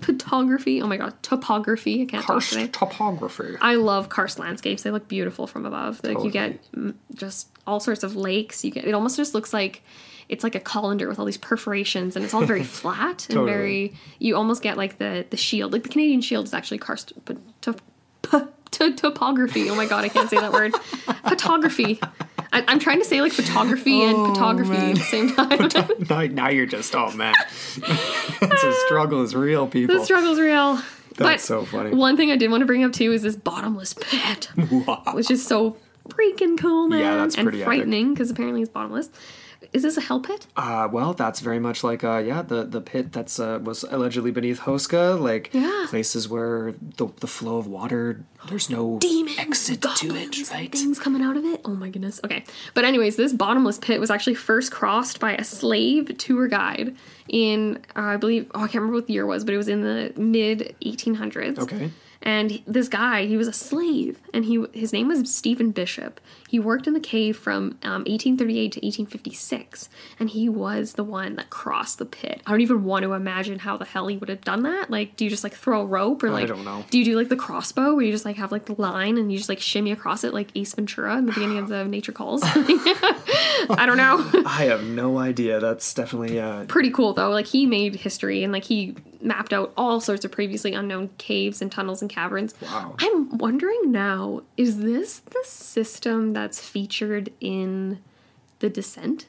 photography. 0.00 0.80
Oh 0.82 0.86
my 0.86 0.96
god, 0.96 1.14
topography. 1.22 2.02
I 2.02 2.04
can't 2.06 2.24
talk 2.24 2.42
today. 2.42 2.68
topography. 2.68 3.56
I 3.60 3.74
love 3.76 4.08
karst 4.08 4.38
landscapes. 4.38 4.82
They 4.82 4.90
look 4.90 5.08
beautiful 5.08 5.46
from 5.46 5.66
above. 5.66 6.00
Like 6.04 6.22
you 6.24 6.30
get 6.30 6.58
just 7.14 7.48
all 7.66 7.80
sorts 7.80 8.02
of 8.02 8.16
lakes. 8.16 8.64
You 8.64 8.70
get 8.70 8.84
it 8.84 8.92
almost 8.92 9.16
just 9.16 9.34
looks 9.34 9.52
like 9.52 9.82
it's 10.28 10.44
like 10.44 10.54
a 10.54 10.60
colander 10.60 11.08
with 11.08 11.18
all 11.18 11.24
these 11.24 11.38
perforations, 11.38 12.16
and 12.16 12.24
it's 12.24 12.34
all 12.34 12.44
very 12.44 12.64
flat 12.82 13.28
and 13.30 13.44
very. 13.46 13.94
You 14.18 14.36
almost 14.36 14.62
get 14.62 14.76
like 14.76 14.98
the 14.98 15.26
the 15.30 15.36
shield. 15.36 15.72
Like 15.72 15.82
the 15.82 15.88
Canadian 15.88 16.20
shield 16.20 16.44
is 16.46 16.54
actually 16.54 16.78
karst 16.78 17.12
top- 17.60 17.80
p- 18.22 18.38
to- 18.72 18.94
topography. 18.94 19.70
Oh 19.70 19.74
my 19.74 19.86
god, 19.86 20.04
I 20.04 20.08
can't 20.08 20.28
say 20.28 20.36
that 20.38 20.52
word. 20.52 20.74
Photography. 21.28 22.00
I, 22.52 22.64
I'm 22.66 22.78
trying 22.78 22.98
to 22.98 23.04
say 23.04 23.20
like 23.20 23.32
photography 23.32 24.02
and 24.02 24.16
oh, 24.16 24.26
photography 24.32 24.76
at 24.76 24.96
the 24.96 25.02
same 25.02 25.34
time. 25.34 25.68
now, 26.08 26.34
now 26.34 26.48
you're 26.48 26.66
just 26.66 26.94
oh 26.94 27.10
man, 27.12 27.34
it's 27.76 28.62
a 28.62 28.72
struggle 28.86 29.22
is 29.22 29.34
real, 29.34 29.66
people. 29.66 29.96
the 29.96 30.04
struggle 30.04 30.32
is 30.32 30.40
real. 30.40 30.80
That's 31.16 31.44
so 31.44 31.64
funny. 31.64 31.90
One 31.90 32.16
thing 32.16 32.30
I 32.30 32.36
did 32.36 32.50
want 32.50 32.60
to 32.62 32.66
bring 32.66 32.84
up 32.84 32.92
too 32.92 33.12
is 33.12 33.22
this 33.22 33.36
bottomless 33.36 33.94
pit, 33.94 34.44
which 35.12 35.30
is 35.30 35.44
so 35.44 35.76
freaking 36.08 36.58
cool, 36.58 36.88
man, 36.88 37.00
Yeah, 37.00 37.16
that's 37.16 37.36
and 37.36 37.44
pretty 37.44 37.62
frightening 37.64 38.14
because 38.14 38.30
apparently 38.30 38.62
it's 38.62 38.70
bottomless. 38.70 39.10
Is 39.72 39.82
this 39.82 39.96
a 39.96 40.00
hell 40.00 40.20
pit? 40.20 40.46
Uh, 40.56 40.88
well, 40.90 41.12
that's 41.14 41.40
very 41.40 41.58
much 41.58 41.82
like 41.84 42.02
uh, 42.04 42.18
yeah, 42.18 42.42
the 42.42 42.64
the 42.64 42.80
pit 42.80 43.12
that's 43.12 43.38
uh, 43.40 43.58
was 43.62 43.82
allegedly 43.84 44.30
beneath 44.30 44.60
Houska, 44.60 45.20
like 45.20 45.50
Yeah. 45.52 45.86
places 45.88 46.28
where 46.28 46.74
the 46.96 47.08
the 47.20 47.26
flow 47.26 47.58
of 47.58 47.66
water, 47.66 48.24
there's 48.48 48.70
no 48.70 48.98
Demons, 49.00 49.38
exit 49.38 49.82
to 49.96 50.14
it, 50.14 50.50
right? 50.52 50.70
Things 50.72 50.98
coming 50.98 51.22
out 51.22 51.36
of 51.36 51.44
it. 51.44 51.60
Oh 51.64 51.74
my 51.74 51.90
goodness. 51.90 52.20
Okay, 52.24 52.44
but 52.74 52.84
anyways, 52.84 53.16
this 53.16 53.32
bottomless 53.32 53.78
pit 53.78 53.98
was 54.00 54.10
actually 54.10 54.34
first 54.36 54.70
crossed 54.72 55.18
by 55.20 55.34
a 55.34 55.44
slave 55.44 56.16
tour 56.18 56.46
guide 56.48 56.94
in 57.28 57.76
uh, 57.96 58.00
I 58.00 58.16
believe 58.16 58.50
oh 58.54 58.60
I 58.60 58.68
can't 58.68 58.76
remember 58.76 58.94
what 58.94 59.06
the 59.08 59.12
year 59.14 59.26
was, 59.26 59.44
but 59.44 59.54
it 59.54 59.58
was 59.58 59.68
in 59.68 59.82
the 59.82 60.12
mid 60.16 60.76
1800s. 60.84 61.58
Okay. 61.58 61.90
And 62.22 62.62
this 62.66 62.88
guy, 62.88 63.26
he 63.26 63.36
was 63.36 63.46
a 63.46 63.52
slave, 63.52 64.20
and 64.34 64.44
he 64.44 64.64
his 64.72 64.92
name 64.92 65.08
was 65.08 65.32
Stephen 65.32 65.70
Bishop. 65.70 66.20
He 66.48 66.58
worked 66.58 66.86
in 66.86 66.94
the 66.94 67.00
cave 67.00 67.36
from 67.36 67.78
um, 67.82 68.04
1838 68.06 68.72
to 68.72 68.80
1856, 68.80 69.88
and 70.18 70.30
he 70.30 70.48
was 70.48 70.94
the 70.94 71.04
one 71.04 71.36
that 71.36 71.50
crossed 71.50 71.98
the 71.98 72.04
pit. 72.04 72.42
I 72.44 72.50
don't 72.50 72.60
even 72.60 72.82
want 72.84 73.04
to 73.04 73.12
imagine 73.12 73.60
how 73.60 73.76
the 73.76 73.84
hell 73.84 74.08
he 74.08 74.16
would 74.16 74.28
have 74.28 74.40
done 74.40 74.64
that. 74.64 74.90
Like, 74.90 75.16
do 75.16 75.24
you 75.24 75.30
just 75.30 75.44
like 75.44 75.54
throw 75.54 75.82
a 75.82 75.86
rope, 75.86 76.22
or 76.24 76.30
like, 76.30 76.48
don't 76.48 76.64
know. 76.64 76.84
do 76.90 76.98
you 76.98 77.04
do 77.04 77.16
like 77.16 77.28
the 77.28 77.36
crossbow, 77.36 77.94
where 77.94 78.04
you 78.04 78.10
just 78.10 78.24
like 78.24 78.36
have 78.36 78.50
like 78.50 78.66
the 78.66 78.80
line 78.80 79.16
and 79.16 79.30
you 79.30 79.38
just 79.38 79.48
like 79.48 79.60
shimmy 79.60 79.92
across 79.92 80.24
it 80.24 80.34
like 80.34 80.48
Ace 80.56 80.74
Ventura 80.74 81.16
in 81.18 81.26
the 81.26 81.32
beginning 81.32 81.58
of 81.58 81.68
the 81.68 81.84
Nature 81.88 82.12
Calls? 82.12 82.40
I 82.44 83.84
don't 83.86 83.96
know. 83.96 84.42
I 84.46 84.64
have 84.64 84.82
no 84.82 85.18
idea. 85.18 85.60
That's 85.60 85.94
definitely 85.94 86.40
uh, 86.40 86.64
Pretty 86.64 86.90
cool 86.90 87.12
though. 87.12 87.30
Like 87.30 87.46
he 87.46 87.66
made 87.66 87.96
history 87.96 88.42
and 88.42 88.52
like 88.52 88.64
he 88.64 88.96
mapped 89.20 89.52
out 89.52 89.72
all 89.76 90.00
sorts 90.00 90.24
of 90.24 90.32
previously 90.32 90.74
unknown 90.74 91.10
caves 91.18 91.60
and 91.60 91.70
tunnels 91.72 92.00
and 92.02 92.10
caverns. 92.10 92.54
Wow. 92.60 92.94
I'm 92.98 93.36
wondering 93.38 93.90
now, 93.90 94.42
is 94.56 94.78
this 94.80 95.18
the 95.20 95.42
system 95.44 96.32
that's 96.32 96.60
featured 96.60 97.32
in 97.40 97.98
The 98.60 98.70
Descent? 98.70 99.26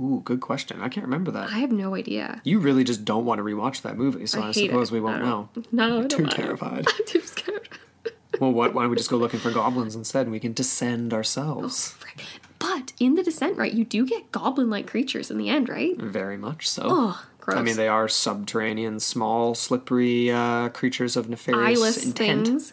ooh, 0.00 0.22
good 0.24 0.40
question. 0.40 0.80
I 0.80 0.88
can't 0.88 1.06
remember 1.06 1.30
that. 1.32 1.50
I 1.50 1.58
have 1.58 1.70
no 1.72 1.94
idea. 1.94 2.40
you 2.44 2.58
really 2.58 2.84
just 2.84 3.04
don't 3.04 3.24
want 3.24 3.38
to 3.38 3.44
rewatch 3.44 3.82
that 3.82 3.96
movie, 3.96 4.26
so 4.26 4.42
I, 4.42 4.46
hate 4.46 4.66
suppose 4.70 4.90
it. 4.90 4.94
we 4.94 5.00
won't 5.00 5.22
know. 5.22 5.48
No, 5.72 5.84
I 5.84 5.88
don't 6.06 6.10
Too 6.10 6.26
terrified. 6.26 6.86
I'm 6.98 7.06
too 7.06 7.20
scared. 7.20 7.68
well, 8.40 8.52
what? 8.52 8.74
Why 8.74 8.82
don't 8.82 8.90
we 8.90 8.96
just 8.96 9.10
go 9.10 9.16
looking 9.16 9.40
for 9.40 9.50
goblins 9.52 9.94
instead, 9.94 10.22
and 10.22 10.32
we 10.32 10.40
can 10.40 10.52
descend 10.52 11.14
ourselves? 11.14 11.94
Oh, 11.94 11.98
frick. 12.00 12.22
But 12.58 12.92
in 12.98 13.14
The 13.14 13.22
Descent, 13.22 13.56
right, 13.58 13.72
you 13.72 13.84
do 13.84 14.06
get 14.06 14.32
goblin-like 14.32 14.86
creatures 14.86 15.30
in 15.30 15.36
the 15.38 15.48
end, 15.48 15.68
right? 15.68 15.96
Very 15.98 16.38
much 16.38 16.68
so. 16.68 16.82
Oh, 16.86 17.26
gross. 17.44 17.58
I 17.58 17.62
mean, 17.62 17.76
they 17.76 17.88
are 17.88 18.08
subterranean, 18.08 19.00
small, 19.00 19.54
slippery 19.54 20.30
uh, 20.30 20.70
creatures 20.70 21.16
of 21.16 21.28
nefarious 21.28 21.78
eyeless 21.78 22.04
intent. 22.04 22.46
things. 22.46 22.72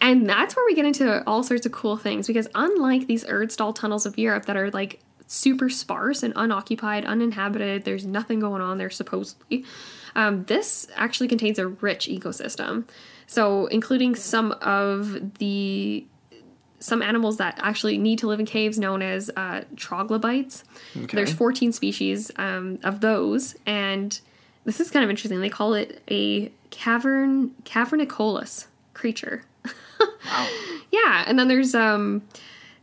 And 0.00 0.28
that's 0.28 0.54
where 0.54 0.64
we 0.66 0.74
get 0.74 0.84
into 0.84 1.26
all 1.26 1.42
sorts 1.42 1.64
of 1.64 1.72
cool 1.72 1.96
things 1.96 2.26
because 2.26 2.48
unlike 2.54 3.06
these 3.06 3.24
Erdstall 3.24 3.74
tunnels 3.74 4.04
of 4.04 4.18
Europe 4.18 4.44
that 4.46 4.56
are 4.56 4.70
like 4.70 5.00
super 5.26 5.70
sparse 5.70 6.22
and 6.22 6.32
unoccupied, 6.36 7.04
uninhabited, 7.04 7.84
there's 7.84 8.04
nothing 8.04 8.40
going 8.40 8.60
on 8.60 8.78
there 8.78 8.90
supposedly. 8.90 9.64
Um, 10.14 10.44
this 10.44 10.86
actually 10.96 11.28
contains 11.28 11.58
a 11.58 11.68
rich 11.68 12.06
ecosystem. 12.06 12.84
So, 13.26 13.66
including 13.66 14.14
some 14.14 14.52
of 14.60 15.38
the 15.38 16.06
some 16.84 17.00
animals 17.00 17.38
that 17.38 17.58
actually 17.62 17.96
need 17.96 18.18
to 18.18 18.26
live 18.26 18.38
in 18.38 18.44
caves 18.44 18.78
known 18.78 19.00
as 19.00 19.30
uh, 19.36 19.62
troglobites. 19.74 20.64
There's 20.94 21.32
14 21.32 21.72
species 21.72 22.30
um, 22.36 22.78
of 22.84 23.00
those, 23.00 23.56
and 23.64 24.20
this 24.64 24.80
is 24.80 24.90
kind 24.90 25.02
of 25.02 25.08
interesting. 25.08 25.40
They 25.40 25.48
call 25.48 25.72
it 25.72 26.02
a 26.10 26.52
cavern 26.68 27.52
cavernicolous 27.64 28.66
creature. 28.92 29.44
wow. 29.64 30.48
Yeah, 30.90 31.24
and 31.26 31.36
then 31.38 31.48
there's 31.48 31.74
um 31.74 32.22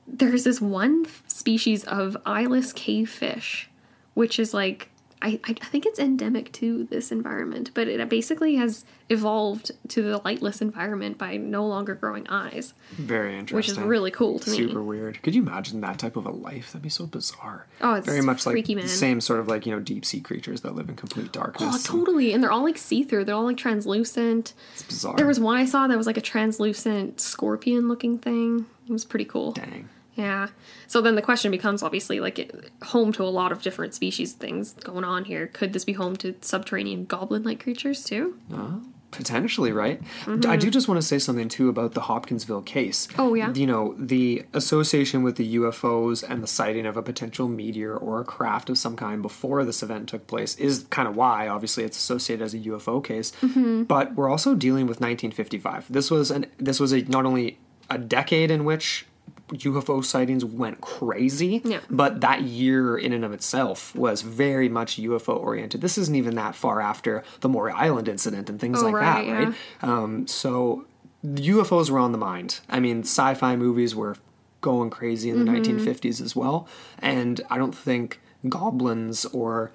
there's 0.06 0.44
this 0.44 0.60
one 0.60 1.06
species 1.28 1.86
of 1.86 2.18
eyeless 2.26 2.74
cave 2.74 3.10
fish, 3.10 3.70
which 4.16 4.38
is 4.38 4.54
like 4.54 4.90
I, 5.22 5.40
I 5.44 5.54
think 5.54 5.86
it's 5.86 6.00
endemic 6.00 6.52
to 6.54 6.86
this 6.86 7.12
environment, 7.12 7.72
but 7.74 7.88
it 7.88 8.10
basically 8.10 8.56
has 8.56 8.86
evolved 9.10 9.72
to 9.90 10.02
the 10.02 10.20
lightless 10.26 10.62
environment 10.62 11.18
by 11.18 11.38
no 11.38 11.66
longer 11.68 11.94
growing 11.96 12.26
eyes, 12.28 12.74
Very 12.94 13.38
interesting. 13.38 13.56
which 13.56 13.70
is 13.70 13.78
really 13.78 14.10
cool 14.10 14.40
to 14.40 14.50
Super 14.50 14.80
me. 14.80 14.86
weird. 14.86 15.22
Could 15.22 15.36
you 15.36 15.42
imagine 15.44 15.82
that 15.82 16.00
type 16.00 16.16
of 16.16 16.26
a 16.26 16.32
life? 16.32 16.68
That'd 16.72 16.82
be 16.82 16.90
so 16.90 17.06
bizarre. 17.06 17.68
Oh, 17.82 17.94
it's 17.96 18.06
very 18.08 18.22
much 18.22 18.46
like 18.46 18.54
freaky, 18.54 18.74
the 18.74 18.82
man. 18.82 18.88
same 18.88 19.22
sort 19.22 19.40
of 19.40 19.48
like 19.48 19.66
you 19.66 19.72
know 19.74 19.80
deep 19.80 20.06
sea 20.06 20.22
creatures 20.22 20.62
that 20.62 20.76
live 20.76 20.90
in 20.90 20.96
complete 20.96 21.32
darkness. 21.32 21.70
Oh, 21.72 21.76
and 21.76 21.86
totally. 21.86 22.34
And 22.34 22.42
they're 22.42 22.52
all 22.52 22.64
like 22.64 22.78
see 22.78 23.04
through. 23.04 23.26
They're 23.26 23.36
all 23.36 23.46
like 23.46 23.58
translucent. 23.58 24.54
It's 24.74 24.84
bizarre. 24.84 25.16
There 25.18 25.28
was 25.28 25.40
one 25.40 25.58
I 25.58 25.66
saw 25.66 25.88
that 25.88 25.98
was 25.98 26.08
like 26.08 26.18
a 26.18 26.22
translucent 26.22 27.22
scorpion 27.22 27.88
looking 27.88 28.18
thing. 28.18 28.66
It 28.88 28.92
was 28.92 29.06
pretty 29.06 29.26
cool. 29.26 29.52
dang. 29.52 29.90
Yeah. 30.16 30.50
So 30.88 31.02
then 31.02 31.16
the 31.16 31.22
question 31.22 31.52
becomes 31.52 31.82
obviously 31.82 32.20
like 32.20 32.40
it, 32.40 32.70
home 32.84 33.12
to 33.14 33.24
a 33.24 33.32
lot 33.32 33.52
of 33.52 33.62
different 33.62 33.94
species 33.94 34.34
things 34.34 34.74
going 34.74 35.04
on 35.04 35.26
here. 35.26 35.48
Could 35.48 35.74
this 35.74 35.86
be 35.86 35.94
home 35.94 36.16
to 36.18 36.36
subterranean 36.42 37.06
goblin 37.06 37.44
like 37.44 37.64
creatures 37.64 38.04
too? 38.04 38.38
Potentially, 39.12 39.74
right? 39.74 40.02
I 40.48 40.56
do 40.56 40.70
just 40.70 40.88
want 40.88 41.00
to 41.00 41.06
say 41.06 41.20
something 41.20 41.50
too 41.50 41.68
about 41.68 41.94
the 41.94 42.02
Hopkinsville 42.02 42.62
case. 42.62 43.08
Mm-hmm. 43.08 43.22
Oh, 43.22 43.34
yeah? 43.34 43.54
You 43.54 43.68
know, 43.68 43.94
the 43.98 44.46
association 44.54 45.22
with 45.24 45.36
the 45.36 45.56
UFOs 45.56 46.24
and 46.28 46.42
the 46.42 46.48
sighting 46.48 46.86
of 46.86 46.96
a 46.96 47.04
potential 47.04 47.50
meteor 47.50 47.94
or 47.94 48.22
a 48.22 48.24
craft 48.24 48.70
of 48.70 48.78
some 48.78 48.96
kind 48.96 49.22
before 49.22 49.66
this 49.66 49.84
event 49.84 50.08
took 50.08 50.28
place 50.28 50.56
is 50.56 50.86
kind 50.90 51.10
of 51.10 51.16
why, 51.18 51.50
obviously, 51.50 51.84
it's 51.84 51.98
associated 51.98 52.44
as 52.44 52.54
a 52.54 52.60
UFO 52.60 53.04
case. 53.04 53.34
Mm-hmm. 53.42 53.84
But 53.84 54.16
we're 54.16 54.30
also 54.30 54.56
dealing 54.56 54.86
with 54.86 55.02
1955. 55.02 55.88
This 55.90 56.10
was 56.10 56.32
an 56.32 56.46
this 56.58 56.80
was 56.80 56.94
a 56.94 57.02
not 57.02 57.26
only 57.26 57.60
a 57.90 57.98
decade 57.98 58.50
in 58.50 58.64
which 58.64 59.06
UFO 59.54 60.04
sightings 60.04 60.46
went 60.46 60.82
crazy, 60.82 61.62
Yeah. 61.64 61.80
but 61.90 62.22
that 62.22 62.42
year 62.44 62.98
in 62.98 63.12
and 63.14 63.26
of 63.26 63.34
itself 63.34 63.94
was 63.96 64.22
very 64.22 64.70
much 64.70 64.98
UFO 64.98 65.38
oriented. 65.38 65.82
This 65.82 65.98
isn't 65.98 66.16
even 66.16 66.36
that 66.36 66.56
far 66.56 66.82
after 66.82 67.24
the 67.42 67.50
Maury 67.50 67.74
Island 67.74 68.08
incident 68.08 68.50
and 68.50 68.60
things 68.60 68.82
Oh, 68.82 68.86
like 68.86 68.96
right, 68.96 69.04
that, 69.04 69.26
yeah. 69.28 69.44
right? 69.46 69.54
Um, 69.82 70.28
so 70.28 70.86
UFOs 71.26 71.90
were 71.90 72.00
on 72.00 72.12
the 72.14 72.18
mind. 72.18 72.62
I 72.70 72.80
mean, 72.80 73.02
sci-fi 73.02 73.56
movies 73.56 73.94
were 73.96 74.16
going 74.62 74.90
crazy 74.90 75.30
in 75.30 75.44
the 75.44 75.52
Mm-hmm. 75.52 75.78
1950s 75.80 76.22
as 76.22 76.36
well, 76.36 76.68
and 77.00 77.42
I 77.50 77.58
don't 77.58 77.76
think 77.76 78.20
goblins 78.48 79.26
or 79.26 79.72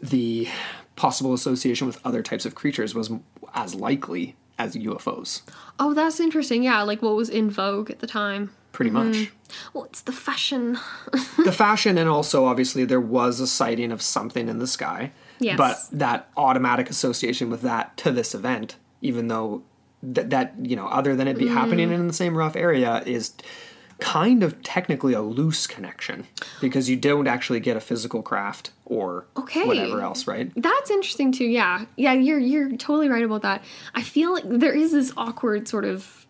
the 0.00 0.48
possible 0.96 1.32
association 1.34 1.86
with 1.86 1.98
other 2.04 2.22
types 2.22 2.44
of 2.46 2.54
creatures 2.54 2.94
was 2.94 3.10
as 3.54 3.74
likely 3.74 4.34
as 4.58 4.74
UFOs. 4.74 5.42
Oh, 5.78 5.92
that's 5.94 6.18
interesting. 6.20 6.62
Yeah, 6.62 6.80
like 6.82 7.02
what 7.02 7.14
was 7.14 7.28
in 7.28 7.50
vogue 7.50 7.90
at 7.90 7.98
the 8.00 8.06
time. 8.06 8.50
Pretty 8.76 8.90
Mm-hmm. 8.90 9.10
much. 9.22 9.32
Well, 9.72 9.84
it's 9.84 10.02
the 10.02 10.12
fashion. 10.12 10.76
the 11.44 11.50
fashion 11.52 11.96
and 11.96 12.10
also 12.10 12.44
obviously 12.44 12.84
there 12.84 13.00
was 13.00 13.40
a 13.40 13.46
sighting 13.46 13.90
of 13.90 14.02
something 14.02 14.48
in 14.50 14.58
the 14.58 14.66
sky 14.66 15.12
Yes. 15.38 15.56
but 15.56 15.78
that 15.98 16.28
automatic 16.36 16.90
association 16.90 17.48
with 17.48 17.62
that 17.62 17.96
to 17.98 18.10
this 18.12 18.34
event 18.34 18.76
even 19.00 19.28
though 19.28 19.62
th- 20.14 20.28
that 20.28 20.54
you 20.62 20.76
know 20.76 20.86
other 20.88 21.16
than 21.16 21.26
it 21.26 21.38
be 21.38 21.46
Mm. 21.46 21.54
happening 21.54 21.90
in 21.90 22.06
the 22.06 22.12
same 22.12 22.36
rough 22.36 22.54
area 22.56 23.02
is 23.06 23.32
kind 23.98 24.42
of 24.42 24.62
technically 24.62 25.14
a 25.14 25.22
loose 25.22 25.66
connection 25.66 26.26
because 26.60 26.90
you 26.90 26.96
don't 26.96 27.26
actually 27.26 27.60
get 27.60 27.78
a 27.78 27.80
physical 27.80 28.20
craft 28.22 28.72
or 28.84 29.26
Okay. 29.38 29.64
whatever 29.66 30.02
else 30.02 30.26
right 30.26 30.52
That's 30.54 30.90
interesting 30.90 31.32
too. 31.32 31.46
Yeah, 31.46 31.86
yeah, 31.96 32.12
you're 32.12 32.38
you're 32.38 32.68
totally 32.76 33.08
right 33.08 33.24
about 33.24 33.40
that. 33.42 33.62
I 33.94 34.02
feel 34.02 34.34
like 34.34 34.44
there 34.46 34.74
is 34.74 34.92
this 34.92 35.12
awkward 35.16 35.66
sort 35.66 35.86
of 35.86 36.25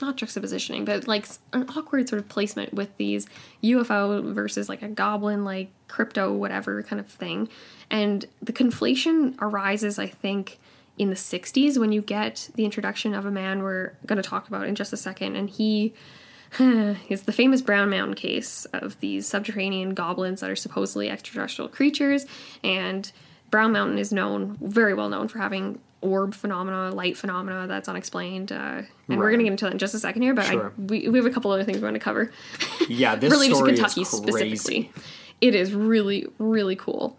not 0.00 0.16
juxtapositioning, 0.16 0.84
but 0.84 1.06
like 1.06 1.26
an 1.52 1.68
awkward 1.76 2.08
sort 2.08 2.20
of 2.20 2.28
placement 2.28 2.74
with 2.74 2.96
these 2.96 3.26
UFO 3.62 4.32
versus 4.32 4.68
like 4.68 4.82
a 4.82 4.88
goblin, 4.88 5.44
like 5.44 5.68
crypto, 5.88 6.32
whatever 6.32 6.82
kind 6.82 7.00
of 7.00 7.06
thing. 7.06 7.48
And 7.90 8.26
the 8.42 8.52
conflation 8.52 9.34
arises, 9.40 9.98
I 9.98 10.06
think, 10.06 10.58
in 10.98 11.10
the 11.10 11.16
60s 11.16 11.78
when 11.78 11.92
you 11.92 12.00
get 12.00 12.48
the 12.54 12.64
introduction 12.64 13.14
of 13.14 13.26
a 13.26 13.30
man 13.30 13.62
we're 13.62 13.92
going 14.06 14.20
to 14.20 14.28
talk 14.28 14.48
about 14.48 14.66
in 14.66 14.74
just 14.74 14.92
a 14.92 14.96
second. 14.96 15.36
And 15.36 15.50
he 15.50 15.92
is 16.58 17.22
the 17.22 17.32
famous 17.32 17.60
Brown 17.60 17.90
Mountain 17.90 18.14
case 18.14 18.64
of 18.72 18.98
these 19.00 19.26
subterranean 19.26 19.94
goblins 19.94 20.40
that 20.40 20.50
are 20.50 20.56
supposedly 20.56 21.10
extraterrestrial 21.10 21.68
creatures. 21.68 22.24
And 22.64 23.10
Brown 23.50 23.72
Mountain 23.72 23.98
is 23.98 24.12
known, 24.12 24.56
very 24.60 24.94
well 24.94 25.08
known, 25.08 25.28
for 25.28 25.38
having 25.38 25.80
orb 26.00 26.34
phenomena, 26.34 26.90
light 26.94 27.16
phenomena 27.16 27.66
that's 27.66 27.88
unexplained. 27.88 28.52
Uh, 28.52 28.82
and 29.08 29.18
we're 29.18 29.30
going 29.30 29.38
to 29.38 29.44
get 29.44 29.52
into 29.52 29.64
that 29.66 29.72
in 29.72 29.78
just 29.78 29.94
a 29.94 29.98
second 29.98 30.22
here, 30.22 30.34
but 30.34 30.46
Sure. 30.46 30.72
I, 30.76 30.80
we, 30.80 31.08
we 31.08 31.18
have 31.18 31.26
a 31.26 31.30
couple 31.30 31.50
other 31.50 31.64
things 31.64 31.78
we 31.78 31.84
want 31.84 31.94
to 31.94 32.00
cover 32.00 32.32
yeah 32.88 33.14
this 33.14 33.30
related 33.32 33.56
story 33.56 33.70
to 33.72 33.76
Kentucky 33.76 34.02
is 34.02 34.08
specifically. 34.08 34.92
It 35.40 35.54
is 35.54 35.74
really, 35.74 36.26
really 36.38 36.76
cool. 36.76 37.16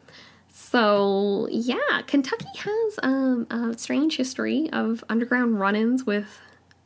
So 0.49 1.47
yeah, 1.51 2.01
Kentucky 2.07 2.47
has 2.57 2.99
um, 3.03 3.47
a 3.49 3.77
strange 3.77 4.17
history 4.17 4.69
of 4.73 5.03
underground 5.07 5.59
run-ins 5.59 6.05
with, 6.05 6.39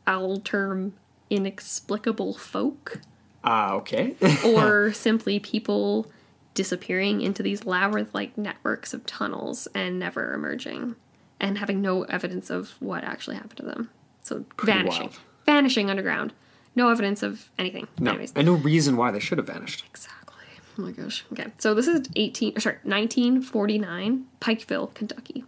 I'll 0.06 0.38
term, 0.38 0.94
inexplicable 1.30 2.34
folk, 2.34 3.00
ah 3.44 3.72
okay 3.72 4.14
or 4.44 4.92
simply 4.92 5.40
people 5.40 6.06
disappearing 6.54 7.22
into 7.22 7.42
these 7.42 7.64
labyrinth-like 7.64 8.36
networks 8.38 8.92
of 8.94 9.04
tunnels 9.06 9.66
and 9.74 9.98
never 9.98 10.34
emerging, 10.34 10.94
and 11.40 11.58
having 11.58 11.80
no 11.80 12.02
evidence 12.04 12.50
of 12.50 12.74
what 12.78 13.02
actually 13.02 13.36
happened 13.36 13.56
to 13.56 13.64
them. 13.64 13.88
So 14.22 14.44
vanishing, 14.62 15.02
wild. 15.04 15.18
vanishing 15.46 15.90
underground, 15.90 16.32
no 16.76 16.88
evidence 16.90 17.22
of 17.22 17.50
anything. 17.58 17.88
no 17.98 18.10
Anyways. 18.12 18.32
and 18.36 18.46
no 18.46 18.54
reason 18.54 18.96
why 18.96 19.10
they 19.10 19.18
should 19.20 19.38
have 19.38 19.46
vanished 19.46 19.84
Exactly. 19.90 20.44
Oh 20.78 20.82
my 20.82 20.92
gosh. 20.92 21.24
Okay. 21.32 21.46
So 21.58 21.74
this 21.74 21.86
is 21.86 22.06
18 22.16 22.56
or 22.56 22.60
sorry, 22.60 22.76
1949, 22.84 24.26
Pikeville, 24.40 24.94
Kentucky. 24.94 25.44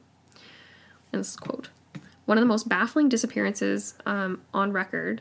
And 1.13 1.21
this 1.21 1.37
quote. 1.37 1.69
One 2.27 2.39
of 2.39 2.43
the 2.43 2.47
most 2.49 2.69
baffling 2.69 3.09
disappearances 3.09 3.95
um, 4.07 4.41
on 4.53 4.73
record 4.73 5.21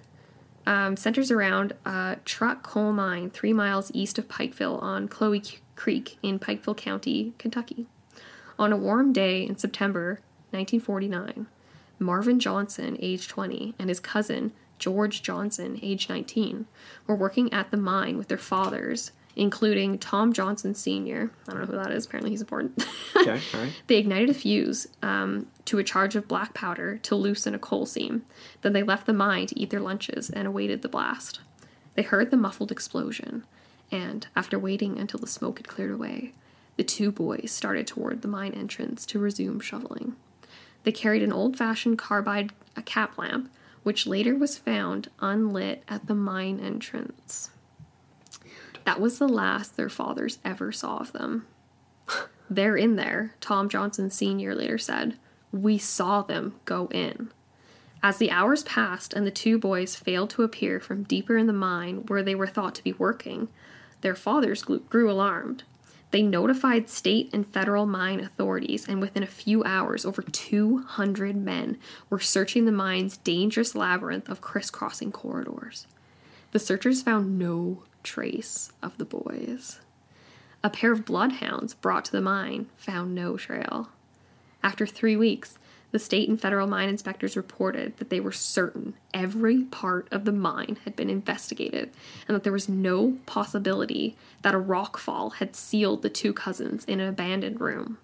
um, 0.66 0.96
centers 0.98 1.30
around 1.32 1.74
a 1.86 2.18
truck 2.26 2.64
coal 2.64 2.94
mine 2.94 3.30
three 3.30 3.54
miles 3.54 3.92
east 3.94 4.18
of 4.18 4.28
Pikeville 4.28 4.82
on 4.82 5.08
Chloe 5.10 5.44
C- 5.44 5.58
Creek 5.76 6.18
in 6.24 6.40
Pikeville 6.40 6.78
County, 6.78 7.34
Kentucky. 7.38 7.86
On 8.58 8.72
a 8.72 8.78
warm 8.78 9.12
day 9.14 9.46
in 9.46 9.58
September 9.58 10.20
1949, 10.52 11.48
Marvin 11.99 12.40
Johnson, 12.40 12.98
age 12.99 13.28
20, 13.28 13.76
and 13.80 13.90
his 13.90 13.99
cousin, 13.99 14.52
George 14.80 15.22
Johnson, 15.22 15.80
age 15.82 16.10
19, 16.10 16.65
were 17.07 17.15
working 17.15 17.52
at 17.53 17.72
the 17.72 17.78
mine 17.78 18.18
with 18.18 18.28
their 18.28 18.38
fathers, 18.38 19.11
including 19.36 19.98
Tom 19.98 20.34
Johnson 20.34 20.76
Sr. 20.76 21.32
I 21.48 21.52
don't 21.52 21.61
know 21.61 21.65
who 21.68 21.78
that 21.78 21.91
is, 21.91 22.06
apparently 22.06 22.32
he's 22.32 22.41
important. 22.41 22.86
okay 23.15 23.40
all 23.53 23.61
right 23.61 23.74
They 23.88 23.98
ignited 23.98 24.30
a 24.30 24.34
fuse 24.34 24.88
um, 25.02 25.48
to 25.65 25.80
a 25.80 25.84
charge 25.84 26.15
of 26.15 26.28
black 26.28 26.53
powder 26.53 26.98
to 26.98 27.15
loosen 27.15 27.56
a 27.56 27.60
coal 27.60 27.86
seam. 27.86 28.24
Then 28.61 28.74
they 28.74 28.84
left 28.84 29.06
the 29.06 29.14
mine 29.14 29.48
to 29.48 29.60
eat 29.60 29.70
their 29.70 29.80
lunches 29.80 30.30
and 30.30 30.48
awaited 30.48 30.82
the 30.82 30.90
blast. 30.90 31.40
They 31.95 32.03
heard 32.03 32.32
the 32.32 32.38
muffled 32.38 32.72
explosion, 32.72 33.45
and 33.91 34.28
after 34.36 34.57
waiting 34.57 34.98
until 34.99 35.20
the 35.20 35.28
smoke 35.28 35.60
had 35.60 35.68
cleared 35.68 35.91
away, 35.91 36.34
the 36.76 36.84
two 36.84 37.11
boys 37.11 37.52
started 37.52 37.86
toward 37.86 38.22
the 38.22 38.28
mine 38.28 38.53
entrance 38.53 39.06
to 39.07 39.20
resume 39.20 39.60
shoveling. 39.60 40.15
They 40.84 40.92
carried 40.92 41.24
an 41.24 41.34
old 41.34 41.58
fashioned 41.58 41.98
carbide 41.98 42.52
cap 42.86 43.18
lamp, 43.18 43.52
which 43.84 44.08
later 44.08 44.36
was 44.36 44.58
found 44.58 45.10
unlit 45.20 45.84
at 45.88 46.08
the 46.08 46.16
mine 46.16 46.60
entrance. 46.60 47.50
That 48.86 49.00
was 49.00 49.20
the 49.20 49.28
last 49.28 49.78
their 49.78 49.90
fathers 49.90 50.40
ever 50.44 50.72
saw 50.72 50.98
of 50.98 51.14
them. 51.14 51.48
They're 52.50 52.78
in 52.78 52.96
there, 52.96 53.36
Tom 53.40 53.70
Johnson 53.70 54.10
Sr. 54.10 54.54
later 54.54 54.78
said. 54.78 55.18
We 55.52 55.78
saw 55.78 56.22
them 56.22 56.56
go 56.66 56.88
in. 56.88 57.32
As 58.02 58.18
the 58.18 58.32
hours 58.32 58.64
passed 58.64 59.14
and 59.14 59.26
the 59.26 59.32
two 59.32 59.58
boys 59.58 59.96
failed 59.96 60.30
to 60.32 60.44
appear 60.44 60.80
from 60.82 61.04
deeper 61.04 61.38
in 61.38 61.48
the 61.48 61.54
mine 61.54 62.04
where 62.08 62.22
they 62.24 62.36
were 62.36 62.48
thought 62.48 62.76
to 62.76 62.84
be 62.84 62.92
working, 62.94 63.48
their 64.02 64.16
fathers 64.16 64.64
grew 64.64 65.10
alarmed. 65.10 65.64
They 66.14 66.22
notified 66.22 66.91
state 66.91 67.31
and 67.34 67.48
federal 67.48 67.88
mine 67.88 68.19
authorities, 68.19 68.88
and 68.88 69.02
within 69.02 69.23
a 69.23 69.27
few 69.27 69.64
hours, 69.64 70.06
over 70.06 70.22
200 70.22 71.35
men 71.35 71.80
were 72.07 72.19
searching 72.19 72.65
the 72.65 72.72
mine's 72.72 73.18
dangerous 73.18 73.73
labyrinth 73.73 74.30
of 74.30 74.40
crisscrossing 74.40 75.11
corridors. 75.11 75.88
The 76.52 76.60
searchers 76.60 77.02
found 77.02 77.40
no 77.40 77.81
trace 78.03 78.72
of 78.84 78.95
the 78.99 79.06
boys. 79.06 79.80
A 80.64 80.69
pair 80.69 80.91
of 80.91 81.03
bloodhounds 81.03 81.73
brought 81.73 82.06
to 82.06 82.11
the 82.11 82.22
mine 82.22 82.68
found 82.77 83.15
no 83.15 83.35
trail. 83.35 83.90
After 84.61 84.85
three 84.85 85.15
weeks, 85.18 85.57
the 85.94 85.99
state 85.99 86.28
and 86.28 86.41
federal 86.41 86.65
mine 86.65 86.90
inspectors 86.90 87.38
reported 87.38 87.95
that 87.98 88.10
they 88.10 88.20
were 88.20 88.32
certain 88.32 88.95
every 89.14 89.64
part 89.65 90.07
of 90.11 90.26
the 90.26 90.32
mine 90.32 90.80
had 90.86 90.95
been 90.95 91.10
investigated 91.10 91.91
and 92.28 92.36
that 92.36 92.44
there 92.44 92.52
was 92.52 92.68
no 92.68 93.20
possibility 93.28 94.18
that 94.41 94.56
a 94.56 94.60
rock 94.60 94.98
fall 94.98 95.30
had 95.30 95.56
sealed 95.56 96.02
the 96.02 96.10
two 96.10 96.34
cousins 96.34 96.84
in 96.86 96.99
an 96.99 97.07
abandoned 97.07 97.61
room. 97.61 97.99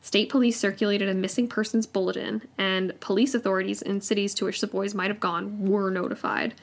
State 0.00 0.30
police 0.30 0.58
circulated 0.58 1.10
a 1.10 1.14
missing 1.14 1.46
persons 1.46 1.84
bulletin, 1.84 2.40
and 2.56 2.98
police 3.00 3.34
authorities 3.34 3.82
in 3.82 4.00
cities 4.00 4.32
to 4.32 4.46
which 4.46 4.62
the 4.62 4.66
boys 4.66 4.94
might 4.94 5.10
have 5.10 5.20
gone 5.20 5.66
were 5.66 5.90
notified. 5.90 6.54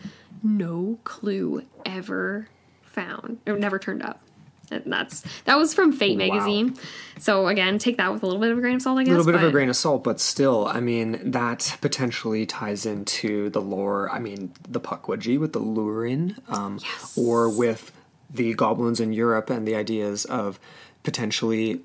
No 0.41 0.97
clue 1.03 1.63
ever 1.85 2.47
found, 2.81 3.37
or 3.45 3.57
never 3.57 3.77
turned 3.77 4.01
up. 4.01 4.21
And 4.71 4.91
that's 4.91 5.23
that 5.45 5.57
was 5.57 5.73
from 5.73 5.91
Fate 5.91 6.17
Wow. 6.19 6.27
magazine. 6.27 6.77
So 7.19 7.47
again, 7.47 7.77
take 7.77 7.97
that 7.97 8.11
with 8.11 8.23
a 8.23 8.25
little 8.25 8.41
bit 8.41 8.51
of 8.51 8.57
a 8.57 8.61
grain 8.61 8.75
of 8.75 8.81
salt, 8.81 8.99
I 8.99 9.03
guess. 9.03 9.13
a 9.13 9.17
little 9.17 9.31
bit 9.31 9.35
of 9.35 9.43
a 9.47 9.51
grain 9.51 9.69
of 9.69 9.75
salt, 9.75 10.03
but 10.03 10.19
still, 10.19 10.67
I 10.67 10.79
mean, 10.79 11.31
that 11.31 11.77
potentially 11.81 12.45
ties 12.45 12.85
into 12.85 13.49
the 13.49 13.61
lore. 13.61 14.09
I 14.11 14.19
mean, 14.19 14.51
the 14.67 14.79
Pukwudgie 14.81 15.39
with 15.39 15.53
the 15.53 15.61
Lurin, 15.61 16.37
um, 16.49 16.79
or 17.15 17.49
with 17.49 17.91
the 18.29 18.53
goblins 18.53 18.99
in 18.99 19.13
Europe 19.13 19.49
and 19.49 19.67
the 19.67 19.75
ideas 19.75 20.25
of 20.25 20.59
potentially, 21.03 21.81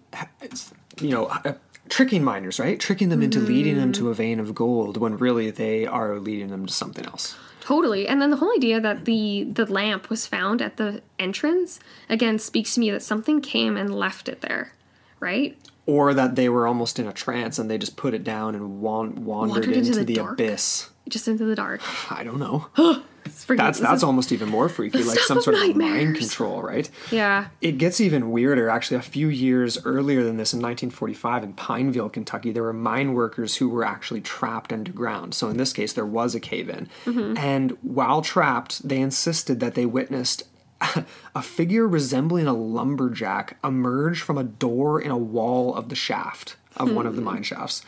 you 1.00 1.10
know, 1.10 1.26
uh, 1.26 1.54
tricking 1.88 2.24
miners, 2.24 2.58
right? 2.58 2.80
Tricking 2.80 3.08
them 3.08 3.22
into 3.22 3.38
leading 3.40 3.76
them 3.76 3.92
to 3.92 4.10
a 4.10 4.14
vein 4.14 4.40
of 4.40 4.54
gold 4.54 4.96
when 4.96 5.16
really 5.18 5.50
they 5.50 5.86
are 5.86 6.18
leading 6.18 6.48
them 6.48 6.66
to 6.66 6.72
something 6.72 7.04
else. 7.04 7.36
Totally. 7.60 8.08
And 8.08 8.20
then 8.20 8.30
the 8.30 8.36
whole 8.36 8.52
idea 8.52 8.80
that 8.80 9.04
the 9.04 9.44
the 9.44 9.66
lamp 9.70 10.10
was 10.10 10.26
found 10.26 10.62
at 10.62 10.76
the 10.76 11.02
entrance 11.18 11.80
again 12.08 12.38
speaks 12.38 12.74
to 12.74 12.80
me 12.80 12.90
that 12.90 13.02
something 13.02 13.40
came 13.40 13.76
and 13.76 13.94
left 13.94 14.28
it 14.28 14.40
there, 14.40 14.72
right? 15.18 15.56
Or 15.86 16.14
that 16.14 16.36
they 16.36 16.48
were 16.48 16.66
almost 16.66 16.98
in 16.98 17.06
a 17.06 17.12
trance 17.12 17.58
and 17.58 17.70
they 17.70 17.78
just 17.78 17.96
put 17.96 18.14
it 18.14 18.24
down 18.24 18.54
and 18.54 18.80
wan- 18.80 19.24
wandered, 19.24 19.66
Wandered 19.66 19.76
into 19.76 19.90
into, 19.92 20.04
the 20.04 20.14
the, 20.14 20.24
abyss. 20.24 20.90
Just 21.08 21.28
into 21.28 21.44
the 21.44 21.54
dark. 21.54 21.80
I 22.10 22.24
don't 22.24 22.38
know. 22.38 22.68
That's 23.56 23.78
that's 23.80 24.02
almost 24.02 24.32
even 24.32 24.48
more 24.48 24.68
freaky, 24.68 25.02
like 25.02 25.18
some 25.20 25.38
of 25.38 25.44
sort 25.44 25.56
of 25.56 25.76
mind 25.76 26.16
control, 26.16 26.62
right? 26.62 26.88
Yeah. 27.10 27.46
It 27.60 27.78
gets 27.78 28.00
even 28.00 28.30
weirder. 28.30 28.68
Actually, 28.68 28.98
a 28.98 29.02
few 29.02 29.28
years 29.28 29.84
earlier 29.84 30.22
than 30.22 30.36
this, 30.36 30.52
in 30.52 30.58
1945, 30.60 31.44
in 31.44 31.52
Pineville, 31.54 32.08
Kentucky, 32.10 32.52
there 32.52 32.62
were 32.62 32.72
mine 32.72 33.14
workers 33.14 33.56
who 33.56 33.68
were 33.68 33.84
actually 33.84 34.20
trapped 34.20 34.72
underground. 34.72 35.34
So 35.34 35.48
in 35.48 35.56
this 35.56 35.72
case, 35.72 35.92
there 35.92 36.06
was 36.06 36.34
a 36.34 36.40
cave-in, 36.40 36.88
Mm-hmm. 37.04 37.36
and 37.38 37.76
while 37.82 38.22
trapped, 38.22 38.86
they 38.86 39.00
insisted 39.00 39.60
that 39.60 39.74
they 39.74 39.86
witnessed 39.86 40.44
a 41.34 41.42
figure 41.42 41.86
resembling 41.86 42.46
a 42.46 42.54
lumberjack 42.54 43.56
emerge 43.62 44.22
from 44.22 44.38
a 44.38 44.44
door 44.44 45.00
in 45.00 45.10
a 45.10 45.18
wall 45.18 45.74
of 45.74 45.88
the 45.88 45.94
shaft 45.94 46.56
of 46.76 46.90
one 46.92 47.06
of 47.06 47.16
the 47.16 47.22
mine 47.22 47.42
shafts. 47.42 47.82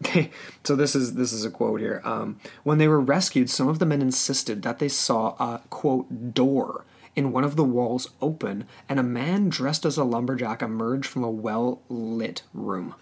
They, 0.00 0.30
so 0.64 0.76
this 0.76 0.94
is 0.94 1.14
this 1.14 1.32
is 1.32 1.44
a 1.44 1.50
quote 1.50 1.80
here. 1.80 2.00
Um, 2.04 2.40
when 2.64 2.78
they 2.78 2.88
were 2.88 3.00
rescued, 3.00 3.50
some 3.50 3.68
of 3.68 3.78
the 3.78 3.86
men 3.86 4.02
insisted 4.02 4.62
that 4.62 4.78
they 4.78 4.88
saw 4.88 5.30
a 5.38 5.60
quote 5.70 6.34
door 6.34 6.84
in 7.16 7.32
one 7.32 7.42
of 7.42 7.56
the 7.56 7.64
walls 7.64 8.08
open, 8.22 8.66
and 8.88 9.00
a 9.00 9.02
man 9.02 9.48
dressed 9.48 9.84
as 9.84 9.98
a 9.98 10.04
lumberjack 10.04 10.62
emerge 10.62 11.06
from 11.08 11.24
a 11.24 11.30
well 11.30 11.82
lit 11.88 12.42
room. 12.54 12.94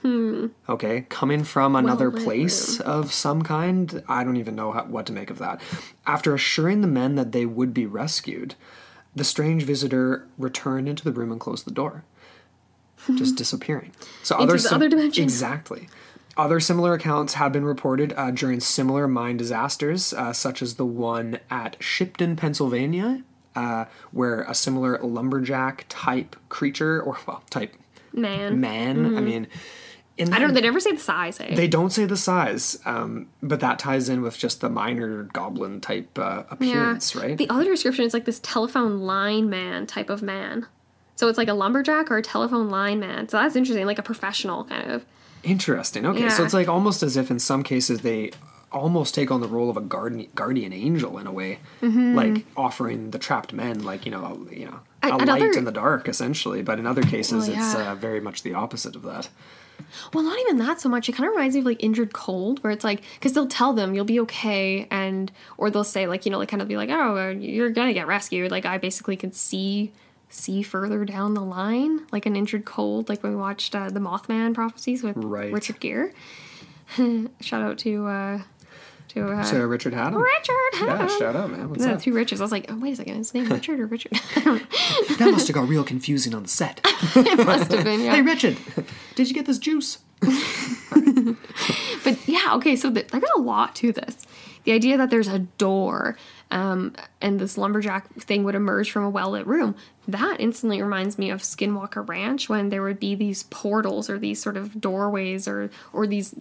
Okay, 0.68 1.02
coming 1.10 1.44
from 1.44 1.76
another 1.76 2.08
Well-lit 2.08 2.24
place 2.24 2.80
of 2.80 3.12
some 3.12 3.42
kind. 3.42 4.02
I 4.08 4.24
don't 4.24 4.38
even 4.38 4.56
know 4.56 4.72
how, 4.72 4.84
what 4.84 5.04
to 5.06 5.12
make 5.12 5.28
of 5.30 5.38
that. 5.38 5.60
After 6.06 6.34
assuring 6.34 6.80
the 6.80 6.88
men 6.88 7.16
that 7.16 7.32
they 7.32 7.44
would 7.44 7.74
be 7.74 7.84
rescued, 7.84 8.54
the 9.14 9.24
strange 9.24 9.64
visitor 9.64 10.26
returned 10.38 10.88
into 10.88 11.04
the 11.04 11.12
room 11.12 11.30
and 11.30 11.38
closed 11.40 11.66
the 11.66 11.70
door, 11.70 12.04
just 13.14 13.36
disappearing. 13.42 13.92
So 14.22 14.36
Into 14.38 14.54
other 14.54 14.58
the 14.62 14.74
other 14.74 14.88
dimension. 14.88 15.22
exactly. 15.24 15.88
Other 16.38 16.60
similar 16.60 16.94
accounts 16.94 17.34
have 17.34 17.52
been 17.52 17.64
reported 17.64 18.14
uh, 18.16 18.30
during 18.30 18.60
similar 18.60 19.08
mine 19.08 19.36
disasters, 19.36 20.12
uh, 20.12 20.32
such 20.32 20.62
as 20.62 20.76
the 20.76 20.86
one 20.86 21.40
at 21.50 21.76
Shipton, 21.80 22.36
Pennsylvania, 22.36 23.24
uh, 23.56 23.86
where 24.12 24.42
a 24.42 24.54
similar 24.54 24.98
lumberjack 25.02 25.86
type 25.88 26.36
creature, 26.48 27.02
or 27.02 27.18
well, 27.26 27.42
type 27.50 27.74
Man. 28.12 28.60
man. 28.60 29.16
I 29.16 29.20
mean, 29.20 29.48
in 30.16 30.26
Mm-hmm. 30.26 30.34
I 30.34 30.38
don't 30.40 30.48
know, 30.48 30.54
they 30.54 30.62
never 30.62 30.80
say 30.80 30.90
the 30.90 30.98
size, 30.98 31.38
eh? 31.40 31.54
they 31.54 31.68
don't 31.68 31.90
say 31.90 32.04
the 32.04 32.16
size, 32.16 32.78
um, 32.84 33.28
but 33.40 33.60
that 33.60 33.78
ties 33.78 34.08
in 34.08 34.20
with 34.20 34.36
just 34.36 34.60
the 34.60 34.68
minor 34.68 35.24
goblin 35.24 35.80
type 35.80 36.18
uh, 36.18 36.42
appearance, 36.50 37.14
right? 37.14 37.38
The 37.38 37.48
other 37.48 37.66
description 37.66 38.04
is 38.04 38.14
like 38.14 38.24
this 38.24 38.40
telephone 38.40 39.00
line 39.02 39.48
man 39.48 39.86
type 39.86 40.10
of 40.10 40.20
man. 40.20 40.66
So 41.14 41.28
it's 41.28 41.38
like 41.38 41.46
a 41.46 41.54
lumberjack 41.54 42.10
or 42.10 42.16
a 42.16 42.22
telephone 42.22 42.68
line 42.68 42.98
man. 42.98 43.28
So 43.28 43.36
that's 43.36 43.54
interesting, 43.54 43.86
like 43.86 43.98
a 44.00 44.02
professional 44.02 44.64
kind 44.64 44.90
of. 44.90 45.04
Interesting. 45.42 46.06
Okay, 46.06 46.28
so 46.28 46.44
it's 46.44 46.54
like 46.54 46.68
almost 46.68 47.02
as 47.02 47.16
if 47.16 47.30
in 47.30 47.38
some 47.38 47.62
cases 47.62 48.00
they 48.00 48.30
almost 48.70 49.14
take 49.14 49.30
on 49.30 49.40
the 49.40 49.48
role 49.48 49.70
of 49.70 49.76
a 49.76 49.80
guardian 49.80 50.28
guardian 50.34 50.72
angel 50.72 51.18
in 51.18 51.26
a 51.26 51.32
way, 51.32 51.58
like 51.80 52.44
offering 52.56 53.10
the 53.12 53.18
trapped 53.18 53.52
men 53.52 53.82
like 53.82 54.04
you 54.04 54.12
know 54.12 54.24
a, 54.24 54.54
you 54.54 54.66
know 54.66 54.80
a 55.02 55.08
Mm-hmm. 55.10 55.28
Light 55.28 55.56
in 55.56 55.64
the 55.64 55.72
dark 55.72 56.08
essentially. 56.08 56.60
But 56.62 56.78
in 56.78 56.86
other 56.86 57.02
cases, 57.02 57.48
Well, 57.48 57.56
it's 57.56 57.74
yeah. 57.74 57.92
uh, 57.92 57.94
very 57.94 58.20
much 58.20 58.42
the 58.42 58.54
opposite 58.54 58.96
of 58.96 59.02
that. 59.04 59.28
Well, 60.12 60.24
not 60.24 60.38
even 60.40 60.58
that 60.58 60.80
so 60.80 60.88
much. 60.88 61.08
It 61.08 61.12
kind 61.12 61.28
of 61.28 61.34
reminds 61.34 61.54
me 61.54 61.60
of 61.60 61.66
like 61.66 61.78
Indrid 61.78 62.12
Cold, 62.12 62.62
where 62.64 62.72
it's 62.72 62.82
like 62.84 63.02
because 63.14 63.32
they'll 63.32 63.46
tell 63.46 63.72
them 63.72 63.94
you'll 63.94 64.04
be 64.04 64.18
okay, 64.20 64.88
and 64.90 65.30
or 65.56 65.70
they'll 65.70 65.84
say 65.84 66.08
like 66.08 66.26
you 66.26 66.32
know 66.32 66.38
like 66.38 66.48
kind 66.48 66.60
of 66.60 66.66
be 66.68 66.76
like 66.76 66.90
oh 66.90 67.16
uh, 67.16 67.28
you're 67.30 67.70
gonna 67.70 67.92
get 67.94 68.08
rescued. 68.08 68.50
Like 68.50 68.66
I 68.66 68.78
basically 68.78 69.16
could 69.16 69.36
see 69.36 69.92
see 70.30 70.62
further 70.62 71.04
down 71.04 71.34
the 71.34 71.40
line, 71.42 72.06
like 72.12 72.26
an 72.26 72.34
Indrid 72.34 72.64
Cold, 72.64 73.08
like 73.08 73.22
when 73.22 73.32
we 73.32 73.38
watched 73.38 73.74
uh, 73.74 73.88
the 73.90 74.00
Mothman 74.00 74.54
prophecies 74.54 75.02
with 75.02 75.16
Right. 75.16 75.52
Richard 75.52 75.80
Gere. 75.80 76.12
Shout 77.40 77.62
out 77.62 77.78
to 77.78 78.06
uh 78.06 78.38
to 79.08 79.24
uh, 79.32 79.42
So 79.42 79.64
Richard 79.64 79.94
Haddam. 79.94 80.20
Richard. 80.20 80.54
Yeah, 80.74 80.96
Haddam. 80.98 81.18
shout 81.18 81.34
out, 81.36 81.50
man. 81.50 81.70
What's 81.70 81.82
No, 81.82 81.94
up? 81.94 82.02
two 82.02 82.12
Richards. 82.12 82.40
I 82.42 82.44
was 82.44 82.52
like, 82.52 82.66
oh 82.70 82.78
wait 82.78 82.92
a 82.92 82.96
second, 82.96 83.14
is 83.20 83.30
his 83.30 83.34
name 83.34 83.48
Richard 83.50 83.80
or 83.80 83.86
Richard? 83.86 84.12
That 85.18 85.30
must 85.32 85.48
have 85.48 85.54
got 85.54 85.66
real 85.68 85.82
confusing 85.82 86.34
on 86.34 86.42
the 86.44 86.48
set. 86.48 86.80
it 87.16 87.46
must 87.46 87.72
have 87.72 87.84
been. 87.84 88.02
Yeah. 88.02 88.14
hey, 88.16 88.22
Richard, 88.22 88.56
did 89.16 89.28
you 89.28 89.34
get 89.34 89.46
this 89.46 89.58
juice? 89.58 89.98
But 92.04 92.16
yeah, 92.28 92.54
okay, 92.54 92.76
so 92.76 92.92
th- 92.92 93.08
there's 93.08 93.22
a 93.36 93.40
lot 93.40 93.74
to 93.76 93.92
this. 93.92 94.16
The 94.64 94.72
idea 94.72 94.96
that 94.98 95.10
there's 95.10 95.28
a 95.28 95.40
door 95.40 96.16
um, 96.50 96.94
and 97.20 97.38
this 97.38 97.58
lumberjack 97.58 98.12
thing 98.14 98.44
would 98.44 98.54
emerge 98.54 98.90
from 98.90 99.04
a 99.04 99.10
well 99.10 99.30
lit 99.30 99.46
room, 99.46 99.74
that 100.06 100.36
instantly 100.40 100.80
reminds 100.80 101.18
me 101.18 101.30
of 101.30 101.42
Skinwalker 101.42 102.08
Ranch 102.08 102.48
when 102.48 102.70
there 102.70 102.82
would 102.82 103.00
be 103.00 103.14
these 103.14 103.42
portals 103.44 104.08
or 104.08 104.18
these 104.18 104.40
sort 104.42 104.56
of 104.56 104.80
doorways 104.80 105.46
or, 105.46 105.70
or 105.92 106.06
these 106.06 106.34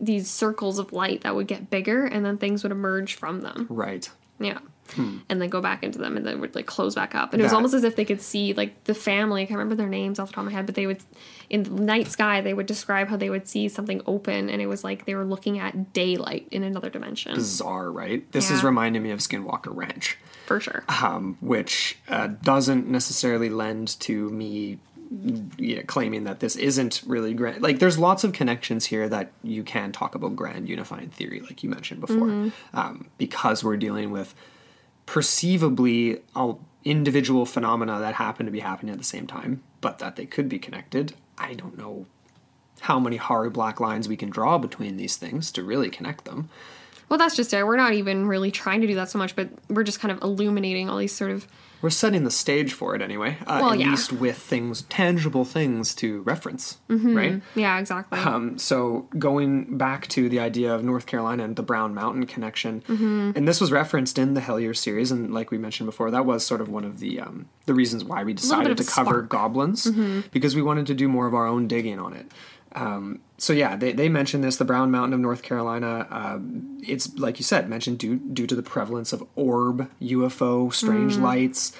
these 0.00 0.30
circles 0.30 0.78
of 0.78 0.92
light 0.92 1.22
that 1.22 1.34
would 1.34 1.48
get 1.48 1.70
bigger 1.70 2.06
and 2.06 2.24
then 2.24 2.38
things 2.38 2.62
would 2.62 2.70
emerge 2.70 3.14
from 3.14 3.40
them. 3.40 3.66
Right. 3.68 4.08
Yeah. 4.38 4.58
And 4.96 5.40
then 5.40 5.48
go 5.48 5.60
back 5.60 5.82
into 5.82 5.98
them 5.98 6.16
and 6.16 6.24
then 6.26 6.40
would 6.40 6.54
like 6.54 6.66
close 6.66 6.94
back 6.94 7.14
up. 7.14 7.32
And 7.32 7.40
it 7.40 7.44
was 7.44 7.52
That- 7.52 7.56
almost 7.56 7.74
as 7.74 7.84
if 7.84 7.96
they 7.96 8.04
could 8.04 8.20
see 8.22 8.52
like 8.54 8.84
the 8.84 8.94
family, 8.94 9.42
I 9.42 9.46
can't 9.46 9.58
remember 9.58 9.74
their 9.74 9.88
names 9.88 10.18
off 10.18 10.28
the 10.28 10.34
top 10.34 10.42
of 10.44 10.50
my 10.50 10.56
head, 10.56 10.66
but 10.66 10.74
they 10.74 10.86
would 10.86 10.98
in 11.50 11.62
the 11.62 11.70
night 11.70 12.08
sky 12.08 12.40
they 12.40 12.54
would 12.54 12.66
describe 12.66 13.08
how 13.08 13.16
they 13.16 13.30
would 13.30 13.46
see 13.48 13.68
something 13.68 14.02
open 14.06 14.50
and 14.50 14.60
it 14.62 14.66
was 14.66 14.84
like 14.84 15.04
they 15.06 15.14
were 15.14 15.24
looking 15.24 15.58
at 15.58 15.92
daylight 15.92 16.46
in 16.50 16.62
another 16.62 16.90
dimension. 16.90 17.34
Bizarre, 17.34 17.90
right? 17.90 18.30
This 18.32 18.50
is 18.50 18.62
reminding 18.64 19.02
me 19.02 19.10
of 19.10 19.20
Skinwalker 19.20 19.74
Ranch. 19.74 20.18
For 20.46 20.60
sure. 20.60 20.82
um, 20.88 21.36
which 21.40 21.98
uh, 22.08 22.28
doesn't 22.42 22.88
necessarily 22.88 23.50
lend 23.50 24.00
to 24.00 24.30
me 24.30 24.78
yeah, 25.56 25.82
claiming 25.82 26.24
that 26.24 26.40
this 26.40 26.54
isn't 26.56 27.02
really 27.06 27.32
grand. 27.32 27.62
Like, 27.62 27.78
there's 27.78 27.98
lots 27.98 28.24
of 28.24 28.34
connections 28.34 28.84
here 28.84 29.08
that 29.08 29.32
you 29.42 29.62
can 29.62 29.90
talk 29.90 30.14
about 30.14 30.36
grand 30.36 30.68
unifying 30.68 31.08
theory, 31.08 31.40
like 31.40 31.62
you 31.62 31.70
mentioned 31.70 32.00
before, 32.02 32.52
um, 32.74 33.06
because 33.16 33.64
we're 33.64 33.78
dealing 33.78 34.10
with 34.10 34.34
perceivably 35.08 36.20
all 36.36 36.60
individual 36.84 37.46
phenomena 37.46 37.98
that 37.98 38.16
happen 38.16 38.44
to 38.44 38.52
be 38.52 38.60
happening 38.60 38.92
at 38.92 38.98
the 38.98 39.04
same 39.04 39.26
time, 39.26 39.62
but 39.80 40.00
that 40.00 40.16
they 40.16 40.26
could 40.26 40.50
be 40.50 40.58
connected. 40.58 41.14
I 41.38 41.54
don't 41.54 41.78
know 41.78 42.04
how 42.80 43.00
many 43.00 43.16
hard 43.16 43.54
black 43.54 43.80
lines 43.80 44.06
we 44.06 44.18
can 44.18 44.28
draw 44.28 44.58
between 44.58 44.98
these 44.98 45.16
things 45.16 45.50
to 45.52 45.62
really 45.62 45.88
connect 45.88 46.26
them. 46.26 46.50
Well, 47.08 47.18
that's 47.18 47.36
just 47.36 47.54
it. 47.54 47.64
We're 47.64 47.78
not 47.78 47.94
even 47.94 48.28
really 48.28 48.50
trying 48.50 48.82
to 48.82 48.86
do 48.86 48.96
that 48.96 49.08
so 49.08 49.18
much, 49.18 49.34
but 49.34 49.48
we're 49.70 49.82
just 49.82 49.98
kind 49.98 50.12
of 50.12 50.22
illuminating 50.22 50.90
all 50.90 50.98
these 50.98 51.14
sort 51.14 51.30
of 51.30 51.48
We're 51.80 51.90
setting 51.90 52.24
the 52.24 52.30
stage 52.30 52.72
for 52.72 52.94
it 52.96 53.02
anyway, 53.02 53.36
uh, 53.46 53.58
Well, 53.62 53.72
at 53.72 53.78
yeah. 53.78 53.90
least 53.90 54.12
with 54.12 54.36
things, 54.36 54.82
tangible 54.82 55.44
things 55.44 55.94
to 55.96 56.22
reference, 56.22 56.78
Mm-hmm. 56.90 57.16
right? 57.16 57.42
yeah, 57.54 57.78
exactly. 57.78 58.18
Um, 58.18 58.58
so 58.58 59.06
going 59.18 59.78
back 59.78 60.08
to 60.08 60.28
the 60.28 60.40
idea 60.40 60.74
of 60.74 60.82
North 60.82 61.06
Carolina 61.06 61.44
and 61.44 61.54
the 61.54 61.62
Brown 61.62 61.94
Mountain 61.94 62.26
connection, 62.26 62.82
Mm-hmm. 62.88 63.32
and 63.36 63.46
this 63.46 63.60
was 63.60 63.70
referenced 63.70 64.18
in 64.18 64.34
the 64.34 64.40
Hellier 64.40 64.76
series, 64.76 65.12
and 65.12 65.32
like 65.32 65.50
we 65.52 65.58
mentioned 65.58 65.86
before, 65.86 66.10
that 66.10 66.26
was 66.26 66.44
sort 66.44 66.60
of 66.60 66.68
one 66.68 66.84
of 66.84 66.98
the 66.98 67.20
um, 67.20 67.46
the 67.66 67.74
reasons 67.74 68.02
why 68.04 68.24
we 68.24 68.32
decided 68.32 68.76
to 68.78 68.84
cover 68.84 69.10
spark. 69.10 69.24
Mm-hmm. 69.24 69.28
goblins 69.28 69.90
because 70.32 70.56
we 70.56 70.62
wanted 70.62 70.86
to 70.88 70.94
do 70.94 71.06
more 71.08 71.26
of 71.26 71.34
our 71.34 71.46
own 71.46 71.68
digging 71.68 72.00
on 72.00 72.12
it. 72.12 72.26
Um, 72.80 73.20
so 73.38 73.52
yeah, 73.52 73.76
they, 73.76 73.92
they 73.92 74.08
mentioned 74.08 74.44
this, 74.44 74.56
the 74.56 74.64
Brown 74.64 74.90
Mountain 74.90 75.14
of 75.14 75.20
North 75.20 75.42
Carolina. 75.42 76.06
Um, 76.10 76.78
it's 76.86 77.16
like 77.18 77.38
you 77.38 77.44
said, 77.44 77.68
mentioned 77.68 77.98
due 77.98 78.16
due 78.16 78.46
to 78.46 78.54
the 78.54 78.62
prevalence 78.62 79.12
of 79.12 79.22
orb, 79.36 79.90
UFO, 80.00 80.72
strange 80.72 81.16
Mm. 81.16 81.22
lights. 81.22 81.72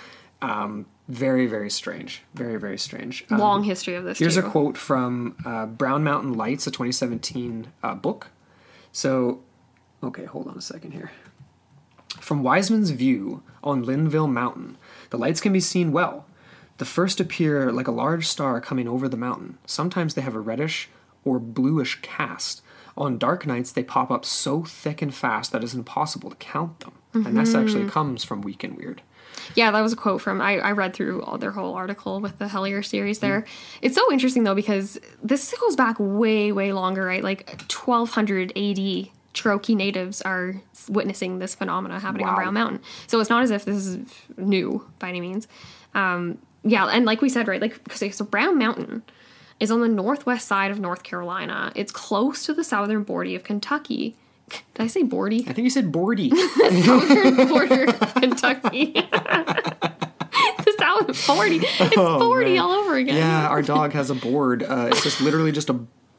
Um, 0.43 0.87
very 1.09 1.47
very 1.47 1.71
strange, 1.71 2.23
very 2.35 2.59
very 2.59 2.79
strange. 2.79 3.25
Um, 3.31 3.39
Long 3.39 3.65
history 3.65 3.95
of 3.95 4.05
this. 4.05 4.19
Here's 4.19 4.35
too. 4.35 4.47
a 4.47 4.51
quote 4.51 4.77
from 4.77 5.37
uh, 5.45 5.67
Brown 5.67 6.03
Mountain 6.05 6.35
Lights, 6.35 6.67
a 6.67 6.71
2017 6.71 7.69
uh, 7.83 7.95
book. 7.95 8.29
So, 8.93 9.41
okay, 10.03 10.25
hold 10.25 10.49
on 10.49 10.57
a 10.57 10.61
second 10.63 10.93
here. 10.93 11.11
From 12.21 12.43
Wiseman's 12.43 12.91
view 12.91 13.43
on 13.63 13.85
Linville 13.85 14.27
Mountain, 14.29 14.77
the 15.11 15.19
lights 15.19 15.41
can 15.41 15.53
be 15.53 15.61
seen 15.61 15.93
well. 15.93 16.25
The 16.79 16.85
first 16.85 17.21
appear 17.21 17.71
like 17.73 17.89
a 17.89 17.93
large 17.93 18.27
star 18.27 18.61
coming 18.61 18.89
over 18.89 19.09
the 19.09 19.17
mountain. 19.17 19.59
Sometimes 19.67 20.15
they 20.15 20.23
have 20.23 20.35
a 20.35 20.41
reddish 20.41 20.89
or 21.25 21.39
bluish 21.39 22.01
cast. 22.03 22.63
On 22.97 23.19
dark 23.19 23.47
nights, 23.47 23.71
they 23.71 23.85
pop 23.85 24.11
up 24.11 24.25
so 24.25 24.65
thick 24.65 25.03
and 25.03 25.15
fast 25.15 25.53
that 25.53 25.63
it's 25.63 25.75
impossible 25.75 26.31
to 26.31 26.37
count 26.37 26.81
them. 26.81 26.93
And 27.15 27.37
this 27.37 27.55
actually 27.55 27.89
comes 27.89 28.25
from 28.25 28.43
Week 28.43 28.63
in 28.65 28.77
Weird. 28.77 29.03
Yeah, 29.55 29.71
that 29.71 29.81
was 29.81 29.93
a 29.93 29.97
quote 29.97 30.21
from. 30.21 30.41
I, 30.41 30.59
I 30.59 30.73
read 30.73 30.95
through 30.95 31.23
all 31.23 31.39
their 31.39 31.53
whole 31.53 31.75
article 31.75 32.21
with 32.21 32.39
the 32.39 32.47
Hellier 32.47 32.85
series 32.85 33.21
there. 33.21 33.45
It's 33.83 33.95
so 33.95 34.13
interesting 34.13 34.45
though 34.45 34.55
because 34.55 34.99
this 35.23 35.55
goes 35.61 35.77
back 35.77 35.97
way 35.99 36.53
way 36.53 36.73
longer, 36.73 37.05
right? 37.05 37.23
Like 37.23 37.49
1200 37.71 38.53
AD. 38.57 39.09
Cherokee 39.35 39.75
natives 39.77 40.21
are 40.23 40.55
witnessing 40.89 41.39
this 41.39 41.55
phenomena 41.55 42.01
happening 42.01 42.27
on 42.27 42.35
Brown 42.35 42.55
Mountain. 42.55 42.81
So 43.07 43.21
it's 43.21 43.31
not 43.31 43.43
as 43.43 43.51
if 43.53 43.65
this 43.65 43.87
is 43.87 43.99
new 44.37 44.85
by 44.99 45.11
any 45.11 45.21
means. 45.21 45.47
Um, 45.95 46.39
yeah, 46.65 46.87
and 46.87 47.05
like 47.07 47.21
we 47.23 47.29
said, 47.29 47.49
right, 47.49 47.61
like 47.61 47.83
because 47.85 48.17
so 48.17 48.25
Brown 48.25 48.59
Mountain 48.59 49.03
is 49.61 49.71
on 49.71 49.81
the 49.81 49.89
northwest 49.89 50.47
side 50.47 50.71
of 50.71 50.79
North 50.79 51.03
Carolina. 51.03 51.73
It's 51.75 51.91
close 51.93 52.45
to 52.47 52.55
the 52.55 52.63
southern 52.65 53.03
border 53.03 53.35
of 53.37 53.45
Kentucky. 53.45 54.15
Did 54.49 54.61
I 54.85 54.87
say 54.87 55.03
bordy? 55.03 55.41
I 55.49 55.53
think 55.53 55.65
you 55.65 55.71
said 55.71 55.93
Bordy. 55.93 56.35
southern 56.85 57.49
border 57.49 57.85
of 58.01 58.15
Kentucky. 58.15 58.93
the 60.65 60.75
south 60.79 61.17
40. 61.17 61.57
It's 61.57 61.77
40 61.77 61.95
Oh, 61.99 62.35
man. 62.41 62.59
all 62.59 62.71
over 62.73 62.95
again. 62.97 63.17
yeah, 63.17 63.49
our 63.49 63.61
dog 63.63 63.93
has 63.93 64.11
a 64.11 64.15
board. 64.15 64.63
Uh, 64.63 64.89
it's 64.91 65.03
just 65.03 65.21
literally 65.21 65.53
just 65.53 65.69
a 65.71 65.79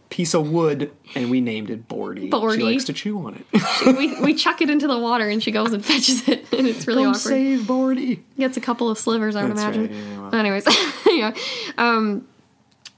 piece 0.09 0.33
of 0.33 0.49
wood, 0.49 0.91
and 1.15 1.29
we 1.29 1.39
named 1.39 1.69
it 1.69 1.87
Bordy. 1.87 2.29
Bordy. 2.29 2.55
She 2.55 2.63
likes 2.63 2.83
to 2.85 2.93
chew 2.93 3.19
on 3.25 3.35
it. 3.53 3.95
we, 3.97 4.19
we 4.21 4.33
chuck 4.33 4.61
it 4.61 4.69
into 4.69 4.87
the 4.87 4.97
water 4.97 5.29
and 5.29 5.41
she 5.41 5.51
goes 5.51 5.71
and 5.71 5.85
fetches 5.85 6.27
it. 6.27 6.45
And 6.57 6.67
it's 6.67 6.87
really 6.87 7.03
Come 7.03 7.09
awkward. 7.11 7.21
save 7.21 7.59
Bordy. 7.61 8.19
Gets 8.37 8.57
a 8.57 8.61
couple 8.61 8.89
of 8.89 8.97
slivers, 8.97 9.35
I 9.35 9.43
would 9.43 9.55
That's 9.55 9.61
imagine. 9.77 9.81
right, 9.83 9.91
yeah, 9.91 10.19
well. 10.21 10.35
Anyways, 10.35 10.65
yeah. 11.07 11.33
Um, 11.77 12.27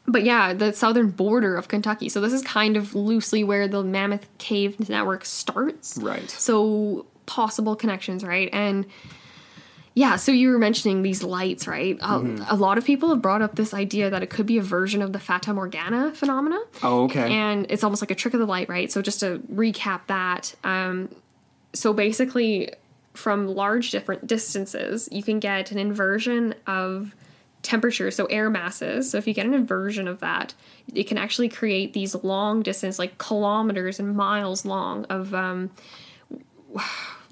but 0.08 0.24
yeah, 0.24 0.54
the 0.54 0.74
southern 0.74 1.12
border 1.12 1.56
of 1.58 1.68
Kentucky. 1.68 2.10
So 2.10 2.22
this 2.22 2.34
is 2.34 2.42
kind 2.42 2.76
of 2.78 2.96
loosely 2.96 3.44
where 3.44 3.68
the 3.68 3.84
Mammoth 3.84 4.28
Cave 4.40 4.90
network 4.90 5.26
starts. 5.26 5.98
Right. 6.02 6.30
So 6.30 7.06
possible 7.28 7.76
connections, 7.76 8.24
right? 8.24 8.50
And 8.52 8.86
yeah, 9.94 10.16
so 10.16 10.32
you 10.32 10.52
were 10.52 10.58
mentioning 10.58 11.02
these 11.02 11.22
lights, 11.22 11.68
right? 11.68 11.98
A- 12.00 12.22
Mm-hmm. 12.22 12.44
A, 12.48 12.56
lot 12.56 12.78
of 12.78 12.86
people 12.86 13.10
have 13.10 13.22
brought 13.22 13.42
up 13.42 13.56
this 13.56 13.74
idea 13.74 14.10
that 14.10 14.24
it 14.24 14.30
could 14.30 14.46
be 14.46 14.58
a 14.58 14.62
version 14.62 15.02
of 15.02 15.12
the 15.12 15.20
Fata 15.20 15.54
Morgana 15.54 16.14
phenomena. 16.14 16.60
Oh, 16.82 17.04
okay. 17.06 17.34
And 17.34 17.66
it's 17.70 17.84
almost 17.84 18.02
like 18.02 18.12
a 18.12 18.16
trick 18.16 18.34
of 18.34 18.40
the 18.40 18.46
light, 18.46 18.70
right? 18.70 18.92
So 18.92 19.02
just 19.02 19.20
to 19.20 19.40
recap 19.52 20.02
that, 20.08 20.56
um, 20.64 21.14
so 21.74 21.94
basically, 21.94 22.72
from 23.14 23.48
large 23.48 23.92
different 23.92 24.28
distances, 24.28 25.10
you 25.12 25.24
can 25.24 25.40
get 25.40 25.72
an 25.72 25.78
inversion 25.78 26.56
of 26.68 27.14
temperature, 27.62 28.10
so 28.12 28.26
air 28.26 28.50
masses. 28.50 29.12
So 29.12 29.18
if 29.18 29.28
you 29.28 29.34
get 29.34 29.46
an 29.46 29.54
inversion 29.54 30.08
of 30.08 30.20
that, 30.22 30.54
it 30.96 31.04
can 31.04 31.18
actually 31.18 31.50
create 31.50 31.94
these 31.94 32.16
long 32.24 32.62
distance, 32.64 32.98
like 32.98 33.18
kilometers 33.18 34.00
and 34.00 34.16
miles 34.16 34.66
long 34.66 35.04
of. 35.06 35.34
Um, 35.34 35.70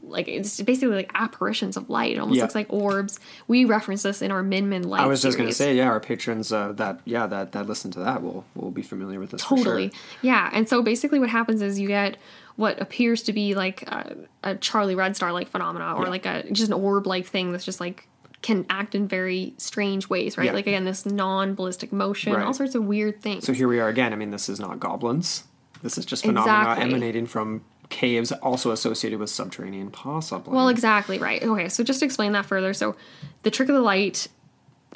like 0.04 0.28
it's 0.28 0.60
basically 0.62 0.96
like 0.96 1.12
apparitions 1.16 1.78
of 1.78 1.90
light. 1.90 2.14
It 2.16 2.20
almost 2.20 2.38
Yeah. 2.38 2.44
looks 2.44 2.56
like 2.56 2.68
orbs. 2.70 3.20
We 3.48 3.66
reference 3.66 4.04
this 4.04 4.22
in 4.22 4.32
our 4.32 4.44
Min 4.44 4.70
Min 4.70 4.84
light. 4.84 5.02
I 5.02 5.08
was 5.08 5.22
just 5.22 5.38
gonna 5.38 5.52
say, 5.52 5.76
yeah, 5.76 5.88
our 5.90 6.00
patrons 6.00 6.52
uh, 6.52 6.72
that 6.74 7.02
yeah 7.06 7.28
that 7.28 7.52
that 7.54 7.68
listen 7.68 7.92
to 7.92 8.00
that 8.00 8.22
will 8.24 8.46
will 8.56 8.72
be 8.72 8.82
familiar 8.82 9.20
with 9.20 9.32
this. 9.32 9.44
for 9.44 9.58
sure. 9.58 9.66
Totally. 9.66 9.92
Yeah. 10.22 10.50
And 10.54 10.68
so 10.70 10.82
basically, 10.82 11.20
what 11.20 11.30
happens 11.30 11.62
is 11.62 11.80
you 11.80 11.88
get 11.88 12.18
what 12.56 12.82
appears 12.82 13.24
to 13.24 13.34
be 13.34 13.56
like 13.56 13.84
a, 13.84 14.16
a 14.44 14.56
Charlie 14.56 14.96
Red 14.96 15.16
Star 15.16 15.32
like 15.32 15.48
phenomena, 15.48 15.94
or 15.96 16.04
Yeah. 16.04 16.10
like 16.10 16.26
a 16.26 16.44
just 16.52 16.68
an 16.68 16.74
orb 16.74 17.08
like 17.08 17.26
thing 17.26 17.52
that's 17.52 17.66
just 17.66 17.80
like 17.80 18.08
can 18.42 18.66
act 18.70 18.96
in 18.96 19.06
very 19.08 19.54
strange 19.58 20.08
ways, 20.10 20.38
right? 20.38 20.46
Yeah. 20.46 20.54
Like 20.54 20.66
again, 20.68 20.86
this 20.86 21.06
non 21.06 21.56
ballistic 21.56 21.92
motion, 21.92 22.34
Right. 22.34 22.46
all 22.46 22.54
sorts 22.54 22.74
of 22.76 22.86
weird 22.86 23.22
things. 23.22 23.46
So 23.46 23.52
here 23.54 23.68
we 23.68 23.80
are 23.82 23.90
again. 23.90 24.14
I 24.14 24.16
mean, 24.16 24.32
this 24.32 24.48
is 24.50 24.60
not 24.62 24.80
goblins. 24.80 25.44
This 25.84 25.98
is 25.98 26.06
just 26.06 26.24
phenomena 26.26 26.72
Exactly. 26.72 26.86
emanating 26.90 27.26
from 27.26 27.62
caves, 27.90 28.32
also 28.32 28.72
associated 28.72 29.20
with 29.20 29.30
subterranean 29.30 29.90
possibly. 29.92 30.54
Well, 30.56 30.70
exactly 30.70 31.18
right. 31.18 31.42
Okay, 31.44 31.70
so 31.70 31.84
just 31.84 32.00
to 32.00 32.06
explain 32.06 32.32
that 32.34 32.46
further, 32.46 32.74
so 32.74 32.96
the 33.44 33.52
trick 33.52 33.68
of 33.70 33.76
the 33.76 33.82
light 33.82 34.28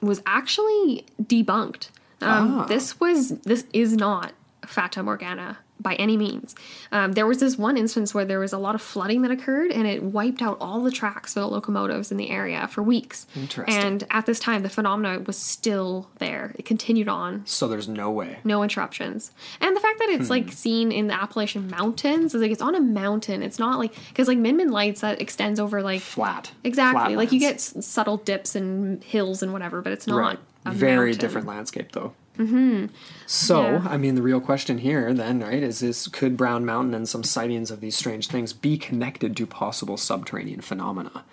was 0.02 0.22
actually 0.26 1.06
debunked. 1.22 1.90
Um, 2.22 2.60
Ah. 2.62 2.66
This 2.66 3.00
was 3.00 3.30
this 3.40 3.66
is 3.74 3.94
not 3.94 4.34
Fata 4.66 5.04
Morgana 5.04 5.58
by 5.84 5.96
any 5.96 6.18
means. 6.18 6.56
Um, 6.92 7.12
there 7.12 7.28
was 7.28 7.40
this 7.40 7.58
one 7.58 7.78
instance 7.78 8.14
where 8.14 8.26
there 8.26 8.40
was 8.40 8.54
a 8.54 8.58
lot 8.58 8.74
of 8.74 8.82
flooding 8.82 9.22
that 9.24 9.32
occurred, 9.32 9.72
and 9.72 9.86
it 9.86 10.02
wiped 10.02 10.42
out 10.42 10.58
all 10.62 10.82
the 10.82 10.92
tracks 10.92 11.34
for 11.34 11.42
the 11.42 11.48
locomotives 11.48 12.12
in 12.12 12.18
the 12.18 12.30
area 12.32 12.68
for 12.70 12.82
weeks. 12.82 13.28
Interesting. 13.36 13.84
And 13.84 14.04
at 14.10 14.26
this 14.26 14.40
time, 14.40 14.64
the 14.64 14.70
phenomena 14.70 15.20
was 15.20 15.38
still 15.38 16.10
there. 16.20 16.56
It 16.58 16.66
continued 16.66 17.10
on 17.10 17.44
so 17.46 17.68
there's 17.68 17.88
no 17.90 18.10
way. 18.10 18.38
no 18.44 18.64
interruptions 18.64 19.32
and 19.60 19.76
the 19.76 19.80
fact 19.82 20.00
that 20.00 20.10
it's 20.10 20.28
Hmm. 20.28 20.32
like 20.34 20.52
seen 20.52 20.92
in 20.92 21.08
the 21.08 21.14
appalachian 21.22 21.70
mountains 21.70 22.34
is 22.34 22.42
like 22.42 22.52
it's 22.52 22.62
on 22.62 22.76
a 22.76 22.80
mountain 22.80 23.44
it's 23.44 23.60
not 23.60 23.78
like 23.80 23.94
because 24.10 24.28
like 24.28 24.38
min 24.38 24.56
min 24.56 24.70
lights 24.72 25.02
that 25.02 25.20
extends 25.22 25.60
over 25.60 25.82
like 25.82 26.02
Flat. 26.02 26.52
exactly 26.64 27.16
like 27.16 27.32
you 27.32 27.40
get 27.40 27.56
s- 27.56 27.74
subtle 27.86 28.18
dips 28.18 28.56
and 28.56 29.04
hills 29.04 29.44
and 29.44 29.52
whatever 29.52 29.82
but 29.82 29.92
it's 29.92 30.08
not 30.08 30.18
Right. 30.18 30.40
a 30.66 30.72
Very 30.72 31.08
mountain. 31.08 31.20
different 31.20 31.48
landscape, 31.48 31.92
though. 31.92 32.14
Mm-hmm. 32.38 32.88
So, 33.28 33.62
Yeah. 33.62 33.88
I 33.88 33.98
mean, 33.98 34.16
the 34.16 34.22
real 34.22 34.42
question 34.42 34.80
here, 34.80 35.14
then, 35.14 35.40
right, 35.42 35.62
is 35.62 35.80
this: 35.80 36.08
Could 36.08 36.36
Brown 36.36 36.66
Mountain 36.66 36.94
and 36.94 37.08
some 37.08 37.24
sightings 37.24 37.70
of 37.72 37.80
these 37.80 37.96
strange 37.96 38.28
things 38.28 38.54
be 38.54 38.78
connected 38.78 39.38
to 39.38 39.46
possible 39.46 39.98
subterranean 39.98 40.62
phenomena? 40.62 41.24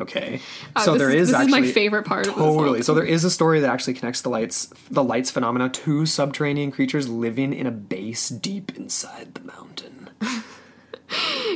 Okay, 0.00 0.40
Uh, 0.76 0.80
so 0.82 0.96
there 0.96 1.10
is- 1.10 1.30
is 1.30 1.36
this 1.36 1.46
is 1.46 1.50
my 1.50 1.62
favorite 1.62 2.04
part 2.04 2.28
of 2.28 2.34
this 2.36 2.44
whole 2.44 2.58
Totally. 2.58 2.82
So 2.82 2.94
there 2.94 3.04
is 3.04 3.24
a 3.24 3.30
story 3.30 3.58
that 3.58 3.70
actually 3.70 3.94
connects 3.94 4.20
the 4.20 4.28
lights, 4.28 4.68
the 4.88 5.02
lights 5.02 5.32
phenomena, 5.32 5.68
to 5.68 6.06
subterranean 6.06 6.70
creatures 6.70 7.08
living 7.08 7.52
in 7.52 7.66
a 7.66 7.72
base 7.72 8.28
deep 8.28 8.76
inside 8.76 9.34
the 9.34 9.40
mountain. 9.40 10.10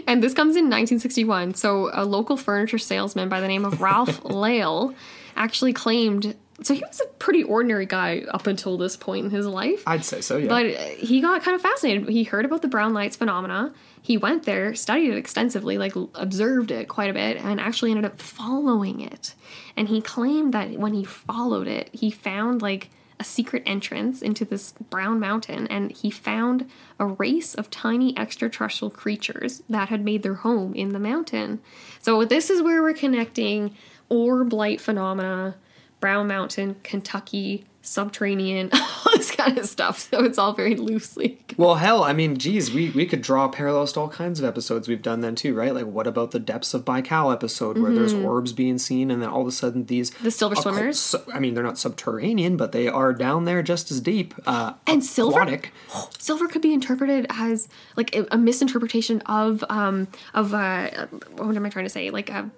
and 0.08 0.20
this 0.20 0.34
comes 0.34 0.56
in 0.56 0.64
1961 0.64 1.54
so 1.54 1.90
a 1.92 2.04
local 2.04 2.36
furniture 2.36 2.76
salesman 2.78 3.28
by 3.28 3.40
the 3.40 3.46
name 3.46 3.64
of 3.64 3.80
ralph 3.80 4.20
Lael 4.24 4.92
actually 5.36 5.72
claimed 5.72 6.34
so 6.62 6.74
he 6.74 6.80
was 6.86 7.00
a 7.00 7.06
pretty 7.18 7.42
ordinary 7.42 7.86
guy 7.86 8.22
up 8.28 8.46
until 8.46 8.78
this 8.78 8.96
point 8.96 9.24
in 9.24 9.30
his 9.30 9.46
life 9.46 9.82
I'd 9.86 10.04
say 10.04 10.20
so. 10.20 10.36
Yeah. 10.36 10.48
But 10.48 10.66
he 10.66 11.20
got 11.20 11.42
kind 11.42 11.54
of 11.54 11.60
fascinated. 11.62 12.08
He 12.08 12.24
heard 12.24 12.44
about 12.44 12.62
the 12.62 12.68
brown 12.68 12.94
lights 12.94 13.16
phenomena. 13.16 13.72
He 14.02 14.16
went 14.16 14.44
there, 14.44 14.74
studied 14.74 15.10
it 15.10 15.16
extensively, 15.16 15.78
like 15.78 15.94
observed 16.14 16.70
it 16.70 16.88
quite 16.88 17.10
a 17.10 17.14
bit, 17.14 17.38
and 17.38 17.58
actually 17.58 17.90
ended 17.90 18.04
up 18.04 18.20
following 18.20 19.00
it. 19.00 19.34
And 19.76 19.88
he 19.88 20.00
claimed 20.00 20.52
that 20.54 20.70
when 20.72 20.94
he 20.94 21.04
followed 21.04 21.66
it, 21.66 21.90
he 21.92 22.10
found 22.10 22.62
like 22.62 22.90
a 23.18 23.24
secret 23.24 23.62
entrance 23.64 24.22
into 24.22 24.44
this 24.44 24.72
brown 24.90 25.20
mountain, 25.20 25.66
and 25.68 25.92
he 25.92 26.10
found 26.10 26.68
a 26.98 27.06
race 27.06 27.54
of 27.54 27.70
tiny 27.70 28.16
extraterrestrial 28.18 28.90
creatures 28.90 29.62
that 29.68 29.88
had 29.88 30.04
made 30.04 30.22
their 30.22 30.34
home 30.34 30.74
in 30.74 30.90
the 30.90 30.98
mountain. 30.98 31.60
So 32.00 32.24
this 32.24 32.50
is 32.50 32.60
where 32.60 32.82
we're 32.82 32.92
connecting 32.92 33.74
orb 34.08 34.52
light 34.52 34.80
phenomena, 34.80 35.56
Brown 36.00 36.26
Mountain, 36.28 36.76
Kentucky, 36.82 37.64
subterranean, 37.80 38.70
all 38.74 39.12
this 39.16 39.30
kind 39.30 39.56
of 39.58 39.66
stuff. 39.66 39.98
So 40.10 40.22
it's 40.24 40.38
all 40.38 40.52
very 40.54 40.74
loosely. 40.76 41.38
Well, 41.56 41.76
hell, 41.76 42.02
I 42.02 42.12
mean, 42.12 42.36
geez, 42.36 42.72
we, 42.72 42.90
we 42.90 43.06
could 43.06 43.20
draw 43.22 43.46
parallels 43.48 43.92
to 43.94 44.00
all 44.00 44.08
kinds 44.08 44.38
of 44.38 44.44
episodes 44.44 44.88
we've 44.88 45.02
done 45.02 45.20
then 45.20 45.34
too, 45.34 45.54
right? 45.54 45.74
Like, 45.74 45.86
what 45.86 46.06
about 46.06 46.30
the 46.32 46.38
depths 46.38 46.74
of 46.74 46.84
Baikal 46.84 47.32
episode 47.32 47.78
where 47.78 47.92
there's 47.92 48.12
orbs 48.14 48.52
being 48.52 48.76
seen, 48.78 49.10
and 49.10 49.22
then 49.22 49.28
all 49.28 49.42
of 49.42 49.46
a 49.48 49.52
sudden 49.52 49.86
these 49.86 50.10
Mm-hmm. 50.10 50.24
The 50.24 50.30
silver 50.30 50.52
occult- 50.54 50.74
swimmers? 50.74 50.98
su- 51.00 51.22
I 51.32 51.38
mean, 51.38 51.54
they're 51.54 51.62
not 51.64 51.78
subterranean, 51.78 52.56
but 52.56 52.72
they 52.72 52.88
are 52.88 53.12
down 53.12 53.44
there 53.44 53.62
just 53.62 53.90
as 53.90 54.00
deep. 54.00 54.34
Uh, 54.46 54.74
And 54.86 55.04
silver, 55.04 55.40
aquatic. 55.40 55.72
silver 56.18 56.48
could 56.48 56.62
be 56.62 56.72
interpreted 56.74 57.26
as 57.30 57.68
like 57.96 58.14
a, 58.16 58.26
a 58.32 58.38
misinterpretation 58.38 59.20
of 59.22 59.62
um 59.70 60.08
of 60.34 60.52
uh 60.54 61.06
what 61.36 61.54
am 61.56 61.64
I 61.64 61.68
trying 61.70 61.84
to 61.86 61.90
say? 61.90 62.10
Like 62.10 62.30
a 62.30 62.50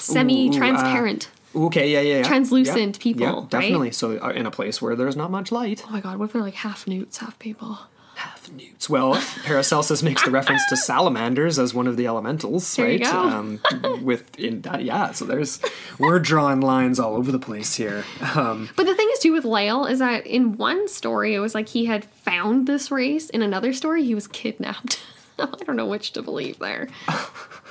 semi-transparent. 0.00 1.28
Okay, 1.54 1.90
yeah, 1.92 2.00
yeah, 2.00 2.18
yeah. 2.18 2.22
Translucent 2.22 2.96
Yeah, 2.96 3.02
people, 3.02 3.22
yeah, 3.22 3.32
right? 3.34 3.50
definitely. 3.50 3.90
So, 3.92 4.18
uh, 4.18 4.28
in 4.30 4.46
a 4.46 4.50
place 4.50 4.80
where 4.80 4.94
there's 4.94 5.16
not 5.16 5.30
much 5.30 5.50
light, 5.50 5.82
oh 5.86 5.90
my 5.90 6.00
god, 6.00 6.18
what 6.18 6.26
if 6.26 6.32
they're 6.32 6.42
like 6.42 6.54
half 6.54 6.86
newts, 6.86 7.18
half 7.18 7.38
people? 7.38 7.78
half 8.16 8.52
newts. 8.52 8.90
Well, 8.90 9.14
Paracelsus 9.44 10.02
makes 10.02 10.22
the 10.22 10.30
reference 10.30 10.60
to 10.68 10.76
salamanders 10.76 11.58
as 11.58 11.72
one 11.72 11.86
of 11.86 11.96
the 11.96 12.06
elementals, 12.06 12.76
There 12.76 12.86
you 12.90 12.98
right? 13.02 13.10
go. 13.10 13.18
Um, 13.18 13.60
with 14.04 14.38
in 14.38 14.60
that, 14.62 14.84
yeah. 14.84 15.12
So 15.12 15.24
there's 15.24 15.58
we're 15.98 16.18
drawing 16.18 16.60
lines 16.60 17.00
all 17.00 17.14
over 17.16 17.32
the 17.32 17.38
place 17.38 17.74
here. 17.76 18.04
Um, 18.34 18.68
But 18.76 18.84
the 18.84 18.94
thing 18.94 19.08
is 19.14 19.20
too 19.20 19.32
with 19.32 19.46
Lyle 19.46 19.86
is 19.86 20.00
that 20.00 20.26
in 20.26 20.58
one 20.58 20.86
story 20.86 21.34
it 21.34 21.38
was 21.40 21.54
like 21.54 21.68
he 21.70 21.86
had 21.86 22.04
found 22.04 22.66
this 22.66 22.90
race. 22.90 23.30
In 23.30 23.40
another 23.40 23.72
story 23.72 24.04
he 24.04 24.14
was 24.14 24.26
kidnapped. 24.28 25.00
I 25.38 25.46
don't 25.64 25.76
know 25.76 25.86
which 25.86 26.12
to 26.12 26.20
believe 26.20 26.58
there. 26.58 26.88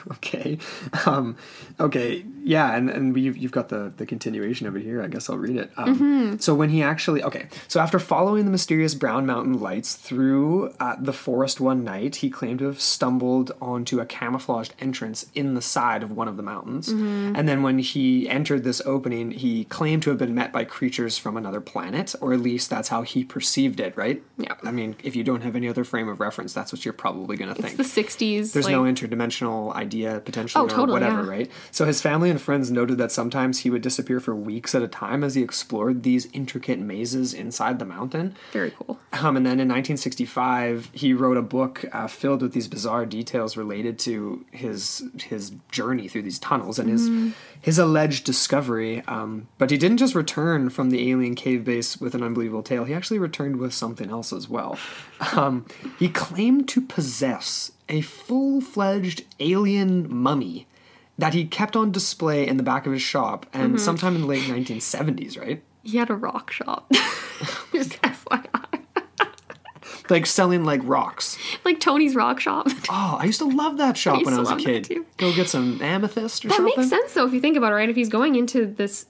okay, 0.13 0.57
um, 1.05 1.35
okay, 1.79 2.25
yeah, 2.43 2.75
and 2.75 2.89
and 2.89 3.17
you've 3.17 3.37
you've 3.37 3.51
got 3.51 3.69
the 3.69 3.91
the 3.97 4.05
continuation 4.05 4.67
of 4.67 4.75
it 4.75 4.83
here. 4.83 5.01
I 5.01 5.07
guess 5.07 5.29
I'll 5.29 5.37
read 5.37 5.57
it. 5.57 5.71
Um, 5.77 5.89
Mm-hmm. 5.99 6.37
So 6.37 6.53
when 6.55 6.69
he 6.69 6.81
actually 6.81 7.23
okay, 7.23 7.47
so 7.67 7.79
after 7.79 7.99
following 7.99 8.45
the 8.45 8.51
mysterious 8.51 8.93
Brown 8.95 9.25
Mountain 9.25 9.59
lights 9.59 9.95
through 9.95 10.73
uh, 10.79 10.95
the 10.99 11.13
forest 11.13 11.59
one 11.59 11.83
night, 11.83 12.17
he 12.17 12.29
claimed 12.29 12.59
to 12.59 12.65
have 12.65 12.79
stumbled 12.79 13.51
onto 13.61 13.99
a 13.99 14.05
camouflaged 14.05 14.73
entrance 14.79 15.25
in 15.33 15.55
the 15.55 15.61
side 15.61 16.03
of 16.03 16.11
one 16.11 16.27
of 16.27 16.37
the 16.37 16.43
mountains. 16.43 16.89
Mm-hmm. 16.89 17.35
And 17.35 17.49
then 17.49 17.63
when 17.63 17.79
he 17.79 18.29
entered 18.29 18.63
this 18.63 18.81
opening, 18.85 19.31
he 19.31 19.65
claimed 19.65 20.03
to 20.03 20.09
have 20.11 20.19
been 20.19 20.35
met 20.35 20.51
by 20.53 20.63
creatures 20.63 21.17
from 21.17 21.35
another 21.37 21.59
planet, 21.59 22.15
or 22.21 22.33
at 22.33 22.39
least 22.39 22.69
that's 22.69 22.89
how 22.89 23.01
he 23.01 23.23
perceived 23.23 23.79
it. 23.79 23.97
Right? 23.97 24.23
Yeah. 24.37 24.55
I 24.63 24.71
mean, 24.71 24.95
if 25.03 25.15
you 25.15 25.23
don't 25.23 25.41
have 25.41 25.55
any 25.55 25.67
other 25.67 25.83
frame 25.83 26.07
of 26.07 26.19
reference, 26.19 26.53
that's 26.53 26.71
what 26.71 26.85
you're 26.85 26.93
probably 26.93 27.35
going 27.35 27.53
to 27.53 27.59
It's 27.59 27.73
think. 27.73 27.77
the 27.77 27.83
60s. 27.83 28.53
There's 28.53 28.65
like, 28.65 28.71
no 28.71 28.83
interdimensional 28.83 29.73
idea 29.73 29.88
potentially 29.89 30.61
Oh, 30.61 30.65
or 30.65 30.69
totally, 30.69 30.93
whatever, 30.93 31.23
yeah. 31.23 31.29
right? 31.29 31.51
So 31.71 31.85
his 31.85 32.01
family 32.01 32.29
and 32.29 32.41
friends 32.41 32.71
noted 32.71 32.97
that 32.97 33.11
sometimes 33.11 33.59
he 33.59 33.69
would 33.69 33.81
disappear 33.81 34.19
for 34.19 34.35
weeks 34.35 34.73
at 34.75 34.81
a 34.81 34.87
time 34.87 35.23
as 35.23 35.35
he 35.35 35.41
explored 35.41 36.03
these 36.03 36.27
intricate 36.33 36.79
mazes 36.79 37.33
inside 37.33 37.79
the 37.79 37.85
mountain. 37.85 38.35
Very 38.51 38.71
cool. 38.71 38.99
Um, 39.13 39.37
and 39.37 39.45
then 39.45 39.59
in 39.59 39.67
1965, 39.67 40.89
he 40.93 41.13
wrote 41.13 41.37
a 41.37 41.41
book 41.41 41.85
uh, 41.91 42.07
filled 42.07 42.41
with 42.41 42.53
these 42.53 42.67
bizarre 42.67 43.05
details 43.05 43.57
related 43.57 43.99
to 43.99 44.45
his 44.51 45.03
his 45.19 45.51
journey 45.71 46.07
through 46.07 46.23
these 46.23 46.39
tunnels 46.39 46.79
and 46.79 46.89
his 46.89 47.09
his 47.61 47.77
alleged 47.79 48.25
discovery. 48.25 49.03
Um, 49.07 49.47
but 49.57 49.71
he 49.71 49.77
didn't 49.77 49.97
just 49.97 50.15
return 50.15 50.69
from 50.69 50.89
the 50.89 51.09
alien 51.11 51.35
cave 51.35 51.63
base 51.65 51.99
with 51.99 52.15
an 52.15 52.23
unbelievable 52.23 52.63
tale. 52.63 52.85
He 52.85 52.93
actually 52.93 53.19
returned 53.19 53.57
with 53.57 53.73
something 53.73 54.09
else 54.09 54.31
as 54.33 54.49
well. 54.49 54.77
Um, 55.35 55.65
he 55.97 56.07
claimed 56.07 56.69
to 56.69 56.79
possess 56.79 57.73
a 57.89 58.01
full 58.01 58.61
fledged 58.61 59.23
alien 59.39 60.13
mummy. 60.13 60.67
That 61.17 61.33
he 61.33 61.43
kept 61.43 61.75
on 61.75 61.91
display 61.91 62.47
in 62.47 62.55
the 62.55 62.63
back 62.63 62.85
of 62.85 62.93
his 62.93 63.01
shop, 63.01 63.45
and 63.51 63.73
mm-hmm. 63.73 63.77
sometime 63.77 64.15
in 64.15 64.21
the 64.21 64.27
late 64.27 64.43
1970s, 64.43 65.37
right? 65.37 65.61
He 65.83 65.97
had 65.97 66.09
a 66.09 66.15
rock 66.15 66.49
shop. 66.49 66.89
Just 67.73 68.01
FYI. 68.01 68.45
Like 70.09 70.25
selling 70.25 70.65
like 70.65 70.81
rocks. 70.83 71.37
Like 71.63 71.79
Tony's 71.79 72.15
rock 72.15 72.39
shop. 72.39 72.67
Oh, 72.89 73.17
I 73.19 73.25
used 73.25 73.39
to 73.39 73.45
love 73.45 73.77
that 73.77 73.95
shop 73.95 74.19
used 74.19 74.25
when 74.25 74.33
I 74.33 74.39
was 74.39 74.51
a 74.51 74.55
kid. 74.55 75.05
Go 75.17 75.33
get 75.33 75.49
some 75.49 75.79
amethyst 75.81 76.45
or 76.45 76.47
That 76.47 76.55
something. 76.57 76.73
That 76.75 76.81
makes 76.81 76.89
sense 76.89 77.13
though 77.13 77.27
if 77.27 77.33
you 77.33 77.39
think 77.39 77.57
about 77.57 77.73
it, 77.73 77.75
right? 77.75 77.89
If 77.89 77.95
he's 77.95 78.09
going 78.09 78.35
into 78.35 78.65
this 78.65 79.05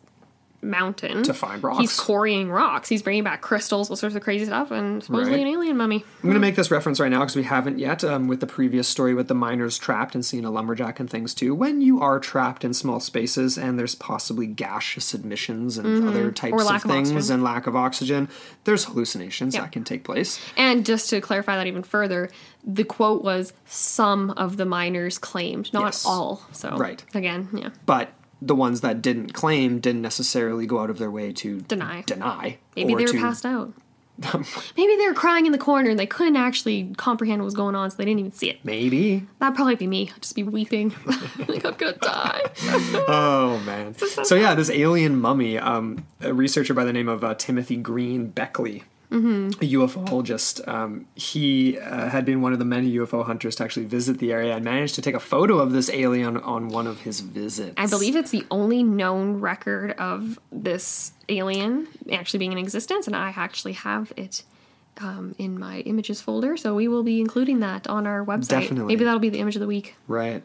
mountain 0.61 1.23
To 1.23 1.33
find 1.33 1.63
rocks. 1.63 1.79
he's 1.79 1.97
quarrying 1.99 2.49
rocks. 2.51 2.89
He's 2.89 3.01
bringing 3.01 3.23
back 3.23 3.41
crystals, 3.41 3.89
all 3.89 3.95
sorts 3.95 4.15
of 4.15 4.21
crazy 4.23 4.45
stuff, 4.45 4.71
and 4.71 5.01
supposedly 5.03 5.37
Right. 5.39 5.47
an 5.47 5.53
alien 5.53 5.77
mummy. 5.77 6.03
I'm 6.17 6.21
going 6.23 6.33
to 6.33 6.39
make 6.39 6.55
this 6.55 6.69
reference 6.71 6.99
right 6.99 7.09
now 7.11 7.19
because 7.19 7.35
we 7.35 7.43
haven't 7.43 7.79
yet 7.79 8.03
um, 8.03 8.27
with 8.27 8.39
the 8.41 8.47
previous 8.47 8.87
story 8.87 9.13
with 9.13 9.27
the 9.29 9.33
miners 9.35 9.77
trapped 9.77 10.15
and 10.15 10.25
seeing 10.25 10.43
a 10.45 10.51
lumberjack 10.51 10.99
and 10.99 11.09
things 11.09 11.33
too. 11.33 11.55
When 11.55 11.81
you 11.81 12.01
are 12.01 12.19
trapped 12.19 12.65
in 12.65 12.73
small 12.73 12.99
spaces 12.99 13.57
and 13.57 13.79
there's 13.79 13.95
possibly 13.95 14.47
gaseous 14.47 15.13
emissions 15.13 15.77
and 15.77 16.07
other 16.07 16.31
types 16.31 16.49
Mm-hmm. 16.51 16.59
Or 16.59 16.63
lack 16.63 16.83
of 16.83 16.89
of 16.89 16.95
things 16.95 17.11
oxygen. 17.11 17.33
and 17.35 17.43
lack 17.43 17.67
of 17.67 17.75
oxygen, 17.75 18.27
there's 18.65 18.85
hallucinations 18.85 19.53
Yeah. 19.55 19.61
that 19.61 19.71
can 19.71 19.83
take 19.83 20.03
place. 20.03 20.39
And 20.57 20.85
just 20.85 21.09
to 21.11 21.21
clarify 21.21 21.55
that 21.55 21.67
even 21.67 21.83
further, 21.83 22.29
the 22.65 22.83
quote 22.83 23.23
was 23.23 23.53
some 23.65 24.31
of 24.31 24.57
the 24.57 24.65
miners 24.65 25.17
claimed, 25.17 25.71
not 25.73 25.83
Yes. 25.85 26.05
all. 26.05 26.41
So 26.51 26.75
Right. 26.75 27.03
again, 27.13 27.47
yeah. 27.53 27.69
But 27.85 28.09
the 28.41 28.55
ones 28.55 28.81
that 28.81 29.01
didn't 29.01 29.33
claim 29.33 29.79
didn't 29.79 30.01
necessarily 30.01 30.65
go 30.65 30.79
out 30.79 30.89
of 30.89 30.97
their 30.97 31.11
way 31.11 31.31
to 31.33 31.61
Deny. 31.61 32.03
Deny. 32.05 32.57
Maybe 32.75 32.95
they 32.95 33.03
were 33.03 33.11
to- 33.11 33.19
passed 33.19 33.45
out. 33.45 33.73
Maybe 34.75 34.95
they 34.97 35.07
were 35.07 35.13
crying 35.13 35.45
in 35.45 35.53
the 35.53 35.57
corner 35.57 35.89
and 35.89 35.97
they 35.97 36.05
couldn't 36.05 36.35
actually 36.35 36.93
comprehend 36.97 37.41
what 37.41 37.45
was 37.45 37.53
going 37.53 37.73
on, 37.73 37.89
so 37.89 37.95
they 37.95 38.03
didn't 38.03 38.19
even 38.19 38.31
see 38.33 38.49
it. 38.49 38.59
Maybe. 38.65 39.25
That'd 39.39 39.55
probably 39.55 39.75
be 39.75 39.87
me. 39.87 40.11
I'd 40.13 40.21
just 40.21 40.35
be 40.35 40.43
weeping. 40.43 40.93
like 41.47 41.63
I'm 41.63 41.73
gonna 41.75 41.93
die. 41.93 42.41
Oh 43.07 43.61
man! 43.65 43.95
So 43.95 44.35
yeah, 44.35 44.55
this 44.55 44.69
alien 44.69 45.21
mummy. 45.21 45.57
Um, 45.57 46.05
a 46.19 46.33
researcher 46.33 46.73
by 46.73 46.83
the 46.83 46.91
name 46.91 47.07
of 47.07 47.23
uh, 47.23 47.35
Timothy 47.35 47.77
Green 47.77 48.27
Beckley, 48.27 48.83
Mm-hmm. 49.11 49.63
a 49.63 49.67
UFOologist. 49.67 50.67
Um, 50.67 51.07
he 51.15 51.79
uh, 51.79 52.09
had 52.09 52.25
been 52.25 52.43
one 52.43 52.53
of 52.53 52.59
the 52.59 52.65
many 52.65 52.93
UFO 52.93 53.25
hunters 53.25 53.55
to 53.55 53.63
actually 53.63 53.87
visit 53.87 54.19
the 54.19 54.31
area 54.31 54.55
and 54.55 54.63
managed 54.63 54.93
to 54.95 55.01
take 55.01 55.15
a 55.15 55.19
photo 55.19 55.57
of 55.57 55.71
this 55.71 55.89
alien 55.89 56.37
on 56.37 56.67
one 56.67 56.85
of 56.85 57.01
his 57.01 57.21
visits. 57.21 57.73
I 57.75 57.87
believe 57.87 58.15
it's 58.15 58.29
the 58.29 58.45
only 58.51 58.83
known 58.83 59.39
record 59.39 59.93
of 59.93 60.37
this 60.51 61.13
alien 61.27 61.87
actually 62.11 62.37
being 62.37 62.51
in 62.51 62.59
existence, 62.59 63.07
and 63.07 63.15
I 63.15 63.33
actually 63.35 63.73
have 63.73 64.13
it 64.15 64.43
um, 64.99 65.33
in 65.37 65.57
my 65.57 65.79
images 65.81 66.21
folder. 66.21 66.57
So 66.57 66.75
we 66.75 66.87
will 66.87 67.03
be 67.03 67.19
including 67.19 67.61
that 67.61 67.87
on 67.87 68.05
our 68.05 68.23
website. 68.23 68.49
Definitely. 68.49 68.93
Maybe 68.93 69.05
that'll 69.05 69.19
be 69.19 69.29
the 69.29 69.39
image 69.39 69.55
of 69.55 69.61
the 69.61 69.67
week. 69.67 69.95
Right. 70.07 70.43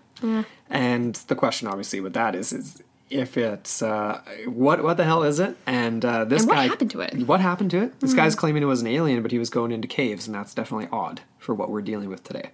And 0.70 1.14
the 1.14 1.34
question, 1.34 1.68
obviously, 1.68 2.00
with 2.00 2.14
that 2.14 2.34
is, 2.34 2.52
is 2.52 2.82
if 3.10 3.36
it's 3.36 3.82
uh, 3.82 4.20
what 4.46 4.82
what 4.82 4.96
the 4.96 5.04
hell 5.04 5.22
is 5.22 5.38
it? 5.40 5.56
And 5.66 6.04
uh, 6.04 6.24
this 6.24 6.42
And 6.42 6.48
what 6.48 6.54
guy, 6.56 6.66
happened 6.68 6.90
to 6.92 7.00
it? 7.00 7.26
What 7.26 7.40
happened 7.40 7.70
to 7.72 7.82
it? 7.82 8.00
This 8.00 8.14
guy's 8.14 8.34
claiming 8.34 8.62
it 8.62 8.66
was 8.66 8.80
an 8.80 8.86
alien, 8.88 9.22
but 9.22 9.30
he 9.30 9.38
was 9.38 9.50
going 9.50 9.72
into 9.72 9.86
caves, 9.88 10.26
and 10.26 10.34
that's 10.34 10.54
definitely 10.54 10.88
odd 10.90 11.20
for 11.38 11.54
what 11.54 11.70
we're 11.70 11.82
dealing 11.82 12.08
with 12.08 12.24
today. 12.24 12.50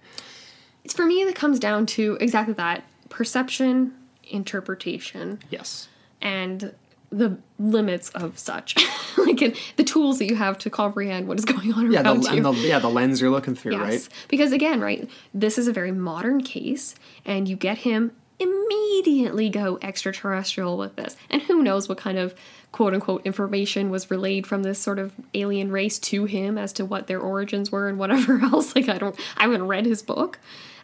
It's 0.83 0.93
for 0.93 1.05
me 1.05 1.23
that 1.25 1.35
comes 1.35 1.59
down 1.59 1.85
to 1.87 2.17
exactly 2.19 2.53
that 2.55 2.83
perception, 3.09 3.93
interpretation, 4.29 5.39
Yes. 5.49 5.87
and 6.21 6.73
the 7.11 7.37
limits 7.59 8.09
of 8.11 8.39
such, 8.39 8.75
like 9.17 9.41
and 9.41 9.55
the 9.75 9.83
tools 9.83 10.17
that 10.19 10.27
you 10.27 10.35
have 10.35 10.57
to 10.59 10.69
comprehend 10.69 11.27
what 11.27 11.37
is 11.37 11.45
going 11.45 11.73
on 11.73 11.91
Yeah, 11.91 12.01
around 12.03 12.23
the, 12.23 12.35
you. 12.35 12.41
the 12.41 12.51
yeah 12.53 12.79
the 12.79 12.89
lens 12.89 13.19
you're 13.21 13.29
looking 13.29 13.53
through, 13.55 13.73
Yes. 13.73 13.81
right? 13.81 14.09
Because 14.29 14.51
again, 14.53 14.79
right, 14.81 15.09
this 15.33 15.57
is 15.57 15.67
a 15.67 15.73
very 15.73 15.91
modern 15.91 16.41
case, 16.41 16.95
and 17.25 17.47
you 17.49 17.55
get 17.57 17.79
him 17.79 18.11
immediately 18.41 19.49
go 19.49 19.77
extraterrestrial 19.81 20.77
with 20.77 20.95
this. 20.95 21.15
And 21.29 21.41
who 21.41 21.63
knows 21.63 21.87
what 21.87 21.97
kind 21.97 22.17
of 22.17 22.35
quote 22.71 22.93
unquote 22.93 23.25
information 23.25 23.89
was 23.89 24.09
relayed 24.09 24.47
from 24.47 24.63
this 24.63 24.79
sort 24.79 24.99
of 24.99 25.13
alien 25.33 25.71
race 25.71 25.99
to 25.99 26.25
him 26.25 26.57
as 26.57 26.73
to 26.73 26.85
what 26.85 27.07
their 27.07 27.19
origins 27.19 27.71
were 27.71 27.87
and 27.87 27.99
whatever 27.99 28.39
else. 28.43 28.75
Like 28.75 28.89
I 28.89 28.97
don't 28.97 29.17
I 29.37 29.43
haven't 29.43 29.67
read 29.67 29.85
his 29.85 30.01
book. 30.01 30.39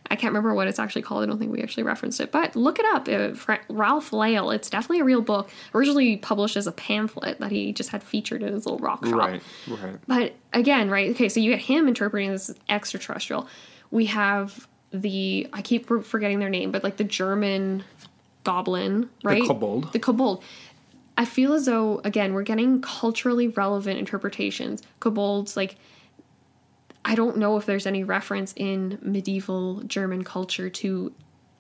I 0.10 0.16
can't 0.16 0.32
remember 0.32 0.54
what 0.54 0.68
it's 0.68 0.80
actually 0.80 1.02
called. 1.02 1.24
I 1.24 1.26
don't 1.26 1.38
think 1.38 1.52
we 1.52 1.62
actually 1.62 1.84
referenced 1.84 2.22
it, 2.22 2.32
but 2.32 2.56
look 2.56 2.80
it 2.80 2.86
up. 2.86 3.10
Uh, 3.10 3.58
Ralph 3.70 4.14
Lael. 4.14 4.52
It's 4.52 4.70
definitely 4.70 5.02
a 5.02 5.04
real 5.04 5.22
book. 5.22 5.50
Originally 5.74 6.16
published 6.16 6.56
as 6.56 6.66
a 6.66 6.72
pamphlet 6.72 7.40
that 7.40 7.52
he 7.52 7.74
just 7.74 7.90
had 7.90 8.04
featured 8.04 8.42
in 8.42 8.54
his 8.54 8.66
little 8.66 8.80
rock 8.80 9.06
shop. 9.06 9.16
Right, 9.16 9.42
right. 9.68 9.98
But 10.08 10.36
again, 10.54 10.90
right? 10.90 11.12
Okay, 11.12 11.28
so 11.28 11.42
you 11.42 11.52
get 11.52 11.60
him 11.60 11.90
interpreting 11.90 12.32
this 12.32 12.50
as 12.50 12.56
extraterrestrial. 12.70 13.48
We 13.92 14.06
have 14.06 14.68
the 14.92 15.48
I 15.54 15.62
keep 15.62 15.88
forgetting 16.04 16.40
their 16.40 16.50
name, 16.50 16.72
but 16.72 16.84
like 16.84 16.98
the 16.98 17.04
German 17.04 17.84
goblin, 18.44 19.10
right? 19.24 19.42
The 19.42 19.48
kobold. 19.48 19.94
The 19.94 20.00
kobold. 20.00 20.44
I 21.18 21.26
feel 21.26 21.54
as 21.54 21.66
though 21.66 22.00
again 22.04 22.34
we're 22.34 22.44
getting 22.44 22.82
culturally 22.82 23.48
relevant 23.50 24.00
interpretations. 24.00 24.82
Kobolds, 25.00 25.58
like 25.58 25.78
I 27.04 27.16
don't 27.16 27.38
know 27.38 27.58
if 27.58 27.66
there's 27.66 27.88
any 27.88 28.04
reference 28.04 28.54
in 28.56 29.00
medieval 29.02 29.82
German 29.84 30.24
culture 30.24 30.70
to 30.70 31.14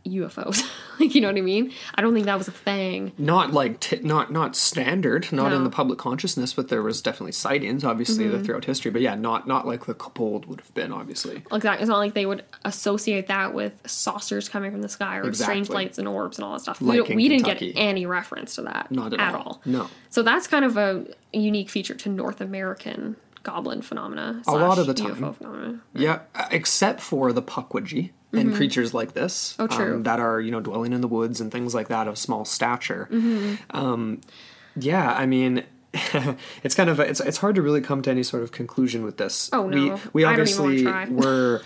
UFOs. 0.09 0.63
like 0.99 1.13
you 1.15 1.21
know 1.21 1.27
what 1.27 1.37
I 1.37 1.41
mean? 1.41 1.71
I 1.95 2.01
don't 2.01 2.13
think 2.13 2.25
that 2.25 2.37
was 2.37 2.47
a 2.47 2.51
thing. 2.51 3.11
Not 3.17 3.53
like 3.53 3.79
t- 3.79 3.99
not 4.01 4.31
not 4.31 4.55
standard, 4.55 5.31
not 5.31 5.53
in 5.53 5.63
the 5.63 5.69
public 5.69 5.99
consciousness, 5.99 6.53
but 6.53 6.69
there 6.69 6.81
was 6.81 7.01
definitely 7.01 7.31
sightings, 7.33 7.83
obviously, 7.83 8.25
Mm-hmm. 8.25 8.43
throughout 8.43 8.65
history. 8.65 8.91
But 8.91 9.01
yeah, 9.01 9.15
not 9.15 9.47
not 9.47 9.67
like 9.67 9.85
the 9.85 9.93
kobold 9.93 10.45
would 10.47 10.61
have 10.61 10.73
been, 10.73 10.91
obviously. 10.91 11.43
Like 11.51 11.63
that, 11.63 11.79
it's 11.79 11.89
not 11.89 11.99
like 11.99 12.13
they 12.13 12.25
would 12.25 12.43
associate 12.65 13.27
that 13.27 13.53
with 13.53 13.73
saucers 13.87 14.49
coming 14.49 14.71
from 14.71 14.81
the 14.81 14.89
sky 14.89 15.17
or 15.17 15.31
strange 15.33 15.69
lights 15.69 15.97
and 15.97 16.07
orbs 16.07 16.37
and 16.37 16.45
all 16.45 16.53
that 16.53 16.61
stuff. 16.61 16.81
Like 16.81 17.07
we 17.09 17.15
we 17.15 17.29
didn't 17.29 17.45
get 17.45 17.61
any 17.75 18.05
reference 18.05 18.55
to 18.55 18.63
that 18.63 18.91
Not 18.91 19.13
at 19.13 19.35
all. 19.35 19.41
all. 19.41 19.61
No. 19.65 19.89
So 20.09 20.23
that's 20.23 20.47
kind 20.47 20.65
of 20.65 20.77
a 20.77 21.05
unique 21.33 21.69
feature 21.69 21.93
to 21.95 22.09
North 22.09 22.41
American 22.41 23.15
goblin 23.43 23.81
phenomena. 23.81 24.41
A 24.47 24.51
lot 24.51 24.77
of 24.77 24.87
the 24.87 24.93
time. 24.93 25.81
Yeah, 25.93 26.19
except 26.51 26.99
for 27.01 27.31
the 27.31 27.41
Pukwudgie 27.41 28.11
and 28.33 28.53
creatures 28.53 28.93
like 28.93 29.13
this. 29.13 29.53
Mm-hmm. 29.53 29.61
Oh, 29.61 29.67
true. 29.67 29.95
Um, 29.95 30.03
that 30.03 30.19
are, 30.19 30.39
you 30.41 30.51
know, 30.51 30.59
dwelling 30.59 30.93
in 30.93 31.01
the 31.01 31.07
woods 31.07 31.41
and 31.41 31.51
things 31.51 31.73
like 31.73 31.87
that 31.87 32.07
of 32.07 32.17
small 32.17 32.45
stature. 32.45 33.07
Mm-hmm. 33.11 33.55
Um, 33.75 34.21
yeah, 34.75 35.13
I 35.13 35.25
mean, 35.25 35.63
it's 36.63 36.75
kind 36.75 36.89
of, 36.89 36.99
it's, 36.99 37.19
it's 37.19 37.37
hard 37.37 37.55
to 37.55 37.61
really 37.61 37.81
come 37.81 38.01
to 38.03 38.11
any 38.11 38.23
sort 38.23 38.43
of 38.43 38.51
conclusion 38.51 39.03
with 39.03 39.17
this. 39.17 39.49
Oh, 39.53 39.63
We, 39.63 39.89
no. 39.89 39.99
we 40.13 40.25
I 40.25 40.35
don't 40.35 40.47
even 40.47 40.63
wanna 40.63 40.89
obviously 40.89 41.15
were, 41.25 41.61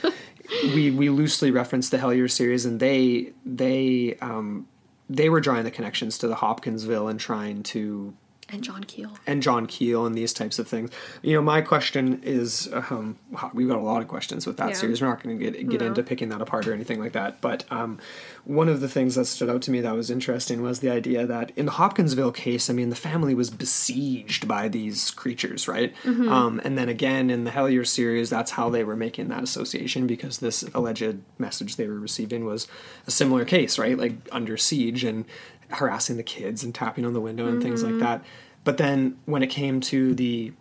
we, 0.76 0.92
we 0.92 1.10
loosely 1.10 1.52
referenced 1.52 1.92
the 1.92 1.98
Hellier 1.98 2.30
series 2.30 2.66
and 2.66 2.80
they, 2.80 3.34
they, 3.46 4.18
um, 4.22 4.68
they 5.10 5.30
were 5.30 5.42
drawing 5.42 5.64
the 5.64 5.72
connections 5.72 6.18
to 6.20 6.28
the 6.28 6.36
Hopkinsville 6.36 7.08
and 7.08 7.20
trying 7.20 7.64
to 7.64 8.14
And 8.52 8.64
John 8.64 8.84
Keel. 8.84 9.18
and 9.26 9.42
John 9.42 9.66
Keel 9.66 10.06
and 10.06 10.16
these 10.16 10.34
types 10.34 10.60
of 10.60 10.68
things. 10.68 10.92
You 11.22 11.34
know, 11.36 11.42
my 11.42 11.62
question 11.62 12.22
is, 12.24 12.70
um, 12.74 13.18
wow, 13.32 13.50
we've 13.54 13.68
got 13.68 13.78
a 13.78 13.82
lot 13.82 14.02
of 14.02 14.08
questions 14.08 14.46
with 14.46 14.58
that 14.58 14.70
Yeah. 14.70 14.76
series. 14.76 15.02
We're 15.02 15.08
not 15.08 15.24
going 15.24 15.38
to 15.40 15.44
get 15.52 15.70
get 15.70 15.82
No. 15.82 15.88
into 15.88 16.04
picking 16.04 16.30
that 16.30 16.42
apart 16.42 16.68
or 16.68 16.74
anything 16.74 17.00
like 17.00 17.14
that. 17.14 17.40
But 17.42 17.64
um, 17.72 17.98
one 18.44 18.68
of 18.68 18.82
the 18.82 18.90
things 18.90 19.16
that 19.16 19.26
stood 19.26 19.50
out 19.50 19.62
to 19.64 19.72
me 19.72 19.80
that 19.82 19.96
was 19.96 20.10
interesting 20.12 20.62
was 20.62 20.80
the 20.80 20.90
idea 20.90 21.26
that 21.26 21.52
in 21.56 21.66
the 21.66 21.72
Hopkinsville 21.74 22.32
case, 22.32 22.70
I 22.70 22.74
mean, 22.74 22.90
the 22.90 22.96
family 22.96 23.34
was 23.34 23.50
besieged 23.50 24.48
by 24.48 24.68
these 24.68 25.12
creatures, 25.12 25.68
right? 25.68 25.94
Mm-hmm. 26.04 26.28
Um, 26.30 26.62
and 26.64 26.78
then 26.78 26.90
again 26.90 27.30
in 27.30 27.44
the 27.46 27.52
Hellier 27.52 27.88
series, 27.88 28.30
that's 28.30 28.52
how 28.52 28.70
they 28.70 28.84
were 28.84 28.96
making 28.96 29.30
that 29.30 29.44
association 29.44 30.08
because 30.08 30.40
this 30.40 30.64
alleged 30.74 31.20
message 31.38 31.76
they 31.78 31.88
were 31.88 32.00
receiving 32.00 32.46
was 32.46 32.68
a 33.08 33.12
similar 33.12 33.46
case, 33.46 33.80
right? 33.80 33.98
Like 33.98 34.14
under 34.32 34.58
siege 34.58 35.04
and 35.04 35.26
harassing 35.72 36.18
the 36.18 36.24
kids 36.24 36.64
and 36.64 36.74
tapping 36.76 37.06
on 37.06 37.14
the 37.14 37.22
window 37.22 37.48
and 37.48 37.62
things 37.62 37.84
Mm-hmm. 37.84 38.00
like 38.00 38.02
that. 38.02 38.26
But 38.64 38.78
then 38.78 39.18
when 39.26 39.42
it 39.44 39.48
came 39.48 39.82
to 39.82 40.14
the 40.14 40.54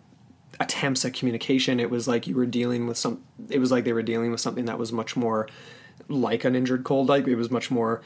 attempts 0.59 1.05
at 1.05 1.13
communication, 1.13 1.79
it 1.79 1.89
was 1.89 2.07
like 2.07 2.27
you 2.27 2.35
were 2.35 2.45
dealing 2.45 2.87
with 2.87 2.97
some. 2.97 3.21
It 3.49 3.59
was 3.59 3.71
like 3.71 3.83
they 3.83 3.93
were 3.93 4.03
dealing 4.03 4.31
with 4.31 4.39
something 4.41 4.65
that 4.65 4.79
was 4.79 4.91
much 4.91 5.15
more 5.15 5.47
like 6.07 6.43
an 6.43 6.53
Indrid 6.55 6.83
Cold. 6.83 7.09
Like 7.09 7.27
it 7.27 7.35
was 7.35 7.51
much 7.51 7.69
more 7.71 8.01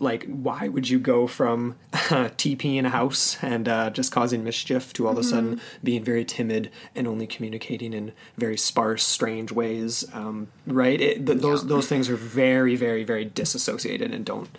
like 0.00 0.26
why 0.26 0.68
would 0.68 0.90
you 0.90 0.98
go 0.98 1.26
from 1.26 1.76
TP 1.92 2.76
in 2.76 2.84
a 2.84 2.90
house 2.90 3.38
and 3.42 3.66
uh, 3.68 3.88
just 3.88 4.12
causing 4.12 4.44
mischief 4.44 4.92
to 4.92 5.06
all 5.06 5.12
of 5.14 5.18
a 5.18 5.22
sudden 5.24 5.62
being 5.82 6.04
very 6.04 6.26
timid 6.26 6.70
and 6.94 7.08
only 7.08 7.26
communicating 7.26 7.94
in 7.94 8.12
very 8.36 8.58
sparse, 8.58 9.02
strange 9.02 9.50
ways? 9.50 10.04
Um, 10.12 10.48
right? 10.66 11.00
It, 11.00 11.26
th- 11.26 11.38
those 11.38 11.62
Yeah. 11.62 11.68
those 11.70 11.88
things 11.88 12.10
are 12.10 12.16
very, 12.16 12.76
very, 12.76 13.02
very 13.04 13.24
disassociated 13.24 14.12
and 14.12 14.24
don't 14.26 14.50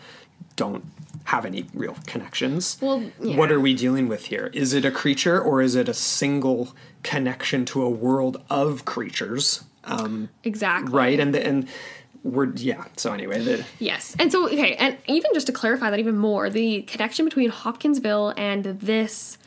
don't 0.56 0.84
have 1.26 1.46
any 1.46 1.66
real 1.74 1.96
connections. 2.06 2.78
Well, 2.82 3.00
what 3.20 3.52
are 3.52 3.60
we 3.60 3.74
dealing 3.74 4.08
with 4.08 4.26
here? 4.26 4.50
Is 4.54 4.74
it 4.74 4.86
a 4.86 4.92
creature 4.92 5.40
or 5.42 5.62
is 5.62 5.76
it 5.76 5.88
a 5.88 5.94
single 5.94 6.76
connection 7.02 7.66
to 7.66 7.82
a 7.84 7.90
world 7.90 8.42
of 8.50 8.86
creatures? 8.86 9.64
Um, 9.86 10.30
Exactly. 10.44 10.94
right? 10.94 11.20
And 11.20 11.34
the, 11.34 11.46
and 11.46 11.68
we're 12.24 12.54
yeah. 12.56 12.86
So 12.98 13.12
anyway, 13.14 13.44
the, 13.44 13.66
Yes. 13.80 14.16
And 14.20 14.32
so, 14.32 14.46
okay, 14.48 14.76
and 14.76 14.98
even 15.08 15.32
just 15.34 15.48
to 15.48 15.54
clarify 15.54 15.90
that 15.90 16.00
even 16.00 16.18
more, 16.18 16.50
the 16.50 16.84
connection 16.84 17.26
between 17.26 17.50
Hopkinsville 17.50 18.34
and 18.38 18.66
this 18.66 19.38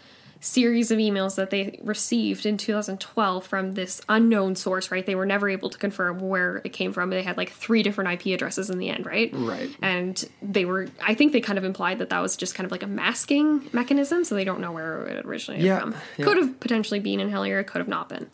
series 0.41 0.91
of 0.91 0.99
emails 0.99 1.35
that 1.37 1.51
they 1.51 1.79
received 1.83 2.47
in 2.47 2.57
2012 2.57 3.45
from 3.47 3.73
this 3.73 4.01
unknown 4.09 4.55
source, 4.55 4.91
right? 4.91 5.05
They 5.05 5.15
were 5.15 5.27
never 5.27 5.49
able 5.49 5.71
to 5.71 5.79
confirm 5.79 6.19
where 6.21 6.61
it 6.65 6.71
came 6.73 6.93
from. 6.93 7.11
They 7.11 7.23
had 7.23 7.37
like 7.37 7.51
three 7.51 7.83
different 7.83 8.11
IP 8.13 8.35
addresses 8.35 8.71
in 8.71 8.79
the 8.79 8.89
end, 8.89 9.07
right? 9.07 9.31
Right. 9.35 9.71
And 9.83 10.23
they 10.43 10.65
were, 10.65 10.89
I 11.05 11.15
think 11.15 11.33
they 11.33 11.41
kind 11.41 11.59
of 11.59 11.65
implied 11.65 11.99
that 11.99 12.11
that 12.11 12.21
was 12.21 12.37
just 12.37 12.55
kind 12.55 12.65
of 12.65 12.71
like 12.71 12.83
a 12.83 12.87
masking 12.87 13.69
mechanism, 13.73 14.25
so 14.25 14.35
they 14.35 14.45
don't 14.45 14.61
know 14.61 14.73
where 14.73 15.07
it 15.07 15.25
originated 15.27 15.65
Yeah, 15.65 15.81
from. 15.81 15.95
yeah. 16.17 16.25
Could 16.25 16.37
have 16.37 16.61
potentially 16.61 17.01
been 17.01 17.21
in 17.21 17.31
Hellier, 17.31 17.67
could 17.67 17.79
have 17.79 17.89
not 17.89 18.09
been. 18.09 18.31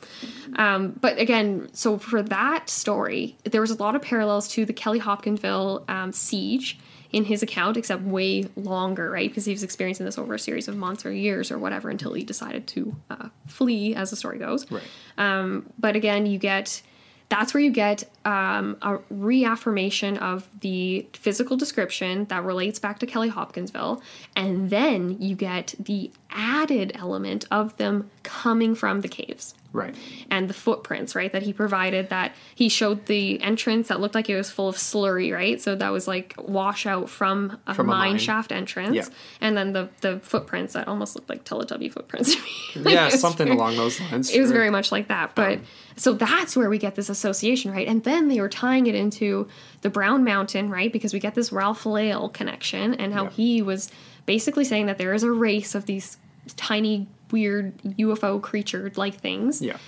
Um, 0.57 0.97
but 1.01 1.19
again, 1.19 1.69
so 1.73 1.99
for 1.99 2.23
that 2.23 2.69
story, 2.69 3.37
there 3.45 3.61
was 3.61 3.71
a 3.71 3.77
lot 3.77 3.95
of 3.97 4.03
parallels 4.03 4.49
to 4.49 4.65
the 4.65 4.73
Kelly 4.73 4.99
Hopkinsville 4.99 5.85
um, 5.89 6.13
siege 6.13 6.79
in 7.13 7.25
his 7.25 7.43
account, 7.43 7.77
except 7.77 8.03
way 8.03 8.45
longer, 8.57 9.11
right? 9.11 9.29
Because 9.29 9.45
he 9.45 9.53
was 9.53 9.63
experiencing 9.63 10.07
this 10.07 10.19
over 10.19 10.35
a 10.35 10.39
series 10.39 10.69
of 10.69 10.77
months 10.77 11.05
or 11.05 11.13
years 11.13 11.51
or 11.51 11.59
whatever 11.59 11.91
until 11.91 12.15
he 12.15 12.25
decided 12.25 12.67
to 12.69 12.97
uh, 13.11 13.29
flee, 13.47 13.95
as 13.95 14.11
the 14.11 14.17
story 14.17 14.39
goes. 14.39 14.71
Right. 14.71 14.83
Um, 15.19 15.71
but 15.79 15.95
again, 15.97 16.27
you 16.27 16.39
get 16.39 16.83
that's 17.29 17.55
where 17.55 17.63
you 17.63 17.71
get 17.71 18.05
um, 18.27 18.77
a 18.83 18.99
reaffirmation 19.09 20.19
of 20.19 20.47
the 20.61 21.07
physical 21.15 21.57
description 21.57 22.27
that 22.27 22.45
relates 22.45 22.79
back 22.79 22.99
to 22.99 23.07
Kelly 23.07 23.31
Hopkinsville, 23.31 24.03
and 24.37 24.69
then 24.69 25.17
you 25.19 25.35
get 25.35 25.75
the 25.79 26.11
added 26.31 26.93
element 26.95 27.47
of 27.51 27.75
them 27.79 28.11
coming 28.23 28.75
from 28.75 29.01
the 29.01 29.09
caves 29.09 29.55
right. 29.73 29.95
and 30.31 30.49
the 30.49 30.55
footprints, 30.55 31.15
right? 31.15 31.33
That 31.33 31.43
he 31.43 31.53
provided 31.53 32.09
that 32.11 32.35
he 32.55 32.69
showed 32.69 33.07
the 33.07 33.41
entrance 33.43 33.89
that 33.89 34.01
looked 34.01 34.15
like 34.15 34.29
it 34.31 34.37
was 34.37 34.51
full 34.51 34.69
of 34.69 34.77
slurry, 34.77 35.33
right? 35.33 35.61
So 35.61 35.75
that 35.77 35.91
was 35.91 36.07
like 36.07 36.35
washout 36.39 37.09
from 37.11 37.59
a 37.67 37.75
From 37.75 37.87
a 37.89 37.91
mine 37.93 38.11
mine. 38.13 38.19
shaft 38.19 38.53
entrance. 38.53 38.95
Yeah. 38.95 39.05
And 39.41 39.57
then 39.57 39.73
the 39.73 39.89
the 40.01 40.21
footprints 40.21 40.75
that 40.75 40.89
almost 40.89 41.15
looked 41.17 41.29
like 41.29 41.45
Teletubby 41.45 41.93
footprints 41.93 42.35
to 42.35 42.41
me. 42.43 42.85
Like, 42.85 42.95
Yeah, 42.95 43.09
something 43.11 43.47
very- 43.47 43.57
along 43.57 43.77
those 43.77 44.01
lines. 44.01 44.31
It 44.31 44.41
was 44.41 44.53
very 44.53 44.71
much 44.71 44.93
like 44.93 45.09
that. 45.09 45.31
Um, 45.31 45.33
but 45.35 45.59
so 45.97 46.15
that's 46.15 46.57
where 46.57 46.71
we 46.71 46.79
get 46.79 46.95
this 46.95 47.09
association, 47.09 47.71
right? 47.71 47.87
And 47.87 48.03
then 48.05 48.29
they 48.29 48.41
were 48.41 48.49
tying 48.49 48.87
it 48.87 48.95
into 48.95 49.47
the 49.83 49.91
Brown 49.91 50.25
Mountain, 50.25 50.71
right? 50.71 50.93
Because 50.93 51.13
we 51.13 51.19
get 51.21 51.35
this 51.35 51.53
Ralph 51.53 51.85
Lael 51.85 52.29
connection 52.31 52.95
and 52.95 53.13
how 53.13 53.25
Yeah. 53.25 53.31
he 53.31 53.63
was 53.63 53.91
basically 54.25 54.65
saying 54.65 54.87
that 54.87 54.99
there 54.99 55.13
is 55.13 55.23
a 55.23 55.31
race 55.33 55.75
of 55.75 55.87
these 55.87 56.17
tiny 56.57 57.07
weird 57.33 57.77
UFO 57.83 58.41
creature 58.41 58.93
like 58.97 59.15
things. 59.15 59.61
Yeah. 59.61 59.79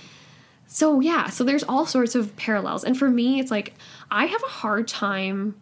So 0.66 1.00
yeah, 1.00 1.28
so 1.28 1.44
there's 1.44 1.62
all 1.62 1.86
sorts 1.86 2.14
of 2.14 2.34
parallels. 2.36 2.84
And 2.84 2.98
for 2.98 3.08
me, 3.08 3.38
it's 3.38 3.50
like 3.50 3.74
I 4.10 4.26
have 4.26 4.42
a 4.42 4.50
hard 4.50 4.88
time 4.88 5.60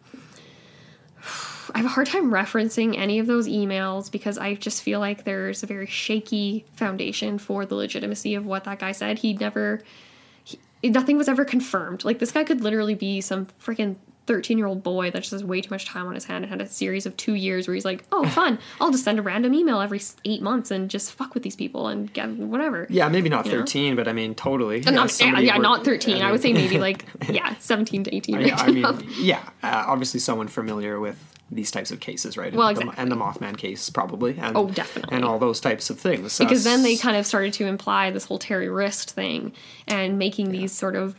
I 1.73 1.77
have 1.77 1.85
a 1.85 1.89
hard 1.89 2.07
time 2.07 2.29
referencing 2.29 2.97
any 2.97 3.19
of 3.19 3.27
those 3.27 3.47
emails 3.47 4.11
because 4.11 4.37
I 4.37 4.55
just 4.55 4.83
feel 4.83 4.99
like 4.99 5.23
there's 5.23 5.63
a 5.63 5.65
very 5.65 5.87
shaky 5.87 6.65
foundation 6.73 7.37
for 7.37 7.65
the 7.65 7.75
legitimacy 7.75 8.35
of 8.35 8.45
what 8.45 8.65
that 8.65 8.79
guy 8.79 8.91
said. 8.91 9.19
He 9.19 9.33
never 9.33 9.81
he, 10.43 10.59
nothing 10.83 11.17
was 11.17 11.29
ever 11.29 11.45
confirmed. 11.45 12.05
Like 12.05 12.19
this 12.19 12.31
guy 12.31 12.43
could 12.43 12.61
literally 12.61 12.95
be 12.95 13.21
some 13.21 13.47
freaking 13.63 13.95
13 14.25 14.57
year 14.57 14.67
old 14.67 14.83
boy 14.83 15.11
that 15.11 15.19
just 15.19 15.31
has 15.31 15.43
way 15.43 15.59
too 15.61 15.69
much 15.69 15.85
time 15.85 16.07
on 16.07 16.15
his 16.15 16.23
hand 16.25 16.43
and 16.43 16.49
had 16.51 16.61
a 16.61 16.67
series 16.67 17.05
of 17.05 17.15
two 17.17 17.33
years 17.33 17.67
where 17.67 17.75
he's 17.75 17.85
like, 17.85 18.03
oh, 18.11 18.25
fun. 18.27 18.57
I'll 18.79 18.91
just 18.91 19.03
send 19.03 19.19
a 19.19 19.21
random 19.21 19.53
email 19.53 19.81
every 19.81 20.01
eight 20.25 20.41
months 20.41 20.71
and 20.71 20.89
just 20.89 21.11
fuck 21.11 21.33
with 21.33 21.43
these 21.43 21.55
people 21.55 21.87
and 21.87 22.11
get 22.13 22.29
whatever. 22.29 22.87
Yeah, 22.89 23.09
maybe 23.09 23.29
not 23.29 23.45
You 23.45 23.51
know? 23.53 23.57
13, 23.59 23.95
but 23.95 24.07
I 24.07 24.13
mean, 24.13 24.33
totally. 24.35 24.85
Uh, 24.85 24.91
not, 24.91 25.19
yeah, 25.19 25.39
yeah, 25.39 25.57
were- 25.57 25.63
not 25.63 25.83
13. 25.83 26.15
I, 26.15 26.19
mean- 26.19 26.31
would 26.31 26.41
say 26.41 26.53
maybe 26.53 26.77
like, 26.79 27.05
yeah, 27.29 27.55
17 27.59 28.05
to 28.05 28.15
18. 28.15 28.35
I, 28.35 28.41
right? 28.41 28.59
I 28.59 28.67
mean, 28.71 29.09
yeah, 29.19 29.49
uh, 29.61 29.85
obviously 29.87 30.19
someone 30.19 30.47
familiar 30.47 30.99
with 30.99 31.17
these 31.51 31.69
types 31.71 31.91
of 31.91 31.99
cases, 31.99 32.37
right? 32.37 32.53
Well, 32.53 32.69
and, 32.69 32.77
exactly. 32.77 32.95
the, 32.95 33.01
and 33.01 33.11
the 33.11 33.15
Mothman 33.15 33.57
case, 33.57 33.89
probably. 33.89 34.37
And, 34.39 34.55
Oh, 34.57 34.69
definitely. 34.69 35.15
And 35.15 35.25
all 35.25 35.37
those 35.37 35.59
types 35.59 35.89
of 35.89 35.99
things. 35.99 36.39
because 36.39 36.63
then 36.63 36.81
they 36.83 36.95
kind 36.95 37.17
of 37.17 37.25
started 37.25 37.53
to 37.55 37.65
imply 37.67 38.09
this 38.09 38.25
whole 38.25 38.39
Terry 38.39 38.69
wrist 38.69 39.11
thing 39.11 39.51
and 39.87 40.17
making 40.17 40.51
these 40.51 40.71
sort 40.71 40.95
of 40.95 41.15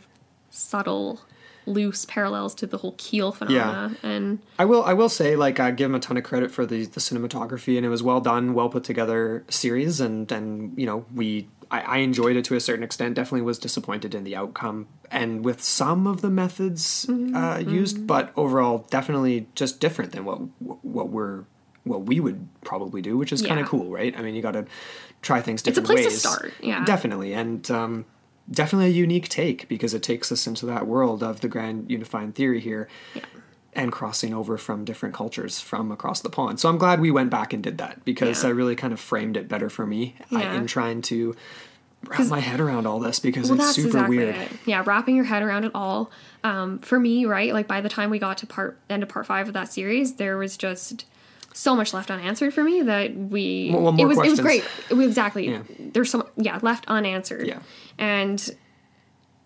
subtle, 0.49 1.21
loose 1.65 2.05
parallels 2.05 2.53
to 2.55 2.67
the 2.67 2.77
whole 2.77 2.95
keel 2.97 3.31
phenomena. 3.31 3.95
And 4.03 4.39
I 4.59 4.65
will. 4.65 4.83
I 4.83 4.93
will 4.93 5.09
say, 5.09 5.35
like, 5.35 5.59
I 5.59 5.71
give 5.71 5.89
him 5.89 5.95
a 5.95 5.99
ton 5.99 6.17
of 6.17 6.23
credit 6.23 6.51
for 6.51 6.65
the 6.65 6.85
the 6.85 6.99
cinematography, 6.99 7.77
and 7.77 7.85
it 7.85 7.89
was 7.89 8.03
well 8.03 8.21
done, 8.21 8.53
well 8.53 8.69
put 8.69 8.83
together 8.83 9.43
series, 9.49 9.99
and 9.99 10.31
and 10.31 10.77
you 10.77 10.85
know, 10.85 11.05
we 11.13 11.47
I, 11.71 11.81
I 11.81 11.97
enjoyed 11.97 12.35
it 12.35 12.45
to 12.45 12.55
a 12.55 12.59
certain 12.59 12.83
extent. 12.83 13.15
Definitely 13.15 13.41
was 13.41 13.59
disappointed 13.59 14.15
in 14.15 14.23
the 14.23 14.35
outcome, 14.35 14.87
and 15.11 15.43
with 15.43 15.61
some 15.63 16.07
of 16.07 16.21
the 16.21 16.29
methods 16.29 17.07
uh, 17.09 17.63
used, 17.65 18.07
but 18.07 18.31
overall, 18.35 18.85
definitely 18.89 19.47
just 19.55 19.79
different 19.79 20.11
than 20.11 20.25
what 20.25 20.39
what 20.83 21.09
we're 21.09 21.45
what 21.83 22.03
we 22.03 22.19
would 22.19 22.47
probably 22.61 23.01
do, 23.01 23.17
which 23.17 23.31
is 23.31 23.41
kind 23.41 23.59
of 23.59 23.67
cool, 23.67 23.91
right? 23.91 24.17
I 24.17 24.21
mean, 24.21 24.33
you 24.35 24.41
got 24.41 24.53
to 24.53 24.65
try 25.21 25.41
things 25.41 25.61
different. 25.61 25.89
It's 25.89 25.91
a 25.91 25.93
place 25.93 26.05
to 26.05 26.09
ways. 26.09 26.19
start, 26.19 26.53
yeah. 26.61 26.85
definitely, 26.85 27.33
and. 27.33 27.69
um 27.71 28.05
Definitely 28.49 28.87
a 28.87 28.93
unique 28.93 29.27
take 29.29 29.67
because 29.67 29.93
it 29.93 30.03
takes 30.03 30.31
us 30.31 30.45
into 30.45 30.65
that 30.67 30.85
world 30.85 31.23
of 31.23 31.41
the 31.41 31.47
grand 31.47 31.89
unifying 31.89 32.31
theory 32.31 32.59
here 32.59 32.87
and 33.73 33.91
crossing 33.91 34.33
over 34.33 34.57
from 34.57 34.85
different 34.85 35.15
cultures 35.15 35.59
from 35.59 35.91
across 35.91 36.21
the 36.21 36.29
pond. 36.29 36.59
So 36.59 36.69
I'm 36.69 36.77
glad 36.77 37.01
we 37.01 37.11
went 37.11 37.29
back 37.31 37.53
and 37.53 37.63
did 37.63 37.77
that 37.79 38.05
because 38.05 38.43
Yeah. 38.43 38.49
I 38.49 38.53
really 38.53 38.75
kind 38.75 38.93
of 38.93 38.99
framed 38.99 39.35
it 39.35 39.47
better 39.49 39.69
for 39.69 39.85
me 39.85 40.15
I- 40.31 40.41
Yeah. 40.43 40.53
in 40.53 40.67
trying 40.67 41.01
to 41.03 41.35
wrap 42.07 42.27
my 42.27 42.39
head 42.39 42.59
around 42.59 42.85
all 42.85 42.99
this 42.99 43.19
because 43.19 43.49
well, 43.49 43.59
it's 43.59 43.73
super 43.75 43.87
exactly 43.87 44.17
weird. 44.17 44.35
it. 44.35 44.51
Yeah, 44.65 44.83
wrapping 44.85 45.15
your 45.15 45.25
head 45.25 45.41
around 45.41 45.65
it 45.65 45.71
all. 45.73 46.11
Um, 46.43 46.77
for 46.79 46.99
me, 46.99 47.25
right, 47.25 47.51
like 47.51 47.67
by 47.67 47.81
the 47.81 47.89
time 47.89 48.11
we 48.11 48.19
got 48.19 48.37
to 48.37 48.45
part 48.47 48.77
end 48.91 49.01
of 49.01 49.09
part 49.09 49.25
five 49.25 49.47
of 49.47 49.55
that 49.55 49.73
series, 49.73 50.13
there 50.17 50.37
was 50.37 50.55
just 50.55 51.05
so 51.57 51.73
much 51.75 51.93
left 51.93 52.11
unanswered 52.11 52.53
for 52.53 52.63
me 52.63 52.81
that 52.81 53.15
we 53.15 53.69
Well, 53.71 53.81
well, 53.83 53.93
it 53.93 53.97
more 53.97 54.07
was 54.07 54.17
it 54.19 54.29
was 54.29 54.39
great. 54.41 54.63
It 54.89 54.93
was 54.95 55.07
exactly 55.07 55.47
Yeah. 55.49 55.63
there's 55.79 56.11
so 56.11 56.29
yeah 56.35 56.59
left 56.61 56.85
unanswered. 56.87 57.47
Yeah. 57.47 57.59
and 57.97 58.55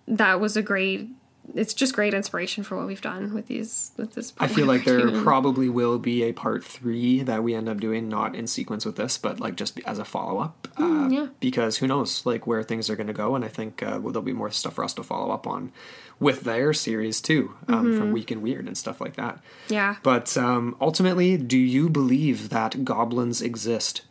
that 0.07 0.39
was 0.41 0.57
a 0.57 0.61
great. 0.63 1.07
It's 1.55 1.73
just 1.73 1.93
great 1.93 2.13
inspiration 2.13 2.63
for 2.63 2.77
what 2.77 2.87
we've 2.87 3.01
done 3.01 3.33
with 3.33 3.47
these 3.47 3.91
with 3.97 4.13
this. 4.13 4.33
I 4.39 4.47
feel 4.47 4.65
like 4.67 4.83
there 4.85 5.09
probably 5.23 5.69
will 5.69 5.99
be 5.99 6.23
a 6.23 6.31
part 6.33 6.63
three 6.63 7.21
that 7.23 7.43
we 7.43 7.55
end 7.55 7.67
up 7.69 7.79
doing, 7.79 8.07
not 8.09 8.35
in 8.35 8.47
sequence 8.47 8.85
with 8.85 8.95
this, 8.95 9.17
but 9.17 9.39
like 9.39 9.55
just 9.55 9.79
as 9.85 9.99
a 9.99 10.05
follow 10.05 10.39
up. 10.39 10.67
uh, 10.77 10.83
Mm, 10.83 11.13
yeah. 11.13 11.27
Because 11.39 11.77
who 11.77 11.87
knows, 11.87 12.25
like 12.25 12.45
where 12.45 12.61
things 12.63 12.89
are 12.89 12.95
going 12.95 13.07
to 13.07 13.13
go, 13.13 13.35
and 13.35 13.43
I 13.45 13.47
think 13.47 13.81
uh, 13.81 13.99
well, 14.01 14.11
there'll 14.13 14.21
be 14.21 14.33
more 14.33 14.51
stuff 14.51 14.73
for 14.75 14.83
us 14.83 14.93
to 14.95 15.03
follow 15.03 15.31
up 15.31 15.47
on 15.47 15.71
with 16.19 16.41
their 16.41 16.73
series 16.73 17.21
too, 17.21 17.53
um, 17.67 17.85
Mm-hmm. 17.85 17.97
from 17.99 18.11
Week 18.11 18.31
in 18.31 18.41
Weird 18.41 18.67
and 18.67 18.77
stuff 18.77 18.99
like 19.01 19.15
that. 19.15 19.39
Yeah. 19.69 19.95
But 20.03 20.37
um, 20.37 20.75
ultimately, 20.81 21.37
do 21.37 21.57
you 21.57 21.89
believe 21.89 22.49
that 22.49 22.83
goblins 22.83 23.41
exist 23.41 24.01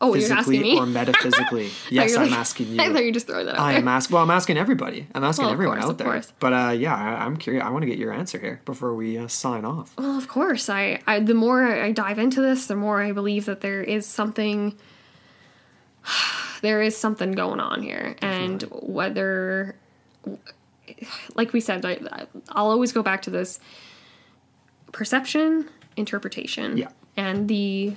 Oh, 0.00 0.14
you're 0.14 0.32
asking 0.32 0.60
physically 0.60 0.74
me. 0.74 0.78
or 0.78 0.86
metaphysically? 0.86 1.70
yes, 1.90 2.14
I'm 2.16 2.30
like- 2.30 2.38
asking 2.38 2.68
you. 2.74 2.80
I 2.80 2.92
thought 2.92 3.04
you 3.04 3.10
just 3.12 3.26
throw 3.26 3.44
that 3.44 3.56
out 3.56 3.60
I 3.60 3.72
there. 3.72 3.80
am 3.82 3.88
asking. 3.88 4.14
Well, 4.14 4.22
I'm 4.22 4.30
asking 4.30 4.56
everybody. 4.56 5.08
I'm 5.14 5.24
asking 5.24 5.46
Well, 5.46 5.52
everyone 5.52 5.76
course, 5.78 5.84
out 5.86 5.90
of 5.90 5.98
there. 5.98 6.06
course. 6.06 6.32
But 6.38 6.52
uh, 6.52 6.70
yeah, 6.70 6.94
I, 6.94 7.24
I'm 7.24 7.36
curious. 7.36 7.64
I 7.64 7.70
want 7.70 7.82
to 7.82 7.86
get 7.88 7.98
your 7.98 8.12
answer 8.12 8.38
here 8.38 8.60
before 8.64 8.94
we 8.94 9.18
uh, 9.18 9.26
sign 9.26 9.64
off. 9.64 9.94
Well, 9.98 10.16
of 10.16 10.28
course. 10.28 10.68
I, 10.68 11.00
I 11.08 11.18
the 11.20 11.34
more 11.34 11.64
I 11.66 11.90
dive 11.90 12.18
into 12.20 12.40
this, 12.40 12.66
the 12.66 12.76
more 12.76 13.02
I 13.02 13.10
believe 13.10 13.46
that 13.46 13.60
there 13.60 13.82
is 13.82 14.06
something 14.06 14.76
there 16.62 16.80
is 16.80 16.96
something 16.96 17.32
going 17.32 17.58
on 17.60 17.82
here. 17.82 18.14
And 18.22 18.62
whether 18.70 19.74
like 21.34 21.52
we 21.52 21.60
said, 21.60 21.84
I, 21.84 22.26
I'll 22.50 22.70
always 22.70 22.92
go 22.92 23.02
back 23.02 23.22
to 23.22 23.30
this 23.30 23.58
perception, 24.92 25.68
interpretation, 25.96 26.76
Yeah. 26.76 26.88
and 27.16 27.48
the 27.48 27.96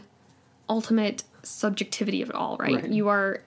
ultimate 0.69 1.23
subjectivity 1.43 2.22
of 2.22 2.30
it 2.30 2.35
all, 2.35 2.57
right? 2.57 2.76
Right. 2.76 2.89
You 2.89 3.07
are 3.09 3.41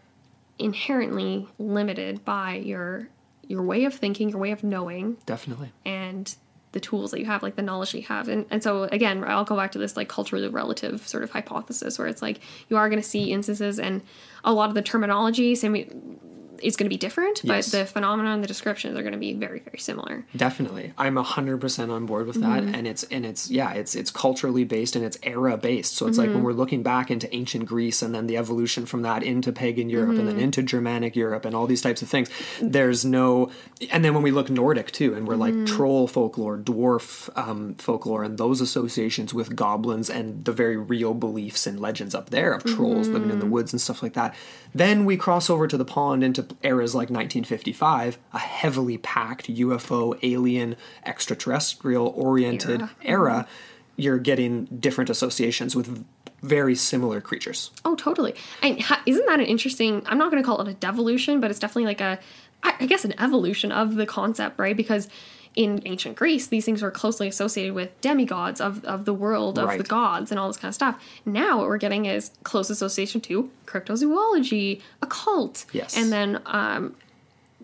inherently 0.59 1.49
limited 1.59 2.25
by 2.25 2.57
your 2.57 3.09
your 3.47 3.63
way 3.63 3.85
of 3.85 3.95
thinking, 3.95 4.31
your 4.31 4.39
way 4.39 4.53
of 4.53 4.65
knowing, 4.65 5.19
Definitely. 5.27 5.71
and 5.85 6.35
the 6.73 6.81
tools 6.81 7.13
that 7.13 7.21
you 7.21 7.27
have, 7.27 7.43
like 7.43 7.57
the 7.57 7.63
knowledge 7.63 7.93
that 7.93 7.99
you 7.99 8.07
have. 8.07 8.29
And, 8.29 8.47
and 8.51 8.63
so, 8.63 8.85
again, 8.85 9.23
I'll 9.23 9.45
go 9.45 9.57
back 9.57 9.73
to 9.73 9.79
this 9.79 9.97
like 9.97 10.09
culturally 10.09 10.49
relative 10.49 11.07
sort 11.07 11.23
of 11.23 11.31
hypothesis 11.31 11.99
where 11.99 12.09
it's 12.09 12.21
like 12.21 12.41
you 12.69 12.77
are 12.77 12.89
going 12.89 13.01
to 13.01 13.09
see 13.09 13.33
instances 13.33 13.79
and 13.79 14.03
a 14.45 14.53
lot 14.53 14.71
of 14.71 14.75
the 14.75 14.83
terminology, 14.83 15.55
same 15.55 16.19
is 16.63 16.77
going 16.77 16.87
to 16.87 16.91
be 16.91 16.97
different, 16.97 17.41
but 17.45 17.65
the 17.67 17.85
phenomena 17.87 18.31
and 18.31 18.43
the 18.43 18.47
descriptions 18.49 18.97
are 18.97 19.03
going 19.03 19.13
to 19.13 19.19
be 19.19 19.35
very, 19.35 19.61
very 19.61 19.79
similar. 19.79 20.25
Definitely, 20.37 20.93
I'm 20.99 21.17
hundred 21.17 21.61
percent 21.61 21.91
on 21.91 22.07
board 22.07 22.27
with 22.27 22.41
that, 22.41 22.63
Mm-hmm. 22.63 22.75
and 22.75 22.87
it's 22.87 23.03
and 23.05 23.27
it's 23.27 23.51
yeah, 23.51 23.73
it's 23.73 23.95
it's 23.95 24.11
culturally 24.11 24.65
based 24.65 24.95
and 24.97 25.05
it's 25.05 25.19
era 25.23 25.57
based. 25.57 25.95
So 25.97 26.07
it's 26.07 26.19
like 26.19 26.29
when 26.29 26.37
Mm-hmm. 26.37 26.45
we're 26.45 26.53
looking 26.53 26.83
back 26.83 27.11
into 27.11 27.33
ancient 27.35 27.67
Greece 27.67 28.03
and 28.03 28.15
then 28.15 28.27
the 28.27 28.37
evolution 28.37 28.87
from 28.87 29.03
that 29.03 29.23
into 29.23 29.53
pagan 29.53 29.91
Europe 29.91 30.11
and 30.11 30.19
Mm-hmm. 30.19 30.27
then 30.29 30.39
into 30.39 30.63
Germanic 30.63 31.17
Europe 31.17 31.45
and 31.45 31.55
all 31.57 31.67
these 31.67 31.83
types 31.83 32.03
of 32.03 32.09
things. 32.09 32.29
There's 32.63 33.05
no, 33.05 33.51
and 33.91 34.05
then 34.05 34.15
when 34.15 34.23
we 34.23 34.31
look 34.31 34.51
Nordic 34.51 34.93
too, 34.93 35.15
and 35.15 35.27
we're 35.27 35.35
Mm-hmm. 35.35 35.65
like 35.65 35.67
troll 35.67 36.07
folklore, 36.07 36.59
dwarf 36.59 37.29
um, 37.37 37.75
folklore, 37.75 38.23
and 38.23 38.39
those 38.39 38.61
associations 38.61 39.35
with 39.35 39.57
goblins 39.57 40.09
and 40.09 40.45
the 40.45 40.53
very 40.53 40.77
real 40.77 41.15
beliefs 41.15 41.67
and 41.67 41.81
legends 41.81 42.15
up 42.15 42.31
there 42.31 42.53
of 42.53 42.63
trolls 42.65 43.09
living 43.09 43.23
Mm-hmm. 43.23 43.31
in 43.33 43.39
the 43.41 43.47
woods 43.47 43.73
and 43.73 43.81
stuff 43.81 44.03
like 44.03 44.13
that. 44.13 44.35
Then 44.75 45.05
we 45.05 45.17
cross 45.17 45.49
over 45.51 45.67
to 45.67 45.77
the 45.77 45.85
pond 45.85 46.23
into 46.23 46.43
eras 46.63 46.95
like 46.95 47.11
1955, 47.11 48.19
a 48.33 48.39
heavily 48.39 48.99
packed 48.99 49.49
UFO, 49.49 50.19
alien, 50.23 50.77
extraterrestrial 51.05 52.09
oriented 52.17 52.81
Era. 52.81 52.91
era. 53.03 53.49
You're 53.97 54.19
getting 54.19 54.65
different 54.67 55.11
associations 55.11 55.77
with 55.77 56.05
very 56.43 56.75
similar 56.75 57.21
creatures. 57.21 57.71
Oh, 57.85 57.95
totally. 57.95 58.35
And 58.63 58.81
ha- 58.81 59.03
isn't 59.07 59.25
that 59.27 59.41
an 59.41 59.47
interesting? 59.47 60.03
I'm 60.07 60.19
not 60.19 60.31
going 60.31 60.43
to 60.43 60.47
call 60.47 60.61
it 60.61 60.69
a 60.69 60.75
devolution, 60.75 61.41
but 61.41 61.51
it's 61.51 61.59
definitely 61.61 61.87
like 61.87 62.01
a, 62.01 62.19
I 62.63 62.75
I 62.81 62.87
guess, 62.87 63.05
an 63.05 63.15
evolution 63.21 63.73
of 63.73 63.95
the 63.95 64.05
concept, 64.07 64.59
right? 64.59 64.77
Because 64.77 65.09
in 65.57 65.81
ancient 65.85 66.17
Greece, 66.17 66.49
these 66.49 66.65
things 66.65 66.83
were 66.83 66.91
closely 66.91 67.29
associated 67.29 67.75
with 67.75 68.01
demigods 68.01 68.61
of, 68.61 68.85
of 68.85 69.05
the 69.05 69.15
world, 69.15 69.59
of 69.59 69.77
the 69.79 69.85
gods, 69.85 70.31
and 70.33 70.39
all 70.41 70.49
this 70.49 70.57
kind 70.57 70.71
of 70.71 70.75
stuff. 70.75 71.01
Now, 71.25 71.59
what 71.59 71.69
we're 71.69 71.79
getting 71.79 72.07
is 72.07 72.31
close 72.43 72.71
association 72.71 73.21
to 73.23 73.51
cryptozoology, 73.67 74.81
occult, 75.03 75.65
Yes. 75.73 75.97
and 75.97 76.11
then 76.13 76.41
um, 76.47 76.97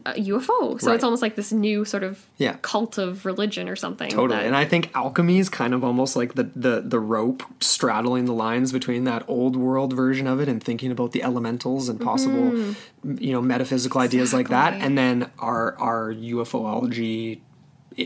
a 0.07 0.13
UFO. 0.13 0.81
So 0.81 0.87
Right. 0.87 0.95
it's 0.95 1.05
almost 1.05 1.21
like 1.21 1.35
this 1.37 1.53
new 1.53 1.85
sort 1.85 2.03
of 2.05 2.25
Yeah. 2.39 2.57
cult 2.63 2.97
of 2.97 3.27
religion 3.27 3.69
or 3.69 3.77
something. 3.77 4.09
Totally. 4.09 4.39
that- 4.39 4.47
And 4.47 4.57
I 4.57 4.65
think 4.65 4.91
alchemy 4.95 5.39
is 5.41 5.49
kind 5.51 5.75
of 5.75 5.85
almost 5.85 6.17
like 6.17 6.35
the, 6.37 6.45
the, 6.57 6.81
the 6.83 6.99
rope 7.01 7.43
straddling 7.61 8.25
the 8.25 8.33
lines 8.33 8.73
between 8.73 9.05
that 9.05 9.25
old 9.29 9.57
world 9.57 9.93
version 9.93 10.27
of 10.27 10.41
it 10.41 10.49
and 10.49 10.63
thinking 10.63 10.91
about 10.91 11.13
the 11.13 11.23
elementals 11.23 11.89
and 11.91 12.01
possible, 12.01 12.47
m- 12.49 12.77
you 13.19 13.33
know, 13.33 13.43
metaphysical 13.43 14.01
ideas 14.01 14.33
like 14.33 14.49
that. 14.49 14.73
And 14.75 14.97
then 14.97 15.31
our, 15.39 15.77
our 15.79 16.15
UFOlogy, 16.15 17.41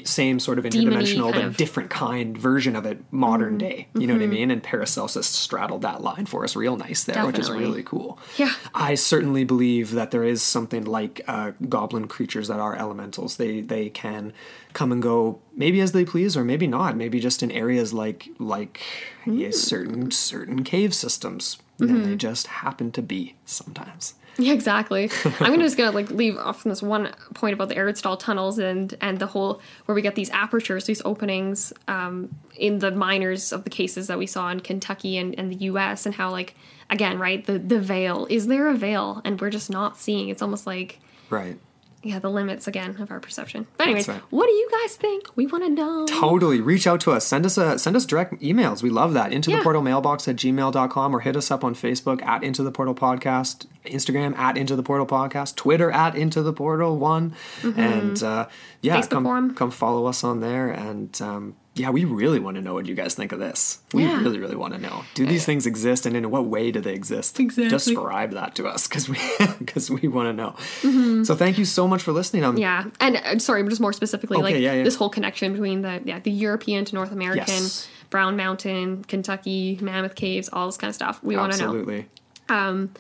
same 0.04 0.40
sort 0.40 0.58
of 0.58 0.64
interdimensional, 0.64 1.32
but 1.32 1.44
of- 1.44 1.56
different 1.56 1.90
kind 1.90 2.36
version 2.36 2.74
of 2.74 2.86
it, 2.86 3.00
modern 3.12 3.58
day. 3.58 3.88
You 3.94 4.06
know 4.06 4.14
what 4.14 4.22
I 4.22 4.26
mean? 4.26 4.50
And 4.50 4.62
Paracelsus 4.62 5.26
straddled 5.26 5.82
that 5.82 6.02
line 6.02 6.26
for 6.26 6.44
us 6.44 6.56
real 6.56 6.76
nice 6.76 7.04
there, 7.04 7.26
which 7.26 7.38
is 7.38 7.50
really 7.50 7.82
cool. 7.82 8.18
Yeah. 8.36 8.52
I 8.74 8.94
certainly 8.94 9.44
believe 9.44 9.92
that 9.92 10.10
there 10.10 10.24
is 10.24 10.42
something 10.42 10.84
like 10.84 11.20
uh, 11.28 11.52
goblin 11.68 12.08
creatures 12.08 12.48
that 12.48 12.60
are 12.60 12.76
elementals. 12.76 13.36
They 13.36 13.60
they 13.60 13.90
can 13.90 14.32
come 14.72 14.90
and 14.90 15.02
go 15.02 15.40
maybe 15.54 15.80
as 15.80 15.92
they 15.92 16.04
please, 16.04 16.36
or 16.36 16.44
maybe 16.44 16.66
not. 16.66 16.96
Maybe 16.96 17.20
just 17.20 17.42
in 17.42 17.50
areas 17.50 17.92
like 17.92 18.28
like 18.38 18.80
yeah, 19.26 19.50
certain 19.50 20.10
certain 20.10 20.64
cave 20.64 20.94
systems. 20.94 21.58
And 21.80 22.04
they 22.04 22.14
just 22.14 22.46
happen 22.46 22.92
to 22.92 23.02
be 23.02 23.34
sometimes. 23.44 24.14
Yeah, 24.38 24.52
exactly. 24.52 25.10
I'm 25.24 25.52
gonna 25.52 25.58
just 25.62 25.76
gonna 25.76 25.92
like 25.92 26.10
leave 26.10 26.36
off 26.36 26.62
from 26.62 26.70
this 26.70 26.82
one 26.82 27.12
point 27.34 27.54
about 27.54 27.68
the 27.68 27.76
Erdstall 27.76 28.18
tunnels 28.18 28.58
and 28.58 28.94
and 29.00 29.18
the 29.18 29.26
whole 29.26 29.60
where 29.84 29.94
we 29.94 30.02
get 30.02 30.14
these 30.14 30.30
apertures, 30.30 30.86
these 30.86 31.02
openings 31.04 31.72
um, 31.88 32.34
in 32.56 32.78
the 32.78 32.90
miners 32.90 33.52
of 33.52 33.64
the 33.64 33.70
cases 33.70 34.06
that 34.08 34.18
we 34.18 34.26
saw 34.26 34.50
in 34.50 34.60
Kentucky 34.60 35.16
and, 35.18 35.38
and 35.38 35.50
the 35.50 35.56
U.S. 35.66 36.06
and 36.06 36.14
how 36.14 36.30
like 36.30 36.54
again, 36.90 37.18
right, 37.18 37.44
the 37.44 37.58
the 37.58 37.80
veil 37.80 38.26
is 38.30 38.46
there 38.46 38.68
a 38.68 38.74
veil 38.74 39.20
and 39.24 39.40
we're 39.40 39.50
just 39.50 39.70
not 39.70 39.96
seeing. 39.96 40.28
It's 40.28 40.42
almost 40.42 40.66
like 40.66 40.98
Right. 41.30 41.58
Yeah, 42.04 42.18
the 42.18 42.30
limits 42.30 42.68
again 42.68 42.96
of 43.00 43.10
our 43.10 43.18
perception. 43.18 43.66
But 43.76 43.84
anyways, 43.86 44.06
right. 44.08 44.20
what 44.30 44.46
do 44.46 44.52
you 44.52 44.68
guys 44.70 44.96
think? 44.96 45.26
We 45.36 45.46
want 45.46 45.64
to 45.64 45.70
know. 45.70 46.06
Totally. 46.06 46.60
Reach 46.60 46.86
out 46.86 47.00
to 47.02 47.12
us. 47.12 47.26
Send 47.26 47.46
us 47.46 47.56
a 47.58 47.78
send 47.78 47.96
us 47.96 48.04
direct 48.06 48.40
emails. 48.42 48.82
We 48.82 48.90
love 48.90 49.14
that. 49.14 49.32
Into 49.32 49.50
the 49.50 49.62
portal 49.62 49.82
mailbox 49.82 50.28
at 50.28 50.36
gmail.com 50.36 51.16
or 51.16 51.20
hit 51.20 51.34
us 51.36 51.50
up 51.50 51.64
on 51.64 51.74
Facebook 51.74 52.22
at 52.22 52.44
Into 52.44 52.62
the 52.62 52.70
Portal 52.70 52.94
Podcast, 52.94 53.66
Instagram 53.86 54.36
at 54.36 54.56
Into 54.56 54.76
the 54.76 54.82
Portal 54.82 55.06
Podcast, 55.06 55.56
Twitter 55.56 55.90
at 55.90 56.14
Into 56.14 56.42
the 56.42 56.52
Portal 56.52 56.98
One. 56.98 57.34
And 57.62 58.22
uh, 58.22 58.46
yeah, 58.82 58.94
Mm-hmm. 58.96 59.02
Facebook 59.02 59.24
come 59.24 59.54
come 59.54 59.70
follow 59.70 60.06
us 60.06 60.22
on 60.24 60.40
there. 60.40 60.70
And 60.70 61.20
um, 61.22 61.56
yeah, 61.76 61.90
we 61.90 62.04
really 62.04 62.38
want 62.38 62.54
to 62.56 62.62
know 62.62 62.72
what 62.74 62.86
you 62.86 62.94
guys 62.94 63.14
think 63.14 63.32
of 63.32 63.40
this. 63.40 63.78
We 63.92 64.04
Yeah. 64.04 64.20
really, 64.20 64.38
really 64.38 64.54
want 64.54 64.74
to 64.74 64.80
know. 64.80 65.04
Do 65.14 65.26
these 65.26 65.44
things 65.44 65.66
exist 65.66 66.06
and 66.06 66.16
in 66.16 66.30
what 66.30 66.46
way 66.46 66.70
do 66.70 66.80
they 66.80 66.92
exist? 66.94 67.40
Exactly. 67.40 67.68
Describe 67.68 68.30
that 68.32 68.54
to 68.56 68.66
us 68.66 68.86
because 68.86 69.08
we 69.08 69.18
because 69.58 69.90
we 69.90 70.06
want 70.06 70.28
to 70.28 70.32
know. 70.32 71.24
So 71.24 71.34
thank 71.34 71.58
you 71.58 71.64
so 71.64 71.88
much 71.88 72.02
for 72.02 72.12
listening. 72.12 72.44
Um, 72.44 72.54
Mm-hmm. 72.54 72.60
Yeah, 72.62 72.84
and 73.00 73.16
uh, 73.16 73.38
sorry, 73.40 73.66
just 73.68 73.80
more 73.80 73.92
specifically, 73.92 74.36
Okay, 74.36 74.44
like 74.44 74.54
yeah, 74.62 74.74
yeah. 74.74 74.84
this 74.84 74.94
whole 74.96 75.08
connection 75.10 75.52
between 75.52 75.82
the 75.82 76.00
yeah 76.04 76.20
the 76.20 76.30
European 76.30 76.84
to 76.84 76.94
North 76.94 77.10
American, 77.12 77.44
Yes. 77.48 77.88
Brown 78.10 78.36
Mountain, 78.36 79.02
Kentucky, 79.04 79.76
Mammoth 79.82 80.14
Caves, 80.14 80.48
all 80.52 80.66
this 80.66 80.76
kind 80.76 80.88
of 80.90 80.94
stuff. 80.94 81.18
We 81.24 81.36
want 81.36 81.52
to 81.54 81.58
know. 81.58 81.64
Absolutely. 81.66 82.06
Um, 82.48 82.90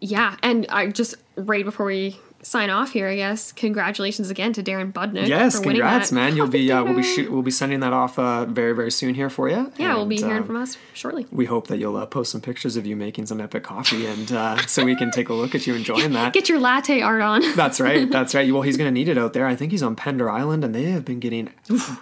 Yeah, 0.00 0.34
and 0.42 0.66
I 0.68 0.88
just 0.88 1.14
right 1.36 1.64
before 1.64 1.86
we 1.86 2.18
sign 2.42 2.70
off 2.70 2.92
here, 2.92 3.08
I 3.08 3.16
guess 3.16 3.52
congratulations 3.52 4.30
again 4.30 4.52
to 4.54 4.62
Darren 4.62 4.92
Budnick. 4.92 5.28
Yes, 5.28 5.56
for 5.56 5.64
congrats, 5.64 6.10
that 6.10 6.14
man! 6.14 6.36
You'll 6.36 6.48
be 6.48 6.70
uh, 6.70 6.84
we'll 6.84 6.96
be 6.96 7.02
shoot, 7.02 7.30
we'll 7.30 7.42
be 7.42 7.50
sending 7.50 7.80
that 7.80 7.92
off 7.92 8.18
uh, 8.18 8.44
very 8.44 8.74
very 8.74 8.90
soon 8.90 9.14
here 9.14 9.30
for 9.30 9.48
you. 9.48 9.72
Yeah, 9.78 9.94
we'll 9.94 10.06
be 10.06 10.16
hearing 10.16 10.38
um, 10.38 10.46
from 10.46 10.56
us 10.56 10.76
shortly. 10.92 11.26
We 11.30 11.46
hope 11.46 11.68
that 11.68 11.78
you'll 11.78 11.96
uh, 11.96 12.06
post 12.06 12.32
some 12.32 12.40
pictures 12.40 12.76
of 12.76 12.86
you 12.86 12.96
making 12.96 13.26
some 13.26 13.40
epic 13.40 13.62
coffee, 13.62 14.06
and 14.06 14.30
uh, 14.32 14.56
so 14.66 14.84
we 14.84 14.96
can 14.96 15.10
take 15.10 15.28
a 15.28 15.34
look 15.34 15.54
at 15.54 15.66
you 15.66 15.74
enjoying 15.74 16.12
that. 16.12 16.32
Get 16.32 16.48
your 16.48 16.58
latte 16.58 17.00
art 17.00 17.22
on. 17.22 17.42
That's 17.56 17.80
right. 17.80 18.10
That's 18.10 18.34
right. 18.34 18.52
Well, 18.52 18.62
he's 18.62 18.76
going 18.76 18.88
to 18.88 18.92
need 18.92 19.08
it 19.08 19.18
out 19.18 19.32
there. 19.32 19.46
I 19.46 19.54
think 19.54 19.72
he's 19.72 19.82
on 19.82 19.96
Pender 19.96 20.28
Island, 20.28 20.64
and 20.64 20.74
they 20.74 20.84
have 20.84 21.04
been 21.04 21.20
getting 21.20 21.50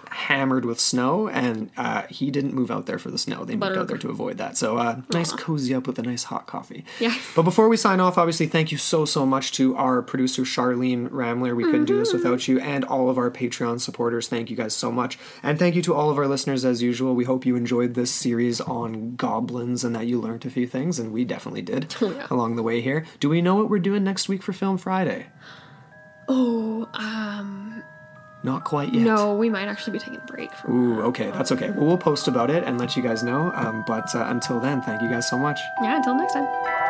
hammered 0.09 0.65
with 0.65 0.79
snow, 0.79 1.27
and 1.27 1.69
uh, 1.77 2.03
he 2.03 2.31
didn't 2.31 2.53
move 2.53 2.71
out 2.71 2.85
there 2.85 2.99
for 2.99 3.11
the 3.11 3.17
snow. 3.17 3.45
They 3.45 3.53
moved 3.53 3.61
Butter. 3.61 3.79
out 3.81 3.87
there 3.87 3.97
to 3.97 4.09
avoid 4.09 4.37
that. 4.37 4.57
So, 4.57 4.77
uh, 4.77 5.01
nice 5.13 5.31
cozy 5.31 5.75
up 5.75 5.87
with 5.87 5.99
a 5.99 6.03
nice 6.03 6.23
hot 6.23 6.47
coffee. 6.47 6.83
Yeah. 6.99 7.15
But 7.35 7.43
before 7.43 7.69
we 7.69 7.77
sign 7.77 7.99
off, 7.99 8.17
obviously, 8.17 8.47
thank 8.47 8.71
you 8.71 8.77
so 8.77 9.05
so 9.05 9.25
much 9.25 9.51
to 9.53 9.75
our 9.75 10.01
producer 10.01 10.30
Charlene 10.41 11.09
Ramler. 11.11 11.55
We 11.55 11.63
couldn't 11.63 11.85
do 11.85 11.97
this 11.99 12.13
without 12.13 12.47
you, 12.47 12.59
and 12.59 12.83
all 12.85 13.09
of 13.09 13.17
our 13.17 13.29
Patreon 13.29 13.79
supporters. 13.81 14.27
Thank 14.27 14.49
you 14.49 14.55
guys 14.55 14.73
so 14.75 14.91
much, 14.91 15.19
and 15.43 15.59
thank 15.59 15.75
you 15.75 15.81
to 15.83 15.93
all 15.93 16.09
of 16.09 16.17
our 16.17 16.27
listeners 16.27 16.63
as 16.65 16.81
usual. 16.81 17.13
We 17.15 17.25
hope 17.25 17.45
you 17.45 17.55
enjoyed 17.55 17.93
this 17.93 18.11
series 18.11 18.61
on 18.61 19.15
goblins 19.15 19.83
and 19.83 19.95
that 19.95 20.07
you 20.07 20.19
learned 20.19 20.45
a 20.45 20.49
few 20.49 20.65
things, 20.67 20.97
and 20.99 21.11
we 21.13 21.25
definitely 21.25 21.61
did 21.61 21.93
yeah. 22.01 22.27
along 22.31 22.55
the 22.55 22.63
way 22.63 22.81
here. 22.81 23.05
Do 23.19 23.29
we 23.29 23.41
know 23.41 23.55
what 23.55 23.69
we're 23.69 23.79
doing 23.79 24.03
next 24.03 24.29
week 24.29 24.41
for 24.43 24.53
Film 24.53 24.77
Friday? 24.77 25.27
Oh, 26.27 26.87
um, 26.93 27.83
Not 28.43 28.63
quite 28.63 28.93
yet. 28.93 29.03
no, 29.03 29.35
we 29.35 29.49
might 29.49 29.67
actually 29.67 29.93
be 29.93 29.99
taking 29.99 30.15
a 30.17 30.25
break. 30.25 30.51
From, 30.53 30.71
Ooh, 30.99 31.01
okay, 31.03 31.29
that's 31.31 31.51
okay. 31.51 31.71
Well, 31.71 31.85
we'll 31.87 31.97
post 31.97 32.27
about 32.27 32.49
it 32.49 32.63
and 32.63 32.79
let 32.79 32.95
you 32.95 33.03
guys 33.03 33.21
know. 33.23 33.51
Um, 33.55 33.83
but 33.85 34.13
uh, 34.15 34.25
until 34.29 34.59
then, 34.59 34.81
thank 34.81 35.01
you 35.01 35.09
guys 35.09 35.29
so 35.29 35.37
much. 35.37 35.59
yeah, 35.81 35.97
until 35.97 36.15
next 36.15 36.33
time. 36.33 36.80